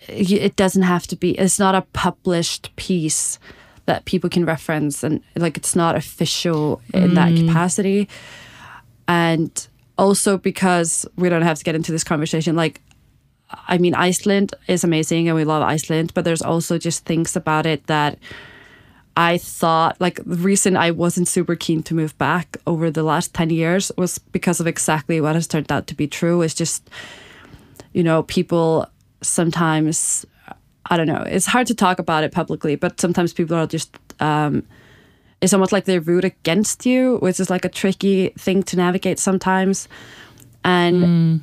it 0.07 0.56
doesn't 0.56 0.84
have 0.84 1.07
to 1.07 1.18
be 1.18 1.38
it's 1.38 1.60
not 1.60 1.76
a 1.76 1.82
published 1.94 2.73
piece 2.78 3.38
that 3.86 4.06
people 4.06 4.30
can 4.30 4.45
reference 4.45 5.03
and 5.03 5.22
like 5.36 5.57
it's 5.57 5.76
not 5.76 5.95
official 5.95 6.82
in 6.94 7.15
that 7.15 7.34
mm. 7.34 7.45
capacity 7.45 8.07
and 9.10 9.68
also 9.98 10.38
because 10.38 11.06
we 11.18 11.28
don't 11.28 11.41
have 11.41 11.57
to 11.57 11.64
get 11.65 11.76
into 11.76 11.91
this 11.91 12.03
conversation 12.03 12.56
like 12.56 12.82
i 13.67 13.77
mean 13.77 13.95
iceland 13.95 14.53
is 14.67 14.84
amazing 14.84 15.27
and 15.27 15.35
we 15.35 15.43
love 15.43 15.63
iceland 15.63 16.13
but 16.13 16.23
there's 16.26 16.41
also 16.41 16.77
just 16.77 17.05
things 17.05 17.35
about 17.35 17.65
it 17.65 17.85
that 17.88 18.17
i 19.17 19.38
thought 19.38 19.99
like 19.99 20.23
the 20.26 20.35
reason 20.35 20.76
i 20.77 20.91
wasn't 20.91 21.27
super 21.27 21.55
keen 21.55 21.81
to 21.84 21.93
move 21.95 22.17
back 22.17 22.57
over 22.67 22.91
the 22.91 23.03
last 23.03 23.34
10 23.34 23.49
years 23.49 23.91
was 23.97 24.17
because 24.19 24.59
of 24.59 24.67
exactly 24.67 25.19
what 25.21 25.35
has 25.35 25.47
turned 25.47 25.71
out 25.71 25.88
to 25.88 25.95
be 25.95 26.07
true 26.07 26.41
is 26.41 26.53
just 26.53 26.89
you 27.93 28.03
know 28.03 28.23
people 28.23 28.88
sometimes 29.21 30.26
I 30.91 30.97
don't 30.97 31.05
know. 31.05 31.23
It's 31.27 31.45
hard 31.45 31.67
to 31.67 31.76
talk 31.76 31.99
about 31.99 32.23
it 32.23 32.31
publicly, 32.31 32.76
but 32.76 32.99
sometimes 32.99 33.31
people 33.31 33.55
are 33.55 33.67
just. 33.67 33.95
Um, 34.19 34.63
it's 35.39 35.53
almost 35.53 35.71
like 35.71 35.85
they 35.85 35.99
root 35.99 36.26
against 36.26 36.85
you, 36.85 37.17
which 37.17 37.39
is 37.39 37.49
like 37.49 37.63
a 37.63 37.69
tricky 37.69 38.30
thing 38.39 38.63
to 38.63 38.76
navigate 38.76 39.19
sometimes. 39.19 39.88
And 40.63 41.03
Mm. 41.03 41.39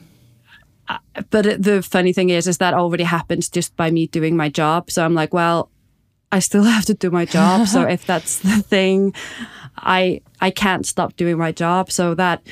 But 1.30 1.62
the 1.62 1.82
funny 1.82 2.12
thing 2.12 2.30
is, 2.30 2.46
is 2.46 2.58
that 2.58 2.74
already 2.74 3.04
happens 3.04 3.48
just 3.48 3.74
by 3.76 3.90
me 3.90 4.06
doing 4.06 4.36
my 4.36 4.48
job. 4.48 4.90
So 4.90 5.04
I'm 5.04 5.14
like, 5.14 5.32
well, 5.34 5.70
I 6.32 6.38
still 6.40 6.62
have 6.74 6.84
to 6.86 6.94
do 6.94 7.10
my 7.10 7.24
job. 7.24 7.66
so 7.68 7.82
if 7.82 8.06
that's 8.06 8.38
the 8.40 8.62
thing, 8.68 9.14
I 9.78 10.20
I 10.40 10.50
can't 10.50 10.86
stop 10.86 11.16
doing 11.16 11.38
my 11.38 11.52
job. 11.52 11.90
So 11.90 12.14
that, 12.14 12.42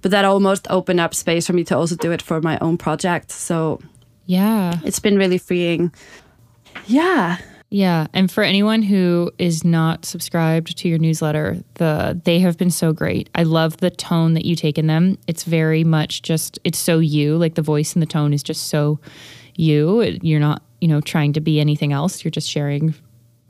but 0.00 0.10
that 0.10 0.24
almost 0.24 0.66
opened 0.70 1.00
up 1.00 1.14
space 1.14 1.46
for 1.46 1.52
me 1.52 1.64
to 1.64 1.76
also 1.76 1.96
do 1.96 2.12
it 2.12 2.22
for 2.22 2.40
my 2.40 2.58
own 2.60 2.76
project. 2.78 3.30
So 3.30 3.80
Yeah. 4.26 4.78
it's 4.84 5.00
been 5.00 5.16
really 5.18 5.38
freeing. 5.38 5.92
Yeah. 6.86 7.36
Yeah, 7.72 8.06
and 8.12 8.30
for 8.30 8.44
anyone 8.44 8.82
who 8.82 9.32
is 9.38 9.64
not 9.64 10.04
subscribed 10.04 10.76
to 10.76 10.90
your 10.90 10.98
newsletter, 10.98 11.56
the 11.76 12.20
they 12.22 12.38
have 12.40 12.58
been 12.58 12.70
so 12.70 12.92
great. 12.92 13.30
I 13.34 13.44
love 13.44 13.78
the 13.78 13.88
tone 13.88 14.34
that 14.34 14.44
you 14.44 14.56
take 14.56 14.76
in 14.76 14.88
them. 14.88 15.16
It's 15.26 15.44
very 15.44 15.82
much 15.82 16.20
just 16.20 16.58
it's 16.64 16.78
so 16.78 16.98
you, 16.98 17.38
like 17.38 17.54
the 17.54 17.62
voice 17.62 17.94
and 17.94 18.02
the 18.02 18.06
tone 18.06 18.34
is 18.34 18.42
just 18.42 18.66
so 18.66 19.00
you. 19.54 20.02
You're 20.20 20.38
not, 20.38 20.62
you 20.82 20.88
know, 20.88 21.00
trying 21.00 21.32
to 21.32 21.40
be 21.40 21.60
anything 21.60 21.94
else. 21.94 22.22
You're 22.22 22.30
just 22.30 22.50
sharing 22.50 22.94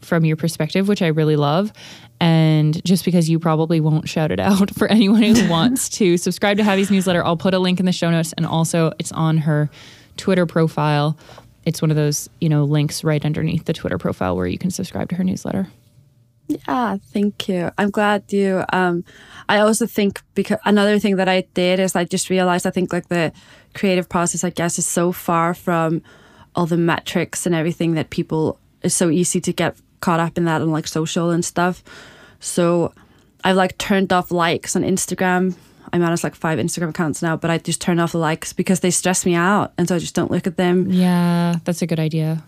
from 0.03 0.25
your 0.25 0.37
perspective, 0.37 0.87
which 0.87 1.03
I 1.03 1.09
really 1.09 1.37
love. 1.37 1.73
And 2.21 2.81
just 2.85 3.05
because 3.05 3.29
you 3.29 3.41
probably 3.41 3.81
won't 3.81 4.09
shout 4.09 4.31
it 4.31 4.39
out 4.39 4.73
for 4.77 4.87
anyone 4.87 5.23
who 5.23 5.49
wants 5.51 5.89
to 5.89 6.17
subscribe 6.17 6.59
to 6.59 6.63
Habbi's 6.63 6.93
newsletter, 6.93 7.25
I'll 7.25 7.37
put 7.37 7.55
a 7.55 7.59
link 7.59 7.81
in 7.81 7.87
the 7.87 7.93
show 7.93 8.13
notes 8.13 8.33
and 8.35 8.47
also 8.47 8.93
it's 9.01 9.11
on 9.11 9.39
her 9.39 9.69
Twitter 10.17 10.47
profile. 10.47 11.19
It's 11.65 11.81
one 11.81 11.91
of 11.91 11.97
those, 11.97 12.29
you 12.41 12.49
know, 12.49 12.65
links 12.65 13.05
right 13.05 13.25
underneath 13.25 13.65
the 13.65 13.73
Twitter 13.73 13.99
profile 13.99 14.37
where 14.37 14.47
you 14.47 14.59
can 14.59 14.71
subscribe 14.71 15.09
to 15.11 15.15
her 15.17 15.25
newsletter. 15.25 15.69
Yeah, 16.49 16.97
thank 17.13 17.49
you. 17.49 17.71
I'm 17.79 17.91
glad 17.91 18.33
you. 18.33 18.65
Um, 18.73 19.05
I 19.49 19.59
also 19.59 19.87
think 19.87 20.23
because 20.35 20.59
another 20.65 20.99
thing 20.99 21.17
that 21.17 21.29
I 21.29 21.43
did 21.55 21.81
is 21.81 21.97
I 21.97 22.05
just 22.05 22.31
realized 22.31 22.67
I 22.67 22.71
think 22.71 22.93
like 22.93 23.09
the 23.09 23.33
creative 23.75 24.09
process, 24.09 24.45
I 24.45 24.51
guess, 24.51 24.79
is 24.79 24.87
so 24.87 25.13
far 25.13 25.55
from 25.55 26.03
all 26.55 26.67
the 26.67 26.77
metrics 26.77 27.47
and 27.47 27.55
everything 27.55 27.95
that 27.95 28.11
people. 28.11 28.59
It's 28.83 28.95
so 28.95 29.11
easy 29.11 29.41
to 29.41 29.53
get 29.53 29.77
caught 30.01 30.21
up 30.21 30.37
in 30.37 30.45
that 30.45 30.61
on 30.61 30.71
like 30.71 30.89
social 30.89 31.31
and 31.31 31.45
stuff. 31.45 31.83
So 32.41 32.93
I've 33.45 33.57
like 33.57 33.79
turned 33.79 34.13
off 34.13 34.31
likes 34.31 34.77
on 34.77 34.83
Instagram. 34.83 35.55
I 35.93 35.99
manage 35.99 36.25
like 36.25 36.35
five 36.35 36.59
Instagram 36.59 36.91
accounts 36.91 37.23
now, 37.23 37.37
but 37.37 37.51
I 37.51 37.59
just 37.59 37.81
turn 37.81 37.99
off 37.99 38.13
the 38.13 38.19
likes 38.19 38.53
because 38.53 38.81
they 38.81 38.91
stress 38.91 39.27
me 39.27 39.35
out, 39.35 39.73
and 39.79 39.89
so 39.89 39.97
I 39.97 39.99
just 39.99 40.15
don't 40.15 40.31
look 40.31 40.47
at 40.47 40.57
them. 40.57 40.91
Yeah, 40.91 41.57
that's 41.65 41.83
a 41.83 41.87
good 41.87 42.01
idea. 42.01 42.45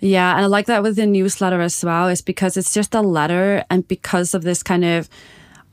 Yeah, 0.00 0.32
and 0.34 0.42
I 0.42 0.46
like 0.46 0.66
that 0.66 0.82
with 0.82 0.96
the 0.96 1.06
newsletter 1.06 1.60
as 1.60 1.84
well, 1.84 2.08
is 2.08 2.22
because 2.22 2.56
it's 2.56 2.74
just 2.74 2.94
a 2.94 3.00
letter, 3.00 3.64
and 3.70 3.86
because 3.86 4.34
of 4.34 4.42
this 4.42 4.62
kind 4.62 4.84
of 4.84 5.08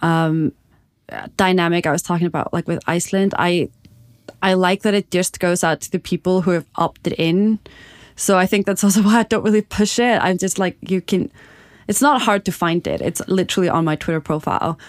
um, 0.01 0.53
dynamic 1.37 1.85
I 1.85 1.91
was 1.91 2.01
talking 2.01 2.27
about, 2.27 2.53
like 2.53 2.67
with 2.67 2.79
Iceland, 2.87 3.33
I 3.37 3.69
I 4.41 4.53
like 4.53 4.83
that 4.83 4.93
it 4.93 5.11
just 5.11 5.39
goes 5.39 5.63
out 5.63 5.81
to 5.81 5.91
the 5.91 5.99
people 5.99 6.41
who 6.41 6.51
have 6.51 6.65
opted 6.75 7.13
in. 7.13 7.59
So 8.15 8.37
I 8.37 8.45
think 8.45 8.65
that's 8.65 8.83
also 8.85 9.01
why 9.01 9.19
I 9.19 9.23
don't 9.23 9.43
really 9.43 9.61
push 9.61 9.99
it. 9.99 10.21
I'm 10.21 10.37
just 10.37 10.59
like 10.59 10.77
you 10.81 11.01
can. 11.01 11.31
It's 11.87 12.01
not 12.01 12.21
hard 12.21 12.45
to 12.45 12.51
find 12.51 12.85
it. 12.87 13.01
It's 13.01 13.21
literally 13.27 13.67
on 13.67 13.83
my 13.85 13.95
Twitter 13.95 14.21
profile, 14.21 14.79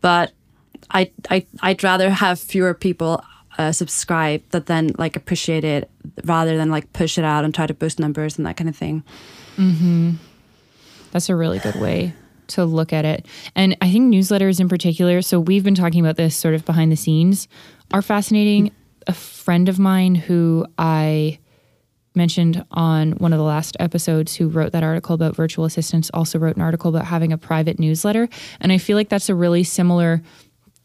but 0.00 0.32
I 0.90 1.10
I 1.30 1.46
I'd 1.60 1.82
rather 1.82 2.10
have 2.10 2.38
fewer 2.38 2.74
people 2.74 3.22
uh, 3.58 3.72
subscribe 3.72 4.42
that 4.50 4.66
then 4.66 4.92
like 4.98 5.16
appreciate 5.16 5.64
it 5.64 5.90
rather 6.24 6.56
than 6.56 6.70
like 6.70 6.92
push 6.92 7.18
it 7.18 7.24
out 7.24 7.44
and 7.44 7.54
try 7.54 7.66
to 7.66 7.74
boost 7.74 7.98
numbers 7.98 8.38
and 8.38 8.46
that 8.46 8.56
kind 8.56 8.68
of 8.68 8.76
thing. 8.76 9.02
That's 11.10 11.28
a 11.28 11.36
really 11.36 11.58
good 11.58 11.74
way 11.76 12.14
to 12.48 12.64
look 12.64 12.92
at 12.92 13.04
it. 13.04 13.26
And 13.54 13.76
I 13.82 13.90
think 13.90 14.12
newsletters 14.12 14.60
in 14.60 14.68
particular, 14.68 15.22
so 15.22 15.40
we've 15.40 15.64
been 15.64 15.74
talking 15.74 16.00
about 16.00 16.16
this 16.16 16.36
sort 16.36 16.54
of 16.54 16.64
behind 16.64 16.92
the 16.92 16.96
scenes, 16.96 17.48
are 17.92 18.02
fascinating. 18.02 18.72
A 19.06 19.12
friend 19.12 19.68
of 19.68 19.78
mine 19.78 20.14
who 20.14 20.66
I 20.78 21.38
mentioned 22.14 22.64
on 22.72 23.12
one 23.12 23.32
of 23.32 23.38
the 23.38 23.44
last 23.44 23.76
episodes 23.80 24.36
who 24.36 24.48
wrote 24.48 24.72
that 24.72 24.82
article 24.82 25.14
about 25.14 25.34
virtual 25.34 25.64
assistants 25.64 26.10
also 26.12 26.38
wrote 26.38 26.56
an 26.56 26.62
article 26.62 26.90
about 26.90 27.06
having 27.06 27.32
a 27.32 27.38
private 27.38 27.78
newsletter. 27.78 28.28
And 28.60 28.72
I 28.72 28.78
feel 28.78 28.96
like 28.96 29.08
that's 29.08 29.28
a 29.28 29.34
really 29.34 29.64
similar 29.64 30.22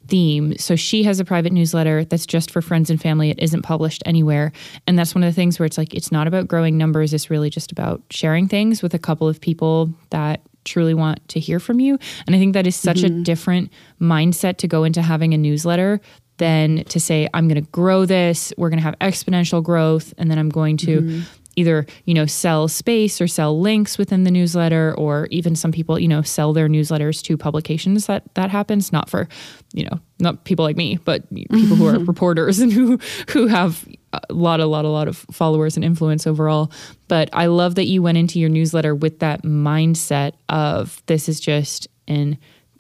theme. 0.07 0.57
So 0.57 0.75
she 0.75 1.03
has 1.03 1.19
a 1.19 1.25
private 1.25 1.53
newsletter 1.53 2.03
that's 2.05 2.25
just 2.25 2.51
for 2.51 2.61
friends 2.61 2.89
and 2.89 3.01
family. 3.01 3.29
It 3.29 3.39
isn't 3.39 3.61
published 3.61 4.03
anywhere. 4.05 4.51
And 4.87 4.97
that's 4.97 5.15
one 5.15 5.23
of 5.23 5.29
the 5.29 5.35
things 5.35 5.59
where 5.59 5.65
it's 5.65 5.77
like, 5.77 5.93
it's 5.93 6.11
not 6.11 6.27
about 6.27 6.47
growing 6.47 6.77
numbers. 6.77 7.13
It's 7.13 7.29
really 7.29 7.49
just 7.49 7.71
about 7.71 8.01
sharing 8.09 8.47
things 8.47 8.81
with 8.81 8.93
a 8.93 8.99
couple 8.99 9.27
of 9.27 9.39
people 9.39 9.93
that 10.09 10.41
truly 10.65 10.93
want 10.93 11.27
to 11.29 11.39
hear 11.39 11.59
from 11.59 11.79
you. 11.79 11.97
And 12.25 12.35
I 12.35 12.39
think 12.39 12.53
that 12.53 12.67
is 12.67 12.75
such 12.75 13.03
a 13.03 13.07
mm-hmm. 13.07 13.23
different 13.23 13.71
mindset 13.99 14.57
to 14.57 14.67
go 14.67 14.83
into 14.83 15.01
having 15.01 15.33
a 15.33 15.37
newsletter 15.37 15.99
than 16.37 16.83
to 16.85 16.99
say, 16.99 17.27
I'm 17.33 17.47
going 17.47 17.63
to 17.63 17.69
grow 17.71 18.05
this, 18.05 18.53
we're 18.57 18.69
going 18.69 18.79
to 18.79 18.83
have 18.83 18.97
exponential 18.99 19.61
growth, 19.61 20.13
and 20.17 20.31
then 20.31 20.39
I'm 20.39 20.49
going 20.49 20.77
to 20.77 21.01
mm-hmm. 21.01 21.21
Either, 21.55 21.85
you 22.05 22.13
know, 22.13 22.25
sell 22.25 22.67
space 22.67 23.21
or 23.21 23.27
sell 23.27 23.59
links 23.59 23.97
within 23.97 24.23
the 24.23 24.31
newsletter, 24.31 24.93
or 24.97 25.27
even 25.31 25.55
some 25.55 25.71
people, 25.71 25.99
you 25.99 26.07
know, 26.07 26.21
sell 26.21 26.53
their 26.53 26.67
newsletters 26.67 27.21
to 27.23 27.37
publications 27.37 28.07
that 28.07 28.23
that 28.35 28.49
happens, 28.49 28.91
not 28.91 29.09
for, 29.09 29.27
you 29.73 29.85
know, 29.85 29.99
not 30.19 30.43
people 30.43 30.65
like 30.65 30.77
me, 30.77 30.97
but 31.05 31.29
people 31.33 31.75
who 31.75 31.87
are 31.87 31.93
mm-hmm. 31.93 32.05
reporters 32.05 32.59
and 32.63 32.71
who 32.71 32.99
who 33.29 33.47
have 33.47 33.87
a 34.13 34.33
lot, 34.33 34.59
a 34.59 34.65
lot, 34.65 34.85
a 34.85 34.89
lot 34.89 35.07
of 35.07 35.17
followers 35.31 35.75
and 35.75 35.83
influence 35.83 36.27
overall. 36.27 36.71
But 37.07 37.29
I 37.33 37.47
love 37.47 37.75
that 37.75 37.87
you 37.87 38.01
went 38.01 38.17
into 38.17 38.39
your 38.39 38.49
newsletter 38.49 38.93
with 38.93 39.19
that 39.19 39.43
mindset 39.43 40.33
of 40.49 41.01
this 41.07 41.27
is 41.27 41.39
just 41.39 41.87
an 42.07 42.37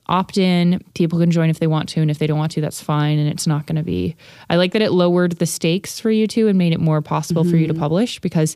opt 0.07 0.37
in. 0.37 0.83
People 0.95 1.19
can 1.19 1.31
join 1.31 1.49
if 1.49 1.59
they 1.59 1.67
want 1.67 1.89
to, 1.89 2.01
and 2.01 2.11
if 2.11 2.19
they 2.19 2.27
don't 2.27 2.37
want 2.37 2.51
to, 2.53 2.61
that's 2.61 2.81
fine. 2.81 3.17
And 3.17 3.29
it's 3.29 3.47
not 3.47 3.65
going 3.65 3.75
to 3.77 3.83
be. 3.83 4.15
I 4.49 4.55
like 4.55 4.73
that 4.73 4.81
it 4.81 4.91
lowered 4.91 5.33
the 5.33 5.45
stakes 5.45 5.99
for 5.99 6.11
you 6.11 6.27
too 6.27 6.47
and 6.47 6.57
made 6.57 6.73
it 6.73 6.79
more 6.79 7.01
possible 7.01 7.43
for 7.43 7.55
you 7.55 7.67
to 7.67 7.73
mm-hmm. 7.73 7.81
publish 7.81 8.19
because 8.19 8.55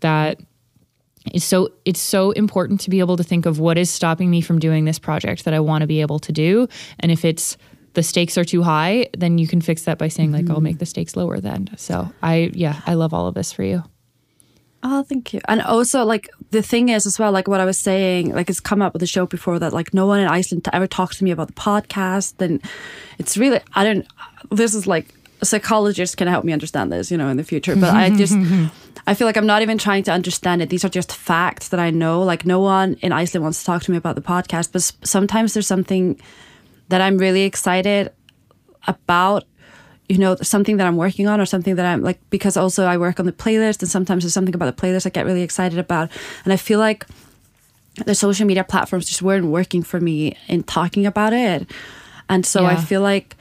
that 0.00 0.40
is 1.32 1.44
so 1.44 1.70
it's 1.84 2.00
so 2.00 2.32
important 2.32 2.80
to 2.80 2.90
be 2.90 2.98
able 2.98 3.16
to 3.16 3.22
think 3.22 3.46
of 3.46 3.60
what 3.60 3.78
is 3.78 3.88
stopping 3.88 4.30
me 4.30 4.40
from 4.40 4.58
doing 4.58 4.84
this 4.84 4.98
project 4.98 5.44
that 5.44 5.54
I 5.54 5.60
want 5.60 5.82
to 5.82 5.86
be 5.86 6.00
able 6.00 6.18
to 6.18 6.32
do. 6.32 6.68
And 7.00 7.12
if 7.12 7.24
it's 7.24 7.56
the 7.94 8.02
stakes 8.02 8.38
are 8.38 8.44
too 8.44 8.62
high, 8.62 9.08
then 9.16 9.38
you 9.38 9.46
can 9.46 9.60
fix 9.60 9.84
that 9.84 9.98
by 9.98 10.08
saying 10.08 10.32
like 10.32 10.48
I'll 10.48 10.56
mm-hmm. 10.56 10.64
make 10.64 10.78
the 10.78 10.86
stakes 10.86 11.16
lower 11.16 11.40
then. 11.40 11.68
So 11.76 12.12
I 12.22 12.50
yeah, 12.54 12.80
I 12.86 12.94
love 12.94 13.14
all 13.14 13.26
of 13.26 13.34
this 13.34 13.52
for 13.52 13.62
you. 13.62 13.84
Oh, 14.82 15.02
thank 15.04 15.32
you. 15.32 15.40
And 15.46 15.62
also, 15.62 16.04
like 16.04 16.28
the 16.52 16.62
thing 16.62 16.90
is 16.90 17.06
as 17.06 17.18
well, 17.18 17.32
like 17.32 17.48
what 17.48 17.60
I 17.60 17.64
was 17.64 17.78
saying, 17.78 18.34
like 18.34 18.50
it's 18.50 18.60
come 18.60 18.82
up 18.82 18.92
with 18.92 19.00
the 19.00 19.06
show 19.06 19.24
before 19.26 19.58
that 19.58 19.72
like 19.72 19.94
no 19.94 20.06
one 20.06 20.20
in 20.20 20.28
Iceland 20.28 20.68
ever 20.72 20.86
talks 20.86 21.16
to 21.18 21.24
me 21.24 21.30
about 21.30 21.48
the 21.48 21.54
podcast, 21.54 22.40
and 22.40 22.62
it's 23.18 23.36
really 23.36 23.60
I 23.74 23.84
don't. 23.84 24.06
This 24.50 24.74
is 24.74 24.86
like 24.86 25.06
a 25.40 25.46
psychologist 25.46 26.18
can 26.18 26.28
help 26.28 26.44
me 26.44 26.52
understand 26.52 26.92
this, 26.92 27.10
you 27.10 27.16
know, 27.16 27.28
in 27.28 27.38
the 27.38 27.44
future. 27.44 27.74
But 27.74 27.94
I 27.94 28.10
just 28.10 28.34
I 29.06 29.14
feel 29.14 29.26
like 29.26 29.38
I'm 29.38 29.46
not 29.46 29.62
even 29.62 29.78
trying 29.78 30.02
to 30.04 30.12
understand 30.12 30.60
it. 30.60 30.68
These 30.68 30.84
are 30.84 30.90
just 30.90 31.12
facts 31.14 31.68
that 31.68 31.80
I 31.80 31.90
know. 31.90 32.22
Like 32.22 32.44
no 32.44 32.60
one 32.60 32.94
in 33.00 33.12
Iceland 33.12 33.42
wants 33.42 33.60
to 33.60 33.64
talk 33.64 33.82
to 33.84 33.90
me 33.90 33.96
about 33.96 34.14
the 34.14 34.22
podcast, 34.22 34.72
but 34.72 34.82
sometimes 35.08 35.54
there's 35.54 35.66
something 35.66 36.20
that 36.88 37.00
I'm 37.00 37.16
really 37.16 37.42
excited 37.42 38.12
about 38.86 39.44
you 40.12 40.18
know 40.18 40.36
something 40.42 40.76
that 40.76 40.86
i'm 40.86 40.96
working 40.96 41.26
on 41.26 41.40
or 41.40 41.46
something 41.46 41.76
that 41.76 41.86
i'm 41.86 42.02
like 42.02 42.18
because 42.28 42.56
also 42.56 42.84
i 42.84 42.96
work 42.96 43.18
on 43.18 43.26
the 43.26 43.32
playlist 43.32 43.80
and 43.80 43.90
sometimes 43.90 44.22
there's 44.22 44.34
something 44.34 44.54
about 44.54 44.74
the 44.74 44.80
playlist 44.80 45.06
i 45.06 45.10
get 45.10 45.24
really 45.24 45.42
excited 45.42 45.78
about 45.78 46.10
and 46.44 46.52
i 46.52 46.56
feel 46.56 46.78
like 46.78 47.06
the 48.04 48.14
social 48.14 48.46
media 48.46 48.64
platforms 48.64 49.06
just 49.06 49.22
weren't 49.22 49.46
working 49.46 49.82
for 49.82 50.00
me 50.00 50.36
in 50.48 50.62
talking 50.62 51.06
about 51.06 51.32
it 51.32 51.66
and 52.28 52.44
so 52.44 52.64
i 52.66 52.76
feel 52.76 53.00
like 53.00 53.36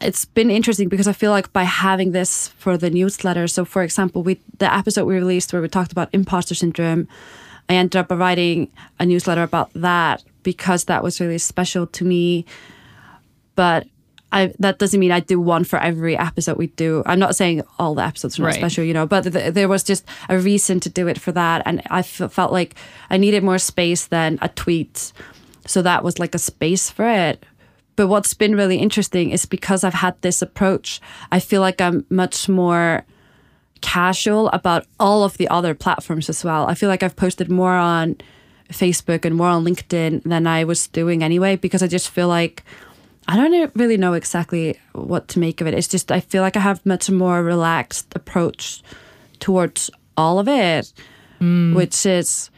it's 0.00 0.24
been 0.24 0.50
interesting 0.50 0.88
because 0.88 1.06
I 1.06 1.12
feel 1.12 1.30
like 1.30 1.52
by 1.52 1.64
having 1.64 2.12
this 2.12 2.48
for 2.48 2.78
the 2.78 2.88
newsletter. 2.88 3.46
So, 3.46 3.64
for 3.64 3.82
example, 3.82 4.22
we 4.22 4.40
the 4.58 4.72
episode 4.72 5.04
we 5.04 5.14
released 5.14 5.52
where 5.52 5.60
we 5.60 5.68
talked 5.68 5.92
about 5.92 6.08
imposter 6.14 6.54
syndrome, 6.54 7.06
I 7.68 7.74
ended 7.74 7.96
up 7.96 8.10
writing 8.10 8.70
a 8.98 9.04
newsletter 9.04 9.42
about 9.42 9.70
that 9.74 10.24
because 10.42 10.84
that 10.84 11.02
was 11.02 11.20
really 11.20 11.38
special 11.38 11.86
to 11.88 12.04
me. 12.04 12.46
But 13.56 13.86
I, 14.32 14.52
that 14.60 14.78
doesn't 14.78 15.00
mean 15.00 15.10
I 15.12 15.20
do 15.20 15.40
one 15.40 15.64
for 15.64 15.78
every 15.80 16.16
episode 16.16 16.56
we 16.56 16.68
do. 16.68 17.02
I'm 17.06 17.18
not 17.18 17.34
saying 17.34 17.62
all 17.78 17.94
the 17.96 18.04
episodes 18.04 18.38
are 18.38 18.42
not 18.42 18.48
Right. 18.48 18.56
special, 18.56 18.84
you 18.84 18.94
know, 18.94 19.06
but 19.06 19.22
th- 19.32 19.54
there 19.54 19.68
was 19.68 19.82
just 19.82 20.04
a 20.28 20.38
reason 20.38 20.78
to 20.80 20.88
do 20.88 21.08
it 21.08 21.18
for 21.20 21.32
that. 21.32 21.62
And 21.66 21.82
I 21.90 22.00
f- 22.00 22.30
felt 22.32 22.52
like 22.52 22.76
I 23.10 23.16
needed 23.16 23.42
more 23.42 23.58
space 23.58 24.06
than 24.06 24.38
a 24.40 24.48
tweet. 24.48 25.12
So 25.66 25.82
that 25.82 26.04
was 26.04 26.18
like 26.18 26.34
a 26.34 26.38
space 26.38 26.90
for 26.90 27.08
it. 27.08 27.44
But 27.96 28.06
what's 28.08 28.32
been 28.34 28.54
really 28.54 28.78
interesting 28.78 29.30
is 29.30 29.44
because 29.46 29.82
I've 29.84 29.94
had 29.94 30.14
this 30.22 30.40
approach, 30.42 31.00
I 31.32 31.40
feel 31.40 31.60
like 31.60 31.80
I'm 31.80 32.06
much 32.08 32.48
more 32.48 33.04
casual 33.80 34.48
about 34.50 34.86
all 34.98 35.24
of 35.24 35.36
the 35.38 35.48
other 35.48 35.74
platforms 35.74 36.28
as 36.28 36.44
well. 36.44 36.66
I 36.68 36.74
feel 36.74 36.88
like 36.88 37.02
I've 37.02 37.16
posted 37.16 37.50
more 37.50 37.74
on 37.74 38.16
Facebook 38.70 39.24
and 39.24 39.34
more 39.34 39.48
on 39.48 39.64
LinkedIn 39.64 40.22
than 40.22 40.46
I 40.46 40.64
was 40.64 40.86
doing 40.86 41.22
anyway 41.24 41.56
because 41.56 41.82
I 41.82 41.88
just 41.88 42.08
feel 42.10 42.28
like 42.28 42.62
I 43.30 43.36
don't 43.36 43.70
really 43.76 43.96
know 43.96 44.14
exactly 44.14 44.76
what 44.92 45.28
to 45.28 45.38
make 45.38 45.60
of 45.60 45.68
it. 45.68 45.74
It's 45.74 45.86
just 45.86 46.10
I 46.10 46.18
feel 46.18 46.42
like 46.42 46.56
I 46.56 46.60
have 46.60 46.84
much 46.84 47.08
more 47.08 47.44
relaxed 47.44 48.08
approach 48.16 48.82
towards 49.38 49.88
all 50.16 50.40
of 50.40 50.48
it, 50.48 50.92
which 51.38 52.04
is 52.06 52.50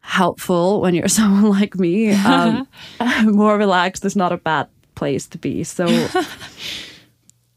helpful 0.00 0.82
when 0.82 0.94
you're 0.94 1.08
someone 1.20 1.50
like 1.50 1.76
me. 1.76 2.12
Um, 2.12 2.68
more 3.24 3.56
relaxed 3.56 4.04
is 4.04 4.14
not 4.16 4.32
a 4.32 4.36
bad 4.36 4.68
place 4.96 5.26
to 5.28 5.38
be. 5.38 5.64
So 5.64 5.86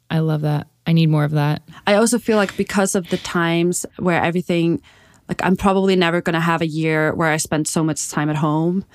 I 0.09 0.19
love 0.19 0.41
that. 0.41 0.67
I 0.87 0.93
need 0.93 1.09
more 1.09 1.25
of 1.25 1.31
that. 1.31 1.61
I 1.85 1.95
also 1.95 2.19
feel 2.19 2.37
like 2.37 2.55
because 2.55 2.95
of 2.95 3.09
the 3.09 3.17
times 3.17 3.85
where 3.97 4.23
everything, 4.23 4.81
like 5.27 5.43
I'm 5.43 5.57
probably 5.57 5.97
never 5.97 6.21
going 6.21 6.35
to 6.35 6.39
have 6.39 6.61
a 6.61 6.67
year 6.67 7.13
where 7.15 7.29
I 7.29 7.37
spend 7.37 7.67
so 7.67 7.83
much 7.83 8.09
time 8.09 8.29
at 8.29 8.37
home. 8.37 8.85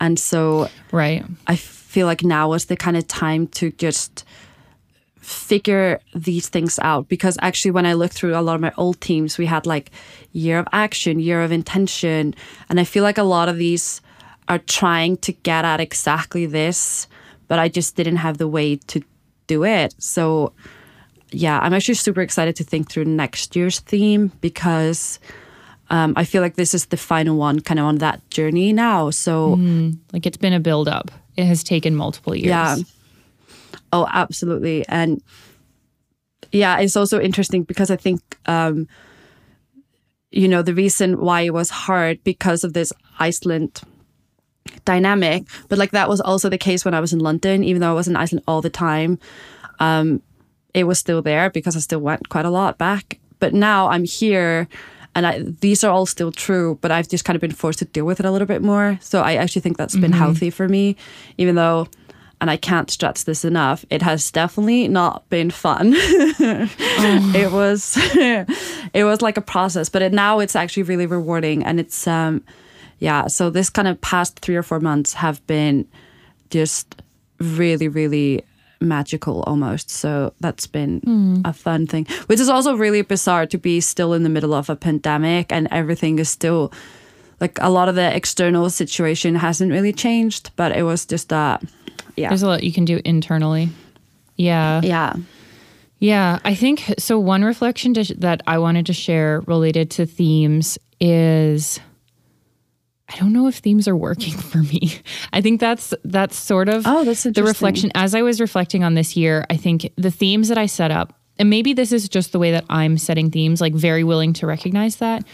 And 0.00 0.18
so 0.18 0.70
Right. 0.90 1.22
I 1.46 1.56
feel 1.98 2.06
like 2.06 2.22
now 2.22 2.52
is 2.52 2.66
the 2.66 2.76
kind 2.76 2.96
of 2.96 3.08
time 3.08 3.48
to 3.48 3.72
just 3.72 4.24
figure 5.16 5.98
these 6.14 6.48
things 6.48 6.78
out 6.78 7.08
because 7.08 7.36
actually 7.42 7.72
when 7.72 7.84
I 7.84 7.94
look 7.94 8.12
through 8.12 8.38
a 8.38 8.40
lot 8.40 8.54
of 8.54 8.60
my 8.60 8.72
old 8.76 9.00
teams 9.00 9.36
we 9.36 9.46
had 9.46 9.66
like 9.66 9.90
year 10.30 10.60
of 10.60 10.68
action, 10.70 11.18
year 11.18 11.42
of 11.42 11.50
intention 11.50 12.36
and 12.68 12.78
I 12.78 12.84
feel 12.84 13.02
like 13.02 13.18
a 13.18 13.24
lot 13.24 13.48
of 13.48 13.56
these 13.56 14.00
are 14.46 14.60
trying 14.60 15.16
to 15.16 15.32
get 15.32 15.64
at 15.64 15.80
exactly 15.80 16.46
this 16.46 17.08
but 17.48 17.58
I 17.58 17.68
just 17.68 17.96
didn't 17.96 18.18
have 18.18 18.38
the 18.38 18.46
way 18.46 18.76
to 18.76 19.02
do 19.48 19.64
it. 19.64 19.92
So 19.98 20.52
yeah, 21.32 21.58
I'm 21.58 21.74
actually 21.74 21.96
super 21.96 22.20
excited 22.20 22.54
to 22.54 22.62
think 22.62 22.88
through 22.88 23.06
next 23.06 23.56
year's 23.56 23.80
theme 23.80 24.30
because 24.40 25.18
um, 25.90 26.12
I 26.16 26.24
feel 26.24 26.42
like 26.42 26.56
this 26.56 26.74
is 26.74 26.86
the 26.86 26.96
final 26.96 27.36
one 27.36 27.60
kind 27.60 27.80
of 27.80 27.86
on 27.86 27.98
that 27.98 28.28
journey 28.30 28.72
now. 28.72 29.10
So 29.10 29.56
Like 30.12 30.26
it's 30.26 30.36
been 30.36 30.52
a 30.52 30.60
build 30.60 30.88
up. 30.88 31.10
It 31.36 31.44
has 31.44 31.62
taken 31.64 31.94
multiple 31.94 32.34
years. 32.34 32.48
Yeah. 32.48 32.76
Oh, 33.92 34.06
absolutely. 34.12 34.86
And 34.88 35.22
yeah, 36.52 36.78
it's 36.78 36.96
also 36.96 37.20
interesting 37.20 37.62
because 37.62 37.90
I 37.90 37.96
think, 37.96 38.20
um, 38.46 38.86
you 40.30 40.48
know, 40.48 40.62
the 40.62 40.74
reason 40.74 41.20
why 41.20 41.42
it 41.42 41.54
was 41.54 41.70
hard 41.70 42.22
because 42.22 42.64
of 42.64 42.72
this 42.74 42.92
Iceland 43.18 43.80
dynamic, 44.84 45.44
but 45.68 45.78
like 45.78 45.92
that 45.92 46.08
was 46.08 46.20
also 46.20 46.48
the 46.48 46.58
case 46.58 46.84
when 46.84 46.94
I 46.94 47.00
was 47.00 47.12
in 47.12 47.20
London, 47.20 47.64
even 47.64 47.80
though 47.80 47.90
I 47.90 47.94
was 47.94 48.08
in 48.08 48.16
Iceland 48.16 48.44
all 48.46 48.60
the 48.60 48.70
time. 48.70 49.18
Um, 49.80 50.22
it 50.74 50.84
was 50.84 50.98
still 50.98 51.22
there 51.22 51.48
because 51.50 51.76
I 51.76 51.80
still 51.80 52.00
went 52.00 52.28
quite 52.28 52.44
a 52.44 52.50
lot 52.50 52.76
back. 52.76 53.18
But 53.38 53.54
now 53.54 53.88
I'm 53.88 54.04
here 54.04 54.68
and 55.18 55.26
I, 55.26 55.40
these 55.60 55.82
are 55.82 55.90
all 55.90 56.06
still 56.06 56.30
true, 56.30 56.78
but 56.80 56.92
I've 56.92 57.08
just 57.08 57.24
kind 57.24 57.34
of 57.34 57.40
been 57.40 57.50
forced 57.50 57.80
to 57.80 57.84
deal 57.86 58.04
with 58.04 58.20
it 58.20 58.26
a 58.26 58.30
little 58.30 58.46
bit 58.46 58.62
more. 58.62 59.00
So 59.02 59.20
I 59.20 59.34
actually 59.34 59.62
think 59.62 59.76
that's 59.76 59.96
been 59.96 60.12
healthy 60.12 60.48
for 60.48 60.68
me, 60.68 60.94
even 61.38 61.56
though, 61.56 61.88
and 62.40 62.48
I 62.48 62.56
can't 62.56 62.88
stress 62.88 63.24
this 63.24 63.44
enough, 63.44 63.84
it 63.90 64.00
has 64.00 64.30
definitely 64.30 64.86
not 64.86 65.28
been 65.28 65.50
fun. 65.50 65.94
It 67.34 67.50
was, 67.50 67.96
it 68.94 69.04
was 69.04 69.20
like 69.20 69.36
a 69.36 69.40
process, 69.42 69.88
but 69.88 70.02
it, 70.02 70.12
now 70.12 70.38
it's 70.38 70.54
actually 70.54 70.84
really 70.84 71.06
rewarding. 71.06 71.64
And 71.64 71.80
it's, 71.80 72.06
um, 72.06 72.44
yeah, 73.00 73.26
so 73.26 73.50
this 73.50 73.70
kind 73.70 73.88
of 73.88 74.00
past 74.00 74.38
three 74.38 74.54
or 74.54 74.62
four 74.62 74.78
months 74.78 75.14
have 75.14 75.44
been 75.48 75.84
just 76.50 77.02
really, 77.40 77.88
really 77.88 78.44
magical 78.80 79.42
almost. 79.42 79.90
So 79.90 80.32
that's 80.40 80.66
been 80.66 81.00
hmm. 81.00 81.40
a 81.44 81.52
fun 81.52 81.86
thing, 81.86 82.06
which 82.26 82.40
is 82.40 82.48
also 82.48 82.76
really 82.76 83.02
bizarre 83.02 83.46
to 83.46 83.58
be 83.58 83.80
still 83.80 84.12
in 84.14 84.22
the 84.22 84.28
middle 84.28 84.54
of 84.54 84.70
a 84.70 84.76
pandemic 84.76 85.52
and 85.52 85.68
everything 85.70 86.18
is 86.18 86.28
still 86.28 86.72
like 87.40 87.58
a 87.60 87.70
lot 87.70 87.88
of 87.88 87.94
the 87.94 88.14
external 88.14 88.68
situation 88.70 89.34
hasn't 89.34 89.70
really 89.70 89.92
changed, 89.92 90.50
but 90.56 90.76
it 90.76 90.82
was 90.82 91.06
just 91.06 91.28
that. 91.28 91.62
yeah. 92.16 92.28
There's 92.28 92.42
a 92.42 92.48
lot 92.48 92.64
you 92.64 92.72
can 92.72 92.84
do 92.84 93.00
internally. 93.04 93.68
Yeah. 94.36 94.80
yeah. 94.82 95.14
Yeah, 96.00 96.38
I 96.44 96.54
think 96.54 96.94
so. 96.98 97.18
One 97.18 97.44
reflection 97.44 97.94
to, 97.94 98.14
that 98.18 98.42
I 98.46 98.58
wanted 98.58 98.86
to 98.86 98.92
share 98.92 99.40
related 99.46 99.90
to 99.92 100.06
themes 100.06 100.78
is 101.00 101.80
I 103.10 103.16
don't 103.16 103.32
know 103.32 103.46
if 103.46 103.56
themes 103.56 103.88
are 103.88 103.96
working 103.96 104.36
for 104.50 104.58
me. 104.58 104.92
I 105.32 105.40
think 105.40 105.60
that's 105.60 105.94
that's 106.04 106.36
sort 106.36 106.68
of 106.68 106.82
Oh, 106.86 107.04
that's 107.04 107.22
the 107.22 107.42
reflection 107.42 107.90
as 107.94 108.14
I 108.14 108.22
was 108.22 108.40
reflecting 108.40 108.84
on 108.84 108.94
this 108.94 109.16
year. 109.16 109.46
I 109.50 109.56
think 109.56 109.90
the 109.96 110.10
themes 110.10 110.48
that 110.48 110.58
I 110.58 110.66
set 110.66 110.90
up, 110.90 111.14
and 111.38 111.48
maybe 111.48 111.72
this 111.72 111.92
is 111.92 112.08
just 112.08 112.32
the 112.32 112.38
way 112.38 112.50
that 112.52 112.64
I'm 112.68 112.98
setting 112.98 113.30
themes, 113.30 113.60
like 113.60 113.74
very 113.74 114.04
willing 114.04 114.32
to 114.34 114.46
recognize 114.46 114.96
that, 114.96 115.24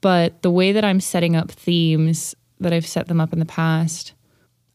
but 0.00 0.42
the 0.42 0.50
way 0.50 0.72
that 0.72 0.84
I'm 0.84 1.00
setting 1.00 1.34
up 1.34 1.50
themes 1.50 2.34
that 2.60 2.72
I've 2.72 2.86
set 2.86 3.08
them 3.08 3.20
up 3.20 3.32
in 3.32 3.38
the 3.38 3.46
past, 3.46 4.12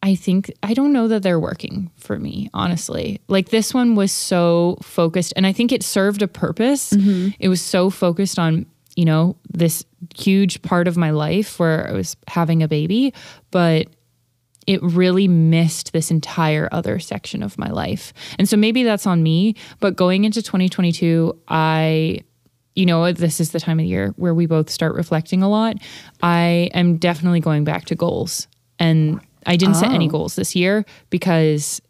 I 0.01 0.15
think 0.15 0.51
I 0.63 0.73
don't 0.73 0.93
know 0.93 1.07
that 1.09 1.23
they're 1.23 1.39
working 1.39 1.91
for 1.97 2.17
me, 2.17 2.49
honestly. 2.53 3.21
Like 3.27 3.49
this 3.49 3.73
one 3.73 3.95
was 3.95 4.11
so 4.11 4.77
focused 4.81 5.33
and 5.35 5.45
I 5.45 5.51
think 5.51 5.71
it 5.71 5.83
served 5.83 6.21
a 6.21 6.27
purpose. 6.27 6.93
Mm-hmm. 6.93 7.29
It 7.39 7.49
was 7.49 7.61
so 7.61 7.89
focused 7.89 8.39
on, 8.39 8.65
you 8.95 9.05
know, 9.05 9.35
this 9.51 9.85
huge 10.15 10.61
part 10.61 10.87
of 10.87 10.97
my 10.97 11.11
life 11.11 11.59
where 11.59 11.87
I 11.87 11.93
was 11.93 12.15
having 12.27 12.63
a 12.63 12.67
baby, 12.67 13.13
but 13.51 13.87
it 14.67 14.81
really 14.83 15.27
missed 15.27 15.93
this 15.93 16.11
entire 16.11 16.69
other 16.71 16.99
section 16.99 17.41
of 17.41 17.57
my 17.57 17.69
life. 17.69 18.13
And 18.37 18.47
so 18.47 18.55
maybe 18.55 18.83
that's 18.83 19.07
on 19.07 19.23
me, 19.23 19.55
but 19.79 19.95
going 19.95 20.25
into 20.25 20.41
2022, 20.41 21.39
I 21.47 22.21
you 22.75 22.85
know, 22.85 23.11
this 23.11 23.41
is 23.41 23.51
the 23.51 23.59
time 23.59 23.77
of 23.79 23.85
year 23.85 24.13
where 24.15 24.33
we 24.33 24.45
both 24.45 24.69
start 24.69 24.95
reflecting 24.95 25.43
a 25.43 25.49
lot. 25.49 25.75
I 26.23 26.69
am 26.73 26.95
definitely 26.95 27.41
going 27.41 27.65
back 27.65 27.85
to 27.85 27.95
goals. 27.95 28.47
And 28.79 29.19
I 29.45 29.57
didn't 29.57 29.75
set 29.75 29.91
any 29.91 30.07
Oh. 30.07 30.11
goals 30.11 30.35
this 30.37 30.55
year 30.55 30.85
because 31.09 31.81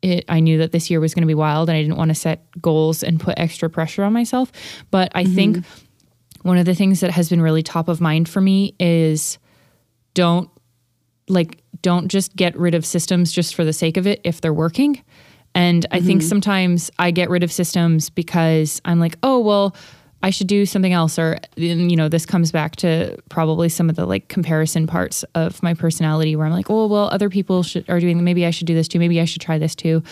it, 0.00 0.24
I 0.28 0.40
knew 0.40 0.56
that 0.58 0.72
this 0.72 0.90
year 0.90 1.00
was 1.00 1.12
going 1.12 1.22
to 1.22 1.26
be 1.26 1.34
wild 1.34 1.68
and 1.68 1.76
I 1.76 1.82
didn't 1.82 1.98
want 1.98 2.08
to 2.10 2.14
set 2.14 2.46
goals 2.62 3.02
and 3.02 3.20
put 3.20 3.38
extra 3.38 3.68
pressure 3.68 4.04
on 4.04 4.14
myself. 4.14 4.50
But 4.90 5.12
I 5.14 5.24
think 5.24 5.58
mm-hmm. 5.58 5.86
One 6.42 6.58
of 6.58 6.66
the 6.66 6.74
things 6.74 7.00
that 7.00 7.10
has 7.10 7.28
been 7.28 7.40
really 7.40 7.62
top 7.62 7.88
of 7.88 8.00
mind 8.00 8.28
for 8.28 8.40
me 8.40 8.74
is 8.78 9.38
don't 10.14 10.50
like 11.28 11.62
don't 11.80 12.08
just 12.08 12.36
get 12.36 12.56
rid 12.56 12.74
of 12.74 12.84
systems 12.84 13.32
just 13.32 13.54
for 13.54 13.64
the 13.64 13.72
sake 13.72 13.96
of 13.96 14.06
it 14.06 14.20
if 14.24 14.40
they're 14.40 14.52
working. 14.52 15.02
And 15.54 15.84
I 15.90 16.00
think 16.00 16.20
mm-hmm. 16.20 16.28
sometimes 16.28 16.90
I 16.98 17.10
get 17.10 17.28
rid 17.28 17.42
of 17.42 17.52
systems 17.52 18.08
because 18.10 18.80
I'm 18.84 18.98
like, 18.98 19.16
oh 19.22 19.38
well, 19.40 19.76
I 20.22 20.30
should 20.30 20.46
do 20.46 20.64
something 20.66 20.92
else, 20.92 21.18
or 21.18 21.38
you 21.56 21.96
know, 21.96 22.08
this 22.08 22.24
comes 22.24 22.52
back 22.52 22.76
to 22.76 23.18
probably 23.28 23.68
some 23.68 23.90
of 23.90 23.96
the 23.96 24.06
like 24.06 24.28
comparison 24.28 24.86
parts 24.86 25.24
of 25.34 25.60
my 25.62 25.74
personality 25.74 26.36
where 26.36 26.46
I'm 26.46 26.52
like, 26.52 26.70
oh 26.70 26.86
well, 26.86 27.08
other 27.08 27.28
people 27.28 27.62
should 27.62 27.88
are 27.90 27.98
doing. 27.98 28.22
Maybe 28.22 28.46
I 28.46 28.50
should 28.50 28.66
do 28.66 28.74
this 28.74 28.86
too. 28.86 29.00
Maybe 29.00 29.20
I 29.20 29.24
should 29.24 29.42
try 29.42 29.58
this 29.58 29.74
too. 29.74 30.02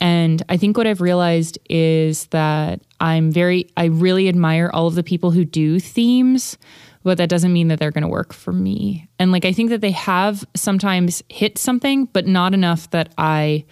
And 0.00 0.42
I 0.48 0.56
think 0.56 0.76
what 0.76 0.86
I've 0.86 1.00
realized 1.00 1.58
is 1.68 2.26
that 2.26 2.80
I'm 3.00 3.32
very, 3.32 3.68
I 3.76 3.86
really 3.86 4.28
admire 4.28 4.70
all 4.72 4.86
of 4.86 4.94
the 4.94 5.02
people 5.02 5.30
who 5.32 5.44
do 5.44 5.80
themes, 5.80 6.56
but 7.02 7.18
that 7.18 7.28
doesn't 7.28 7.52
mean 7.52 7.68
that 7.68 7.78
they're 7.78 7.90
going 7.90 8.02
to 8.02 8.08
work 8.08 8.32
for 8.32 8.52
me. 8.52 9.08
And 9.18 9.32
like, 9.32 9.44
I 9.44 9.52
think 9.52 9.70
that 9.70 9.80
they 9.80 9.90
have 9.92 10.44
sometimes 10.54 11.22
hit 11.28 11.58
something, 11.58 12.04
but 12.06 12.26
not 12.26 12.54
enough 12.54 12.90
that 12.90 13.12
I 13.18 13.64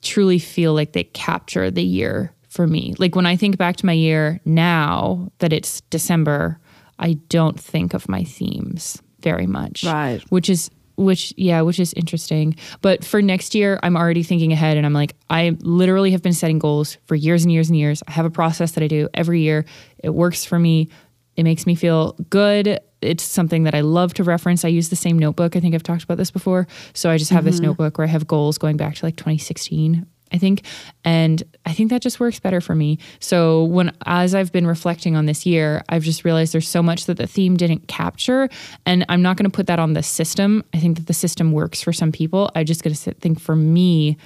truly 0.00 0.38
feel 0.38 0.74
like 0.74 0.92
they 0.92 1.04
capture 1.04 1.70
the 1.70 1.84
year 1.84 2.34
for 2.48 2.66
me. 2.66 2.94
Like, 2.98 3.14
when 3.14 3.24
I 3.24 3.36
think 3.36 3.56
back 3.56 3.76
to 3.76 3.86
my 3.86 3.92
year 3.92 4.40
now 4.44 5.30
that 5.38 5.52
it's 5.52 5.80
December, 5.82 6.58
I 6.98 7.14
don't 7.28 7.58
think 7.58 7.94
of 7.94 8.08
my 8.08 8.24
themes 8.24 9.00
very 9.20 9.46
much. 9.46 9.84
Right. 9.84 10.20
Which 10.28 10.50
is, 10.50 10.70
which, 11.04 11.34
yeah, 11.36 11.60
which 11.62 11.80
is 11.80 11.92
interesting. 11.94 12.56
But 12.80 13.04
for 13.04 13.20
next 13.22 13.54
year, 13.54 13.78
I'm 13.82 13.96
already 13.96 14.22
thinking 14.22 14.52
ahead 14.52 14.76
and 14.76 14.86
I'm 14.86 14.92
like, 14.92 15.14
I 15.28 15.56
literally 15.60 16.12
have 16.12 16.22
been 16.22 16.32
setting 16.32 16.58
goals 16.58 16.98
for 17.06 17.14
years 17.14 17.42
and 17.42 17.52
years 17.52 17.68
and 17.68 17.78
years. 17.78 18.02
I 18.06 18.12
have 18.12 18.26
a 18.26 18.30
process 18.30 18.72
that 18.72 18.84
I 18.84 18.88
do 18.88 19.08
every 19.14 19.40
year. 19.40 19.64
It 20.02 20.10
works 20.10 20.44
for 20.44 20.58
me. 20.58 20.88
It 21.36 21.44
makes 21.44 21.66
me 21.66 21.74
feel 21.74 22.12
good. 22.28 22.80
It's 23.00 23.24
something 23.24 23.64
that 23.64 23.74
I 23.74 23.80
love 23.80 24.14
to 24.14 24.24
reference. 24.24 24.64
I 24.64 24.68
use 24.68 24.90
the 24.90 24.96
same 24.96 25.18
notebook. 25.18 25.56
I 25.56 25.60
think 25.60 25.74
I've 25.74 25.82
talked 25.82 26.04
about 26.04 26.18
this 26.18 26.30
before. 26.30 26.66
So 26.92 27.10
I 27.10 27.16
just 27.16 27.30
have 27.30 27.44
this 27.44 27.56
mm-hmm. 27.56 27.66
notebook 27.66 27.98
where 27.98 28.06
I 28.06 28.10
have 28.10 28.26
goals 28.26 28.58
going 28.58 28.76
back 28.76 28.94
to 28.96 29.06
like 29.06 29.16
2016, 29.16 30.06
I 30.32 30.38
think. 30.38 30.62
And 31.04 31.42
I 31.66 31.72
think 31.72 31.90
that 31.90 32.02
just 32.02 32.18
works 32.18 32.40
better 32.40 32.60
for 32.60 32.74
me. 32.74 32.98
So 33.20 33.64
when 33.64 33.92
as 34.06 34.34
I've 34.34 34.52
been 34.52 34.66
reflecting 34.66 35.16
on 35.16 35.26
this 35.26 35.44
year, 35.44 35.84
I've 35.88 36.02
just 36.02 36.24
realized 36.24 36.54
there's 36.54 36.68
so 36.68 36.82
much 36.82 37.06
that 37.06 37.18
the 37.18 37.26
theme 37.26 37.56
didn't 37.56 37.88
capture. 37.88 38.48
And 38.86 39.04
I'm 39.08 39.22
not 39.22 39.36
going 39.36 39.50
to 39.50 39.54
put 39.54 39.66
that 39.66 39.78
on 39.78 39.92
the 39.92 40.02
system. 40.02 40.64
I 40.74 40.78
think 40.78 40.96
that 40.96 41.06
the 41.06 41.14
system 41.14 41.52
works 41.52 41.82
for 41.82 41.92
some 41.92 42.12
people. 42.12 42.50
I 42.54 42.64
just 42.64 42.82
going 42.82 42.94
to 42.94 43.14
think 43.14 43.40
for 43.40 43.56
me, 43.56 44.16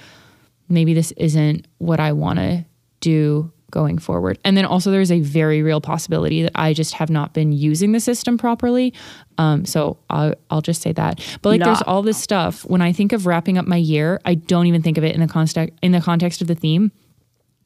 maybe 0.69 0.93
this 0.93 1.11
isn't 1.13 1.67
what 1.77 1.99
I 1.99 2.13
want 2.13 2.39
to 2.39 2.65
do 2.99 3.51
going 3.71 3.97
forward. 3.97 4.39
And 4.43 4.55
then 4.55 4.65
also 4.65 4.91
there's 4.91 5.11
a 5.11 5.19
very 5.19 5.61
real 5.61 5.81
possibility 5.81 6.41
that 6.43 6.53
I 6.55 6.73
just 6.73 6.93
have 6.93 7.09
not 7.09 7.33
been 7.33 7.51
using 7.51 7.91
the 7.91 7.99
system 7.99 8.37
properly. 8.37 8.93
Um, 9.37 9.65
so 9.65 9.97
I'll, 10.09 10.33
I'll 10.49 10.61
just 10.61 10.81
say 10.81 10.93
that. 10.93 11.19
But 11.41 11.49
like 11.49 11.63
there's 11.63 11.81
all 11.81 12.01
this 12.01 12.17
stuff. 12.17 12.63
When 12.65 12.81
I 12.81 12.93
think 12.93 13.11
of 13.11 13.25
wrapping 13.25 13.57
up 13.57 13.67
my 13.67 13.75
year, 13.75 14.19
I 14.25 14.35
don't 14.35 14.67
even 14.67 14.81
think 14.81 14.97
of 14.97 15.03
it 15.03 15.13
in 15.13 15.21
the 15.21 15.27
context 15.27 15.73
in 15.81 15.91
the 15.91 16.01
context 16.01 16.41
of 16.41 16.47
the 16.47 16.55
theme. 16.55 16.91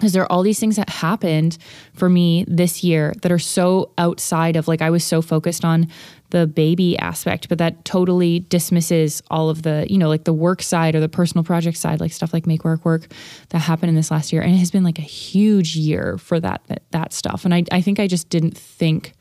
because 0.02 0.14
there 0.14 0.24
are 0.24 0.32
all 0.32 0.42
these 0.42 0.60
things 0.60 0.78
that 0.78 0.90
happened 0.90 1.60
for 1.94 2.10
me 2.10 2.44
this 2.48 2.84
year 2.84 3.14
that 3.22 3.32
are 3.32 3.38
so 3.40 3.92
outside 4.00 4.56
of 4.56 4.68
like 4.68 4.82
I 4.82 4.90
was 4.90 5.04
so 5.04 5.22
focused 5.22 5.64
on 5.64 5.88
the 6.32 6.48
baby 6.48 6.98
aspect, 6.98 7.48
but 7.48 7.58
that 7.60 7.86
totally 7.86 8.40
dismisses 8.40 9.22
all 9.30 9.50
of 9.50 9.62
the, 9.62 9.86
you 9.90 9.98
know, 9.98 10.10
like 10.10 10.24
the 10.24 10.34
work 10.34 10.62
side 10.62 10.96
or 10.96 11.00
the 11.00 11.10
personal 11.10 11.44
project 11.44 11.78
side, 11.78 12.00
like 12.00 12.12
stuff 12.12 12.34
like 12.34 12.48
make 12.48 12.66
work 12.66 12.84
work 12.84 13.08
that 13.50 13.60
happened 13.60 13.90
in 13.90 13.96
this 13.96 14.10
last 14.10 14.34
year. 14.34 14.42
And 14.42 14.54
it 14.54 14.58
has 14.58 14.72
been 14.72 14.84
like 14.84 14.98
a 14.98 15.04
huge 15.04 15.76
year 15.76 16.18
for 16.18 16.40
that 16.40 16.62
that, 16.68 16.84
that 16.92 17.14
stuff. 17.14 17.46
And 17.46 17.54
I, 17.54 17.64
I 17.72 17.82
think 17.82 18.00
I 18.00 18.08
just 18.08 18.30
didn't 18.30 18.58
think 18.58 19.14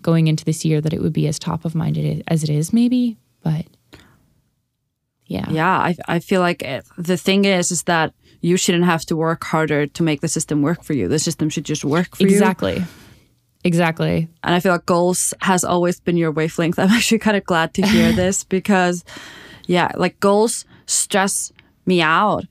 going 0.00 0.26
into 0.28 0.44
this 0.44 0.64
year 0.64 0.80
that 0.80 0.92
it 0.92 1.02
would 1.02 1.12
be 1.12 1.26
as 1.26 1.38
top 1.38 1.64
of 1.64 1.74
mind 1.74 2.22
as 2.28 2.44
it 2.44 2.50
is, 2.50 2.72
maybe. 2.72 3.18
But 3.42 3.66
yeah. 5.26 5.50
Yeah. 5.50 5.78
I, 5.78 5.96
I 6.06 6.18
feel 6.18 6.40
like 6.40 6.62
it, 6.62 6.84
the 6.98 7.16
thing 7.16 7.44
is, 7.44 7.70
is 7.70 7.84
that 7.84 8.12
you 8.40 8.56
shouldn't 8.56 8.84
have 8.84 9.04
to 9.06 9.16
work 9.16 9.44
harder 9.44 9.86
to 9.86 10.02
make 10.02 10.20
the 10.20 10.28
system 10.28 10.62
work 10.62 10.82
for 10.82 10.92
you. 10.92 11.08
The 11.08 11.18
system 11.18 11.48
should 11.48 11.64
just 11.64 11.84
work 11.84 12.16
for 12.16 12.24
exactly. 12.24 12.72
you. 12.72 12.78
Exactly. 12.78 13.01
Exactly. 13.64 14.28
And 14.42 14.54
I 14.54 14.60
feel 14.60 14.72
like 14.72 14.86
goals 14.86 15.32
has 15.40 15.64
always 15.64 16.00
been 16.00 16.16
your 16.16 16.32
wavelength. 16.32 16.78
I'm 16.78 16.90
actually 16.90 17.18
kind 17.18 17.36
of 17.36 17.44
glad 17.44 17.74
to 17.74 17.86
hear 17.86 18.12
this 18.22 18.44
because, 18.44 19.04
yeah, 19.66 19.92
like 19.96 20.18
goals 20.20 20.64
stress 20.86 21.52
me 21.86 22.00
out. 22.02 22.44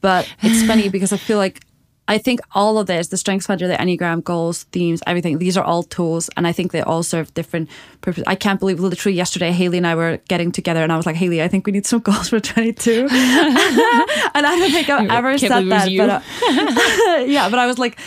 But 0.00 0.32
it's 0.42 0.66
funny 0.66 0.88
because 0.90 1.12
I 1.12 1.16
feel 1.16 1.38
like 1.38 1.62
I 2.10 2.16
think 2.16 2.40
all 2.52 2.78
of 2.78 2.86
this, 2.86 3.08
the 3.08 3.18
Strengths 3.18 3.46
Finder, 3.46 3.68
the 3.68 3.74
Enneagram, 3.74 4.24
goals, 4.24 4.64
themes, 4.72 5.02
everything, 5.06 5.38
these 5.38 5.58
are 5.58 5.64
all 5.64 5.82
tools. 5.82 6.30
And 6.38 6.46
I 6.46 6.52
think 6.52 6.72
they 6.72 6.80
all 6.80 7.02
serve 7.02 7.32
different 7.34 7.68
purposes. 8.00 8.24
I 8.26 8.34
can't 8.34 8.58
believe 8.58 8.80
literally 8.80 9.14
yesterday, 9.14 9.52
Hailley 9.52 9.76
and 9.76 9.86
I 9.86 9.94
were 9.94 10.18
getting 10.26 10.50
together 10.50 10.82
and 10.82 10.90
I 10.90 10.96
was 10.96 11.04
like, 11.04 11.16
Hailley, 11.16 11.42
I 11.42 11.48
think 11.48 11.66
we 11.66 11.72
need 11.72 11.84
some 11.84 12.00
goals 12.08 12.30
for 12.30 12.40
22. 12.40 13.08
and 13.10 13.10
I 13.10 14.56
don't 14.58 14.70
think 14.70 14.88
I've 14.88 15.10
ever 15.10 15.36
said 15.36 15.68
that. 15.68 15.90
But, 15.98 16.10
uh, 16.10 17.24
yeah, 17.24 17.50
but 17.50 17.58
I 17.58 17.66
was 17.66 17.78
like, 17.78 17.98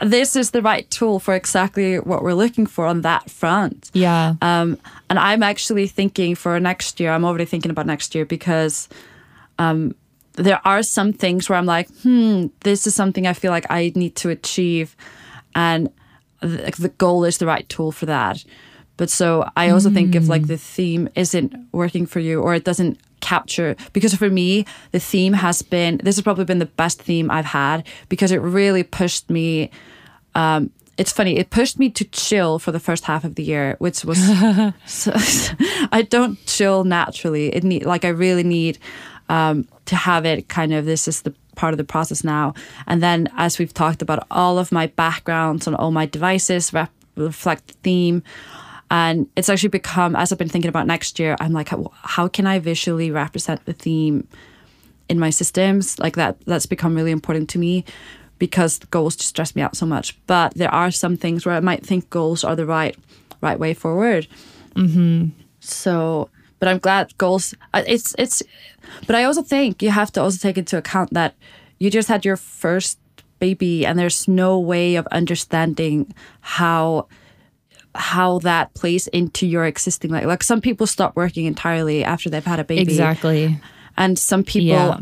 this 0.00 0.36
is 0.36 0.50
the 0.50 0.62
right 0.62 0.90
tool 0.90 1.18
for 1.18 1.34
exactly 1.34 1.98
what 1.98 2.22
we're 2.22 2.34
looking 2.34 2.66
for 2.66 2.86
on 2.86 3.02
that 3.02 3.30
front. 3.30 3.90
Yeah. 3.92 4.34
Um, 4.40 4.78
and 5.08 5.18
I'm 5.18 5.42
actually 5.42 5.86
thinking 5.86 6.34
for 6.34 6.58
next 6.58 7.00
year, 7.00 7.12
I'm 7.12 7.24
already 7.24 7.44
thinking 7.44 7.70
about 7.70 7.86
next 7.86 8.14
year 8.14 8.24
because 8.24 8.88
um, 9.58 9.94
there 10.34 10.60
are 10.64 10.82
some 10.82 11.12
things 11.12 11.48
where 11.48 11.58
I'm 11.58 11.66
like, 11.66 11.88
hmm, 12.02 12.46
this 12.60 12.86
is 12.86 12.94
something 12.94 13.26
I 13.26 13.34
feel 13.34 13.50
like 13.50 13.66
I 13.70 13.92
need 13.94 14.16
to 14.16 14.30
achieve. 14.30 14.96
And 15.54 15.90
the, 16.40 16.72
the 16.78 16.88
goal 16.88 17.24
is 17.24 17.38
the 17.38 17.46
right 17.46 17.68
tool 17.68 17.92
for 17.92 18.06
that. 18.06 18.42
But 18.96 19.10
so 19.10 19.48
I 19.56 19.70
also 19.70 19.90
mm. 19.90 19.94
think 19.94 20.14
if 20.14 20.28
like 20.28 20.46
the 20.46 20.58
theme 20.58 21.08
isn't 21.14 21.54
working 21.72 22.06
for 22.06 22.20
you 22.20 22.42
or 22.42 22.54
it 22.54 22.64
doesn't 22.64 22.98
capture, 23.20 23.76
because 23.92 24.14
for 24.14 24.30
me, 24.30 24.66
the 24.92 25.00
theme 25.00 25.32
has 25.32 25.62
been, 25.62 26.00
this 26.02 26.16
has 26.16 26.22
probably 26.22 26.44
been 26.44 26.58
the 26.58 26.66
best 26.66 27.00
theme 27.02 27.30
I've 27.30 27.44
had 27.44 27.86
because 28.08 28.32
it 28.32 28.38
really 28.38 28.82
pushed 28.82 29.30
me. 29.30 29.70
Um, 30.34 30.70
it's 30.98 31.12
funny, 31.12 31.38
it 31.38 31.50
pushed 31.50 31.78
me 31.78 31.88
to 31.90 32.04
chill 32.04 32.58
for 32.58 32.72
the 32.72 32.80
first 32.80 33.04
half 33.04 33.24
of 33.24 33.34
the 33.36 33.42
year, 33.42 33.76
which 33.78 34.04
was, 34.04 34.18
so, 34.86 35.12
I 35.92 36.06
don't 36.08 36.44
chill 36.46 36.84
naturally. 36.84 37.54
It 37.54 37.64
need, 37.64 37.84
like 37.84 38.04
I 38.04 38.08
really 38.08 38.44
need 38.44 38.78
um, 39.28 39.66
to 39.86 39.96
have 39.96 40.26
it 40.26 40.48
kind 40.48 40.74
of 40.74 40.84
this 40.84 41.08
is 41.08 41.22
the 41.22 41.34
part 41.54 41.72
of 41.74 41.78
the 41.78 41.84
process 41.84 42.24
now. 42.24 42.54
And 42.86 43.02
then, 43.02 43.28
as 43.36 43.58
we've 43.58 43.72
talked 43.72 44.02
about, 44.02 44.26
all 44.30 44.58
of 44.58 44.72
my 44.72 44.88
backgrounds 44.88 45.66
on 45.66 45.74
all 45.74 45.90
my 45.90 46.06
devices 46.06 46.72
rep- 46.72 46.92
reflect 47.16 47.68
the 47.68 47.74
theme. 47.82 48.22
And 48.90 49.28
it's 49.36 49.48
actually 49.48 49.68
become, 49.68 50.16
as 50.16 50.32
I've 50.32 50.38
been 50.38 50.48
thinking 50.48 50.68
about 50.68 50.86
next 50.86 51.18
year, 51.18 51.36
I'm 51.40 51.52
like, 51.52 51.68
how, 51.68 51.92
how 52.02 52.28
can 52.28 52.46
I 52.46 52.58
visually 52.58 53.10
represent 53.10 53.64
the 53.64 53.72
theme 53.72 54.26
in 55.08 55.18
my 55.18 55.30
systems? 55.30 55.98
Like 55.98 56.16
that, 56.16 56.40
that's 56.44 56.66
become 56.66 56.96
really 56.96 57.12
important 57.12 57.48
to 57.50 57.58
me 57.58 57.84
because 58.38 58.78
goals 58.90 59.16
just 59.16 59.28
stress 59.28 59.54
me 59.54 59.62
out 59.62 59.76
so 59.76 59.86
much. 59.86 60.18
But 60.26 60.54
there 60.54 60.72
are 60.74 60.90
some 60.90 61.16
things 61.16 61.46
where 61.46 61.54
I 61.54 61.60
might 61.60 61.86
think 61.86 62.10
goals 62.10 62.42
are 62.42 62.56
the 62.56 62.66
right, 62.66 62.96
right 63.40 63.58
way 63.58 63.74
forward. 63.74 64.26
Mm-hmm. 64.74 65.28
So 65.60 66.30
but 66.60 66.68
I'm 66.68 66.78
glad 66.78 67.16
goals. 67.18 67.54
It's 67.74 68.14
it's, 68.18 68.42
but 69.06 69.16
I 69.16 69.24
also 69.24 69.42
think 69.42 69.82
you 69.82 69.90
have 69.90 70.12
to 70.12 70.22
also 70.22 70.38
take 70.38 70.58
into 70.58 70.76
account 70.76 71.12
that 71.14 71.34
you 71.78 71.90
just 71.90 72.08
had 72.08 72.24
your 72.24 72.36
first 72.36 72.98
baby, 73.40 73.84
and 73.84 73.98
there's 73.98 74.28
no 74.28 74.60
way 74.60 74.96
of 74.96 75.06
understanding 75.08 76.14
how 76.42 77.08
how 77.94 78.38
that 78.40 78.72
plays 78.74 79.06
into 79.08 79.46
your 79.46 79.64
existing 79.64 80.10
life. 80.10 80.24
Like 80.24 80.42
some 80.42 80.60
people 80.60 80.86
stop 80.86 81.16
working 81.16 81.46
entirely 81.46 82.04
after 82.04 82.30
they've 82.30 82.44
had 82.44 82.60
a 82.60 82.64
baby. 82.64 82.82
Exactly. 82.82 83.58
And 83.96 84.18
some 84.18 84.44
people 84.44 84.68
yeah. 84.68 85.00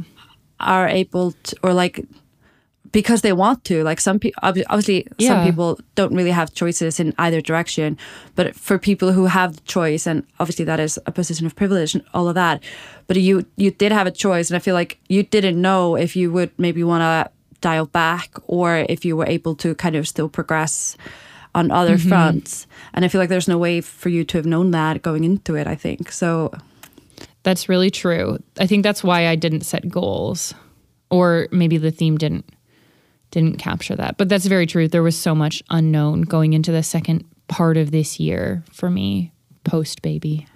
are 0.60 0.88
able 0.88 1.32
to, 1.32 1.56
or 1.62 1.72
like 1.72 2.04
because 2.92 3.22
they 3.22 3.32
want 3.32 3.64
to. 3.64 3.82
Like 3.84 4.00
some 4.00 4.18
people, 4.18 4.40
obviously, 4.42 5.06
yeah. 5.18 5.28
some 5.28 5.44
people 5.44 5.78
don't 5.94 6.14
really 6.14 6.30
have 6.30 6.54
choices 6.54 6.98
in 7.00 7.14
either 7.18 7.40
direction. 7.40 7.98
But 8.34 8.54
for 8.54 8.78
people 8.78 9.12
who 9.12 9.26
have 9.26 9.56
the 9.56 9.62
choice, 9.62 10.06
and 10.06 10.24
obviously 10.40 10.64
that 10.64 10.80
is 10.80 10.98
a 11.06 11.12
position 11.12 11.46
of 11.46 11.54
privilege 11.54 11.94
and 11.94 12.04
all 12.14 12.28
of 12.28 12.34
that, 12.34 12.62
but 13.06 13.16
you 13.16 13.46
you 13.56 13.70
did 13.70 13.92
have 13.92 14.06
a 14.06 14.10
choice, 14.10 14.50
and 14.50 14.56
I 14.56 14.60
feel 14.60 14.74
like 14.74 14.98
you 15.08 15.22
didn't 15.22 15.60
know 15.60 15.96
if 15.96 16.16
you 16.16 16.32
would 16.32 16.50
maybe 16.58 16.82
want 16.82 17.02
to 17.02 17.30
dial 17.60 17.86
back 17.86 18.30
or 18.46 18.86
if 18.88 19.04
you 19.04 19.16
were 19.16 19.26
able 19.26 19.54
to 19.56 19.74
kind 19.74 19.96
of 19.96 20.06
still 20.06 20.28
progress 20.28 20.96
on 21.58 21.70
other 21.70 21.96
mm-hmm. 21.96 22.08
fronts. 22.08 22.66
And 22.94 23.04
I 23.04 23.08
feel 23.08 23.20
like 23.20 23.28
there's 23.28 23.48
no 23.48 23.58
way 23.58 23.80
for 23.80 24.08
you 24.08 24.24
to 24.24 24.38
have 24.38 24.46
known 24.46 24.70
that 24.70 25.02
going 25.02 25.24
into 25.24 25.56
it. 25.56 25.66
I 25.66 25.74
think 25.74 26.12
so. 26.12 26.52
That's 27.42 27.68
really 27.68 27.90
true. 27.90 28.38
I 28.58 28.66
think 28.66 28.82
that's 28.82 29.02
why 29.02 29.26
I 29.26 29.34
didn't 29.34 29.62
set 29.62 29.88
goals, 29.88 30.54
or 31.10 31.48
maybe 31.50 31.76
the 31.78 31.90
theme 31.90 32.16
didn't 32.16 32.44
didn't 33.30 33.58
capture 33.58 33.94
that. 33.96 34.16
But 34.16 34.28
that's 34.28 34.46
very 34.46 34.66
true. 34.66 34.88
There 34.88 35.02
was 35.02 35.16
so 35.16 35.34
much 35.34 35.62
unknown 35.68 36.22
going 36.22 36.54
into 36.54 36.72
the 36.72 36.82
second 36.82 37.24
part 37.48 37.76
of 37.76 37.90
this 37.90 38.18
year 38.18 38.62
for 38.72 38.90
me 38.90 39.32
post 39.64 40.02
baby. 40.02 40.46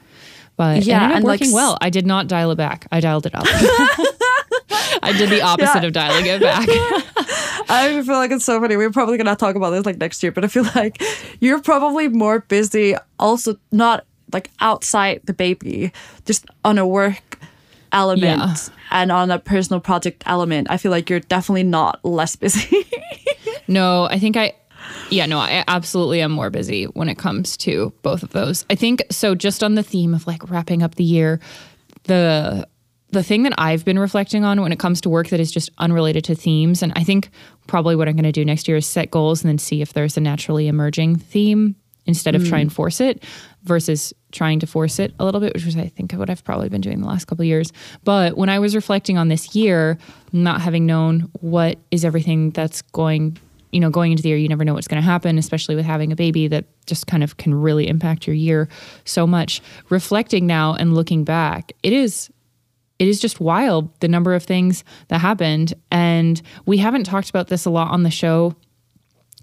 But 0.57 0.85
yeah, 0.85 1.17
and 1.17 1.25
working 1.25 1.49
like, 1.49 1.55
well. 1.55 1.79
I 1.81 1.91
did 1.91 2.07
not 2.07 2.29
dial 2.29 2.51
it 2.51 2.57
back. 2.57 2.87
I 2.93 3.01
dialed 3.01 3.27
it 3.27 3.35
up. 3.35 3.47
I 5.03 5.13
did 5.13 5.31
the 5.31 5.43
opposite 5.43 5.83
yeah. 5.83 5.87
of 5.87 5.93
dialing 5.93 6.27
it 6.27 6.41
back. 6.41 6.69
I 7.69 8.03
feel 8.05 8.15
like 8.15 8.31
it's 8.31 8.45
so 8.45 8.61
funny. 8.61 8.77
We're 8.77 8.91
probably 8.91 9.19
gonna 9.19 9.37
talk 9.37 9.57
about 9.57 9.71
this 9.71 9.85
like 9.85 9.99
next 9.99 10.23
year, 10.23 10.33
but 10.33 10.45
I 10.45 10.49
feel 10.49 10.67
like 10.75 11.03
you're 11.41 11.61
probably 11.61 12.09
more 12.09 12.41
busy 12.41 12.95
also 13.19 13.57
not 13.71 14.07
like 14.33 14.51
outside 14.61 15.21
the 15.25 15.33
baby, 15.33 15.93
just 16.25 16.47
on 16.65 16.79
a 16.79 16.87
work 16.87 17.39
element 17.93 18.41
yeah. 18.41 18.57
and 18.91 19.13
on 19.13 19.31
a 19.31 19.39
personal 19.39 19.81
project 19.81 20.23
element, 20.27 20.69
I 20.71 20.77
feel 20.77 20.91
like 20.91 21.11
you're 21.11 21.21
definitely 21.21 21.65
not 21.65 22.03
less 22.05 22.37
busy. 22.37 22.87
no, 23.69 24.05
I 24.05 24.19
think 24.19 24.37
I 24.37 24.55
yeah, 25.11 25.27
no, 25.27 25.39
I 25.39 25.63
absolutely 25.69 26.23
am 26.23 26.33
more 26.33 26.51
busy 26.51 26.85
when 26.85 27.09
it 27.09 27.19
comes 27.19 27.57
to 27.59 27.93
both 28.03 28.23
of 28.23 28.31
those. 28.31 28.65
I 28.71 28.75
think 28.75 29.03
so 29.11 29.35
just 29.35 29.63
on 29.63 29.75
the 29.75 29.83
theme 29.83 30.15
of 30.15 30.27
like 30.27 30.51
wrapping 30.51 30.83
up 30.83 30.95
the 30.95 31.05
year, 31.05 31.41
the 32.05 32.67
the 33.13 33.23
thing 33.23 33.45
that 33.45 33.55
I've 33.59 33.85
been 33.85 33.99
reflecting 33.99 34.45
on 34.45 34.61
when 34.61 34.73
it 34.73 34.79
comes 34.79 35.01
to 35.03 35.11
work 35.11 35.29
that 35.29 35.39
is 35.39 35.53
just 35.53 35.71
unrelated 35.79 36.25
to 36.25 36.35
themes 36.35 36.83
and 36.83 36.93
I 36.97 37.05
think 37.05 37.31
probably 37.67 37.95
what 37.95 38.09
I'm 38.09 38.15
going 38.15 38.25
to 38.25 38.33
do 38.33 38.45
next 38.45 38.67
year 38.67 38.79
is 38.79 38.87
set 38.87 39.11
goals 39.11 39.43
and 39.43 39.49
then 39.49 39.59
see 39.59 39.83
if 39.83 39.93
there's 39.93 40.17
a 40.17 40.21
naturally 40.21 40.67
emerging 40.67 41.17
theme 41.17 41.77
instead 42.07 42.35
of 42.35 42.43
mm. 42.43 42.49
try 42.49 42.59
and 42.59 42.73
force 42.73 43.01
it 43.01 43.23
versus 43.65 44.13
trying 44.33 44.59
to 44.61 44.67
force 44.67 44.99
it 44.99 45.15
a 45.19 45.25
little 45.25 45.41
bit, 45.41 45.55
which 45.55 45.65
was 45.65 45.77
I 45.77 45.89
think 45.89 46.13
what 46.13 46.31
I've 46.31 46.43
probably 46.43 46.69
been 46.69 46.81
doing 46.81 47.01
the 47.01 47.07
last 47.07 47.27
couple 47.27 47.45
years. 47.45 47.73
But 48.03 48.37
when 48.37 48.49
I 48.49 48.59
was 48.59 48.75
reflecting 48.75 49.19
on 49.19 49.29
this 49.29 49.55
year, 49.55 49.99
not 50.33 50.61
having 50.61 50.87
known 50.87 51.31
what 51.41 51.79
is 51.91 52.05
everything 52.05 52.51
that's 52.51 52.83
going, 52.83 53.39
you 53.71 53.79
know, 53.79 53.91
going 53.91 54.11
into 54.11 54.23
the 54.23 54.31
year, 54.31 54.39
you 54.39 54.49
never 54.49 54.65
know 54.65 54.75
what's 54.75 54.89
going 54.89 55.01
to 55.01 55.07
happen, 55.07 55.39
especially 55.39 55.77
with 55.77 55.85
having 55.85 56.11
a 56.11 56.17
baby 56.17 56.49
that 56.49 56.65
just 56.87 57.07
kind 57.07 57.23
of 57.23 57.37
can 57.37 57.55
really 57.55 57.87
impact 57.87 58.27
your 58.27 58.35
year 58.35 58.69
so 59.05 59.27
much. 59.27 59.63
Reflecting 59.89 60.47
now 60.47 60.75
and 60.75 60.95
looking 60.95 61.25
back, 61.25 61.73
it 61.83 61.93
is 61.93 62.31
it 62.99 63.09
is 63.09 63.21
just 63.21 63.41
wild 63.41 63.89
the 64.01 64.09
number 64.09 64.35
of 64.35 64.43
things 64.43 64.85
that 65.09 65.21
happened 65.21 65.75
and 65.91 66.43
we 66.67 66.79
haven't 66.79 67.05
talked 67.05 67.31
about 67.31 67.49
this 67.49 67.65
a 67.65 67.71
lot 67.71 67.91
on 67.91 68.03
the 68.03 68.11
show 68.11 68.55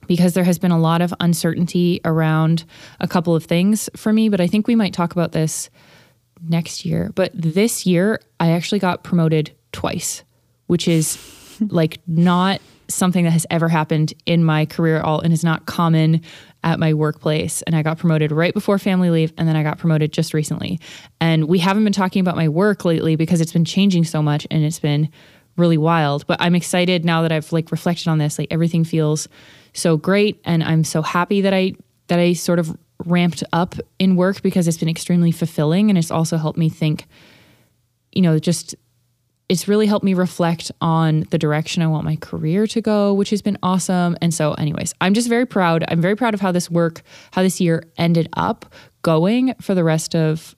because 0.09 0.33
there 0.33 0.43
has 0.43 0.57
been 0.57 0.71
a 0.71 0.79
lot 0.79 1.01
of 1.01 1.13
uncertainty 1.19 2.01
around 2.03 2.65
a 2.99 3.07
couple 3.07 3.35
of 3.35 3.43
things 3.43 3.89
for 3.95 4.11
me, 4.11 4.27
but 4.27 4.41
I 4.41 4.47
think 4.47 4.67
we 4.67 4.75
might 4.75 4.91
talk 4.91 5.11
about 5.11 5.33
this 5.33 5.69
next 6.41 6.83
year. 6.83 7.11
But 7.13 7.31
this 7.33 7.85
year, 7.85 8.19
I 8.39 8.51
actually 8.51 8.79
got 8.79 9.03
promoted 9.03 9.51
twice, 9.71 10.23
which 10.65 10.87
is 10.87 11.19
like 11.67 11.99
not 12.07 12.59
something 12.89 13.23
that 13.23 13.31
has 13.31 13.45
ever 13.49 13.69
happened 13.69 14.13
in 14.25 14.43
my 14.43 14.65
career 14.65 14.97
at 14.97 15.05
all 15.05 15.19
and 15.21 15.31
is 15.31 15.43
not 15.43 15.65
common 15.65 16.21
at 16.63 16.79
my 16.79 16.93
workplace. 16.93 17.61
And 17.63 17.75
I 17.75 17.83
got 17.83 17.97
promoted 17.97 18.31
right 18.31 18.53
before 18.53 18.77
family 18.79 19.09
leave, 19.09 19.31
and 19.37 19.47
then 19.47 19.55
I 19.55 19.63
got 19.63 19.77
promoted 19.77 20.11
just 20.11 20.33
recently. 20.33 20.79
And 21.21 21.45
we 21.45 21.59
haven't 21.59 21.83
been 21.83 21.93
talking 21.93 22.19
about 22.19 22.35
my 22.35 22.49
work 22.49 22.83
lately 22.85 23.15
because 23.15 23.41
it's 23.41 23.53
been 23.53 23.65
changing 23.65 24.03
so 24.03 24.21
much 24.21 24.45
and 24.51 24.63
it's 24.63 24.79
been 24.79 25.09
really 25.55 25.77
wild. 25.77 26.25
But 26.27 26.41
I'm 26.41 26.55
excited 26.55 27.05
now 27.05 27.21
that 27.21 27.31
I've 27.31 27.51
like 27.51 27.71
reflected 27.71 28.07
on 28.07 28.17
this. 28.17 28.39
Like 28.39 28.47
everything 28.51 28.83
feels 28.83 29.27
so 29.73 29.97
great 29.97 30.39
and 30.45 30.63
I'm 30.63 30.83
so 30.83 31.01
happy 31.01 31.41
that 31.41 31.53
I 31.53 31.73
that 32.07 32.19
I 32.19 32.33
sort 32.33 32.59
of 32.59 32.75
ramped 33.05 33.43
up 33.53 33.75
in 33.99 34.15
work 34.15 34.41
because 34.41 34.67
it's 34.67 34.77
been 34.77 34.89
extremely 34.89 35.31
fulfilling 35.31 35.89
and 35.89 35.97
it's 35.97 36.11
also 36.11 36.37
helped 36.37 36.59
me 36.59 36.67
think 36.67 37.05
you 38.11 38.21
know 38.21 38.39
just 38.39 38.75
it's 39.49 39.67
really 39.67 39.87
helped 39.87 40.05
me 40.05 40.13
reflect 40.13 40.71
on 40.79 41.21
the 41.31 41.39
direction 41.39 41.81
I 41.81 41.87
want 41.87 42.05
my 42.05 42.15
career 42.17 42.67
to 42.67 42.81
go, 42.81 43.13
which 43.13 43.31
has 43.31 43.41
been 43.41 43.57
awesome. 43.63 44.15
And 44.21 44.31
so, 44.31 44.53
anyways, 44.53 44.93
I'm 45.01 45.15
just 45.15 45.27
very 45.27 45.47
proud. 45.47 45.83
I'm 45.87 45.99
very 45.99 46.15
proud 46.15 46.35
of 46.35 46.39
how 46.39 46.51
this 46.51 46.69
work, 46.69 47.01
how 47.31 47.41
this 47.41 47.59
year 47.59 47.83
ended 47.97 48.29
up 48.33 48.73
going 49.01 49.55
for 49.59 49.73
the 49.73 49.83
rest 49.83 50.15
of 50.15 50.55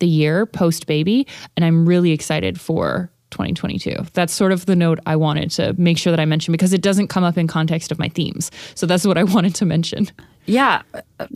the 0.00 0.06
year 0.06 0.44
post 0.44 0.86
baby. 0.86 1.26
And 1.56 1.64
I'm 1.64 1.88
really 1.88 2.12
excited 2.12 2.60
for 2.60 3.10
2022. 3.30 3.96
That's 4.12 4.34
sort 4.34 4.52
of 4.52 4.66
the 4.66 4.76
note 4.76 4.98
I 5.06 5.16
wanted 5.16 5.50
to 5.52 5.74
make 5.78 5.96
sure 5.96 6.10
that 6.10 6.20
I 6.20 6.26
mention 6.26 6.52
because 6.52 6.74
it 6.74 6.82
doesn't 6.82 7.08
come 7.08 7.24
up 7.24 7.38
in 7.38 7.46
context 7.46 7.90
of 7.90 7.98
my 7.98 8.10
themes. 8.10 8.50
So 8.74 8.86
that's 8.86 9.06
what 9.06 9.16
I 9.16 9.22
wanted 9.34 9.54
to 9.56 9.64
mention. 9.64 10.10
Yeah, 10.44 10.82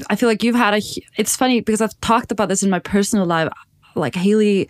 I 0.09 0.17
feel 0.17 0.29
like 0.29 0.45
you've 0.45 0.55
had 0.55 0.75
a. 0.75 0.83
It's 1.17 1.35
funny 1.35 1.61
because 1.61 1.81
I've 1.81 1.99
talked 2.01 2.31
about 2.31 2.51
this 2.51 2.63
in 2.63 2.69
my 2.69 2.79
personal 2.79 3.25
life. 3.25 3.49
Like 3.97 4.15
Hailley 4.15 4.69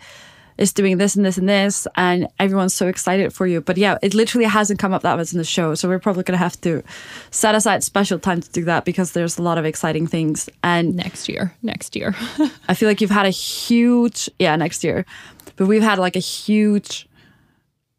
is 0.61 0.71
doing 0.71 0.97
this 0.97 1.15
and 1.15 1.25
this 1.25 1.39
and 1.39 1.49
this, 1.49 1.87
and 1.95 2.27
everyone's 2.39 2.73
so 2.75 2.87
excited 2.87 3.33
for 3.33 3.47
you. 3.47 3.61
But 3.61 3.77
yeah, 3.77 3.97
it 4.03 4.13
literally 4.13 4.45
hasn't 4.45 4.79
come 4.79 4.93
up 4.93 5.01
that 5.01 5.17
much 5.17 5.31
in 5.31 5.39
the 5.39 5.43
show. 5.43 5.73
So 5.73 5.89
we're 5.89 5.99
probably 5.99 6.21
going 6.21 6.37
to 6.37 6.43
have 6.43 6.61
to 6.61 6.83
set 7.31 7.55
aside 7.55 7.83
special 7.83 8.19
time 8.19 8.41
to 8.41 8.49
do 8.51 8.63
that 8.65 8.85
because 8.85 9.13
there's 9.13 9.39
a 9.39 9.41
lot 9.41 9.57
of 9.57 9.65
exciting 9.65 10.05
things. 10.05 10.47
And 10.63 10.95
next 10.95 11.27
year, 11.27 11.55
next 11.63 11.95
year. 11.95 12.15
I 12.69 12.75
feel 12.75 12.87
like 12.87 13.01
you've 13.01 13.09
had 13.09 13.25
a 13.25 13.31
huge, 13.31 14.29
yeah, 14.37 14.55
next 14.55 14.83
year. 14.83 15.03
But 15.55 15.65
we've 15.65 15.81
had 15.81 15.97
like 15.97 16.15
a 16.15 16.19
huge, 16.19 17.09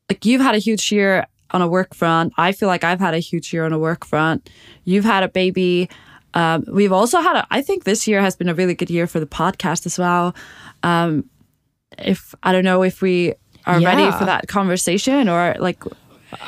like 0.09 0.25
you've 0.25 0.41
had 0.41 0.55
a 0.55 0.59
huge 0.59 0.93
year 0.93 1.27
on 1.51 1.63
a 1.63 1.69
work 1.69 1.97
front. 1.97 2.33
I 2.39 2.53
feel 2.53 2.69
like 2.69 2.85
I've 2.85 3.01
had 3.01 3.15
a 3.15 3.19
huge 3.19 3.53
year 3.53 3.65
on 3.65 3.73
a 3.73 3.79
work 3.79 4.07
front. 4.07 4.49
You've 4.85 5.05
had 5.05 5.25
a 5.25 5.29
baby. 5.29 5.91
Um, 6.35 6.65
we've 6.69 6.93
also 6.93 7.21
had, 7.21 7.37
a, 7.37 7.47
I 7.51 7.61
think 7.61 7.83
this 7.83 8.07
year 8.07 8.21
has 8.23 8.37
been 8.37 8.49
a 8.49 8.55
really 8.55 8.75
good 8.75 8.89
year 8.89 9.09
for 9.09 9.19
the 9.19 9.27
podcast 9.27 9.85
as 9.85 9.99
well. 9.99 10.35
Um, 10.85 11.29
if 11.99 12.35
I 12.43 12.53
don't 12.53 12.65
know 12.65 12.83
if 12.83 13.03
we 13.03 13.35
are 13.67 13.81
Yeah. 13.81 13.89
ready 13.95 14.19
for 14.19 14.25
that 14.25 14.49
conversation 14.49 15.29
or 15.29 15.55
like. 15.59 15.83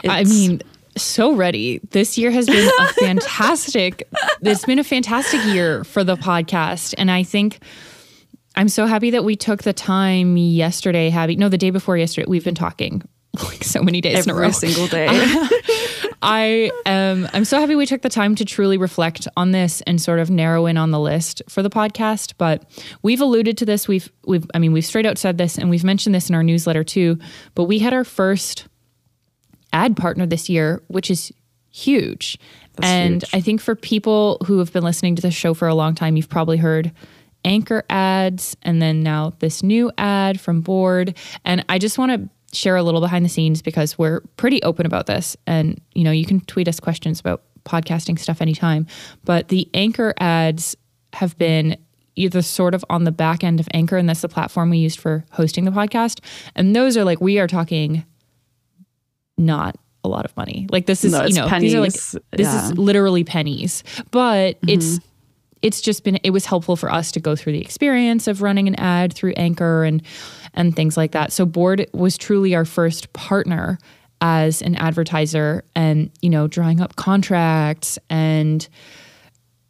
I 0.09 0.25
mean, 0.25 0.63
so 0.97 1.35
ready. 1.35 1.81
This 1.91 2.17
year 2.17 2.31
has 2.31 2.47
been 2.47 2.69
a 2.81 2.87
fantastic. 2.95 4.09
It's 4.43 4.65
been 4.65 4.79
a 4.79 4.85
fantastic 4.85 5.45
year 5.47 5.85
for 5.85 6.05
the 6.05 6.17
podcast, 6.17 6.95
and 6.97 7.11
I 7.11 7.23
think 7.23 7.59
I'm 8.57 8.69
so 8.69 8.87
happy 8.87 9.11
that 9.11 9.25
we 9.25 9.37
took 9.37 9.63
the 9.65 9.73
time 9.73 10.37
yesterday. 10.37 11.11
Having 11.11 11.39
no, 11.41 11.49
the 11.49 11.59
day 11.59 11.71
before 11.71 11.97
yesterday, 11.99 12.27
we've 12.29 12.45
been 12.45 12.55
talking 12.55 13.03
like 13.45 13.65
so 13.65 13.83
many 13.83 14.01
days 14.01 14.27
in 14.27 14.31
a 14.31 14.35
row. 14.35 14.51
single 14.51 14.87
day. 14.87 15.09
Um, 16.04 16.04
I 16.25 16.71
am 16.87 17.29
I'm 17.35 17.45
so 17.45 17.61
happy 17.61 17.75
we 17.75 17.85
took 17.85 18.01
the 18.01 18.09
time 18.09 18.35
to 18.37 18.45
truly 18.45 18.79
reflect 18.79 19.29
on 19.37 19.51
this 19.51 19.83
and 19.83 20.01
sort 20.01 20.19
of 20.19 20.31
narrow 20.31 20.65
in 20.65 20.79
on 20.79 20.91
the 20.91 20.99
list 20.99 21.43
for 21.49 21.63
the 21.63 21.69
podcast. 21.69 22.35
But 22.39 22.65
we've 23.03 23.21
alluded 23.21 23.59
to 23.59 23.67
this. 23.67 23.87
We've 23.87 24.11
we've 24.25 24.47
I 24.55 24.59
mean 24.59 24.73
we've 24.73 24.87
straight 24.87 25.05
out 25.05 25.19
said 25.19 25.37
this 25.37 25.59
and 25.59 25.69
we've 25.69 25.85
mentioned 25.85 26.15
this 26.15 26.31
in 26.31 26.35
our 26.35 26.43
newsletter 26.43 26.83
too. 26.83 27.19
But 27.55 27.65
we 27.65 27.79
had 27.79 27.93
our 27.93 28.05
first 28.05 28.67
ad 29.73 29.97
partner 29.97 30.25
this 30.25 30.49
year, 30.49 30.83
which 30.89 31.11
is 31.11 31.31
huge. 31.71 32.39
and 32.83 33.23
huge. 33.23 33.35
I 33.35 33.41
think 33.41 33.61
for 33.61 33.75
people 33.75 34.39
who 34.47 34.59
have 34.61 34.73
been 34.73 34.85
listening 34.85 35.17
to 35.17 35.23
the 35.23 35.31
show 35.31 35.53
for 35.53 35.69
a 35.69 35.75
long 35.75 35.95
time, 35.95 36.17
you've 36.17 36.31
probably 36.31 36.57
heard 36.57 36.91
anchor 37.45 37.85
ads 37.91 38.57
and 38.63 38.81
then 38.81 39.03
now 39.03 39.35
this 39.41 39.63
new 39.63 39.93
ad 39.99 40.41
from 40.41 40.63
board 40.63 41.15
and 41.45 41.63
i 41.69 41.79
just 41.79 41.99
want 41.99 42.11
to 42.11 42.27
share 42.55 42.77
a 42.77 42.83
little 42.83 43.01
behind 43.01 43.25
the 43.25 43.29
scenes 43.29 43.63
because 43.63 43.99
we're 43.99 44.21
pretty 44.37 44.63
open 44.63 44.87
about 44.87 45.07
this. 45.07 45.37
And 45.47 45.81
you 45.95 46.05
know 46.05 46.11
you 46.11 46.25
can 46.25 46.41
tweet 46.41 46.69
us 46.69 46.81
questions 46.81 47.21
about 47.21 47.43
podcasting 47.65 48.19
stuff 48.19 48.41
anytime. 48.41 48.87
But 49.25 49.49
the 49.49 49.69
anchor 49.75 50.15
ads 50.19 50.77
have 51.15 51.37
been 51.39 51.77
either 52.17 52.43
sort 52.43 52.75
of 52.75 52.85
on 52.89 53.05
the 53.05 53.13
back 53.13 53.43
end 53.43 53.61
of 53.61 53.69
anchor 53.75 53.97
and 53.97 54.09
that's 54.09 54.21
the 54.21 54.29
platform 54.29 54.71
we 54.71 54.79
used 54.79 55.01
for 55.01 55.25
hosting 55.33 55.65
the 55.65 55.71
podcast. 55.71 56.21
And 56.55 56.75
those 56.75 56.97
are 56.97 57.05
like 57.05 57.21
we 57.21 57.39
are 57.39 57.47
talking 57.47 58.05
not 59.37 59.77
a 60.05 60.09
lot 60.09 60.25
of 60.25 60.37
money. 60.37 60.67
Like 60.71 60.87
this 60.87 61.05
is 61.05 61.13
No, 61.13 61.25
you 61.25 61.35
know 61.35 61.59
these 61.59 61.75
are 61.75 61.81
like 61.81 61.93
this 61.93 62.17
Yeah. 62.39 62.67
is 62.67 62.79
literally 62.79 63.25
pennies. 63.25 63.83
But 64.11 64.61
mm-hmm. 64.61 64.69
it's 64.69 65.01
it's 65.63 65.81
just 65.81 66.05
been 66.05 66.17
it 66.23 66.31
was 66.31 66.45
helpful 66.45 66.77
for 66.77 66.93
us 66.93 67.11
to 67.13 67.21
go 67.21 67.35
through 67.35 67.55
the 67.55 67.61
experience 67.61 68.29
of 68.29 68.43
running 68.43 68.69
an 68.69 68.75
ad 68.77 69.13
through 69.15 69.33
anchor. 69.37 69.85
And 69.85 70.03
and 70.55 70.75
things 70.75 70.97
like 70.97 71.13
that. 71.13 71.33
So 71.33 71.45
board 71.45 71.87
was 71.93 72.17
truly 72.17 72.55
our 72.55 72.65
first 72.65 73.13
partner 73.13 73.79
as 74.21 74.63
an 74.63 74.75
advertiser 74.77 75.65
and 75.75 76.11
you 76.23 76.31
know 76.31 76.47
drawing 76.47 76.81
up 76.81 76.97
contracts. 76.97 77.99
And 78.09 78.67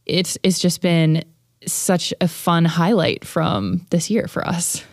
it's 0.06 0.38
it's 0.42 0.58
just 0.58 0.80
been 0.80 1.24
such 1.66 2.12
a 2.20 2.28
fun 2.28 2.64
highlight 2.64 3.24
from 3.24 3.86
this 3.90 4.10
year 4.10 4.28
for 4.28 4.46
us. 4.46 4.84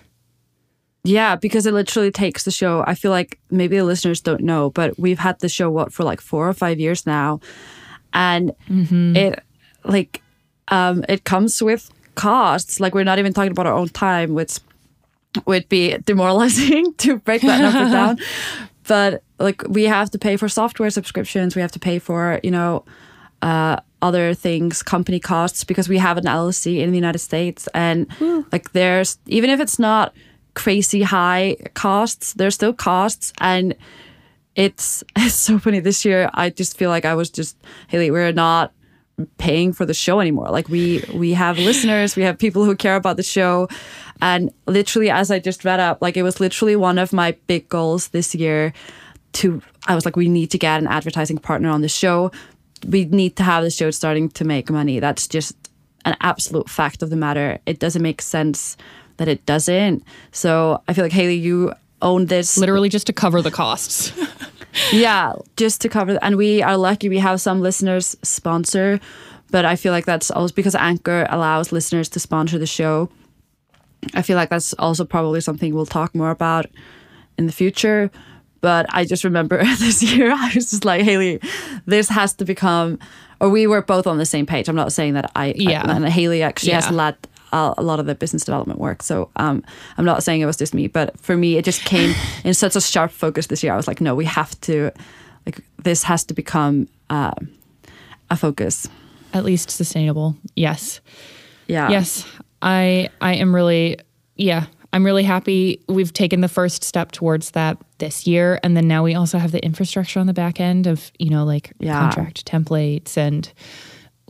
Yeah, 1.04 1.36
because 1.36 1.66
it 1.66 1.74
literally 1.74 2.12
takes 2.12 2.44
the 2.44 2.52
show. 2.52 2.84
I 2.86 2.94
feel 2.94 3.12
like 3.12 3.40
maybe 3.50 3.76
the 3.78 3.84
listeners 3.84 4.22
don't 4.22 4.42
know, 4.42 4.70
but 4.70 4.98
we've 5.00 5.18
had 5.18 5.40
the 5.40 5.50
show 5.50 5.70
what 5.72 5.92
for 5.92 6.04
like 6.04 6.22
four 6.22 6.48
or 6.48 6.54
five 6.54 6.80
years 6.80 7.08
now, 7.08 7.40
and 8.14 8.54
it 9.16 9.44
like 9.84 10.22
um, 10.68 11.04
it 11.10 11.24
comes 11.24 11.62
with 11.62 11.92
costs. 12.16 12.80
Like 12.80 12.94
we're 12.94 13.04
not 13.04 13.18
even 13.18 13.34
talking 13.34 13.52
about 13.52 13.66
our 13.66 13.74
own 13.74 13.90
time, 13.90 14.34
which 14.34 14.60
would 15.46 15.68
be 15.70 15.98
demoralizing 16.06 16.94
to 16.98 17.18
break 17.18 17.42
that 17.42 17.62
number 17.62 17.92
down. 17.98 18.18
But 18.88 19.24
like 19.40 19.64
we 19.68 19.86
have 19.86 20.12
to 20.12 20.20
pay 20.20 20.38
for 20.38 20.50
software 20.50 20.90
subscriptions, 20.90 21.56
we 21.56 21.62
have 21.62 21.72
to 21.72 21.80
pay 21.80 22.00
for 22.00 22.40
you 22.44 22.52
know 22.52 22.84
uh, 23.42 23.78
other 24.02 24.34
things, 24.34 24.84
company 24.84 25.20
costs, 25.20 25.64
because 25.64 25.88
we 25.88 25.98
have 25.98 26.18
an 26.18 26.26
LLC 26.26 26.80
in 26.80 26.92
the 26.92 26.98
United 26.98 27.20
States, 27.20 27.68
and 27.74 28.08
like 28.52 28.72
there's 28.74 29.18
even 29.28 29.50
if 29.50 29.60
it's 29.60 29.80
not 29.80 30.14
crazy 30.54 31.04
high 31.04 31.56
costs, 31.74 32.34
there's 32.34 32.56
still 32.56 32.74
costs, 32.74 33.32
and 33.40 33.76
it's 34.56 35.04
it's 35.16 35.36
so 35.36 35.60
funny 35.60 35.80
this 35.80 36.04
year. 36.04 36.30
I 36.34 36.50
just 36.50 36.78
feel 36.78 36.90
like 36.90 37.06
I 37.06 37.16
was 37.16 37.30
just 37.30 37.58
Hailley, 37.90 38.12
we're 38.12 38.34
not 38.34 38.74
paying 39.38 39.74
for 39.74 39.86
the 39.86 39.94
show 39.94 40.20
anymore. 40.20 40.50
Like 40.50 40.70
we 40.70 41.04
we 41.14 41.34
have 41.34 41.58
listeners, 41.58 42.16
we 42.16 42.24
have 42.24 42.38
people 42.38 42.66
who 42.66 42.76
care 42.76 42.96
about 42.96 43.18
the 43.18 43.24
show. 43.24 43.68
And 44.22 44.52
literally 44.68 45.10
as 45.10 45.32
I 45.32 45.40
just 45.40 45.66
read 45.66 45.80
up, 45.80 46.02
like 46.02 46.18
it 46.18 46.24
was 46.24 46.40
literally 46.40 46.76
one 46.76 46.98
of 46.98 47.12
my 47.14 47.36
big 47.48 47.68
goals 47.70 48.10
this 48.10 48.36
year 48.36 48.74
to 49.34 49.62
I 49.88 49.96
was 49.96 50.06
like, 50.06 50.16
we 50.16 50.30
need 50.30 50.52
to 50.52 50.58
get 50.58 50.80
an 50.80 50.88
advertising 50.88 51.38
partner 51.38 51.70
on 51.70 51.82
the 51.82 51.90
show. 51.90 52.32
We 52.88 53.06
need 53.06 53.36
to 53.38 53.44
have 53.44 53.64
the 53.64 53.72
show 53.72 53.92
starting 53.92 54.30
to 54.30 54.44
make 54.44 54.70
money. 54.70 55.00
That's 55.00 55.28
just 55.28 55.56
an 56.06 56.16
absolute 56.22 56.70
fact 56.70 57.04
of 57.04 57.10
the 57.10 57.16
matter. 57.16 57.60
It 57.66 57.80
doesn't 57.80 58.02
make 58.02 58.22
sense 58.22 58.78
that 59.18 59.28
it 59.28 59.46
doesn't. 59.46 60.04
So 60.32 60.82
I 60.88 60.94
feel 60.94 61.06
like 61.06 61.12
Hailley, 61.12 61.40
you 61.40 61.74
own 62.02 62.26
this 62.26 62.58
literally 62.58 62.90
just 62.90 63.08
to 63.08 63.14
cover 63.14 63.42
the 63.42 63.52
costs 63.52 64.12
yeah, 64.92 65.34
just 65.58 65.82
to 65.82 65.90
cover, 65.90 66.18
and 66.22 66.36
we 66.38 66.62
are 66.62 66.78
lucky 66.78 67.10
we 67.10 67.20
have 67.20 67.42
some 67.42 67.62
listeners 67.62 68.16
sponsor, 68.24 69.00
but 69.50 69.66
I 69.66 69.76
feel 69.76 69.92
like 69.92 70.06
that's 70.06 70.32
also 70.32 70.54
because 70.54 70.76
Anchor 70.76 71.28
allows 71.30 71.72
listeners 71.72 72.10
to 72.10 72.20
sponsor 72.20 72.58
the 72.58 72.66
show. 72.68 73.10
I 74.14 74.22
feel 74.22 74.36
like 74.36 74.50
that's 74.50 74.74
also 74.74 75.06
probably 75.06 75.42
something 75.42 75.74
we'll 75.76 75.86
talk 75.86 76.16
more 76.16 76.32
about 76.32 76.66
in 77.38 77.46
the 77.46 77.52
future. 77.52 78.10
But 78.62 78.86
I 78.90 79.06
just 79.06 79.24
remember 79.24 79.58
this 79.80 80.04
year, 80.04 80.32
I 80.32 80.52
was 80.54 80.70
just 80.70 80.86
like, 80.86 81.04
Hailley, 81.04 81.44
this 81.86 82.10
has 82.10 82.34
to 82.36 82.46
become, 82.46 83.00
or 83.40 83.50
we 83.50 83.66
were 83.68 83.82
both 83.82 84.06
on 84.08 84.18
the 84.20 84.26
same 84.26 84.46
page. 84.46 84.70
I'm 84.70 84.76
not 84.76 84.94
saying 84.94 85.16
that 85.16 85.32
I, 85.36 85.54
Yeah. 85.56 85.84
I 85.86 85.96
and 85.96 86.06
Hailley 86.06 86.42
actually 86.44 86.74
has 86.74 86.86
Yeah. 86.86 86.92
led 86.92 87.16
a, 87.52 87.74
a 87.78 87.84
lot 87.84 88.00
of 88.00 88.06
the 88.06 88.16
business 88.16 88.44
development 88.46 88.80
work. 88.80 89.04
So 89.04 89.30
um, 89.36 89.64
I'm 89.98 90.06
not 90.06 90.24
saying 90.24 90.42
it 90.42 90.46
was 90.46 90.58
just 90.58 90.74
me, 90.74 90.88
but 90.88 91.20
for 91.20 91.36
me, 91.38 91.58
it 91.58 91.66
just 91.66 91.84
came 91.86 92.14
in 92.44 92.54
such 92.54 92.76
a 92.76 92.82
sharp 92.82 93.12
focus 93.12 93.48
this 93.48 93.64
year. 93.64 93.74
I 93.74 93.76
was 93.78 93.88
like, 93.88 94.02
no, 94.02 94.16
we 94.16 94.26
have 94.26 94.60
to, 94.62 94.92
like, 95.46 95.60
this 95.84 96.04
has 96.04 96.24
to 96.26 96.34
become 96.34 96.88
uh, 97.10 97.32
a 98.30 98.36
focus. 98.38 98.88
at 99.34 99.44
least 99.46 99.70
sustainable 99.70 100.36
yes 100.56 101.00
Yeah. 101.68 101.90
Yes, 101.90 102.26
I 102.62 103.10
I 103.22 103.36
am 103.36 103.54
really 103.56 103.98
yeah, 104.36 104.66
I'm 104.94 105.06
really 105.06 105.24
happy 105.24 105.80
we've 105.88 106.12
taken 106.14 106.42
the 106.42 106.48
first 106.50 106.84
step 106.84 107.12
towards 107.12 107.52
that 107.52 107.78
this 108.00 108.26
year 108.28 108.60
and 108.64 108.76
then 108.76 108.88
now 108.88 109.04
we 109.04 109.14
also 109.16 109.38
have 109.38 109.52
the 109.52 109.64
infrastructure 109.64 110.20
on 110.20 110.28
the 110.28 110.34
back 110.34 110.60
end 110.60 110.88
of, 110.88 111.12
you 111.20 111.30
know, 111.30 111.46
like 111.46 111.72
Yeah. 111.80 112.00
contract 112.00 112.46
templates 112.46 113.18
and 113.18 113.52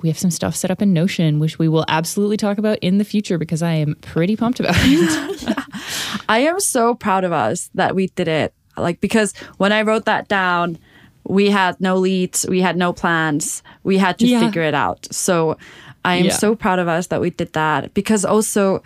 we 0.01 0.09
have 0.09 0.17
some 0.19 0.31
stuff 0.31 0.55
set 0.55 0.71
up 0.71 0.81
in 0.81 0.93
Notion 0.93 1.39
which 1.39 1.59
we 1.59 1.67
will 1.67 1.85
absolutely 1.87 2.37
talk 2.37 2.57
about 2.57 2.77
in 2.79 2.97
the 2.97 3.03
future 3.05 3.37
because 3.37 3.61
I 3.61 3.73
am 3.73 3.95
pretty 4.01 4.35
pumped 4.35 4.59
about 4.59 4.75
it. 4.77 5.55
I 6.29 6.39
am 6.39 6.59
so 6.59 6.95
proud 6.95 7.23
of 7.23 7.31
us 7.31 7.69
that 7.75 7.95
we 7.95 8.07
did 8.07 8.27
it. 8.27 8.53
Like 8.77 9.01
because 9.01 9.33
when 9.57 9.71
I 9.71 9.81
wrote 9.81 10.05
that 10.05 10.27
down, 10.27 10.77
we 11.23 11.49
had 11.49 11.79
no 11.79 11.97
leads, 11.97 12.45
we 12.47 12.61
had 12.61 12.75
no 12.77 12.93
plans, 12.93 13.61
we 13.83 13.97
had 13.97 14.17
to 14.19 14.27
Yeah. 14.27 14.39
figure 14.39 14.63
it 14.63 14.73
out. 14.73 15.07
So 15.11 15.57
I 16.03 16.15
am 16.15 16.25
Yeah. 16.25 16.31
so 16.31 16.55
proud 16.55 16.79
of 16.79 16.87
us 16.87 17.07
that 17.07 17.21
we 17.21 17.29
did 17.29 17.53
that 17.53 17.93
because 17.93 18.25
also 18.25 18.81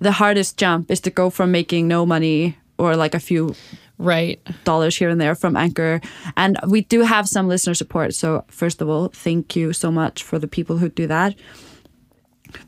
the 0.00 0.12
hardest 0.12 0.56
jump 0.58 0.90
is 0.90 1.00
to 1.00 1.10
go 1.10 1.30
from 1.30 1.50
making 1.52 1.88
no 1.88 2.04
money 2.04 2.56
or 2.78 2.96
like 2.96 3.14
a 3.14 3.20
few 3.20 3.54
right. 4.00 4.40
dollars 4.64 4.96
here 4.96 5.08
and 5.08 5.20
there 5.20 5.34
from 5.34 5.56
Anchor. 5.56 6.00
And 6.36 6.58
we 6.66 6.80
do 6.82 7.02
have 7.02 7.28
some 7.28 7.48
listener 7.48 7.74
support. 7.74 8.14
So, 8.14 8.44
first 8.48 8.80
of 8.80 8.88
all, 8.88 9.08
thank 9.08 9.54
you 9.54 9.72
so 9.72 9.90
much 9.90 10.22
for 10.22 10.38
the 10.38 10.48
people 10.48 10.78
who 10.78 10.88
do 10.88 11.06
that. 11.06 11.34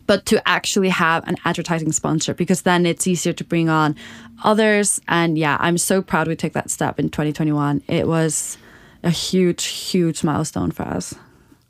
but 0.07 0.27
to 0.27 0.49
actually 0.49 0.89
have 0.89 1.27
an 1.27 1.37
advertising 1.45 1.93
sponsor 1.93 2.35
because 2.35 2.63
then 2.63 2.87
it's 2.87 3.07
easier 3.07 3.33
to 3.33 3.45
bring 3.45 3.69
on 3.69 3.97
others. 4.45 5.01
And 5.09 5.39
yeah, 5.39 5.57
I'm 5.61 5.79
so 5.79 6.03
proud 6.03 6.29
we 6.29 6.37
took 6.37 6.53
that 6.53 6.71
step 6.71 6.99
in 6.99 7.09
2021. 7.11 7.83
It 7.89 8.07
was 8.07 8.59
a 9.03 9.11
huge, 9.11 9.65
huge 9.65 10.23
milestone 10.23 10.71
for 10.71 10.83
us. 10.83 11.15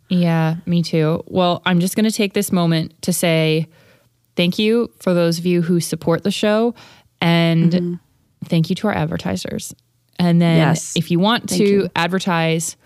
Yeah, 0.08 0.56
me 0.66 0.82
too. 0.82 1.24
Well, 1.26 1.62
I'm 1.64 1.80
just 1.80 1.96
going 1.96 2.04
to 2.04 2.10
take 2.10 2.34
this 2.34 2.52
moment 2.52 3.00
to 3.02 3.12
say 3.12 3.68
thank 4.36 4.58
you 4.58 4.92
for 4.98 5.14
those 5.14 5.38
of 5.38 5.46
you 5.46 5.62
who 5.62 5.80
support 5.80 6.22
the 6.22 6.30
show 6.30 6.74
and 7.20 7.72
mm-hmm. 7.72 7.94
Thank 8.44 8.70
you 8.70 8.76
to 8.76 8.88
our 8.88 8.94
advertisers. 8.94 9.74
And 10.18 10.40
then 10.40 10.58
yes. 10.58 10.96
if 10.96 11.10
you 11.10 11.18
want 11.18 11.48
thank 11.48 11.62
to 11.62 11.68
you. 11.68 11.88
advertise 11.96 12.76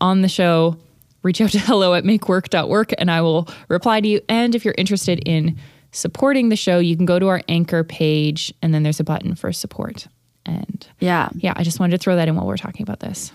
on 0.00 0.22
the 0.22 0.28
show, 0.28 0.76
reach 1.22 1.40
out 1.40 1.50
to 1.50 1.58
hello 1.60 1.94
at 1.94 2.04
makework.work 2.04 2.92
and 2.98 3.10
I 3.10 3.20
will 3.20 3.48
reply 3.68 4.00
to 4.00 4.08
you. 4.08 4.20
And 4.28 4.54
if 4.54 4.64
you're 4.64 4.74
interested 4.78 5.20
in 5.26 5.58
supporting 5.92 6.48
the 6.48 6.56
show, 6.56 6.78
you 6.78 6.96
can 6.96 7.06
go 7.06 7.18
to 7.18 7.28
our 7.28 7.42
anchor 7.48 7.84
page 7.84 8.52
and 8.62 8.72
then 8.72 8.82
there's 8.82 9.00
a 9.00 9.04
button 9.04 9.34
for 9.34 9.52
support. 9.52 10.06
And 10.44 10.86
yeah, 11.00 11.28
yeah, 11.34 11.54
I 11.56 11.64
just 11.64 11.80
wanted 11.80 11.98
to 11.98 12.02
throw 12.02 12.16
that 12.16 12.28
in 12.28 12.36
while 12.36 12.46
we're 12.46 12.56
talking 12.56 12.82
about 12.82 13.00
this. 13.00 13.32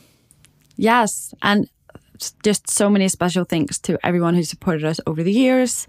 Yes. 0.77 1.33
And 1.41 1.69
just 2.43 2.69
so 2.69 2.89
many 2.89 3.07
special 3.07 3.43
thanks 3.43 3.79
to 3.79 3.97
everyone 4.05 4.35
who 4.35 4.43
supported 4.43 4.85
us 4.85 4.99
over 5.07 5.23
the 5.23 5.31
years 5.31 5.87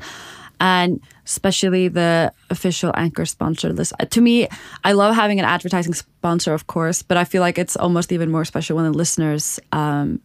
and 0.61 1.01
especially 1.27 1.89
the 1.89 2.33
official 2.51 2.93
anchor 2.95 3.24
sponsor 3.24 3.73
list. 3.73 3.93
To 4.11 4.20
me, 4.20 4.49
I 4.85 4.93
love 4.93 5.15
having 5.15 5.39
an 5.39 5.45
advertising 5.45 5.95
sponsor, 5.95 6.55
of 6.55 6.66
course, 6.66 7.03
but 7.03 7.16
I 7.16 7.24
feel 7.24 7.41
like 7.41 7.59
it's 7.59 7.77
almost 7.77 8.12
even 8.12 8.31
more 8.31 8.45
special 8.45 8.77
when 8.77 8.85
the 8.85 8.97
listeners 8.97 9.61
um, 9.73 10.20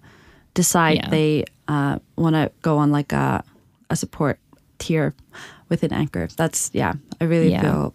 decide 0.53 0.97
yeah. 0.97 1.09
they 1.09 1.45
uh, 1.67 1.99
want 2.15 2.35
to 2.35 2.51
go 2.61 2.77
on 2.77 2.91
like 2.91 3.13
a, 3.13 3.43
a 3.89 3.95
support 3.95 4.39
tier 4.79 5.13
within 5.69 5.93
Anchor. 5.93 6.27
That's 6.35 6.71
yeah, 6.73 6.93
I 7.21 7.25
really 7.25 7.51
yeah. 7.51 7.61
feel 7.61 7.93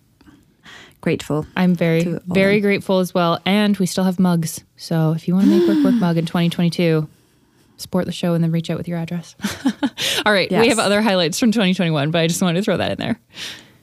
grateful. 1.01 1.47
I'm 1.57 1.75
very 1.75 2.19
very 2.27 2.61
grateful 2.61 3.01
as 3.01 3.13
well, 3.13 3.41
and 3.45 3.77
we 3.79 3.87
still 3.87 4.05
have 4.05 4.19
mugs. 4.19 4.65
So 4.77 5.13
if 5.13 5.27
you 5.27 5.35
want 5.35 5.47
to 5.47 5.59
make 5.59 5.69
work 5.69 5.85
work 5.85 5.95
mug 5.95 6.17
in 6.17 6.27
2022, 6.27 7.09
support 7.83 8.07
the 8.07 8.13
show 8.13 8.35
and 8.35 8.43
then 8.43 8.51
reach 8.51 8.71
out 8.71 8.79
with 8.79 8.89
your 8.89 8.99
address. 8.99 9.37
All 10.27 10.33
right, 10.33 10.51
yes. 10.51 10.61
we 10.63 10.69
have 10.69 10.79
other 10.79 11.03
highlights 11.03 11.39
from 11.39 11.53
2021, 11.53 12.11
but 12.11 12.21
I 12.21 12.27
just 12.27 12.41
wanted 12.43 12.61
to 12.61 12.65
throw 12.65 12.77
that 12.77 12.93
in 12.93 12.99
there. 12.99 13.21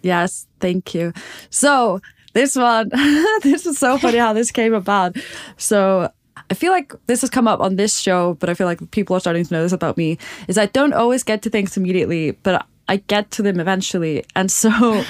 Yes, 0.01 0.47
thank 0.59 0.93
you. 0.93 1.13
So 1.49 2.01
this 2.33 2.55
one, 2.55 2.89
this 3.43 3.65
is 3.65 3.77
so 3.77 3.97
funny 3.97 4.17
how 4.17 4.33
this 4.33 4.51
came 4.51 4.73
about. 4.73 5.17
So 5.57 6.11
I 6.49 6.53
feel 6.53 6.71
like 6.71 6.93
this 7.07 7.21
has 7.21 7.29
come 7.29 7.47
up 7.47 7.59
on 7.59 7.75
this 7.75 7.97
show, 7.97 8.35
but 8.35 8.49
I 8.49 8.53
feel 8.53 8.67
like 8.67 8.91
people 8.91 9.15
are 9.15 9.19
starting 9.19 9.43
to 9.45 9.53
know 9.53 9.61
this 9.61 9.71
about 9.71 9.97
me. 9.97 10.17
Is 10.47 10.57
I 10.57 10.67
don't 10.67 10.93
always 10.93 11.23
get 11.23 11.41
to 11.43 11.49
things 11.49 11.77
immediately, 11.77 12.31
but 12.31 12.65
I 12.87 12.97
get 12.97 13.29
to 13.31 13.43
them 13.43 13.59
eventually. 13.59 14.25
And 14.35 14.51
so 14.51 14.69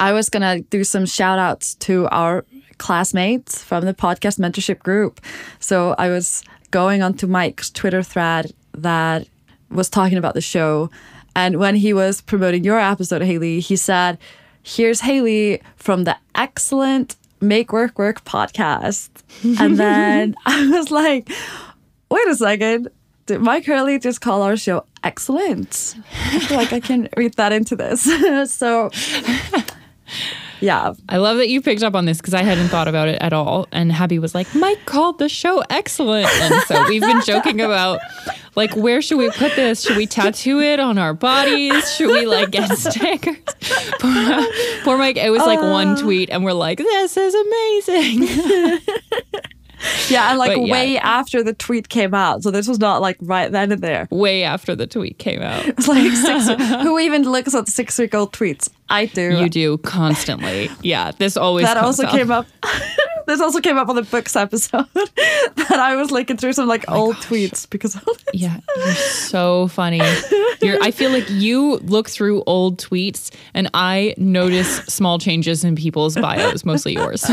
I 0.00 0.12
was 0.12 0.28
gonna 0.28 0.60
do 0.60 0.84
some 0.84 1.06
shout 1.06 1.38
outs 1.38 1.74
to 1.76 2.06
our 2.08 2.44
classmates 2.78 3.62
from 3.62 3.84
the 3.84 3.94
podcast 3.94 4.38
mentorship 4.38 4.80
group. 4.80 5.20
So 5.58 5.94
I 5.98 6.08
was 6.08 6.42
going 6.74 7.04
onto 7.04 7.28
Myke's 7.28 7.70
Twitter 7.70 8.02
thread 8.02 8.52
that 8.76 9.28
was 9.70 9.88
talking 9.88 10.18
about 10.18 10.34
the 10.34 10.40
show. 10.40 10.90
And 11.36 11.60
when 11.60 11.76
he 11.76 11.92
was 11.92 12.20
promoting 12.20 12.64
your 12.64 12.80
episode, 12.80 13.22
Hailley, 13.22 13.60
he 13.60 13.76
said, 13.76 14.18
Here's 14.64 15.02
Hailley 15.02 15.62
from 15.76 16.02
the 16.02 16.16
excellent 16.34 17.14
Make 17.40 17.72
Work 17.72 17.96
Work 17.96 18.24
podcast. 18.24 19.08
and 19.60 19.76
then 19.84 20.34
I 20.46 20.66
was 20.66 20.90
like, 20.90 21.30
wait 22.10 22.26
a 22.26 22.34
second. 22.34 22.88
Did 23.26 23.40
Myke 23.40 23.66
Hurley 23.66 24.00
just 24.00 24.20
call 24.20 24.42
our 24.42 24.56
show 24.56 24.84
excellent? 25.04 25.94
I 26.32 26.40
feel 26.40 26.56
like 26.56 26.72
I 26.72 26.80
can 26.80 27.08
read 27.16 27.34
that 27.34 27.52
into 27.52 27.76
this. 27.76 28.02
so, 28.52 28.90
yeah. 30.64 30.94
I 31.08 31.18
love 31.18 31.36
that 31.36 31.48
you 31.48 31.60
picked 31.60 31.82
up 31.82 31.94
on 31.94 32.06
this 32.06 32.18
because 32.18 32.34
I 32.34 32.42
hadn't 32.42 32.68
thought 32.68 32.88
about 32.88 33.08
it 33.08 33.20
at 33.20 33.32
all. 33.32 33.68
And 33.70 33.92
Habbi 33.92 34.18
was 34.18 34.34
like, 34.34 34.46
Myke 34.48 34.84
called 34.86 35.18
the 35.18 35.28
show 35.28 35.62
excellent. 35.68 36.26
And 36.26 36.62
so 36.64 36.88
we've 36.88 37.02
been 37.02 37.20
joking 37.26 37.60
about 37.60 38.00
like, 38.56 38.74
where 38.74 39.02
should 39.02 39.18
we 39.18 39.30
put 39.30 39.54
this? 39.56 39.82
Should 39.82 39.96
we 39.96 40.06
tattoo 40.06 40.60
it 40.60 40.80
on 40.80 40.96
our 40.96 41.12
bodies? 41.12 41.94
Should 41.94 42.08
we 42.08 42.24
like 42.26 42.50
get 42.50 42.76
stickers? 42.78 43.36
poor, 44.00 44.46
poor 44.84 44.98
Myke, 44.98 45.16
it 45.16 45.30
was 45.30 45.42
like 45.42 45.58
uh, 45.58 45.70
one 45.70 45.96
tweet, 45.96 46.30
and 46.30 46.44
we're 46.44 46.52
like, 46.52 46.78
this 46.78 47.16
is 47.16 47.34
amazing. 47.34 48.28
yeah, 50.08 50.30
and 50.30 50.38
like 50.38 50.56
yeah. 50.56 50.72
way 50.72 50.98
after 50.98 51.42
the 51.42 51.54
tweet 51.54 51.88
came 51.88 52.14
out. 52.14 52.42
So 52.42 52.50
this 52.50 52.68
was 52.68 52.78
not 52.78 53.00
like 53.00 53.16
right 53.20 53.50
then 53.50 53.72
and 53.72 53.82
there. 53.82 54.08
Way 54.10 54.44
after 54.44 54.74
the 54.74 54.86
tweet 54.86 55.18
came 55.18 55.42
out. 55.42 55.64
It's 55.74 55.88
like 55.88 56.12
six, 56.12 56.46
who 56.82 56.98
even 56.98 57.22
looks 57.24 57.54
at 57.54 57.68
six 57.68 57.98
week 57.98 58.14
old 58.14 58.32
tweets? 58.32 58.70
I 58.88 59.06
do. 59.06 59.38
You 59.38 59.48
do 59.48 59.78
constantly. 59.78 60.70
Yeah, 60.82 61.10
this 61.18 61.36
always 61.36 61.66
that 61.66 61.76
also 61.76 62.04
up. 62.04 62.12
came 62.12 62.30
up. 62.30 62.46
this 63.26 63.40
also 63.40 63.60
came 63.60 63.76
up 63.76 63.88
on 63.88 63.96
the 63.96 64.02
books 64.02 64.36
episode 64.36 64.86
that 64.94 65.78
I 65.78 65.96
was 65.96 66.10
looking 66.10 66.36
through 66.36 66.52
some 66.52 66.68
like 66.68 66.84
oh 66.88 67.06
old 67.06 67.16
gosh. 67.16 67.26
tweets 67.26 67.70
because 67.70 67.98
yeah, 68.32 68.60
you're 68.76 68.94
so 68.94 69.68
funny. 69.68 70.00
You're, 70.62 70.82
I 70.82 70.90
feel 70.90 71.10
like 71.10 71.28
you 71.28 71.78
look 71.78 72.08
through 72.08 72.42
old 72.46 72.78
tweets 72.78 73.34
and 73.52 73.68
I 73.74 74.14
notice 74.16 74.76
small 74.84 75.18
changes 75.18 75.64
in 75.64 75.76
people's 75.76 76.14
bios, 76.16 76.64
mostly 76.64 76.94
yours. 76.94 77.24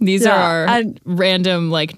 These 0.00 0.24
yeah, 0.24 0.36
are 0.36 0.66
our 0.68 0.82
random, 1.04 1.70
like, 1.70 1.94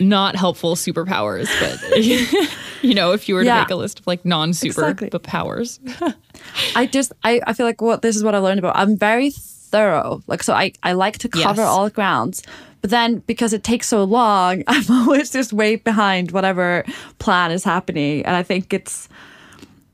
not 0.00 0.36
helpful 0.36 0.74
superpowers, 0.74 1.48
but 1.60 2.04
you 2.82 2.94
know, 2.94 3.12
if 3.12 3.28
you 3.28 3.34
were 3.34 3.42
to 3.42 3.46
yeah, 3.46 3.60
make 3.60 3.70
a 3.70 3.76
list 3.76 4.00
of 4.00 4.06
like 4.06 4.24
non-super 4.24 4.88
exactly. 4.88 5.18
powers. 5.20 5.80
I 6.76 6.86
just 6.86 7.12
I, 7.22 7.40
I 7.46 7.52
feel 7.52 7.66
like 7.66 7.80
what 7.80 8.02
this 8.02 8.16
is 8.16 8.24
what 8.24 8.34
I 8.34 8.38
learned 8.38 8.58
about. 8.58 8.76
I'm 8.76 8.96
very 8.96 9.30
thorough. 9.30 10.22
Like 10.26 10.42
so 10.42 10.52
I, 10.52 10.72
I 10.82 10.92
like 10.92 11.18
to 11.18 11.28
cover 11.28 11.62
yes. 11.62 11.68
all 11.68 11.88
grounds. 11.88 12.42
But 12.80 12.90
then 12.90 13.18
because 13.20 13.52
it 13.52 13.62
takes 13.62 13.86
so 13.86 14.02
long, 14.02 14.64
I'm 14.68 14.90
always 14.90 15.30
just 15.30 15.52
way 15.52 15.76
behind 15.76 16.32
whatever 16.32 16.84
plan 17.18 17.52
is 17.52 17.64
happening. 17.64 18.24
And 18.26 18.36
I 18.36 18.42
think 18.42 18.72
it's 18.72 19.08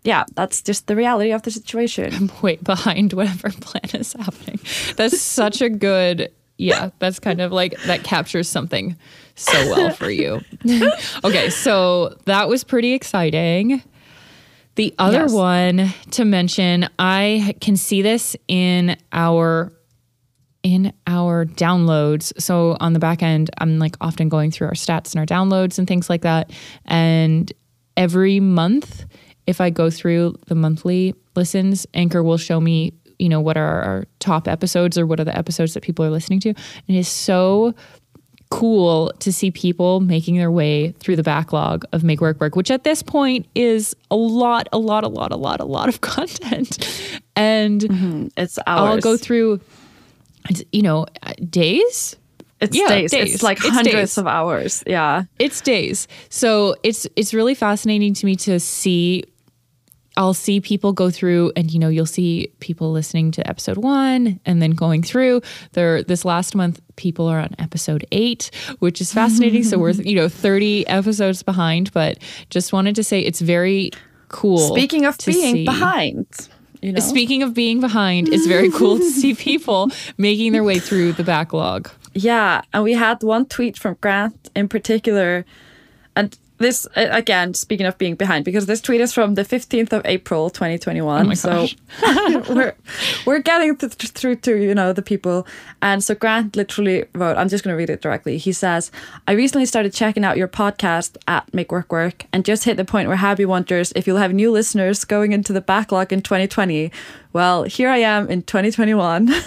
yeah, 0.04 0.24
that's 0.34 0.62
just 0.62 0.86
the 0.86 0.96
reality 0.96 1.32
of 1.32 1.42
the 1.42 1.50
situation. 1.50 2.14
I'm 2.14 2.30
way 2.40 2.56
behind 2.56 3.12
whatever 3.12 3.50
plan 3.50 4.00
is 4.00 4.14
happening. 4.14 4.58
That's 4.96 5.20
such 5.20 5.60
a 5.60 5.68
good 5.68 6.32
yeah, 6.58 6.90
that's 6.98 7.20
kind 7.20 7.40
of 7.40 7.52
like 7.52 7.80
that 7.84 8.02
captures 8.02 8.48
something 8.48 8.96
so 9.36 9.52
well 9.70 9.92
for 9.92 10.10
you. 10.10 10.40
okay, 11.24 11.50
so 11.50 12.16
that 12.24 12.48
was 12.48 12.64
pretty 12.64 12.92
exciting. 12.92 13.82
The 14.74 14.94
other 14.98 15.22
yes. 15.22 15.32
one 15.32 15.94
to 16.12 16.24
mention, 16.24 16.88
I 16.98 17.54
can 17.60 17.76
see 17.76 18.02
this 18.02 18.36
in 18.48 18.96
our 19.12 19.72
in 20.64 20.92
our 21.06 21.46
downloads. 21.46 22.32
So 22.40 22.76
on 22.80 22.92
the 22.92 22.98
back 22.98 23.22
end, 23.22 23.50
I'm 23.58 23.78
like 23.78 23.96
often 24.00 24.28
going 24.28 24.50
through 24.50 24.66
our 24.66 24.74
stats 24.74 25.14
and 25.14 25.20
our 25.20 25.26
downloads 25.26 25.78
and 25.78 25.86
things 25.86 26.10
like 26.10 26.22
that. 26.22 26.50
And 26.84 27.52
every 27.96 28.40
month, 28.40 29.04
if 29.46 29.60
I 29.60 29.70
go 29.70 29.90
through 29.90 30.34
the 30.46 30.54
monthly 30.54 31.14
listens, 31.34 31.86
Anchor 31.94 32.22
will 32.22 32.36
show 32.36 32.60
me 32.60 32.92
you 33.18 33.28
know, 33.28 33.40
what 33.40 33.56
are 33.56 33.82
our 33.82 34.06
top 34.18 34.48
episodes 34.48 34.98
or 34.98 35.06
what 35.06 35.20
are 35.20 35.24
the 35.24 35.36
episodes 35.36 35.74
that 35.74 35.82
people 35.82 36.04
are 36.04 36.10
listening 36.10 36.40
to. 36.40 36.48
And 36.50 36.96
it 36.96 36.96
is 36.96 37.08
so 37.08 37.74
cool 38.50 39.12
to 39.18 39.32
see 39.32 39.50
people 39.50 40.00
making 40.00 40.36
their 40.36 40.50
way 40.50 40.92
through 40.92 41.16
the 41.16 41.22
backlog 41.22 41.84
of 41.92 42.02
Make 42.02 42.20
Work 42.20 42.40
Work, 42.40 42.56
which 42.56 42.70
at 42.70 42.84
this 42.84 43.02
point 43.02 43.46
is 43.54 43.94
a 44.10 44.16
lot, 44.16 44.68
a 44.72 44.78
lot, 44.78 45.04
a 45.04 45.08
lot, 45.08 45.32
a 45.32 45.36
lot, 45.36 45.60
a 45.60 45.64
lot 45.64 45.88
of 45.88 46.00
content. 46.00 46.78
And 47.36 47.80
mm-hmm. 47.80 48.28
it's 48.36 48.58
hours. 48.66 48.90
I'll 48.90 49.00
go 49.00 49.16
through, 49.16 49.60
you 50.72 50.82
know, 50.82 51.06
days. 51.48 52.16
It's 52.60 52.76
yeah, 52.76 52.88
days. 52.88 53.10
days. 53.12 53.34
It's 53.34 53.42
like 53.42 53.58
it's 53.58 53.68
hundreds 53.68 53.92
days. 53.92 54.18
of 54.18 54.26
hours. 54.26 54.82
Yeah. 54.86 55.24
It's 55.38 55.60
days. 55.60 56.08
So 56.28 56.74
it's 56.82 57.06
it's 57.14 57.32
really 57.32 57.54
fascinating 57.54 58.14
to 58.14 58.26
me 58.26 58.34
to 58.36 58.58
see 58.58 59.24
I'll 60.18 60.34
see 60.34 60.60
people 60.60 60.92
go 60.92 61.10
through 61.10 61.52
and 61.54 61.70
you 61.72 61.78
know 61.78 61.88
you'll 61.88 62.04
see 62.04 62.52
people 62.58 62.90
listening 62.90 63.30
to 63.30 63.48
episode 63.48 63.78
1 63.78 64.40
and 64.44 64.60
then 64.60 64.72
going 64.72 65.02
through 65.02 65.42
there 65.72 66.02
this 66.02 66.24
last 66.24 66.56
month 66.56 66.80
people 66.96 67.28
are 67.28 67.38
on 67.38 67.54
episode 67.60 68.04
8 68.10 68.50
which 68.80 69.00
is 69.00 69.12
fascinating 69.12 69.62
so 69.62 69.78
we're 69.78 69.92
you 69.92 70.16
know 70.16 70.28
30 70.28 70.88
episodes 70.88 71.44
behind 71.44 71.92
but 71.92 72.18
just 72.50 72.72
wanted 72.72 72.96
to 72.96 73.04
say 73.04 73.20
it's 73.20 73.40
very 73.40 73.92
cool 74.26 74.58
Speaking 74.58 75.04
of 75.04 75.16
being 75.24 75.54
see. 75.54 75.64
behind 75.64 76.26
you 76.82 76.92
know? 76.92 77.00
Speaking 77.00 77.42
of 77.42 77.54
being 77.54 77.80
behind, 77.80 78.28
it's 78.28 78.46
very 78.46 78.70
cool 78.70 78.98
to 78.98 79.10
see 79.10 79.34
people 79.34 79.90
making 80.16 80.52
their 80.52 80.62
way 80.62 80.78
through 80.78 81.12
the 81.12 81.24
backlog. 81.24 81.90
Yeah, 82.14 82.62
and 82.72 82.84
we 82.84 82.92
had 82.92 83.20
one 83.24 83.46
tweet 83.46 83.76
from 83.76 83.96
Grant 84.00 84.48
in 84.54 84.68
particular 84.68 85.44
and 86.14 86.38
this 86.58 86.86
again, 86.94 87.54
speaking 87.54 87.86
of 87.86 87.96
being 87.98 88.14
behind, 88.14 88.44
because 88.44 88.66
this 88.66 88.80
tweet 88.80 89.00
is 89.00 89.12
from 89.12 89.34
the 89.34 89.44
15th 89.44 89.92
of 89.92 90.02
April, 90.04 90.50
2021. 90.50 91.28
my 91.28 91.34
so 91.34 91.66
we're 92.50 92.74
we're 93.26 93.38
getting 93.38 93.76
th- 93.76 93.96
th- 93.96 94.12
through 94.12 94.36
to 94.36 94.56
you 94.56 94.74
know 94.74 94.92
the 94.92 95.02
people. 95.02 95.46
And 95.82 96.02
so 96.02 96.14
Grant 96.14 96.56
literally 96.56 97.04
wrote. 97.14 97.36
I'm 97.36 97.48
just 97.48 97.64
going 97.64 97.74
to 97.74 97.78
read 97.78 97.90
it 97.90 98.02
directly. 98.02 98.38
He 98.38 98.52
says, 98.52 98.90
"I 99.26 99.32
recently 99.32 99.66
started 99.66 99.92
checking 99.92 100.24
out 100.24 100.36
your 100.36 100.48
podcast 100.48 101.16
at 101.28 101.52
Make 101.54 101.70
Work 101.70 101.92
Work, 101.92 102.26
and 102.32 102.44
just 102.44 102.64
hit 102.64 102.76
the 102.76 102.84
point 102.84 103.08
where 103.08 103.16
Habbi 103.16 103.46
wonders 103.46 103.92
if 103.94 104.06
you'll 104.06 104.18
have 104.18 104.32
new 104.32 104.50
listeners 104.50 105.04
going 105.04 105.32
into 105.32 105.52
the 105.52 105.60
backlog 105.60 106.12
in 106.12 106.22
2020." 106.22 106.90
Well, 107.34 107.64
here 107.64 107.88
I 107.90 107.98
am 107.98 108.28
in 108.30 108.42
2021. 108.42 109.28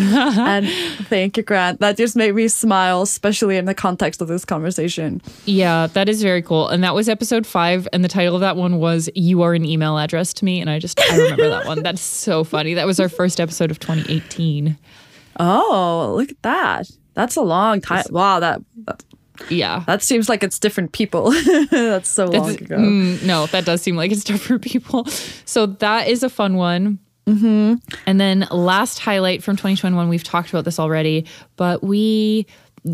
and 0.00 0.68
thank 1.06 1.36
you, 1.36 1.42
Grant. 1.42 1.80
That 1.80 1.96
just 1.96 2.16
made 2.16 2.34
me 2.34 2.48
smile, 2.48 3.02
especially 3.02 3.56
in 3.56 3.64
the 3.64 3.74
context 3.74 4.20
of 4.20 4.28
this 4.28 4.44
conversation. 4.44 5.22
Yeah, 5.44 5.86
that 5.88 6.08
is 6.08 6.20
very 6.22 6.42
cool. 6.42 6.68
And 6.68 6.82
that 6.82 6.94
was 6.94 7.08
episode 7.08 7.46
five. 7.46 7.86
And 7.92 8.04
the 8.04 8.08
title 8.08 8.34
of 8.34 8.40
that 8.40 8.56
one 8.56 8.78
was 8.78 9.08
You 9.14 9.42
Are 9.42 9.54
an 9.54 9.64
Email 9.64 9.98
Address 9.98 10.32
to 10.34 10.44
Me. 10.44 10.60
And 10.60 10.68
I 10.68 10.78
just, 10.80 11.00
I 11.00 11.16
remember 11.16 11.48
that 11.48 11.64
one. 11.66 11.82
That's 11.82 12.02
so 12.02 12.42
funny. 12.44 12.74
That 12.74 12.86
was 12.86 12.98
our 12.98 13.08
first 13.08 13.40
episode 13.40 13.70
of 13.70 13.78
2018. 13.78 14.76
Oh, 15.38 16.14
look 16.16 16.30
at 16.30 16.42
that. 16.42 16.90
That's 17.14 17.36
a 17.36 17.42
long 17.42 17.80
time. 17.80 18.04
Wow, 18.10 18.40
that 18.40 18.62
that, 18.86 19.04
Yeah. 19.48 19.84
that 19.86 20.02
seems 20.02 20.28
like 20.28 20.42
it's 20.42 20.58
different 20.58 20.92
people. 20.92 21.30
That's 21.70 22.08
so 22.08 22.26
long 22.26 22.50
ago. 22.50 22.76
mm, 22.76 23.22
no, 23.24 23.46
that 23.46 23.64
does 23.64 23.80
seem 23.80 23.96
like 23.96 24.10
it's 24.12 24.24
different 24.24 24.62
people. 24.62 25.06
So 25.44 25.66
that 25.66 26.08
is 26.08 26.22
a 26.22 26.28
fun 26.28 26.56
one. 26.56 26.98
Mm-hmm. 27.26 27.74
And 28.06 28.20
then 28.20 28.46
last 28.50 28.98
highlight 28.98 29.42
from 29.42 29.56
2021, 29.56 30.08
we've 30.08 30.24
talked 30.24 30.50
about 30.50 30.64
this 30.64 30.78
already, 30.78 31.26
but 31.56 31.82
we 31.82 32.46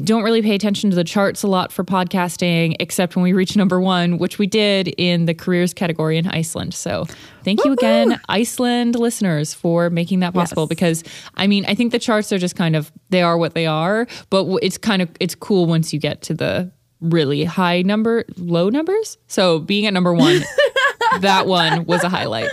don't 0.04 0.22
really 0.22 0.42
pay 0.42 0.54
attention 0.54 0.90
to 0.90 0.96
the 0.96 1.04
charts 1.04 1.42
a 1.42 1.46
lot 1.46 1.72
for 1.72 1.82
podcasting, 1.82 2.76
except 2.78 3.16
when 3.16 3.22
we 3.22 3.32
reach 3.32 3.56
number 3.56 3.80
one, 3.80 4.18
which 4.18 4.38
we 4.38 4.46
did 4.46 4.88
in 4.98 5.24
the 5.24 5.32
careers 5.32 5.72
category 5.72 6.18
in 6.18 6.26
Iceland. 6.26 6.74
So 6.74 7.06
thank 7.42 7.64
you 7.64 7.72
again, 7.72 8.20
Iceland 8.28 8.96
listeners, 8.96 9.54
for 9.54 9.88
making 9.88 10.20
that 10.20 10.34
possible. 10.34 10.64
Yes. 10.64 10.68
Because 10.68 11.04
I 11.36 11.46
mean, 11.46 11.64
I 11.66 11.74
think 11.74 11.92
the 11.92 11.98
charts 11.98 12.30
are 12.32 12.38
just 12.38 12.54
kind 12.54 12.76
of 12.76 12.92
they 13.08 13.22
are 13.22 13.38
what 13.38 13.54
they 13.54 13.66
are, 13.66 14.06
but 14.28 14.44
it's 14.62 14.76
kind 14.76 15.00
of 15.00 15.08
it's 15.20 15.34
cool 15.34 15.64
once 15.64 15.92
you 15.94 15.98
get 15.98 16.20
to 16.22 16.34
the 16.34 16.70
really 17.00 17.44
high 17.44 17.80
number, 17.80 18.24
low 18.36 18.68
numbers. 18.68 19.16
So 19.26 19.58
being 19.58 19.86
at 19.86 19.94
number 19.94 20.12
one, 20.12 20.40
that 21.20 21.46
one 21.46 21.86
was 21.86 22.04
a 22.04 22.10
highlight. 22.10 22.50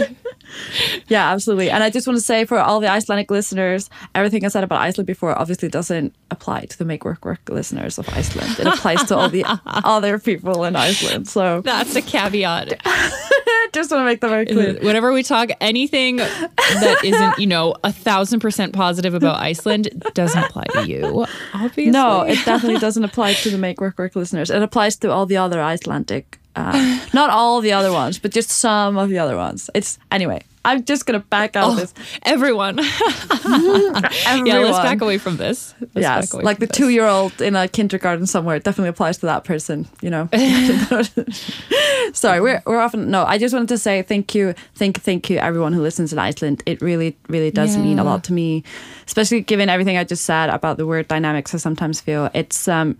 Yeah, 1.07 1.31
absolutely. 1.31 1.69
And 1.69 1.83
I 1.83 1.89
just 1.91 2.07
want 2.07 2.17
to 2.17 2.23
say 2.23 2.45
for 2.45 2.57
all 2.57 2.79
the 2.79 2.89
Icelandic 2.89 3.29
listeners, 3.29 3.89
everything 4.15 4.43
I 4.43 4.47
said 4.47 4.63
about 4.63 4.81
Iceland 4.81 5.05
before 5.05 5.37
obviously 5.37 5.69
doesn't 5.69 6.15
apply 6.31 6.65
to 6.65 6.77
the 6.77 6.85
Make 6.85 7.05
Work 7.05 7.23
Work 7.23 7.47
listeners 7.49 7.99
of 7.99 8.09
Iceland. 8.09 8.59
It 8.59 8.65
applies 8.65 9.03
to 9.05 9.15
all 9.15 9.29
the 9.29 9.45
other 9.65 10.17
people 10.17 10.63
in 10.63 10.75
Iceland. 10.75 11.27
So 11.27 11.61
That's 11.61 11.95
a 11.95 12.01
caveat. 12.01 12.81
just 13.75 13.91
want 13.91 14.01
to 14.01 14.05
make 14.05 14.21
that 14.21 14.29
very 14.29 14.45
clear. 14.45 14.79
Whenever 14.81 15.13
we 15.13 15.21
talk 15.21 15.49
anything 15.61 16.17
that 16.17 17.01
isn't, 17.03 17.37
you 17.39 17.47
know, 17.47 17.75
a 17.83 17.91
thousand 17.91 18.39
percent 18.39 18.73
positive 18.73 19.13
about 19.13 19.37
Iceland 19.37 19.89
doesn't 20.13 20.43
apply 20.43 20.63
to 20.73 20.87
you. 20.87 21.25
Obviously. 21.53 21.91
No, 21.91 22.21
it 22.21 22.43
definitely 22.45 22.79
doesn't 22.79 23.03
apply 23.03 23.33
to 23.33 23.49
the 23.49 23.57
Make 23.57 23.79
Work 23.81 23.99
Work 23.99 24.15
listeners. 24.15 24.49
It 24.49 24.61
applies 24.61 24.95
to 24.97 25.11
all 25.11 25.25
the 25.25 25.37
other 25.37 25.61
Icelandic, 25.61 26.39
uh, 26.55 26.99
not 27.13 27.29
all 27.29 27.61
the 27.61 27.71
other 27.73 27.91
ones, 27.91 28.19
but 28.19 28.31
just 28.31 28.49
some 28.49 28.97
of 28.97 29.09
the 29.09 29.19
other 29.19 29.35
ones. 29.37 29.69
It's 29.73 29.99
anyway. 30.11 30.41
I'm 30.67 30.83
just 30.83 31.05
gonna 31.05 31.19
back 31.19 31.55
out 31.55 31.69
of 31.71 31.77
this. 31.77 31.93
everyone. 32.23 32.79
Everyone. 32.79 34.03
Yeah, 34.47 34.59
let's 34.59 34.79
back 34.79 34.99
away 35.01 35.19
from 35.19 35.37
this. 35.37 35.75
Let's 35.79 35.91
Yes, 35.95 36.25
back 36.25 36.33
away 36.33 36.43
like 36.43 36.57
the 36.57 36.65
two-year-old 36.65 37.39
in 37.39 37.55
a 37.55 37.67
kindergarten 37.67 38.25
somewhere. 38.25 38.55
It 38.55 38.63
definitely 38.63 38.89
applies 38.89 39.19
to 39.19 39.27
that 39.27 39.43
person. 39.43 39.87
You 40.01 40.09
know. 40.09 40.29
Sorry, 42.13 42.41
we're 42.41 42.63
we're 42.65 42.79
often 42.79 43.11
no. 43.11 43.23
I 43.25 43.37
just 43.37 43.53
wanted 43.53 43.69
to 43.69 43.77
say 43.77 44.01
thank 44.01 44.33
you, 44.33 44.55
thank 44.73 44.99
thank 45.01 45.29
you 45.29 45.37
everyone 45.37 45.73
who 45.73 45.81
listens 45.81 46.11
in 46.11 46.17
Iceland. 46.17 46.63
It 46.65 46.81
really 46.81 47.15
really 47.29 47.51
does 47.51 47.77
mean 47.77 47.99
a 47.99 48.03
lot 48.03 48.23
to 48.25 48.33
me, 48.33 48.63
especially 49.05 49.41
given 49.41 49.69
everything 49.69 49.97
I 49.97 50.03
just 50.03 50.25
said 50.25 50.49
about 50.49 50.77
the 50.77 50.87
word 50.87 51.07
dynamics. 51.07 51.53
I 51.53 51.57
sometimes 51.57 52.01
feel 52.01 52.29
it's 52.33 52.67
um, 52.67 52.97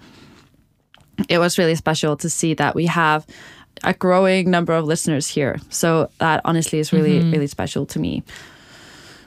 it 1.30 1.40
was 1.40 1.58
really 1.58 1.76
special 1.76 2.18
to 2.18 2.30
see 2.30 2.54
that 2.56 2.76
we 2.76 2.86
have 2.86 3.26
a 3.84 3.94
growing 3.94 4.50
number 4.50 4.74
of 4.74 4.86
listeners 4.86 5.28
here. 5.28 5.58
So 5.70 6.10
that 6.20 6.42
honestly 6.46 6.80
is 6.80 6.94
really 6.94 7.20
mm-hmm. 7.20 7.32
really 7.32 7.48
special 7.48 7.86
to 7.88 8.00
me. 8.00 8.24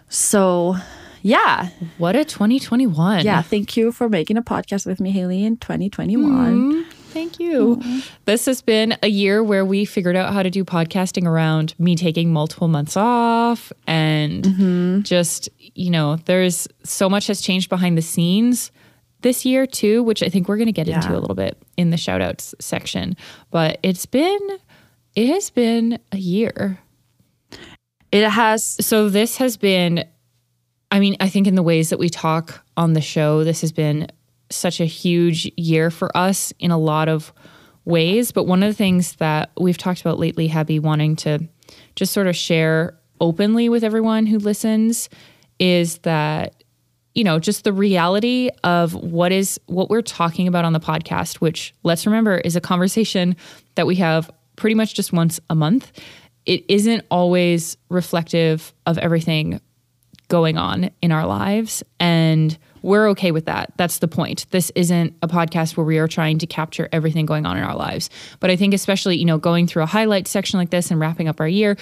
So, 0.09 0.77
yeah, 1.23 1.69
What 1.98 2.16
a 2.16 2.24
2021. 2.24 3.24
yeah. 3.24 3.43
Thank 3.43 3.77
you 3.77 3.93
for 3.93 4.09
making 4.09 4.36
a 4.36 4.43
podcast 4.43 4.86
with 4.86 5.01
me, 5.01 5.12
Hailley, 5.12 5.44
in 5.44 5.59
2021. 5.59 6.55
Mm-hmm. 6.55 6.90
Thank 7.09 7.40
you. 7.40 7.77
Mm-hmm. 7.77 7.98
This 8.27 8.47
has 8.47 8.62
been 8.62 8.97
a 9.02 9.09
year 9.09 9.43
where 9.43 9.65
we 9.65 9.85
figured 9.85 10.15
out 10.15 10.32
how 10.32 10.43
to 10.43 10.51
do 10.51 10.65
podcasting 10.65 11.27
around 11.27 11.74
me 11.78 11.97
taking 11.97 12.32
multiple 12.32 12.69
months 12.69 12.97
off 12.97 13.73
and 13.86 15.05
just, 15.05 15.48
you 15.74 15.90
know, 15.90 16.16
there's 16.27 16.69
so 16.85 17.09
much 17.09 17.27
has 17.27 17.40
changed 17.40 17.69
behind 17.69 17.98
the 17.98 18.02
scenes 18.02 18.70
this 19.22 19.44
year 19.44 19.66
too, 19.66 20.02
which 20.02 20.22
I 20.22 20.28
think 20.28 20.48
we're 20.48 20.56
going 20.56 20.66
to 20.66 20.72
get 20.72 20.88
into 20.88 21.12
a 21.12 21.18
little 21.18 21.34
bit 21.34 21.60
in 21.76 21.90
the 21.90 21.96
shout 21.96 22.20
outs 22.20 22.54
section. 22.60 23.16
But 23.50 23.78
it's 23.82 24.06
been, 24.06 24.40
it 25.14 25.28
has 25.28 25.50
been 25.50 25.98
a 26.12 26.18
year. 26.18 26.78
It 28.12 28.28
has, 28.28 28.64
So 28.64 29.08
this 29.08 29.36
has 29.36 29.56
been, 29.56 30.04
I 30.90 31.00
mean, 31.00 31.16
I 31.20 31.28
think 31.28 31.46
in 31.46 31.54
the 31.54 31.62
ways 31.62 31.90
that 31.90 31.98
we 31.98 32.08
talk 32.08 32.64
on 32.76 32.92
the 32.92 33.00
show, 33.00 33.44
this 33.44 33.60
has 33.60 33.72
been 33.72 34.08
such 34.50 34.80
a 34.80 34.86
huge 34.86 35.50
year 35.56 35.90
for 35.90 36.16
us 36.16 36.52
in 36.58 36.70
a 36.70 36.78
lot 36.78 37.08
of 37.08 37.32
ways. 37.84 38.32
But 38.32 38.44
one 38.44 38.62
of 38.62 38.68
the 38.68 38.76
things 38.76 39.16
that 39.16 39.50
we've 39.58 39.76
talked 39.76 40.00
about 40.00 40.18
lately, 40.18 40.48
Habbi, 40.48 40.80
wanting 40.80 41.16
to 41.16 41.46
just 41.96 42.12
sort 42.12 42.26
of 42.26 42.36
share 42.36 42.98
openly 43.20 43.68
with 43.68 43.84
everyone 43.84 44.26
who 44.26 44.38
listens 44.38 45.08
is 45.58 45.98
that 45.98 46.57
you 47.18 47.24
know 47.24 47.38
just 47.40 47.64
the 47.64 47.72
reality 47.72 48.48
of 48.62 48.94
what 48.94 49.32
is 49.32 49.58
what 49.66 49.90
we're 49.90 50.02
talking 50.02 50.46
about 50.46 50.64
on 50.64 50.72
the 50.72 50.80
podcast 50.80 51.36
which 51.36 51.74
let's 51.82 52.06
remember 52.06 52.38
is 52.38 52.54
a 52.54 52.60
conversation 52.60 53.34
that 53.74 53.86
we 53.86 53.96
have 53.96 54.30
pretty 54.58 54.74
much 54.74 54.94
just 54.94 55.12
once 55.12 55.40
a 55.48 55.54
month. 55.54 55.92
It 56.44 56.64
isn't 56.68 57.06
always 57.10 57.76
reflective 57.88 58.74
of 58.86 58.98
everything 58.98 59.60
going 60.28 60.58
on 60.58 60.90
in 61.00 61.12
our 61.12 61.26
lives 61.26 61.82
and 61.98 62.58
we're 62.82 63.08
okay 63.08 63.32
with 63.32 63.46
that. 63.46 63.72
That's 63.76 63.98
the 63.98 64.06
point. 64.06 64.46
This 64.50 64.70
isn't 64.76 65.16
a 65.20 65.26
podcast 65.26 65.76
where 65.76 65.84
we 65.84 65.98
are 65.98 66.06
trying 66.06 66.38
to 66.38 66.46
capture 66.46 66.88
everything 66.92 67.26
going 67.26 67.44
on 67.44 67.56
in 67.56 67.64
our 67.64 67.74
lives. 67.74 68.10
But 68.40 68.50
i 68.50 68.56
think 68.56 68.74
especially 68.74 69.16
you 69.16 69.24
know 69.24 69.38
going 69.38 69.66
through 69.66 69.84
a 69.84 69.86
highlight 69.86 70.28
section 70.28 70.58
like 70.58 70.70
this 70.70 70.90
and 70.90 71.00
wrapping 71.00 71.28
up 71.28 71.40
our 71.40 71.48
year 71.48 71.76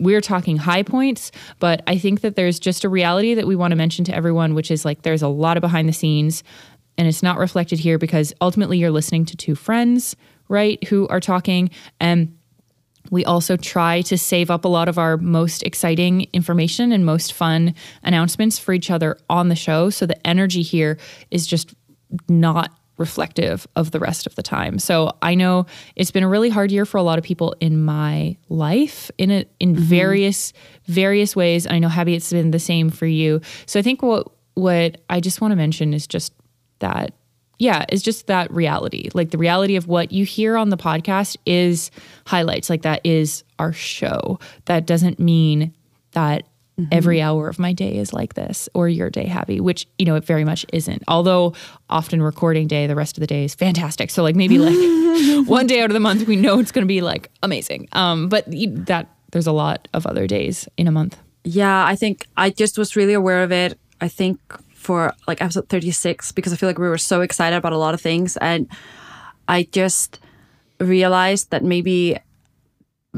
we're 0.00 0.20
talking 0.20 0.56
high 0.56 0.82
points 0.82 1.30
but 1.58 1.82
i 1.86 1.96
think 1.96 2.22
that 2.22 2.34
there's 2.34 2.58
just 2.58 2.84
a 2.84 2.88
reality 2.88 3.34
that 3.34 3.46
we 3.46 3.54
want 3.54 3.70
to 3.70 3.76
mention 3.76 4.04
to 4.04 4.14
everyone 4.14 4.54
which 4.54 4.70
is 4.70 4.84
like 4.84 5.02
there's 5.02 5.22
a 5.22 5.28
lot 5.28 5.56
of 5.56 5.60
behind 5.60 5.88
the 5.88 5.92
scenes 5.92 6.42
and 6.98 7.06
it's 7.06 7.22
not 7.22 7.38
reflected 7.38 7.78
here 7.78 7.98
because 7.98 8.32
ultimately 8.40 8.78
you're 8.78 8.90
listening 8.90 9.24
to 9.24 9.36
two 9.36 9.54
friends 9.54 10.16
right 10.48 10.82
who 10.88 11.06
are 11.08 11.20
talking 11.20 11.70
and 12.00 12.36
we 13.10 13.24
also 13.24 13.56
try 13.56 14.02
to 14.02 14.18
save 14.18 14.50
up 14.50 14.64
a 14.64 14.68
lot 14.68 14.88
of 14.88 14.98
our 14.98 15.16
most 15.16 15.62
exciting 15.62 16.28
information 16.32 16.92
and 16.92 17.06
most 17.06 17.32
fun 17.32 17.74
announcements 18.02 18.58
for 18.58 18.72
each 18.72 18.90
other 18.90 19.16
on 19.28 19.48
the 19.48 19.56
show. 19.56 19.90
So 19.90 20.06
the 20.06 20.26
energy 20.26 20.62
here 20.62 20.98
is 21.30 21.46
just 21.46 21.74
not 22.28 22.72
reflective 23.00 23.66
of 23.74 23.90
the 23.90 23.98
rest 23.98 24.26
of 24.26 24.36
the 24.36 24.42
time. 24.42 24.78
So 24.78 25.16
I 25.22 25.34
know 25.34 25.66
it's 25.96 26.10
been 26.10 26.22
a 26.22 26.28
really 26.28 26.50
hard 26.50 26.70
year 26.70 26.84
for 26.84 26.98
a 26.98 27.02
lot 27.02 27.18
of 27.18 27.24
people 27.24 27.56
in 27.58 27.82
my 27.82 28.36
life 28.48 29.10
in 29.18 29.30
a, 29.30 29.46
in 29.58 29.74
mm-hmm. 29.74 29.82
various 29.82 30.52
various 30.84 31.34
ways. 31.34 31.66
I 31.66 31.78
know 31.78 31.88
Habbi 31.88 32.14
it's 32.14 32.30
been 32.30 32.50
the 32.50 32.60
same 32.60 32.90
for 32.90 33.06
you. 33.06 33.40
So 33.66 33.80
I 33.80 33.82
think 33.82 34.02
what 34.02 34.28
what 34.54 35.00
I 35.08 35.18
just 35.20 35.40
want 35.40 35.52
to 35.52 35.56
mention 35.56 35.94
is 35.94 36.06
just 36.06 36.32
that 36.80 37.14
yeah, 37.58 37.84
it's 37.90 38.02
just 38.02 38.26
that 38.28 38.50
reality. 38.50 39.10
Like 39.12 39.30
the 39.30 39.38
reality 39.38 39.76
of 39.76 39.86
what 39.86 40.12
you 40.12 40.24
hear 40.24 40.56
on 40.56 40.70
the 40.70 40.78
podcast 40.78 41.36
is 41.44 41.90
highlights. 42.26 42.70
Like 42.70 42.82
that 42.82 43.02
is 43.04 43.44
our 43.58 43.72
show. 43.72 44.38
That 44.64 44.86
doesn't 44.86 45.18
mean 45.18 45.74
that 46.12 46.44
every 46.90 47.20
hour 47.20 47.48
of 47.48 47.58
my 47.58 47.72
day 47.72 47.96
is 47.96 48.12
like 48.12 48.34
this 48.34 48.68
or 48.74 48.88
your 48.88 49.10
day 49.10 49.26
Habbi, 49.26 49.60
which, 49.60 49.86
you 49.98 50.04
know, 50.06 50.14
it 50.16 50.24
very 50.24 50.44
much 50.44 50.66
isn't. 50.72 51.02
Although 51.08 51.54
often 51.88 52.22
recording 52.22 52.66
day, 52.66 52.86
the 52.86 52.96
rest 52.96 53.16
of 53.16 53.20
the 53.20 53.26
day 53.26 53.44
is 53.44 53.54
fantastic. 53.54 54.10
So 54.10 54.22
like 54.22 54.36
maybe 54.36 54.58
like 54.58 55.46
one 55.48 55.66
day 55.66 55.80
out 55.80 55.90
of 55.90 55.94
the 55.94 56.00
month, 56.00 56.26
we 56.26 56.36
know 56.36 56.58
it's 56.58 56.72
going 56.72 56.84
to 56.84 56.88
be 56.88 57.00
like 57.00 57.30
amazing. 57.42 57.88
Um, 57.92 58.28
but 58.28 58.44
that 58.86 59.08
there's 59.32 59.46
a 59.46 59.52
lot 59.52 59.88
of 59.94 60.06
other 60.06 60.26
days 60.26 60.68
in 60.76 60.86
a 60.88 60.92
month. 60.92 61.18
yeah, 61.44 61.84
I 61.84 61.96
think 61.96 62.26
I 62.36 62.50
just 62.50 62.76
was 62.76 62.96
really 62.96 63.14
aware 63.14 63.42
of 63.42 63.52
it. 63.52 63.78
I 64.00 64.08
think 64.08 64.40
for 64.74 65.12
like 65.28 65.42
episode 65.42 65.68
36, 65.68 66.32
because 66.32 66.52
I 66.52 66.56
feel 66.56 66.68
like 66.68 66.78
we 66.78 66.88
were 66.88 66.98
so 66.98 67.20
excited 67.20 67.56
about 67.56 67.72
a 67.72 67.78
lot 67.78 67.94
of 67.94 68.00
things. 68.00 68.36
And 68.38 68.66
I 69.46 69.64
just 69.64 70.20
realized 70.78 71.50
that 71.50 71.62
maybe 71.62 72.18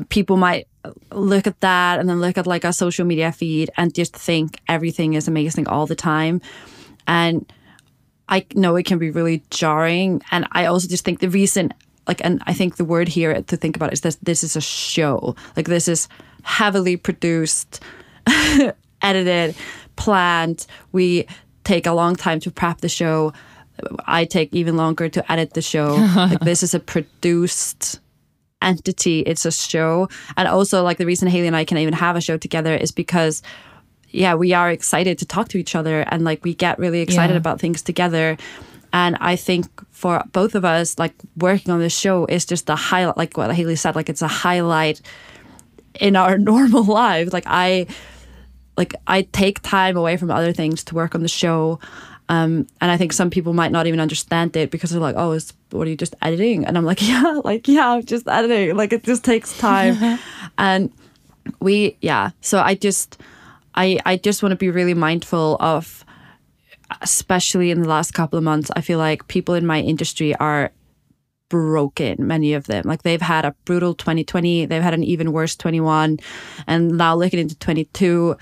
people 0.08 0.36
might 0.36 0.66
look 1.12 1.46
at 1.46 1.60
that 1.60 2.00
and 2.00 2.08
then 2.08 2.20
look 2.20 2.38
at 2.38 2.46
like 2.46 2.64
a 2.64 2.72
social 2.72 3.04
media 3.04 3.32
feed 3.32 3.70
and 3.76 3.94
just 3.94 4.16
think 4.16 4.60
everything 4.68 5.14
is 5.14 5.28
amazing 5.28 5.68
all 5.68 5.86
the 5.86 5.94
time. 5.94 6.40
And 7.06 7.50
I 8.28 8.46
know 8.54 8.76
it 8.76 8.86
can 8.86 8.98
be 8.98 9.10
really 9.10 9.42
jarring. 9.50 10.22
And 10.30 10.46
I 10.52 10.66
also 10.66 10.88
just 10.88 11.04
think 11.04 11.20
the 11.20 11.28
reason 11.28 11.72
like 12.08 12.20
and 12.24 12.42
I 12.46 12.52
think 12.52 12.76
the 12.76 12.84
word 12.84 13.08
here 13.08 13.42
to 13.42 13.56
think 13.56 13.76
about 13.76 13.92
is 13.92 14.00
that 14.00 14.16
this 14.22 14.42
is 14.42 14.56
a 14.56 14.60
show. 14.60 15.36
Like 15.56 15.66
this 15.66 15.86
is 15.86 16.08
heavily 16.42 16.96
produced, 16.96 17.80
edited, 19.02 19.54
planned. 19.96 20.66
We 20.90 21.26
take 21.64 21.86
a 21.86 21.92
long 21.92 22.16
time 22.16 22.40
to 22.40 22.50
prep 22.50 22.80
the 22.80 22.88
show. 22.88 23.32
I 24.06 24.24
take 24.24 24.52
even 24.52 24.76
longer 24.76 25.08
to 25.08 25.32
edit 25.32 25.54
the 25.54 25.62
show. 25.62 25.94
like 26.16 26.40
this 26.40 26.62
is 26.62 26.74
a 26.74 26.80
produced 26.80 28.00
entity. 28.62 29.20
It's 29.20 29.44
a 29.44 29.52
show. 29.52 30.08
And 30.36 30.48
also 30.48 30.82
like 30.82 30.98
the 30.98 31.06
reason 31.06 31.28
Hailley 31.28 31.46
and 31.46 31.56
I 31.56 31.64
can 31.64 31.78
even 31.78 31.94
have 31.94 32.16
a 32.16 32.20
show 32.20 32.36
together 32.36 32.74
is 32.74 32.92
because 32.92 33.42
yeah, 34.10 34.34
we 34.34 34.52
are 34.52 34.70
excited 34.70 35.18
to 35.18 35.24
talk 35.26 35.48
to 35.48 35.58
each 35.58 35.74
other 35.74 36.02
and 36.08 36.22
like 36.24 36.44
we 36.44 36.54
get 36.54 36.78
really 36.78 37.00
excited 37.00 37.32
Yeah. 37.32 37.38
about 37.38 37.60
things 37.60 37.80
together. 37.82 38.36
And 38.92 39.16
I 39.20 39.36
think 39.36 39.66
for 39.90 40.22
both 40.32 40.54
of 40.54 40.66
us, 40.66 40.98
like 40.98 41.14
working 41.38 41.72
on 41.72 41.80
this 41.80 41.96
show 41.98 42.26
is 42.26 42.44
just 42.44 42.66
the 42.66 42.76
highlight, 42.76 43.16
like 43.16 43.36
what 43.38 43.50
Hailley 43.50 43.76
said, 43.78 43.94
like 43.96 44.10
it's 44.10 44.20
a 44.20 44.28
highlight 44.28 45.00
in 45.98 46.14
our 46.14 46.36
normal 46.52 46.84
lives. 46.84 47.32
Like 47.32 47.44
I, 47.46 47.86
like 48.76 48.94
I 49.06 49.22
take 49.32 49.62
time 49.62 49.96
away 49.96 50.18
from 50.18 50.30
other 50.30 50.52
things 50.52 50.84
to 50.84 50.94
work 50.94 51.14
on 51.14 51.22
the 51.22 51.28
show. 51.28 51.80
Um, 52.28 52.66
and 52.82 52.90
I 52.90 52.98
think 52.98 53.14
some 53.14 53.30
people 53.30 53.54
might 53.54 53.72
not 53.72 53.86
even 53.86 53.98
understand 54.00 54.56
it 54.56 54.70
because 54.70 54.90
they're 54.90 55.00
like, 55.00 55.16
"Oh, 55.18 55.32
is 55.32 55.52
what 55.72 55.86
are 55.86 55.90
you 55.90 55.96
just 55.96 56.14
editing?" 56.22 56.64
And 56.64 56.76
I'm 56.76 56.84
like, 56.84 57.02
"Yeah, 57.06 57.40
like 57.44 57.68
yeah, 57.68 57.92
I'm 57.92 58.04
just 58.04 58.28
editing. 58.28 58.76
Like 58.76 58.92
it 58.92 59.04
just 59.04 59.24
takes 59.24 59.56
time." 59.58 60.18
and 60.58 60.92
we, 61.60 61.96
yeah. 62.00 62.30
So 62.40 62.60
I 62.60 62.74
just, 62.74 63.20
I, 63.74 63.98
I 64.06 64.16
just 64.16 64.42
want 64.42 64.52
to 64.52 64.56
be 64.56 64.70
really 64.70 64.94
mindful 64.94 65.56
of, 65.60 66.04
especially 67.00 67.70
in 67.70 67.82
the 67.82 67.88
last 67.88 68.12
couple 68.12 68.36
of 68.36 68.44
months. 68.44 68.70
I 68.76 68.80
feel 68.80 68.98
like 68.98 69.26
people 69.28 69.54
in 69.54 69.66
my 69.66 69.80
industry 69.80 70.34
are 70.36 70.72
broken 71.48 72.26
many 72.26 72.54
of 72.54 72.66
them 72.66 72.82
like 72.86 73.02
they've 73.02 73.20
had 73.20 73.44
a 73.44 73.54
brutal 73.66 73.92
2020 73.92 74.64
they've 74.64 74.82
had 74.82 74.94
an 74.94 75.04
even 75.04 75.32
worse 75.32 75.54
21 75.54 76.18
and 76.66 76.96
now 76.96 77.14
looking 77.14 77.38
into 77.38 77.54
22 77.58 78.34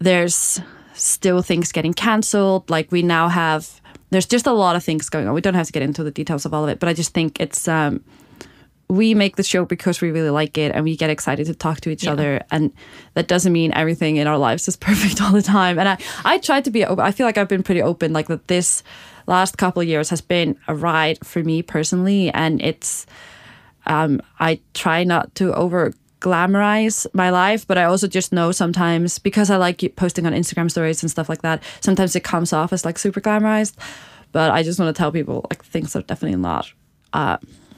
there's 0.00 0.60
still 0.94 1.42
things 1.42 1.70
getting 1.70 1.94
cancelled 1.94 2.68
like 2.68 2.90
we 2.90 3.02
now 3.02 3.28
have 3.28 3.80
there's 4.14 4.26
just 4.26 4.46
a 4.46 4.52
lot 4.52 4.76
of 4.76 4.84
things 4.84 5.08
going 5.08 5.26
on. 5.26 5.34
We 5.34 5.40
don't 5.40 5.54
have 5.54 5.66
to 5.66 5.72
get 5.72 5.82
into 5.82 6.04
the 6.04 6.10
details 6.10 6.44
of 6.44 6.54
all 6.54 6.64
of 6.64 6.70
it 6.70 6.78
but 6.78 6.88
i 6.88 6.94
just 6.94 7.12
think 7.12 7.40
it's 7.40 7.68
um 7.68 8.02
we 8.88 9.14
make 9.14 9.36
the 9.36 9.42
show 9.42 9.64
because 9.64 10.00
we 10.00 10.10
really 10.10 10.30
like 10.30 10.58
it 10.58 10.72
and 10.74 10.84
we 10.84 10.96
get 10.96 11.10
excited 11.10 11.46
to 11.46 11.54
talk 11.54 11.80
to 11.80 11.90
each 11.90 12.06
other. 12.06 12.42
And 12.50 12.72
that 13.14 13.28
doesn't 13.28 13.52
mean 13.52 13.72
everything 13.72 14.16
in 14.16 14.26
our 14.26 14.38
lives 14.38 14.68
is 14.68 14.76
perfect 14.90 15.20
all 15.20 15.32
the 15.32 15.42
time. 15.42 15.78
And 15.78 15.88
i 15.88 15.98
i 16.24 16.38
tried 16.38 16.64
to 16.64 16.70
be 16.70 16.84
open 16.84 17.04
i 17.04 17.10
feel 17.10 17.26
like 17.26 17.38
i've 17.38 17.48
been 17.48 17.62
pretty 17.62 17.82
open 17.82 18.12
like 18.12 18.28
that 18.28 18.46
this 18.48 18.82
last 19.26 19.56
couple 19.56 19.80
of 19.80 19.88
years 19.88 20.10
has 20.10 20.20
been 20.20 20.58
a 20.68 20.74
ride 20.74 21.18
for 21.24 21.42
me 21.42 21.62
personally. 21.62 22.30
And 22.30 22.60
it's 22.62 23.06
um 23.86 24.20
i 24.38 24.60
try 24.74 25.04
not 25.04 25.34
to 25.36 25.52
over 25.54 25.92
glamorize 26.26 27.06
my 27.12 27.28
life 27.30 27.66
but 27.68 27.76
i 27.78 27.84
also 27.84 28.06
just 28.18 28.32
know 28.32 28.50
sometimes 28.52 29.18
because 29.28 29.50
i 29.50 29.56
like 29.66 29.78
posting 29.96 30.24
on 30.26 30.32
instagram 30.32 30.70
stories 30.70 31.02
and 31.02 31.10
stuff 31.10 31.28
like 31.28 31.42
that 31.42 31.62
sometimes 31.80 32.16
it 32.16 32.24
comes 32.24 32.52
off 32.52 32.72
as 32.72 32.84
like 32.84 32.98
super 32.98 33.20
glamorized 33.20 33.74
but 34.32 34.50
i 34.50 34.62
just 34.62 34.78
want 34.80 34.88
to 34.94 34.98
tell 34.98 35.12
people 35.12 35.44
like 35.50 35.62
things 35.64 35.94
are 35.96 36.02
definitely 36.02 36.38
not 36.50 36.72
uh 37.12 37.36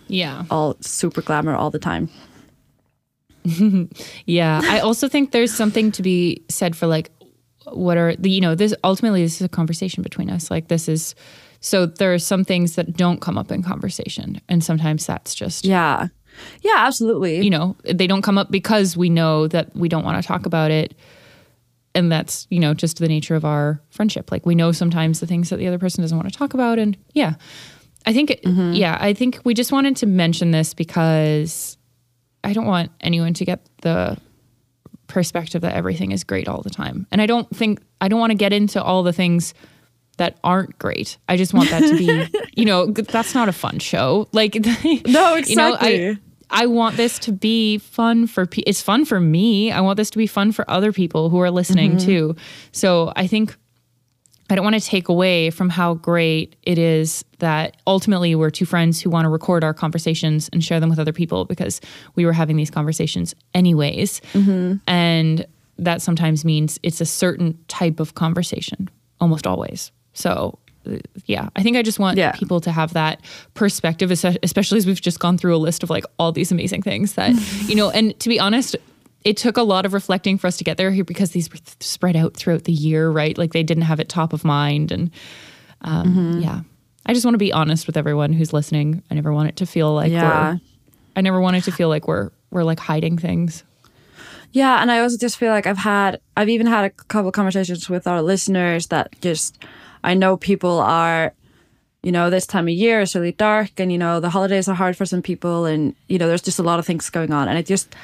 Yeah. 0.08 0.44
all 0.50 0.76
super 0.80 1.22
glamour 1.22 1.54
all 1.56 1.70
the 1.70 1.80
time 1.80 2.08
Yeah. 4.26 4.60
I 4.64 4.80
also 4.80 5.08
think 5.08 5.30
there's 5.30 5.54
something 5.54 5.92
to 5.92 6.02
be 6.02 6.42
said 6.48 6.74
for 6.76 6.86
like 6.86 7.10
what 7.72 7.96
are 7.96 8.14
the 8.16 8.30
you 8.30 8.40
know, 8.40 8.54
this 8.54 8.74
ultimately 8.84 9.22
this 9.22 9.36
is 9.36 9.42
a 9.42 9.48
conversation 9.48 10.02
between 10.02 10.30
us. 10.30 10.50
Like 10.50 10.68
this 10.68 10.88
is 10.88 11.14
so 11.60 11.86
there 11.86 12.12
are 12.14 12.18
some 12.18 12.44
things 12.44 12.74
that 12.76 12.96
don't 12.96 13.20
come 13.20 13.38
up 13.38 13.50
in 13.52 13.62
conversation. 13.62 14.40
And 14.48 14.62
sometimes 14.64 15.06
that's 15.06 15.34
just 15.34 15.64
Yeah. 15.64 16.08
Yeah, 16.62 16.74
absolutely. 16.76 17.42
you 17.42 17.50
know, 17.50 17.76
they 17.84 18.06
don't 18.06 18.22
come 18.22 18.38
up 18.38 18.50
because 18.50 18.96
we 18.96 19.10
know 19.10 19.46
that 19.48 19.74
we 19.76 19.88
don't 19.88 20.04
want 20.04 20.20
to 20.20 20.26
talk 20.26 20.46
about 20.46 20.70
it. 20.70 20.94
And 21.94 22.12
that's, 22.12 22.46
you 22.50 22.60
know, 22.60 22.74
just 22.74 22.98
the 22.98 23.08
nature 23.08 23.34
of 23.34 23.44
our 23.44 23.80
friendship. 23.88 24.30
Like 24.30 24.44
we 24.44 24.54
know 24.54 24.70
sometimes 24.70 25.20
the 25.20 25.26
things 25.26 25.48
that 25.48 25.56
the 25.56 25.66
other 25.66 25.78
person 25.78 26.02
doesn't 26.02 26.16
want 26.16 26.30
to 26.30 26.38
talk 26.38 26.52
about. 26.52 26.78
And 26.78 26.96
yeah, 27.14 27.34
I 28.04 28.12
think, 28.12 28.30
mm-hmm. 28.30 28.74
yeah, 28.74 28.98
I 29.00 29.14
think 29.14 29.40
we 29.44 29.54
just 29.54 29.72
wanted 29.72 29.96
to 29.96 30.06
mention 30.06 30.50
this 30.50 30.74
because 30.74 31.78
I 32.44 32.52
don't 32.52 32.66
want 32.66 32.92
anyone 33.00 33.32
to 33.34 33.44
get 33.46 33.66
the 33.80 34.18
perspective 35.06 35.62
that 35.62 35.74
everything 35.74 36.12
is 36.12 36.22
great 36.22 36.48
all 36.48 36.60
the 36.60 36.70
time. 36.70 37.06
And 37.10 37.22
I 37.22 37.26
don't 37.26 37.48
think, 37.54 37.80
I 38.00 38.08
don't 38.08 38.20
want 38.20 38.30
to 38.30 38.36
get 38.36 38.52
into 38.52 38.82
all 38.82 39.02
the 39.02 39.12
things 39.12 39.54
that 40.18 40.38
aren't 40.44 40.78
great. 40.78 41.18
I 41.28 41.36
just 41.36 41.52
want 41.52 41.70
that 41.70 41.80
to 41.80 41.96
be, 41.96 42.38
you 42.56 42.64
know, 42.64 42.86
that's 42.86 43.34
not 43.34 43.48
a 43.48 43.52
fun 43.52 43.78
show. 43.78 44.28
Like, 44.32 44.54
No, 45.06 45.36
You 45.36 45.56
know, 45.56 45.76
I, 45.78 45.88
exactly. 45.88 46.18
I 46.50 46.66
want 46.66 46.96
this 46.96 47.18
to 47.20 47.32
be 47.32 47.78
fun 47.78 48.26
for 48.26 48.46
pe- 48.46 48.62
it's 48.66 48.80
fun 48.80 49.04
for 49.04 49.20
me. 49.20 49.72
I 49.72 49.80
want 49.80 49.96
this 49.96 50.10
to 50.10 50.18
be 50.18 50.26
fun 50.26 50.52
for 50.52 50.68
other 50.70 50.92
people 50.92 51.28
who 51.28 51.40
are 51.40 51.50
listening 51.50 51.96
mm-hmm. 51.96 52.06
too. 52.06 52.36
So 52.72 53.12
I 53.16 53.26
think 53.26 53.56
I 54.48 54.54
don't 54.54 54.64
want 54.64 54.80
to 54.80 54.86
take 54.86 55.08
away 55.08 55.50
from 55.50 55.68
how 55.68 55.94
great 55.94 56.54
it 56.62 56.78
is 56.78 57.24
that 57.40 57.76
ultimately 57.86 58.34
we're 58.34 58.50
two 58.50 58.64
friends 58.64 59.00
who 59.00 59.10
want 59.10 59.24
to 59.24 59.28
record 59.28 59.64
our 59.64 59.74
conversations 59.74 60.48
and 60.52 60.62
share 60.62 60.78
them 60.78 60.88
with 60.88 61.00
other 61.00 61.12
people 61.12 61.44
because 61.44 61.80
we 62.14 62.24
were 62.24 62.32
having 62.32 62.56
these 62.56 62.70
conversations 62.70 63.34
anyways. 63.54 64.20
Mm-hmm. 64.34 64.76
And 64.86 65.46
that 65.78 66.00
sometimes 66.00 66.44
means 66.44 66.78
it's 66.82 67.00
a 67.00 67.06
certain 67.06 67.58
type 67.66 67.98
of 67.98 68.14
conversation, 68.14 68.88
almost 69.20 69.46
always. 69.46 69.90
So, 70.12 70.58
yeah, 71.26 71.48
I 71.56 71.62
think 71.62 71.76
I 71.76 71.82
just 71.82 71.98
want 71.98 72.18
Yeah. 72.18 72.32
people 72.32 72.60
to 72.60 72.70
have 72.72 72.92
that 72.94 73.20
perspective, 73.54 74.10
especially 74.10 74.78
as 74.78 74.86
we've 74.86 75.00
just 75.00 75.18
gone 75.20 75.38
through 75.38 75.54
a 75.56 75.58
list 75.58 75.82
of 75.82 75.90
like 75.90 76.04
all 76.18 76.32
these 76.32 76.52
amazing 76.52 76.82
things 76.82 77.14
that, 77.14 77.32
you 77.68 77.74
know, 77.74 77.90
and 77.90 78.18
to 78.20 78.28
be 78.28 78.38
honest, 78.40 78.76
it 79.24 79.36
took 79.36 79.56
a 79.56 79.62
lot 79.62 79.84
of 79.84 79.92
reflecting 79.92 80.38
for 80.38 80.46
us 80.46 80.56
to 80.58 80.64
get 80.64 80.76
there 80.76 80.90
here 80.92 81.02
because 81.04 81.32
these 81.32 81.50
were 81.50 81.56
th- 81.56 81.76
spread 81.80 82.14
out 82.16 82.36
throughout 82.36 82.64
the 82.64 82.72
year, 82.72 83.10
right? 83.10 83.36
Like 83.36 83.52
they 83.52 83.62
didn't 83.64 83.82
have 83.84 83.98
it 84.00 84.08
top 84.08 84.32
of 84.32 84.44
mind. 84.44 84.92
And 84.92 85.10
um, 85.82 86.40
yeah, 86.40 86.60
I 87.06 87.12
just 87.12 87.24
want 87.24 87.34
to 87.34 87.38
be 87.38 87.52
honest 87.52 87.86
with 87.86 87.96
everyone 87.96 88.32
who's 88.32 88.52
listening. 88.52 89.02
I 89.10 89.14
never 89.14 89.32
want 89.32 89.48
it 89.48 89.56
to 89.56 89.66
feel 89.66 89.92
like 89.94 90.12
Yeah. 90.12 90.52
we're, 90.52 90.60
I 91.16 91.20
never 91.22 91.40
want 91.40 91.56
it 91.56 91.64
to 91.64 91.72
feel 91.72 91.88
like 91.88 92.06
we're, 92.06 92.30
we're 92.50 92.62
like 92.64 92.78
hiding 92.78 93.18
things. 93.18 93.64
Yeah, 94.52 94.80
and 94.80 94.90
I 94.90 95.00
also 95.00 95.16
just 95.18 95.36
feel 95.36 95.50
like 95.50 95.66
I've 95.66 95.76
had 95.76 96.20
I've 96.36 96.48
even 96.48 96.66
had 96.66 96.84
a 96.84 96.90
couple 96.90 97.28
of 97.28 97.34
conversations 97.34 97.90
with 97.90 98.06
our 98.06 98.22
listeners 98.22 98.86
that 98.86 99.14
just 99.20 99.58
I 100.06 100.14
know 100.14 100.36
people 100.36 100.78
are 100.80 101.34
you 102.02 102.12
know 102.12 102.30
this 102.30 102.46
time 102.46 102.68
of 102.68 102.74
year 102.74 103.00
is 103.00 103.14
really 103.14 103.32
dark 103.32 103.72
and 103.78 103.90
you 103.90 103.98
know 103.98 104.20
the 104.20 104.30
holidays 104.30 104.68
are 104.68 104.74
hard 104.74 104.96
for 104.96 105.04
some 105.04 105.22
people 105.22 105.66
and 105.66 105.94
you 106.08 106.18
know 106.18 106.28
there's 106.28 106.40
just 106.40 106.60
a 106.60 106.62
lot 106.62 106.78
of 106.78 106.86
things 106.86 107.10
going 107.10 107.32
on. 107.32 107.48
And 107.48 107.58
it 107.58 107.66
just 107.66 107.94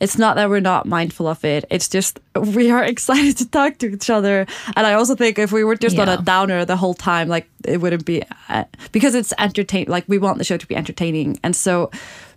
it's 0.00 0.16
not 0.16 0.36
that 0.36 0.48
we're 0.48 0.60
not 0.60 0.86
mindful 0.86 1.26
of 1.26 1.44
it. 1.44 1.64
It's 1.68 1.88
just 1.88 2.20
we 2.36 2.70
are 2.70 2.84
excited 2.94 3.36
to 3.38 3.48
talk 3.48 3.78
to 3.78 3.92
each 3.92 4.08
other. 4.08 4.46
And 4.76 4.86
i 4.86 4.92
also 4.92 5.16
think 5.16 5.38
if 5.38 5.50
we 5.50 5.64
were 5.64 5.74
just 5.74 5.98
on 5.98 6.08
a 6.08 6.22
downer 6.22 6.64
the 6.64 6.76
whole 6.76 6.94
time 6.94 7.28
like 7.28 7.50
it 7.66 7.80
wouldn't 7.80 8.04
be 8.04 8.22
uh, 8.48 8.64
because 8.92 9.16
it's 9.16 9.34
entertain 9.38 9.86
like 9.88 10.04
we 10.06 10.18
want 10.18 10.38
the 10.38 10.44
show 10.44 10.56
to 10.56 10.66
be 10.68 10.76
entertaining. 10.76 11.40
And 11.42 11.56
so 11.56 11.90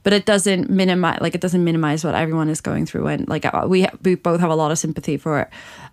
but 0.03 0.13
it 0.13 0.25
doesn't 0.25 0.69
minimize 0.69 1.19
like 1.21 1.35
it 1.35 1.41
doesn't 1.41 1.63
minimize 1.63 2.03
what 2.03 2.15
everyone 2.15 2.49
is 2.49 2.61
going 2.61 2.85
through 2.85 3.07
and 3.07 3.27
like 3.27 3.45
uh, 3.45 3.65
we 3.67 3.85
we 4.03 4.15
both 4.15 4.39
have 4.39 4.49
a 4.49 4.55
lot 4.55 4.71
of 4.71 4.77
sympathy 4.77 5.17
for 5.17 5.39
it 5.41 5.49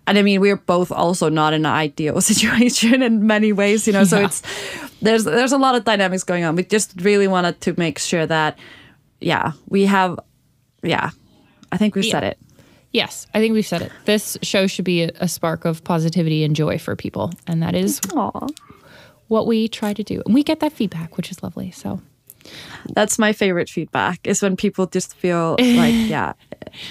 and 0.07 0.17
i 0.17 0.21
mean 0.21 0.41
we're 0.41 0.55
both 0.55 0.91
also 0.91 1.29
not 1.29 1.53
in 1.53 1.65
an 1.65 1.71
ideal 1.71 2.19
situation 2.31 3.03
in 3.03 3.25
many 3.27 3.51
ways 3.53 3.85
you 3.87 3.93
know 3.93 4.03
so 4.03 4.19
it's 4.19 4.41
there's 5.01 5.23
there's 5.25 5.51
a 5.51 5.57
lot 5.57 5.75
of 5.75 5.83
dynamics 5.83 6.23
going 6.23 6.43
on 6.43 6.55
we 6.55 6.63
just 6.63 6.99
really 7.01 7.27
wanted 7.27 7.59
to 7.61 7.73
make 7.77 7.99
sure 7.99 8.25
that 8.25 8.57
yeah 9.21 9.51
we 9.67 9.85
have 9.85 10.19
yeah 10.83 11.11
i 11.71 11.77
think 11.77 11.95
we 11.95 12.03
said 12.03 12.23
Yeah. 12.23 12.29
it 12.29 12.37
Yes, 12.91 13.27
I 13.35 13.39
think 13.39 13.53
we've 13.53 13.67
said 13.67 13.83
it. 13.83 13.91
This 14.05 14.35
show 14.41 14.65
should 14.65 14.83
be 14.83 15.03
a, 15.03 15.11
a 15.19 15.27
spark 15.27 15.63
of 15.63 15.83
positivity 15.83 16.43
and 16.43 16.55
joy 16.55 16.79
for 16.79 16.95
people. 16.95 17.31
And 17.45 17.61
that 17.61 17.75
is 17.75 17.99
Aww. 17.99 18.49
what 19.27 19.45
we 19.45 19.67
try 19.67 19.93
to 19.93 20.01
do. 20.03 20.23
And 20.25 20.33
we 20.33 20.41
get 20.41 20.59
that 20.61 20.73
feedback, 20.73 21.15
which 21.15 21.29
is 21.29 21.43
lovely. 21.43 21.69
So 21.69 22.01
that's 22.93 23.19
my 23.19 23.33
favorite 23.33 23.69
feedback 23.69 24.19
is 24.25 24.41
when 24.41 24.55
people 24.55 24.85
just 24.87 25.13
feel 25.15 25.51
like 25.59 25.93
yeah 26.09 26.33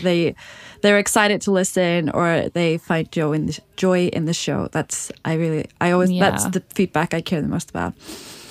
they 0.03 0.35
they're 0.83 0.99
excited 0.99 1.41
to 1.41 1.51
listen 1.51 2.11
or 2.11 2.49
they 2.51 2.79
find 2.79 3.11
joy 3.13 3.33
in 3.33 3.47
the 3.47 3.59
joy 3.77 4.07
in 4.09 4.25
the 4.27 4.35
show 4.35 4.69
that's 4.73 5.11
i 5.25 5.35
really 5.35 5.67
i 5.81 5.91
always 5.91 6.11
that's 6.19 6.45
the 6.47 6.63
feedback 6.75 7.15
i 7.15 7.21
care 7.21 7.41
the 7.41 7.49
most 7.49 7.71
about 7.71 7.93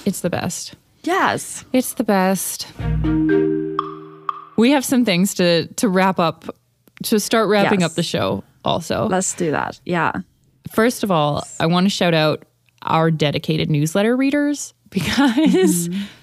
it's 0.06 0.22
the 0.22 0.30
best. 0.30 0.76
yes 1.04 1.66
It's 1.74 1.94
the 1.94 2.04
best. 2.06 2.68
We 4.58 4.72
have 4.72 4.84
some 4.86 5.06
things 5.06 5.34
to 5.36 5.68
to 5.76 5.88
wrap 5.90 6.20
up 6.20 6.46
to 7.04 7.20
start 7.20 7.48
wrapping 7.50 7.82
Yes. 7.82 7.92
up 7.92 7.96
the 7.96 8.04
show 8.04 8.44
also. 8.66 9.08
let's 9.08 9.34
do 9.34 9.52
that 9.52 9.80
yeah 9.86 10.12
First 10.74 11.02
of 11.04 11.12
all, 11.12 11.48
I 11.62 11.66
want 11.66 11.86
to 11.86 11.90
shout 11.90 12.14
out 12.14 12.44
our 12.82 13.10
dedicated 13.10 13.70
newsletter 13.72 14.18
readers 14.18 14.74
because 14.90 15.88
mm-hmm. 15.88 16.02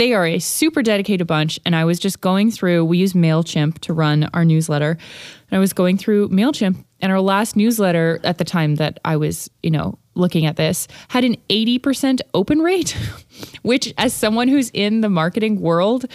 they 0.00 0.14
are 0.14 0.24
a 0.24 0.38
super 0.38 0.82
dedicated 0.82 1.26
bunch. 1.26 1.60
And 1.66 1.76
I 1.76 1.84
was 1.84 1.98
just 1.98 2.22
going 2.22 2.50
through, 2.50 2.86
we 2.86 2.96
use 2.96 3.12
MailChimp 3.12 3.80
to 3.80 3.92
run 3.92 4.30
our 4.32 4.46
newsletter. 4.46 4.92
And 4.92 5.56
I 5.56 5.58
was 5.58 5.74
going 5.74 5.98
through 5.98 6.30
MailChimp 6.30 6.82
and 7.00 7.12
our 7.12 7.20
last 7.20 7.54
newsletter 7.54 8.18
at 8.24 8.38
the 8.38 8.44
time 8.44 8.76
that 8.76 8.98
I 9.04 9.18
was, 9.18 9.50
you 9.62 9.70
know, 9.70 9.98
looking 10.14 10.46
at 10.46 10.56
this, 10.56 10.88
had 11.08 11.22
an 11.22 11.36
80% 11.50 12.22
open 12.32 12.60
rate, 12.60 12.96
which, 13.62 13.92
as 13.98 14.14
someone 14.14 14.48
who's 14.48 14.70
in 14.70 15.02
the 15.02 15.10
marketing 15.10 15.60
world, 15.60 16.06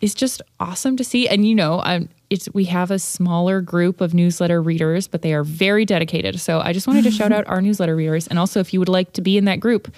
is 0.00 0.14
just 0.14 0.40
awesome 0.60 0.96
to 0.96 1.02
see. 1.02 1.28
And 1.28 1.44
you 1.44 1.56
know, 1.56 1.80
I'm, 1.80 2.10
it's 2.30 2.48
we 2.54 2.64
have 2.66 2.92
a 2.92 2.98
smaller 3.00 3.60
group 3.60 4.00
of 4.00 4.14
newsletter 4.14 4.62
readers, 4.62 5.08
but 5.08 5.22
they 5.22 5.34
are 5.34 5.42
very 5.42 5.84
dedicated. 5.84 6.38
So 6.38 6.60
I 6.60 6.72
just 6.72 6.86
wanted 6.86 7.02
to 7.04 7.10
shout 7.10 7.32
out 7.36 7.46
our 7.48 7.60
newsletter 7.60 7.96
readers. 7.96 8.28
And 8.28 8.38
also, 8.38 8.60
if 8.60 8.72
you 8.72 8.78
would 8.78 8.88
like 8.88 9.12
to 9.14 9.20
be 9.20 9.36
in 9.36 9.46
that 9.46 9.58
group, 9.58 9.92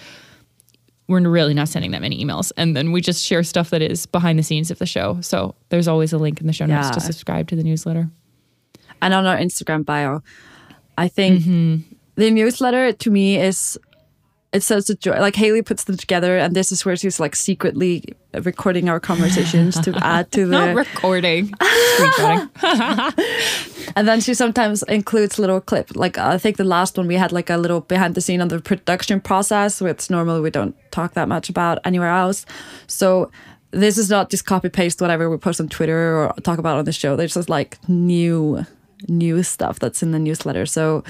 we're 1.07 1.21
really 1.29 1.55
not 1.55 1.69
sending 1.69 1.91
that 1.91 2.01
many 2.01 2.25
emails. 2.25 2.51
And 2.57 2.77
then 2.77 2.93
we 2.93 3.01
just 3.01 3.25
share 3.25 3.43
stuff 3.43 3.71
that 3.71 3.83
is 3.83 4.07
behind 4.07 4.39
the 4.39 4.43
scenes 4.43 4.71
of 4.71 4.79
the 4.79 4.87
show. 4.87 5.21
So 5.21 5.55
there's 5.69 5.87
always 5.87 6.13
a 6.13 6.19
link 6.19 6.41
in 6.41 6.47
the 6.47 6.53
show 6.53 6.67
notes 6.67 6.91
to 6.91 7.01
subscribe 7.01 7.49
to 7.49 7.57
the 7.57 7.63
newsletter. 7.63 8.11
and 9.03 9.13
on 9.13 9.27
our 9.27 9.37
Instagram 9.37 9.85
bio. 9.85 10.23
I 10.97 11.09
think 11.09 11.43
mm-hmm. 11.43 11.95
the 12.15 12.31
newsletter 12.31 12.93
to 12.93 13.11
me 13.11 13.37
is 13.37 13.79
it's 14.55 14.65
such 14.67 14.89
a 14.89 14.95
joy. 14.95 15.19
Like 15.21 15.35
Hailley 15.35 15.63
puts 15.65 15.85
them 15.85 15.97
together, 15.99 16.39
and 16.39 16.55
this 16.55 16.73
is 16.73 16.85
where 16.87 16.97
she's 16.97 17.21
like 17.21 17.37
secretly 17.37 18.05
recording 18.43 18.89
our 18.89 18.99
conversations 19.01 19.79
to 19.81 19.93
add 20.03 20.33
to 20.33 20.47
the 20.47 20.53
Not 20.53 20.67
the. 20.69 20.75
recording. 20.77 21.53
And 23.97 24.09
then 24.09 24.21
she 24.21 24.35
sometimes 24.35 24.83
includes 24.85 25.39
little 25.39 25.61
clip. 25.61 25.95
Like 25.95 26.19
I 26.19 26.37
think 26.39 26.57
the 26.57 26.65
last 26.65 26.97
one 26.99 27.07
we 27.07 27.15
had 27.15 27.31
like 27.31 27.49
a 27.51 27.57
little 27.57 27.81
behind 27.81 28.15
the 28.17 28.21
scene 28.21 28.41
on 28.41 28.49
the 28.49 28.61
production 28.61 29.21
process, 29.21 29.81
which 29.81 30.11
normally 30.11 30.41
we 30.41 30.51
don't 30.51 30.75
talk 30.91 31.15
that 31.15 31.29
much 31.29 31.49
about 31.49 31.79
anywhere 31.85 32.09
else. 32.09 32.45
So 32.89 33.31
this 33.71 33.97
is 33.99 34.11
not 34.11 34.31
just 34.31 34.47
copy 34.47 34.69
paste 34.69 35.01
whatever 35.01 35.31
we 35.31 35.37
post 35.37 35.61
on 35.61 35.69
Twitter 35.69 36.17
or 36.17 36.33
talk 36.43 36.59
about 36.59 36.79
on 36.79 36.85
the 36.87 36.93
show. 36.93 37.15
There's 37.15 37.35
just 37.35 37.49
like 37.49 37.79
new 37.89 38.65
new 39.07 39.43
stuff 39.43 39.79
that's 39.79 40.03
in 40.03 40.11
the 40.11 40.19
newsletter. 40.19 40.67
So 40.67 41.05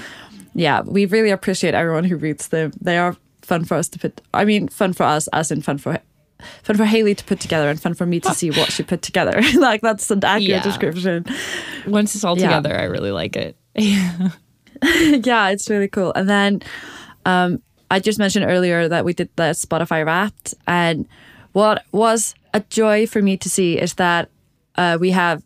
yeah, 0.53 0.81
we 0.81 1.05
really 1.07 1.31
appreciate 1.31 1.73
everyone 1.73 2.03
who 2.03 2.17
reads 2.17 2.49
them. 2.49 2.71
They 2.81 2.99
are 2.99 3.15
fun 3.45 3.63
for 3.65 3.75
us 3.75 3.87
to 3.89 3.99
put. 3.99 4.21
I 4.33 4.43
mean, 4.45 4.67
fun 4.67 4.93
for 4.93 5.03
us, 5.03 5.27
as 5.33 5.51
in 5.51 5.61
fun 5.61 5.77
for 5.77 5.97
fun 6.63 6.75
for 6.75 6.83
Hailley 6.85 7.15
to 7.15 7.23
put 7.23 7.39
together, 7.39 7.69
and 7.69 7.81
fun 7.81 7.93
for 7.93 8.05
me 8.05 8.19
to 8.19 8.33
see 8.33 8.51
what 8.51 8.71
she 8.71 8.83
put 8.83 9.01
together. 9.01 9.41
like 9.57 9.81
that's 9.81 10.11
an 10.11 10.23
accurate 10.25 10.41
Yeah. 10.49 10.61
description. 10.63 11.25
Once 11.87 12.15
it's 12.15 12.23
all 12.23 12.37
Yeah. 12.37 12.47
together, 12.47 12.77
I 12.77 12.83
really 12.83 13.11
like 13.11 13.35
it. 13.35 13.55
yeah, 15.25 15.49
it's 15.49 15.69
really 15.69 15.87
cool. 15.87 16.11
And 16.15 16.29
then 16.29 16.61
um, 17.25 17.61
I 17.89 17.99
just 17.99 18.19
mentioned 18.19 18.45
earlier 18.45 18.87
that 18.89 19.05
we 19.05 19.13
did 19.13 19.29
the 19.35 19.51
Spotify 19.53 20.05
Wrapped, 20.05 20.53
and 20.67 21.07
what 21.53 21.83
was 21.91 22.35
a 22.53 22.59
joy 22.69 23.07
for 23.07 23.21
me 23.21 23.37
to 23.37 23.49
see 23.49 23.77
is 23.79 23.93
that 23.95 24.29
uh, 24.75 24.97
we 24.99 25.11
have 25.11 25.43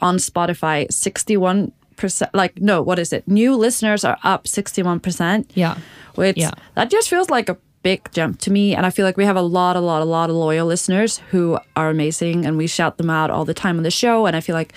on 0.00 0.16
Spotify 0.16 0.90
sixty-one 0.92 1.72
percent. 1.96 2.34
Like, 2.34 2.60
no, 2.60 2.82
what 2.82 2.98
is 2.98 3.12
it? 3.12 3.26
New 3.26 3.56
listeners 3.56 4.04
are 4.04 4.18
up 4.22 4.46
sixty-one 4.46 5.00
percent. 5.00 5.50
Yeah. 5.54 5.78
which 6.14 6.36
Yeah. 6.36 6.52
that 6.74 6.90
just 6.90 7.08
feels 7.10 7.30
like 7.30 7.48
a 7.48 7.56
big 7.82 8.10
jump 8.12 8.38
to 8.40 8.50
me. 8.50 8.74
And 8.74 8.86
I 8.86 8.90
feel 8.90 9.04
like 9.04 9.16
we 9.16 9.24
have 9.26 9.36
a 9.36 9.42
lot, 9.42 9.76
a 9.76 9.80
lot, 9.80 10.00
a 10.00 10.06
lot 10.06 10.30
of 10.30 10.36
loyal 10.36 10.66
listeners 10.66 11.18
who 11.30 11.58
are 11.76 11.90
amazing, 11.90 12.46
and 12.46 12.56
we 12.56 12.66
shout 12.66 12.96
them 12.98 13.10
out 13.10 13.30
all 13.30 13.44
the 13.44 13.54
time 13.54 13.76
on 13.76 13.82
the 13.82 13.90
show. 13.90 14.26
And 14.26 14.34
I 14.34 14.40
feel 14.40 14.54
like 14.54 14.72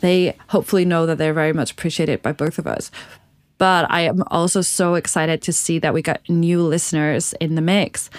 they 0.00 0.36
hopefully 0.48 0.84
know 0.84 1.06
that 1.06 1.16
they're 1.18 1.32
very 1.32 1.52
much 1.52 1.72
appreciated 1.72 2.20
by 2.22 2.32
both 2.32 2.58
of 2.58 2.66
us. 2.66 2.90
But 3.58 3.86
I 3.90 4.00
am 4.02 4.24
also 4.26 4.60
so 4.60 4.94
excited 4.96 5.40
to 5.42 5.52
see 5.52 5.78
that 5.78 5.94
we 5.94 6.02
got 6.02 6.20
new 6.28 6.62
listeners 6.62 7.32
in 7.34 7.54
the 7.54 7.62
mix. 7.62 8.10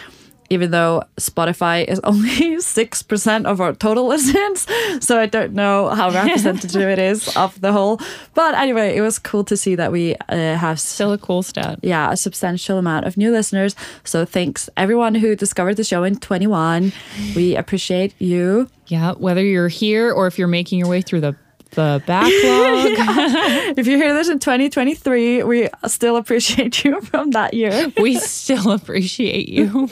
Even 0.50 0.72
though 0.72 1.04
Spotify 1.18 1.84
is 1.86 2.00
only 2.04 2.58
6% 2.58 3.46
of 3.46 3.62
our 3.62 3.74
total 3.74 4.08
listens. 4.14 4.68
So 5.00 5.20
I 5.20 5.26
don't 5.26 5.54
know 5.54 5.90
how 5.90 6.12
representative 6.24 6.82
it 6.82 7.00
is 7.00 7.36
of 7.36 7.60
the 7.62 7.72
whole. 7.72 8.00
But 8.34 8.56
anyway, 8.56 8.96
it 8.96 9.02
was 9.02 9.20
cool 9.20 9.44
to 9.46 9.58
see 9.58 9.76
that 9.76 9.92
we 9.92 10.16
uh, 10.30 10.56
have 10.56 10.80
Still 10.80 11.14
a 11.14 11.18
cool 11.18 11.44
stat. 11.44 11.80
yeah, 11.82 12.12
a 12.12 12.18
substantial 12.18 12.78
amount 12.78 13.06
of 13.06 13.18
new 13.18 13.32
listeners. 13.32 13.76
So 14.04 14.26
thanks 14.26 14.70
everyone 14.78 15.16
who 15.16 15.36
discovered 15.36 15.76
the 15.76 15.84
show 15.84 16.04
in 16.04 16.18
21. 16.18 16.92
We 17.36 17.56
appreciate 17.56 18.14
you. 18.20 18.70
Yeah. 18.88 19.14
Whether 19.14 19.44
you're 19.44 19.70
here 19.70 20.12
or 20.12 20.28
if 20.28 20.38
you're 20.38 20.48
making 20.48 20.80
your 20.80 20.88
way 20.90 21.02
through 21.02 21.22
the 21.22 21.36
the 21.76 22.02
backlog. 22.08 23.74
If 23.78 23.88
you 23.88 23.98
hear 23.98 24.14
this 24.14 24.30
in 24.30 24.40
2023, 24.40 25.44
we 25.44 25.70
still 25.88 26.16
appreciate 26.18 26.84
you 26.84 27.02
from 27.10 27.32
that 27.32 27.54
year. 27.54 27.92
we 28.00 28.16
still 28.20 28.72
appreciate 28.72 29.50
you. 29.50 29.88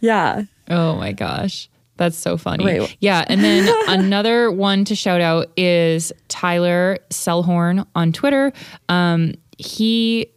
Yeah. 0.00 0.42
Oh 0.68 0.96
my 0.96 1.12
gosh. 1.12 1.68
That's 1.96 2.16
so 2.16 2.36
funny. 2.36 2.64
Wait. 2.64 2.96
Yeah. 3.00 3.24
And 3.28 3.42
then 3.42 3.72
another 3.88 4.50
one 4.50 4.84
to 4.86 4.94
shout 4.94 5.20
out 5.20 5.48
is 5.56 6.12
Tyler 6.28 6.98
Selhorn 7.10 7.86
on 7.94 8.12
Twitter. 8.12 8.52
Um, 8.88 9.34
he 9.58 10.28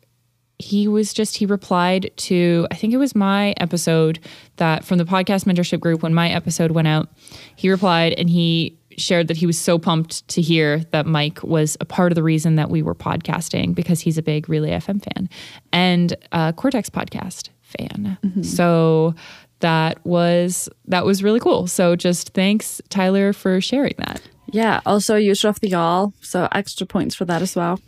he 0.58 0.88
was 0.88 1.14
just 1.14 1.38
he 1.38 1.46
replied 1.46 2.12
to 2.18 2.68
I 2.72 2.76
think 2.76 2.94
it 2.94 2.98
was 2.98 3.16
my 3.16 3.54
episode 3.58 4.20
that 4.58 4.84
from 4.86 4.98
the 4.98 5.06
podcast 5.06 5.46
mentorship 5.46 5.80
group 5.80 6.02
when 6.02 6.14
my 6.14 6.30
episode 6.30 6.72
went 6.72 6.88
out. 6.88 7.10
He 7.58 7.70
replied 7.70 8.14
and 8.14 8.30
he 8.30 8.79
shared 8.98 9.28
that 9.28 9.38
he 9.38 9.46
was 9.46 9.58
so 9.58 9.80
pumped 9.80 10.28
to 10.30 10.42
hear 10.42 10.80
that 10.92 11.06
Myke 11.06 11.44
was 11.44 11.78
a 11.80 11.86
part 11.86 12.12
of 12.12 12.16
the 12.16 12.24
reason 12.24 12.56
that 12.56 12.70
we 12.70 12.82
were 12.82 12.96
podcasting 12.96 13.74
because 13.74 14.02
he's 14.02 14.18
a 14.18 14.22
big 14.22 14.50
Relay 14.50 14.72
FM 14.72 15.02
fan 15.02 15.30
and 15.72 16.16
a 16.32 16.54
Cortex 16.54 16.90
podcast 16.90 17.50
fan. 17.62 18.18
So 18.42 19.16
that 19.60 20.04
was 20.06 20.70
that 20.88 21.06
was 21.06 21.24
really 21.24 21.40
cool. 21.40 21.68
So 21.68 21.96
just 21.96 22.34
thanks 22.34 22.82
Tyler 22.90 23.34
for 23.34 23.62
sharing 23.62 23.96
that. 23.98 24.22
Yeah. 24.52 24.82
Also, 24.86 25.16
user 25.16 25.48
of 25.50 25.60
the 25.60 25.70
y'all. 25.70 26.14
So 26.22 26.48
extra 26.52 26.88
points 26.88 27.16
for 27.16 27.26
that 27.26 27.42
as 27.42 27.56
well. 27.56 27.80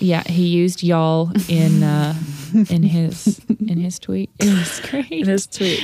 Yeah, 0.00 0.22
he 0.24 0.48
used 0.48 0.82
y'all 0.82 1.30
in 1.48 1.82
uh, 1.82 2.14
in 2.68 2.82
his 2.82 3.40
in 3.48 3.78
his 3.78 3.98
tweet. 3.98 4.30
It 4.40 4.52
was 4.52 4.80
great. 4.80 5.06
in 5.10 5.26
his 5.26 5.46
tweet. 5.46 5.82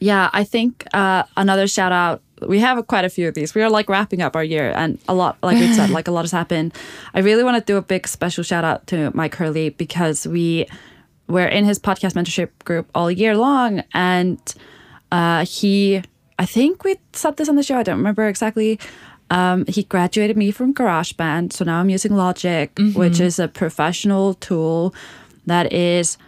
Yeah, 0.00 0.28
I 0.32 0.44
think 0.44 0.84
uh, 0.92 1.22
another 1.36 1.66
shout 1.66 1.92
out. 1.92 2.20
We 2.48 2.60
have 2.60 2.86
quite 2.86 3.04
a 3.04 3.08
few 3.08 3.28
of 3.28 3.34
these. 3.34 3.54
We 3.54 3.62
are 3.62 3.70
like 3.70 3.88
wrapping 3.88 4.22
up 4.22 4.36
our 4.36 4.44
year, 4.44 4.72
and 4.74 4.98
a 5.08 5.14
lot, 5.14 5.38
like 5.42 5.58
we 5.58 5.72
said, 5.72 5.90
like 5.90 6.08
a 6.08 6.10
lot 6.10 6.22
has 6.22 6.32
happened. 6.32 6.74
I 7.14 7.20
really 7.20 7.44
want 7.44 7.56
to 7.56 7.72
do 7.72 7.76
a 7.76 7.82
big 7.82 8.06
special 8.08 8.44
shout 8.44 8.64
out 8.64 8.86
to 8.88 9.10
Myke 9.12 9.34
Hurley 9.34 9.70
because 9.70 10.26
we 10.26 10.66
were 11.26 11.46
in 11.46 11.64
his 11.64 11.78
podcast 11.78 12.12
mentorship 12.12 12.50
group 12.64 12.88
all 12.94 13.10
year 13.10 13.36
long, 13.36 13.82
and 13.92 14.38
uh, 15.12 15.44
he, 15.44 16.02
I 16.38 16.46
think 16.46 16.84
we 16.84 16.96
said 17.12 17.36
this 17.36 17.48
on 17.48 17.56
the 17.56 17.62
show. 17.62 17.78
I 17.78 17.82
don't 17.82 17.98
remember 17.98 18.26
exactly. 18.26 18.78
Um, 19.30 19.64
he 19.66 19.84
graduated 19.84 20.36
me 20.36 20.50
from 20.50 20.74
GarageBand, 20.74 21.52
so 21.52 21.64
now 21.64 21.80
I'm 21.80 21.88
using 21.88 22.14
Logic, 22.14 22.70
which 22.94 23.20
is 23.20 23.38
a 23.38 23.48
professional 23.48 24.34
tool 24.34 24.94
that 25.46 25.72
is 25.72 26.18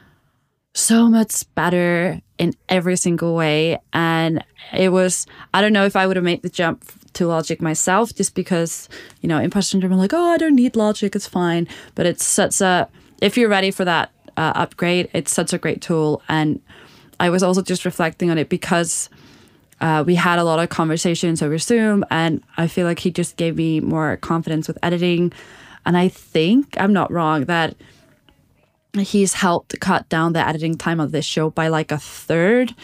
so 0.77 1.09
much 1.09 1.43
better 1.55 2.21
in 2.37 2.55
every 2.69 2.97
single 2.97 3.35
way. 3.35 3.79
And 3.95 4.45
it 4.75 4.91
was, 4.91 5.27
I 5.55 5.63
don't 5.63 5.73
know 5.73 5.87
if 5.87 5.97
I 5.97 6.07
would 6.07 6.17
have 6.17 6.25
made 6.25 6.43
the 6.43 6.51
jump 6.51 6.85
to 7.15 7.27
Logic 7.27 7.63
myself 7.63 8.15
just 8.15 8.35
because, 8.35 8.89
you 9.23 9.29
know, 9.29 9.39
imposter 9.39 9.71
syndrome, 9.71 9.95
I'm 9.95 9.99
like, 9.99 10.13
oh, 10.13 10.33
I 10.33 10.37
don't 10.37 10.55
need 10.55 10.77
Logic, 10.77 11.15
it's 11.17 11.27
fine. 11.27 11.67
But 11.95 12.05
it's 12.05 12.25
such 12.25 12.61
a, 12.61 12.89
if 13.23 13.39
you're 13.39 13.49
ready 13.49 13.71
for 13.71 13.87
that 13.87 14.11
uh, 14.37 14.53
upgrade, 14.55 15.09
it's 15.15 15.33
such 15.33 15.55
a 15.55 15.59
great 15.59 15.81
tool. 15.81 16.21
And 16.29 16.61
I 17.19 17.31
was 17.31 17.43
also 17.43 17.63
just 17.63 17.87
reflecting 17.87 18.31
on 18.31 18.37
it 18.37 18.51
because 18.51 19.09
uh, 19.81 20.05
we 20.07 20.15
had 20.15 20.39
a 20.39 20.45
lot 20.45 20.59
of 20.59 20.69
conversations 20.69 21.41
over 21.41 21.57
Zoom, 21.57 22.05
and 22.11 22.43
I 22.59 22.67
feel 22.67 22.87
like 22.87 22.99
he 22.99 23.11
just 23.11 23.37
gave 23.37 23.57
me 23.57 23.81
more 23.81 24.19
confidence 24.19 24.69
with 24.69 24.79
editing. 24.83 25.33
And 25.87 25.97
I 25.97 26.09
think 26.09 26.77
I'm 26.79 26.93
not 26.93 27.11
wrong 27.11 27.47
that 27.47 27.77
he's 29.01 29.35
helped 29.35 29.79
cut 29.81 30.09
down 30.09 30.33
the 30.33 30.47
editing 30.47 30.77
time 30.77 31.01
of 31.01 31.13
this 31.13 31.25
show 31.25 31.51
by 31.51 31.69
like 31.69 31.91
a 31.93 31.99
third, 31.99 32.75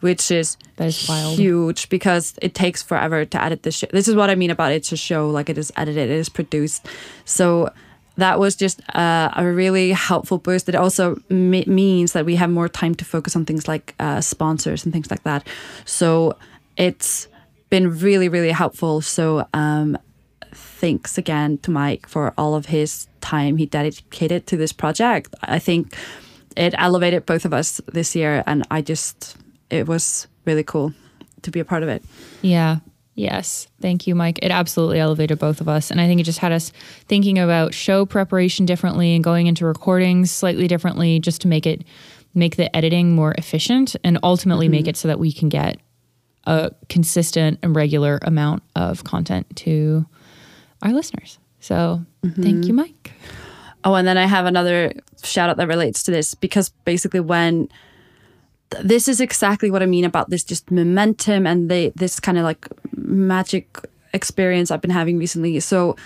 which 0.00 0.30
is 0.30 0.56
That 0.76 0.88
is 0.88 1.08
wild. 1.08 1.38
huge 1.38 1.88
because 1.88 2.34
it 2.42 2.54
takes 2.54 2.82
forever 2.82 3.24
to 3.24 3.42
edit 3.42 3.62
this 3.62 3.76
show. 3.76 3.86
This 3.92 4.08
is 4.08 4.14
what 4.14 4.30
I 4.30 4.34
mean 4.34 4.50
about 4.50 4.72
it's 4.72 4.92
a 4.92 4.96
show, 4.96 5.28
like 5.30 5.48
it 5.48 5.58
is 5.58 5.72
edited, 5.76 6.10
it 6.10 6.16
is 6.18 6.28
produced. 6.28 6.86
So 7.24 7.70
that 8.16 8.38
was 8.38 8.56
just 8.56 8.80
uh, 8.94 9.30
a 9.36 9.46
really 9.46 9.92
helpful 9.92 10.38
boost. 10.38 10.68
It 10.68 10.74
also 10.74 11.16
me- 11.30 11.64
means 11.66 12.12
that 12.12 12.26
we 12.26 12.36
have 12.36 12.50
more 12.50 12.68
time 12.68 12.94
to 12.96 13.04
focus 13.04 13.34
on 13.36 13.44
things 13.46 13.66
like 13.68 13.94
uh, 14.00 14.20
sponsors 14.20 14.84
and 14.84 14.92
things 14.92 15.10
like 15.10 15.22
that. 15.22 15.46
So 15.84 16.36
it's 16.76 17.28
been 17.70 17.98
really, 18.00 18.28
really 18.28 18.50
helpful. 18.50 19.00
So 19.00 19.46
um, 19.54 19.96
thanks 20.82 21.16
again 21.16 21.58
to 21.58 21.70
Myke 21.70 22.06
for 22.06 22.34
all 22.36 22.56
of 22.56 22.66
his 22.66 23.06
time 23.20 23.56
he 23.56 23.66
dedicated 23.66 24.48
to 24.48 24.56
this 24.56 24.72
project. 24.72 25.32
I 25.40 25.60
think 25.60 25.96
it 26.56 26.74
elevated 26.76 27.24
both 27.24 27.44
of 27.44 27.54
us 27.54 27.80
this 27.92 28.16
year, 28.16 28.42
and 28.48 28.66
I 28.68 28.82
just, 28.82 29.36
it 29.70 29.86
was 29.86 30.26
really 30.44 30.64
cool 30.64 30.92
to 31.42 31.52
be 31.52 31.60
a 31.60 31.64
part 31.64 31.84
of 31.84 31.88
it. 31.88 32.02
Yeah. 32.42 32.78
Yes. 33.14 33.68
Thank 33.80 34.08
you, 34.08 34.16
Myke. 34.16 34.40
It 34.42 34.50
absolutely 34.50 34.98
elevated 34.98 35.38
both 35.38 35.60
of 35.60 35.68
us. 35.68 35.92
And 35.92 36.00
I 36.00 36.08
think 36.08 36.20
it 36.20 36.24
just 36.24 36.40
had 36.40 36.50
us 36.50 36.72
thinking 37.06 37.38
about 37.38 37.74
show 37.74 38.04
preparation 38.04 38.66
differently 38.66 39.14
and 39.14 39.22
going 39.22 39.46
into 39.46 39.64
recordings 39.64 40.32
slightly 40.32 40.66
differently 40.66 41.20
just 41.20 41.42
to 41.42 41.48
make 41.48 41.64
it 41.64 41.84
make 42.34 42.56
the 42.56 42.74
editing 42.74 43.14
more 43.14 43.34
efficient 43.38 43.94
and 44.02 44.18
ultimately 44.22 44.66
make 44.66 44.82
mm-hmm. 44.82 44.90
it 44.90 44.96
so 44.96 45.06
that 45.06 45.20
we 45.20 45.30
can 45.30 45.48
get 45.48 45.76
a 46.44 46.72
consistent 46.88 47.60
and 47.62 47.76
regular 47.76 48.18
amount 48.22 48.64
of 48.74 49.04
content 49.04 49.46
to 49.54 50.06
our 50.82 50.92
listeners. 50.92 51.38
So 51.60 52.04
thank 52.22 52.66
you, 52.66 52.74
Myke. 52.74 53.12
Oh, 53.84 53.94
and 53.94 54.06
then 54.06 54.18
I 54.18 54.26
have 54.26 54.46
another 54.46 54.92
shout 55.22 55.48
out 55.48 55.56
that 55.56 55.68
relates 55.68 56.02
to 56.04 56.10
this 56.10 56.34
because 56.34 56.68
basically 56.84 57.20
when 57.20 57.68
this 58.82 59.08
is 59.08 59.20
exactly 59.20 59.70
what 59.70 59.82
I 59.82 59.86
mean 59.86 60.04
about 60.04 60.30
this 60.30 60.44
just 60.44 60.70
momentum 60.70 61.46
and 61.46 61.70
the 61.70 61.92
this 61.94 62.20
kind 62.20 62.38
of 62.38 62.44
like 62.44 62.66
magic 62.96 63.78
experience 64.14 64.70
I've 64.70 64.80
been 64.80 64.90
having 64.90 65.18
recently. 65.18 65.58
So 65.60 65.96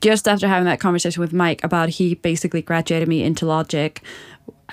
just 0.00 0.28
after 0.28 0.46
having 0.48 0.66
that 0.66 0.80
conversation 0.80 1.20
with 1.20 1.32
Myke 1.32 1.64
about 1.64 1.88
he 1.88 2.14
basically 2.14 2.62
graduated 2.62 3.08
me 3.08 3.22
into 3.22 3.46
logic, 3.46 4.02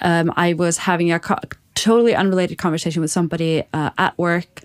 um, 0.02 0.32
I 0.36 0.54
was 0.54 0.78
having 0.78 1.12
a 1.12 1.20
co- 1.20 1.40
totally 1.74 2.16
unrelated 2.16 2.58
conversation 2.58 3.02
with 3.02 3.12
somebody 3.12 3.64
uh, 3.74 3.92
at 3.98 4.18
work. 4.18 4.62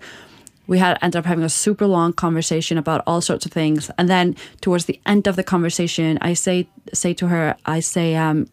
We 0.71 0.77
had 0.77 0.97
ended 1.01 1.19
up 1.19 1.25
having 1.25 1.43
a 1.43 1.49
super 1.49 1.85
long 1.85 2.13
conversation 2.13 2.77
about 2.77 3.03
all 3.05 3.19
sorts 3.19 3.45
of 3.45 3.51
things, 3.51 3.91
and 3.97 4.07
then 4.07 4.37
towards 4.61 4.85
the 4.85 5.01
end 5.05 5.27
of 5.27 5.35
the 5.35 5.43
conversation, 5.43 6.17
I 6.21 6.33
say 6.33 6.65
say 6.93 7.13
to 7.15 7.27
her, 7.27 7.57
I 7.65 7.81
say, 7.81 8.15
um, 8.15 8.47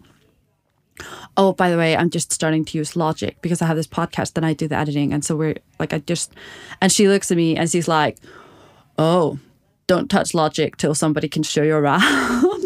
"Oh, 1.37 1.53
by 1.53 1.71
the 1.71 1.77
way, 1.77 1.97
I'm 1.97 2.11
just 2.11 2.33
starting 2.33 2.65
to 2.65 2.77
use 2.77 2.97
Logic 2.97 3.37
because 3.41 3.63
I 3.63 3.67
have 3.67 3.77
this 3.77 3.87
podcast 3.87 4.33
and 4.37 4.45
I 4.45 4.53
do 4.53 4.67
the 4.67 4.75
editing, 4.75 5.13
and 5.13 5.25
so 5.25 5.37
we're 5.37 5.59
like, 5.79 5.93
I 5.93 5.99
just," 6.01 6.33
and 6.81 6.91
she 6.91 7.07
looks 7.07 7.31
at 7.31 7.37
me 7.37 7.57
and 7.57 7.71
she's 7.71 7.87
like, 7.87 8.19
"Oh." 8.99 9.39
Don't 9.87 10.11
touch 10.11 10.35
Logic 10.35 10.77
till 10.77 10.95
somebody 10.95 11.31
can 11.31 11.43
show 11.43 11.63
you 11.69 11.75
around 11.75 12.03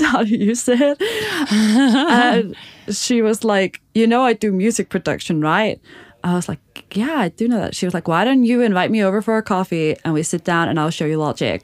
how 0.03 0.25
to 0.25 0.37
use 0.37 0.67
it. 0.69 1.01
and 1.53 2.57
she 2.91 3.23
was 3.23 3.45
like, 3.45 3.81
You 3.95 4.09
know, 4.09 4.23
I 4.23 4.33
do 4.33 4.51
music 4.51 4.89
production, 4.89 5.41
right? 5.41 5.81
I 6.25 6.35
was 6.35 6.49
like, 6.49 6.61
Yeah, 6.95 7.15
I 7.15 7.29
do 7.29 7.49
know 7.49 7.61
that. 7.61 7.75
She 7.75 7.87
was 7.87 7.95
like, 7.95 8.09
Why 8.09 8.25
don't 8.25 8.45
you 8.45 8.61
invite 8.61 8.91
me 8.91 9.03
over 9.03 9.23
for 9.23 9.37
a 9.37 9.43
coffee 9.43 9.97
and 10.05 10.15
we 10.15 10.23
sit 10.23 10.45
down 10.45 10.69
and 10.69 10.79
I'll 10.79 10.91
show 10.91 11.05
you 11.05 11.19
Logic? 11.19 11.63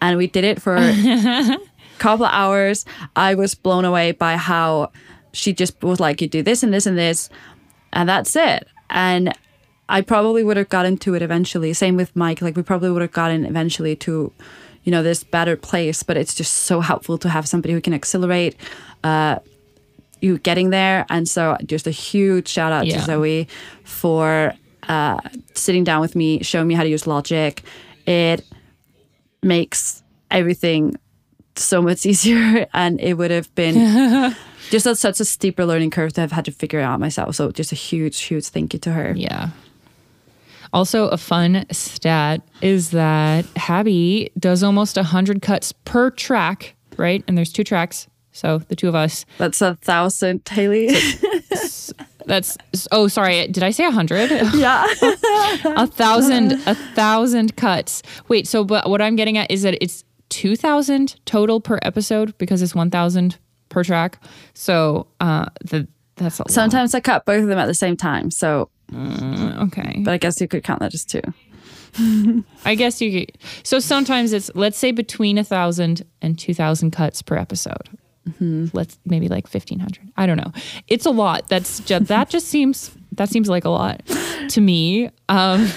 And 0.00 0.16
we 0.16 0.26
did 0.26 0.44
it 0.44 0.62
for 0.62 0.76
a 0.78 1.58
couple 1.98 2.26
of 2.26 2.32
hours. 2.32 2.84
I 3.16 3.34
was 3.34 3.54
blown 3.54 3.84
away 3.84 4.12
by 4.12 4.36
how 4.36 4.92
she 5.32 5.52
just 5.52 5.82
was 5.82 6.00
like, 6.00 6.20
You 6.20 6.28
do 6.28 6.42
this 6.42 6.62
and 6.62 6.72
this 6.72 6.86
and 6.86 6.98
this, 6.98 7.30
and 7.92 8.08
that's 8.08 8.34
it. 8.36 8.66
And 8.88 9.32
I 9.88 10.00
probably 10.02 10.42
would 10.44 10.56
have 10.56 10.68
gotten 10.68 10.96
to 10.98 11.14
it 11.14 11.22
eventually. 11.22 11.72
Same 11.72 11.96
with 11.96 12.14
Myke. 12.14 12.42
Like, 12.42 12.56
we 12.56 12.62
probably 12.62 12.90
would 12.90 13.02
have 13.02 13.12
gotten 13.12 13.44
eventually 13.44 13.96
to 13.96 14.32
you 14.84 14.90
know 14.90 15.02
this 15.02 15.22
better 15.22 15.56
place 15.56 16.02
but 16.02 16.16
it's 16.16 16.34
just 16.34 16.52
so 16.52 16.80
helpful 16.80 17.18
to 17.18 17.28
have 17.28 17.46
somebody 17.46 17.74
who 17.74 17.82
can 17.82 17.92
accelerate 17.92 18.56
uh, 19.04 19.38
you 20.22 20.38
getting 20.38 20.70
there 20.70 21.06
and 21.10 21.28
so 21.28 21.56
just 21.66 21.86
a 21.86 21.90
huge 21.90 22.48
shout 22.48 22.72
out 22.72 22.86
Yeah. 22.86 22.98
to 22.98 23.04
zoe 23.04 23.48
for 23.84 24.54
uh, 24.88 25.18
sitting 25.54 25.84
down 25.84 26.00
with 26.00 26.14
me 26.16 26.42
showing 26.42 26.66
me 26.68 26.74
how 26.74 26.82
to 26.82 26.88
use 26.88 27.06
logic 27.06 27.62
it 28.06 28.44
makes 29.42 30.02
everything 30.30 30.96
so 31.56 31.80
much 31.82 32.04
easier 32.10 32.66
and 32.72 33.00
it 33.00 33.14
would 33.14 33.30
have 33.30 33.52
been 33.54 34.34
just 34.70 34.86
a, 34.86 34.94
such 34.96 35.20
a 35.20 35.24
steeper 35.24 35.64
learning 35.66 35.90
curve 35.90 36.12
to 36.12 36.20
have 36.20 36.32
had 36.32 36.44
to 36.44 36.52
figure 36.52 36.80
it 36.80 36.84
out 36.84 37.00
myself 37.00 37.34
so 37.34 37.50
just 37.50 37.72
a 37.72 37.76
huge 37.76 38.20
huge 38.20 38.46
thank 38.46 38.72
you 38.72 38.78
to 38.78 38.92
her 38.92 39.12
Yeah. 39.16 39.50
Also, 40.72 41.08
a 41.08 41.16
fun 41.16 41.66
stat 41.72 42.42
is 42.62 42.90
that 42.90 43.44
Habbi 43.56 44.30
does 44.38 44.62
almost 44.62 44.94
100 44.94 45.42
cuts 45.42 45.72
per 45.72 46.12
track, 46.12 46.76
right? 46.96 47.24
And 47.26 47.36
there's 47.36 47.52
two 47.52 47.64
tracks. 47.64 48.06
So 48.32 48.58
the 48.58 48.76
two 48.76 48.88
of 48.88 48.94
us. 48.94 49.24
that's 49.38 49.60
a 49.60 49.74
thousand 49.76 50.44
Hailley 50.44 50.88
That's, 52.26 52.56
oh, 52.92 53.08
sorry. 53.08 53.48
Did 53.48 53.62
I 53.64 53.70
say 53.70 53.84
a 53.84 53.88
100? 53.88 54.30
yeah 54.54 54.86
a 55.64 55.86
thousand, 55.86 56.52
a 56.66 56.74
thousand 56.94 57.56
cuts. 57.56 58.02
Wait, 58.28 58.46
so 58.46 58.62
but 58.62 58.88
what 58.88 59.02
I'm 59.02 59.16
getting 59.16 59.36
at 59.36 59.50
is 59.50 59.62
that 59.62 59.76
it's 59.82 60.04
2,000 60.28 61.16
total 61.24 61.60
per 61.60 61.78
episode 61.82 62.36
because 62.38 62.62
it's 62.62 62.74
1,000 62.74 63.36
per 63.68 63.82
track. 63.82 64.22
So 64.54 65.08
uh, 65.18 65.46
the, 65.64 65.88
that's 66.16 66.38
a 66.38 66.42
lot. 66.42 66.50
sometimes 66.50 66.94
i 66.94 67.00
cut 67.00 67.24
both 67.24 67.42
of 67.42 67.48
them 67.48 67.58
at 67.58 67.66
the 67.66 67.74
same 67.74 67.96
time 67.96 68.30
so 68.30 68.68
Okay. 68.94 70.02
but 70.04 70.12
i 70.12 70.18
guess 70.18 70.38
you 70.40 70.46
could 70.46 70.62
count 70.62 70.80
that 70.80 70.92
as 70.94 71.04
two 71.04 71.22
I 72.64 72.76
guess 72.76 73.00
you 73.00 73.26
could. 73.26 73.36
So 73.64 73.80
sometimes 73.80 74.32
it's, 74.32 74.48
let's 74.54 74.78
say 74.78 74.92
between 74.92 75.38
a 75.38 75.42
thousand 75.44 76.04
and 76.22 76.38
two 76.38 76.54
thousand 76.54 76.92
cuts 76.92 77.20
per 77.20 77.36
episode. 77.36 77.88
Let's 78.40 78.98
maybe 79.04 79.28
like 79.28 79.44
1500. 79.52 80.12
I 80.16 80.26
don't 80.26 80.36
know. 80.36 80.52
It's 80.88 81.06
a 81.06 81.10
lot. 81.10 81.48
That's 81.48 81.80
just, 81.80 82.06
that 82.06 82.28
just 82.28 82.46
seems, 82.54 82.90
that 83.12 83.28
seems 83.28 83.48
like 83.48 83.64
a 83.64 83.70
lot 83.70 84.02
to 84.50 84.60
me. 84.60 85.10
Um, 85.28 85.68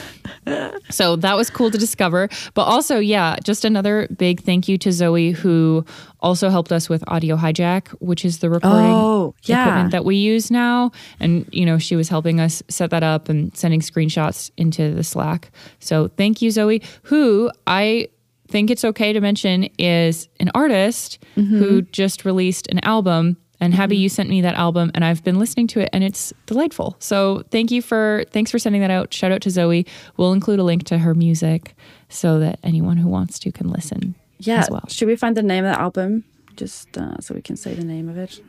so 0.90 1.16
that 1.18 1.36
was 1.36 1.50
cool 1.50 1.72
to 1.72 1.78
discover. 1.78 2.30
But 2.54 2.64
also, 2.64 3.00
yeah, 3.00 3.38
just 3.44 3.66
another 3.66 4.08
big 4.18 4.42
thank 4.42 4.68
you 4.68 4.78
to 4.80 4.92
Zoe, 4.92 5.32
who 5.32 5.86
also 6.20 6.50
helped 6.50 6.72
us 6.72 6.90
with 6.90 7.04
Audio 7.08 7.36
Hijack, 7.38 7.90
which 8.00 8.24
is 8.26 8.40
the 8.40 8.50
recording 8.50 8.86
Oh, 8.92 9.36
yeah. 9.44 9.64
equipment 9.64 9.92
that 9.92 10.06
we 10.06 10.16
use 10.18 10.52
now. 10.52 10.92
And, 11.20 11.48
you 11.52 11.66
know, 11.66 11.78
she 11.78 11.96
was 11.96 12.10
helping 12.10 12.40
us 12.40 12.62
set 12.70 12.90
that 12.92 13.04
up 13.04 13.30
and 13.30 13.56
sending 13.56 13.80
screenshots 13.82 14.52
into 14.58 14.94
the 14.94 15.04
Slack. 15.04 15.50
So 15.80 16.10
thank 16.18 16.42
you, 16.42 16.52
Zoe, 16.52 16.82
who 17.04 17.52
I 17.68 18.08
think 18.54 18.70
it's 18.70 18.86
okay 18.86 19.12
to 19.14 19.20
mention 19.20 19.64
is 19.80 20.30
an 20.40 20.52
artist 20.54 21.18
who 21.36 21.82
just 21.82 22.24
released 22.24 22.68
an 22.68 22.80
album. 22.86 23.36
And 23.60 23.74
Habbi, 23.74 23.98
you 23.98 24.10
sent 24.10 24.30
me 24.30 24.42
that 24.42 24.54
album 24.56 24.92
and 24.94 25.04
I've 25.04 25.24
been 25.24 25.40
listening 25.40 25.68
to 25.70 25.80
it 25.80 25.90
and 25.92 26.04
it's 26.04 26.32
delightful. 26.46 26.96
So 27.00 27.42
thank 27.50 27.72
you 27.72 27.82
for 27.82 28.26
thanks 28.32 28.52
for 28.52 28.60
sending 28.60 28.82
that 28.82 28.92
out. 28.92 29.12
Shout 29.14 29.32
out 29.32 29.42
to 29.42 29.50
Zoe. 29.50 29.86
We'll 30.18 30.34
include 30.34 30.60
a 30.60 30.64
link 30.64 30.84
to 30.86 31.00
her 31.00 31.16
music 31.16 31.76
so 32.10 32.40
that 32.40 32.60
anyone 32.64 32.98
who 32.98 33.08
wants 33.10 33.40
to 33.40 33.52
can 33.52 33.70
listen 33.72 34.14
Yeah. 34.38 34.60
as 34.60 34.70
well. 34.70 34.86
Should 34.88 35.08
we 35.08 35.16
find 35.16 35.36
the 35.36 35.42
name 35.44 35.66
of 35.66 35.74
the 35.74 35.80
album? 35.82 36.24
Just 36.56 36.96
uh, 36.98 37.18
so 37.22 37.34
we 37.34 37.42
can 37.42 37.56
say 37.58 37.74
the 37.74 37.84
name 37.86 38.08
of 38.08 38.18
it. 38.20 38.40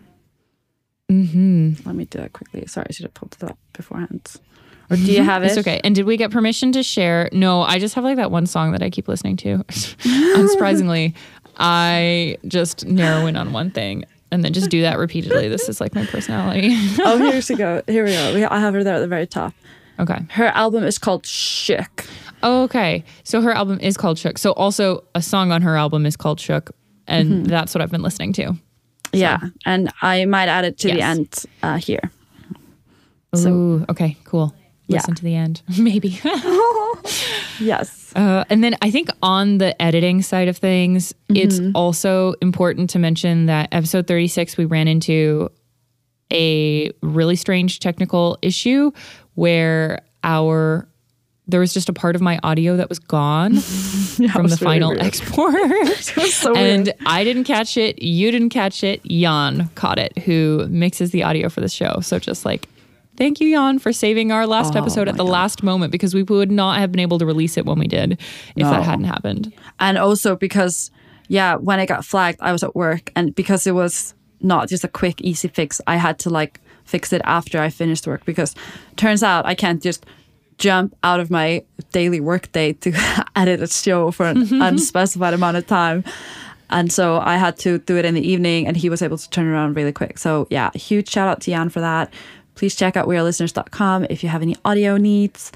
Mm-hmm. 1.11 1.87
Let 1.87 1.95
me 1.95 2.05
do 2.05 2.19
that 2.19 2.33
quickly. 2.35 2.67
Sorry, 2.67 2.87
I 2.89 2.93
should 2.93 3.05
have 3.05 3.15
pulled 3.15 3.37
it 3.41 3.45
up 3.45 3.59
beforehand. 3.73 4.37
Or 4.91 4.97
do 4.97 5.13
you 5.13 5.23
have 5.23 5.43
it? 5.43 5.47
It's 5.47 5.59
okay. 5.59 5.81
And 5.83 5.95
did 5.95 6.05
we 6.05 6.17
get 6.17 6.31
permission 6.31 6.73
to 6.73 6.83
share? 6.83 7.29
No, 7.33 7.63
I 7.63 7.79
just 7.79 7.95
have 7.95 8.05
like 8.05 8.17
that 8.17 8.31
one 8.31 8.47
song 8.47 8.73
that 8.73 8.83
I 8.83 8.91
keep 8.91 9.09
listening 9.09 9.37
to. 9.39 9.59
Unsurprisingly, 9.69 11.15
I 11.57 12.37
just 12.47 12.87
narrow 12.87 13.27
in 13.27 13.37
on 13.37 13.53
one 13.53 13.71
thing 13.71 14.05
and 14.31 14.45
then 14.45 14.53
just 14.53 14.71
do 14.71 14.83
that 14.83 14.99
repeatedly. 14.99 15.49
This 15.49 15.69
is 15.69 15.81
like 15.81 15.95
my 15.95 16.05
personality. 16.07 16.69
oh, 17.01 17.19
here's 17.19 17.49
we 17.51 17.57
go. 17.57 17.83
Here 17.87 18.05
we 18.05 18.13
go. 18.13 18.35
We, 18.35 18.45
I 18.45 18.59
have 18.59 18.75
her 18.75 18.85
there 18.85 18.97
at 18.97 19.01
the 19.01 19.07
very 19.07 19.27
top. 19.27 19.55
okay. 19.99 20.21
Her 20.31 20.47
album 20.47 20.85
is 20.85 20.99
called 20.99 21.25
Shook. 21.25 22.05
Oh, 22.43 22.65
okay. 22.65 23.05
So 23.23 23.41
her 23.41 23.53
album 23.53 23.79
is 23.81 23.97
called 23.97 24.19
Shook. 24.19 24.39
So 24.39 24.53
also 24.53 25.05
a 25.15 25.23
song 25.23 25.53
on 25.53 25.63
her 25.63 25.77
album 25.77 26.05
is 26.05 26.17
called 26.17 26.41
Shook. 26.41 26.73
And 27.07 27.47
that's 27.47 27.75
what 27.75 27.83
I've 27.83 27.91
been 27.91 28.03
listening 28.03 28.33
to. 28.35 28.57
Yeah, 29.13 29.39
and 29.65 29.93
I 30.03 30.25
might 30.25 30.49
add 30.49 30.65
it 30.65 30.79
to 30.79 30.89
the 30.89 31.01
end 31.01 31.45
uh, 31.63 31.77
here. 31.77 32.11
Ooh, 33.37 33.85
okay, 33.89 34.17
cool. 34.25 34.55
Yeah. 34.87 34.99
Listen 34.99 35.15
to 35.15 35.25
the 35.25 35.35
end, 35.35 35.63
maybe. 35.79 36.21
Yes. 37.61 38.13
Uh, 38.17 38.45
and 38.51 38.65
then 38.65 38.77
I 38.83 38.91
think 38.91 39.09
on 39.23 39.59
the 39.59 39.81
editing 39.81 40.23
side 40.23 40.49
of 40.49 40.57
things, 40.57 41.15
it's 41.29 41.61
also 41.75 42.35
important 42.43 42.91
to 42.91 42.99
mention 42.99 43.47
that 43.47 43.69
episode 43.73 44.07
36, 44.09 44.57
we 44.57 44.65
ran 44.65 44.89
into 44.89 45.51
a 46.33 46.91
really 47.03 47.37
strange 47.37 47.79
technical 47.81 48.39
issue 48.43 48.91
where 49.35 50.03
our 50.25 50.89
there 51.47 51.61
was 51.61 51.75
just 51.75 51.91
a 51.91 51.93
part 51.93 52.17
of 52.17 52.23
my 52.23 52.41
audio 52.43 52.77
that 52.77 52.89
was 52.89 52.99
gone 52.99 53.57
from 53.61 54.27
the 54.27 54.43
was 54.43 54.61
really 54.63 54.75
final 54.81 54.91
weird. 54.91 55.03
export. 55.03 55.55
so 55.99 56.57
and 56.57 56.87
weird. 56.87 56.97
I 57.05 57.23
didn't 57.23 57.45
catch 57.45 57.77
it. 57.77 58.01
You 58.01 58.31
didn't 58.31 58.49
catch 58.49 58.83
it. 58.83 59.05
Jan 59.05 59.69
caught 59.75 59.99
it, 59.99 60.17
who 60.19 60.67
mixes 60.71 61.11
the 61.11 61.23
audio 61.23 61.51
for 61.51 61.61
the 61.61 61.69
show. 61.69 62.01
So 62.01 62.19
just 62.19 62.47
like, 62.47 62.67
thank 63.17 63.41
you, 63.41 63.51
Jan, 63.55 63.79
for 63.79 63.93
saving 63.93 64.33
our 64.33 64.47
last 64.47 64.75
Oh 64.75 64.79
episode 64.81 65.09
at 65.09 65.17
the 65.17 65.25
God. 65.25 65.31
last 65.33 65.63
moment 65.63 65.93
because 65.93 66.15
we 66.15 66.23
would 66.23 66.51
not 66.51 66.79
have 66.79 66.91
been 66.93 67.01
able 67.01 67.19
to 67.19 67.27
release 67.27 67.57
it 67.57 67.67
when 67.67 67.79
we 67.79 67.87
did 67.87 68.13
if 68.13 68.21
No. 68.57 68.71
that 68.71 68.83
hadn't 68.83 69.05
happened. 69.07 69.53
and 69.81 69.99
also 69.99 70.37
because 70.37 70.91
yeah 71.29 71.55
when 71.57 71.81
it 71.81 71.87
got 71.87 72.05
flagged 72.05 72.39
i 72.43 72.53
was 72.53 72.63
at 72.63 72.75
work 72.77 73.11
and 73.17 73.35
because 73.35 73.67
it 73.67 73.73
was 73.75 74.15
not 74.41 74.69
just 74.69 74.85
a 74.85 74.89
quick 74.89 75.21
easy 75.23 75.49
fix 75.49 75.81
i 75.87 75.97
had 75.97 76.19
to 76.19 76.29
like 76.29 76.61
fix 76.85 77.15
it 77.15 77.23
after 77.25 77.59
i 77.63 77.71
finished 77.71 78.07
work 78.07 78.23
because 78.27 78.55
turns 78.97 79.23
out 79.23 79.47
i 79.47 79.55
can't 79.55 79.83
just 79.83 80.05
jump 80.59 80.95
out 81.03 81.21
of 81.21 81.31
my 81.31 81.65
daily 81.93 82.21
work 82.21 82.53
day 82.53 82.75
to 82.75 82.93
edit 83.37 83.63
a 83.63 83.67
show 83.67 84.11
for 84.11 84.27
an 84.27 84.37
unspecified 84.63 85.33
amount 85.33 85.57
of 85.57 85.67
time 85.67 86.05
and 86.69 86.93
so 86.93 87.19
i 87.21 87.37
had 87.39 87.57
to 87.57 87.79
do 87.79 87.97
it 87.97 88.05
in 88.05 88.13
the 88.15 88.27
evening 88.33 88.67
and 88.67 88.77
he 88.77 88.91
was 88.91 89.01
able 89.01 89.17
to 89.17 89.29
turn 89.31 89.47
around 89.47 89.75
really 89.75 89.93
quick 89.93 90.19
so 90.19 90.47
yeah 90.51 90.71
huge 90.75 91.09
shout 91.09 91.27
out 91.27 91.41
to 91.41 91.51
jan 91.51 91.71
for 91.71 91.81
that 91.81 92.13
please 92.55 92.75
check 92.75 92.97
out 92.97 93.07
wearelisteners.com 93.07 94.07
if 94.11 94.23
you 94.23 94.29
have 94.29 94.43
any 94.43 94.57
audio 94.65 94.97
needs 94.97 95.53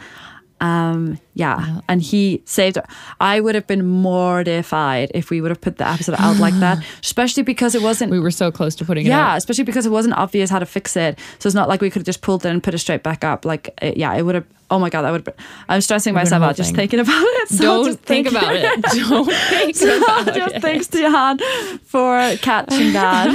Um, 0.60 1.20
yeah, 1.34 1.80
and 1.88 2.02
he 2.02 2.42
saved 2.44 2.76
her. 2.76 2.84
I 3.20 3.40
would 3.40 3.54
have 3.54 3.66
been 3.66 3.86
mortified 3.86 5.12
if 5.14 5.30
we 5.30 5.40
would 5.40 5.50
have 5.50 5.60
put 5.60 5.76
the 5.78 5.86
episode 5.86 6.16
out 6.18 6.38
like 6.38 6.54
that, 6.54 6.84
especially 7.02 7.44
because 7.44 7.74
it 7.76 7.82
wasn't. 7.82 8.10
We 8.10 8.18
were 8.18 8.32
so 8.32 8.50
close 8.50 8.74
to 8.76 8.84
putting 8.84 9.06
it 9.06 9.10
yeah, 9.10 9.32
out. 9.34 9.38
especially 9.38 9.64
because 9.64 9.86
it 9.86 9.90
wasn't 9.92 10.14
obvious 10.14 10.50
how 10.50 10.58
to 10.58 10.66
fix 10.66 10.96
it. 10.96 11.18
So 11.38 11.46
it's 11.46 11.54
not 11.54 11.68
like 11.68 11.80
we 11.80 11.90
could 11.90 12.00
have 12.00 12.06
just 12.06 12.22
pulled 12.22 12.44
it 12.44 12.48
and 12.48 12.62
put 12.62 12.74
it 12.74 12.78
straight 12.78 13.02
back 13.04 13.22
up. 13.22 13.44
Like, 13.44 13.72
it, 13.80 13.96
yeah, 13.96 14.14
it 14.14 14.22
would 14.22 14.34
have. 14.34 14.46
Oh 14.70 14.78
my 14.78 14.90
god, 14.90 15.02
that 15.02 15.12
would. 15.12 15.26
Have 15.26 15.36
been, 15.36 15.46
I'm 15.68 15.80
stressing 15.80 16.12
myself 16.12 16.42
out 16.42 16.56
just 16.56 16.74
thinking 16.74 17.00
about 17.00 17.22
it. 17.22 17.48
So 17.48 17.64
Don't 17.64 17.84
just 17.86 18.00
think 18.00 18.28
about 18.28 18.54
it. 18.54 18.82
Don't 19.08 19.32
think 19.32 19.76
about 19.80 20.26
just 20.34 20.56
it. 20.56 20.60
thanks 20.60 20.86
to 20.88 20.98
Johan 21.00 21.38
for 21.84 22.36
catching 22.42 22.92
that. 22.92 23.30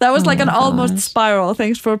that 0.00 0.10
was 0.10 0.26
like 0.26 0.40
an 0.40 0.50
almost 0.50 0.98
spiral. 0.98 1.54
Thanks 1.54 1.78
for 1.78 2.00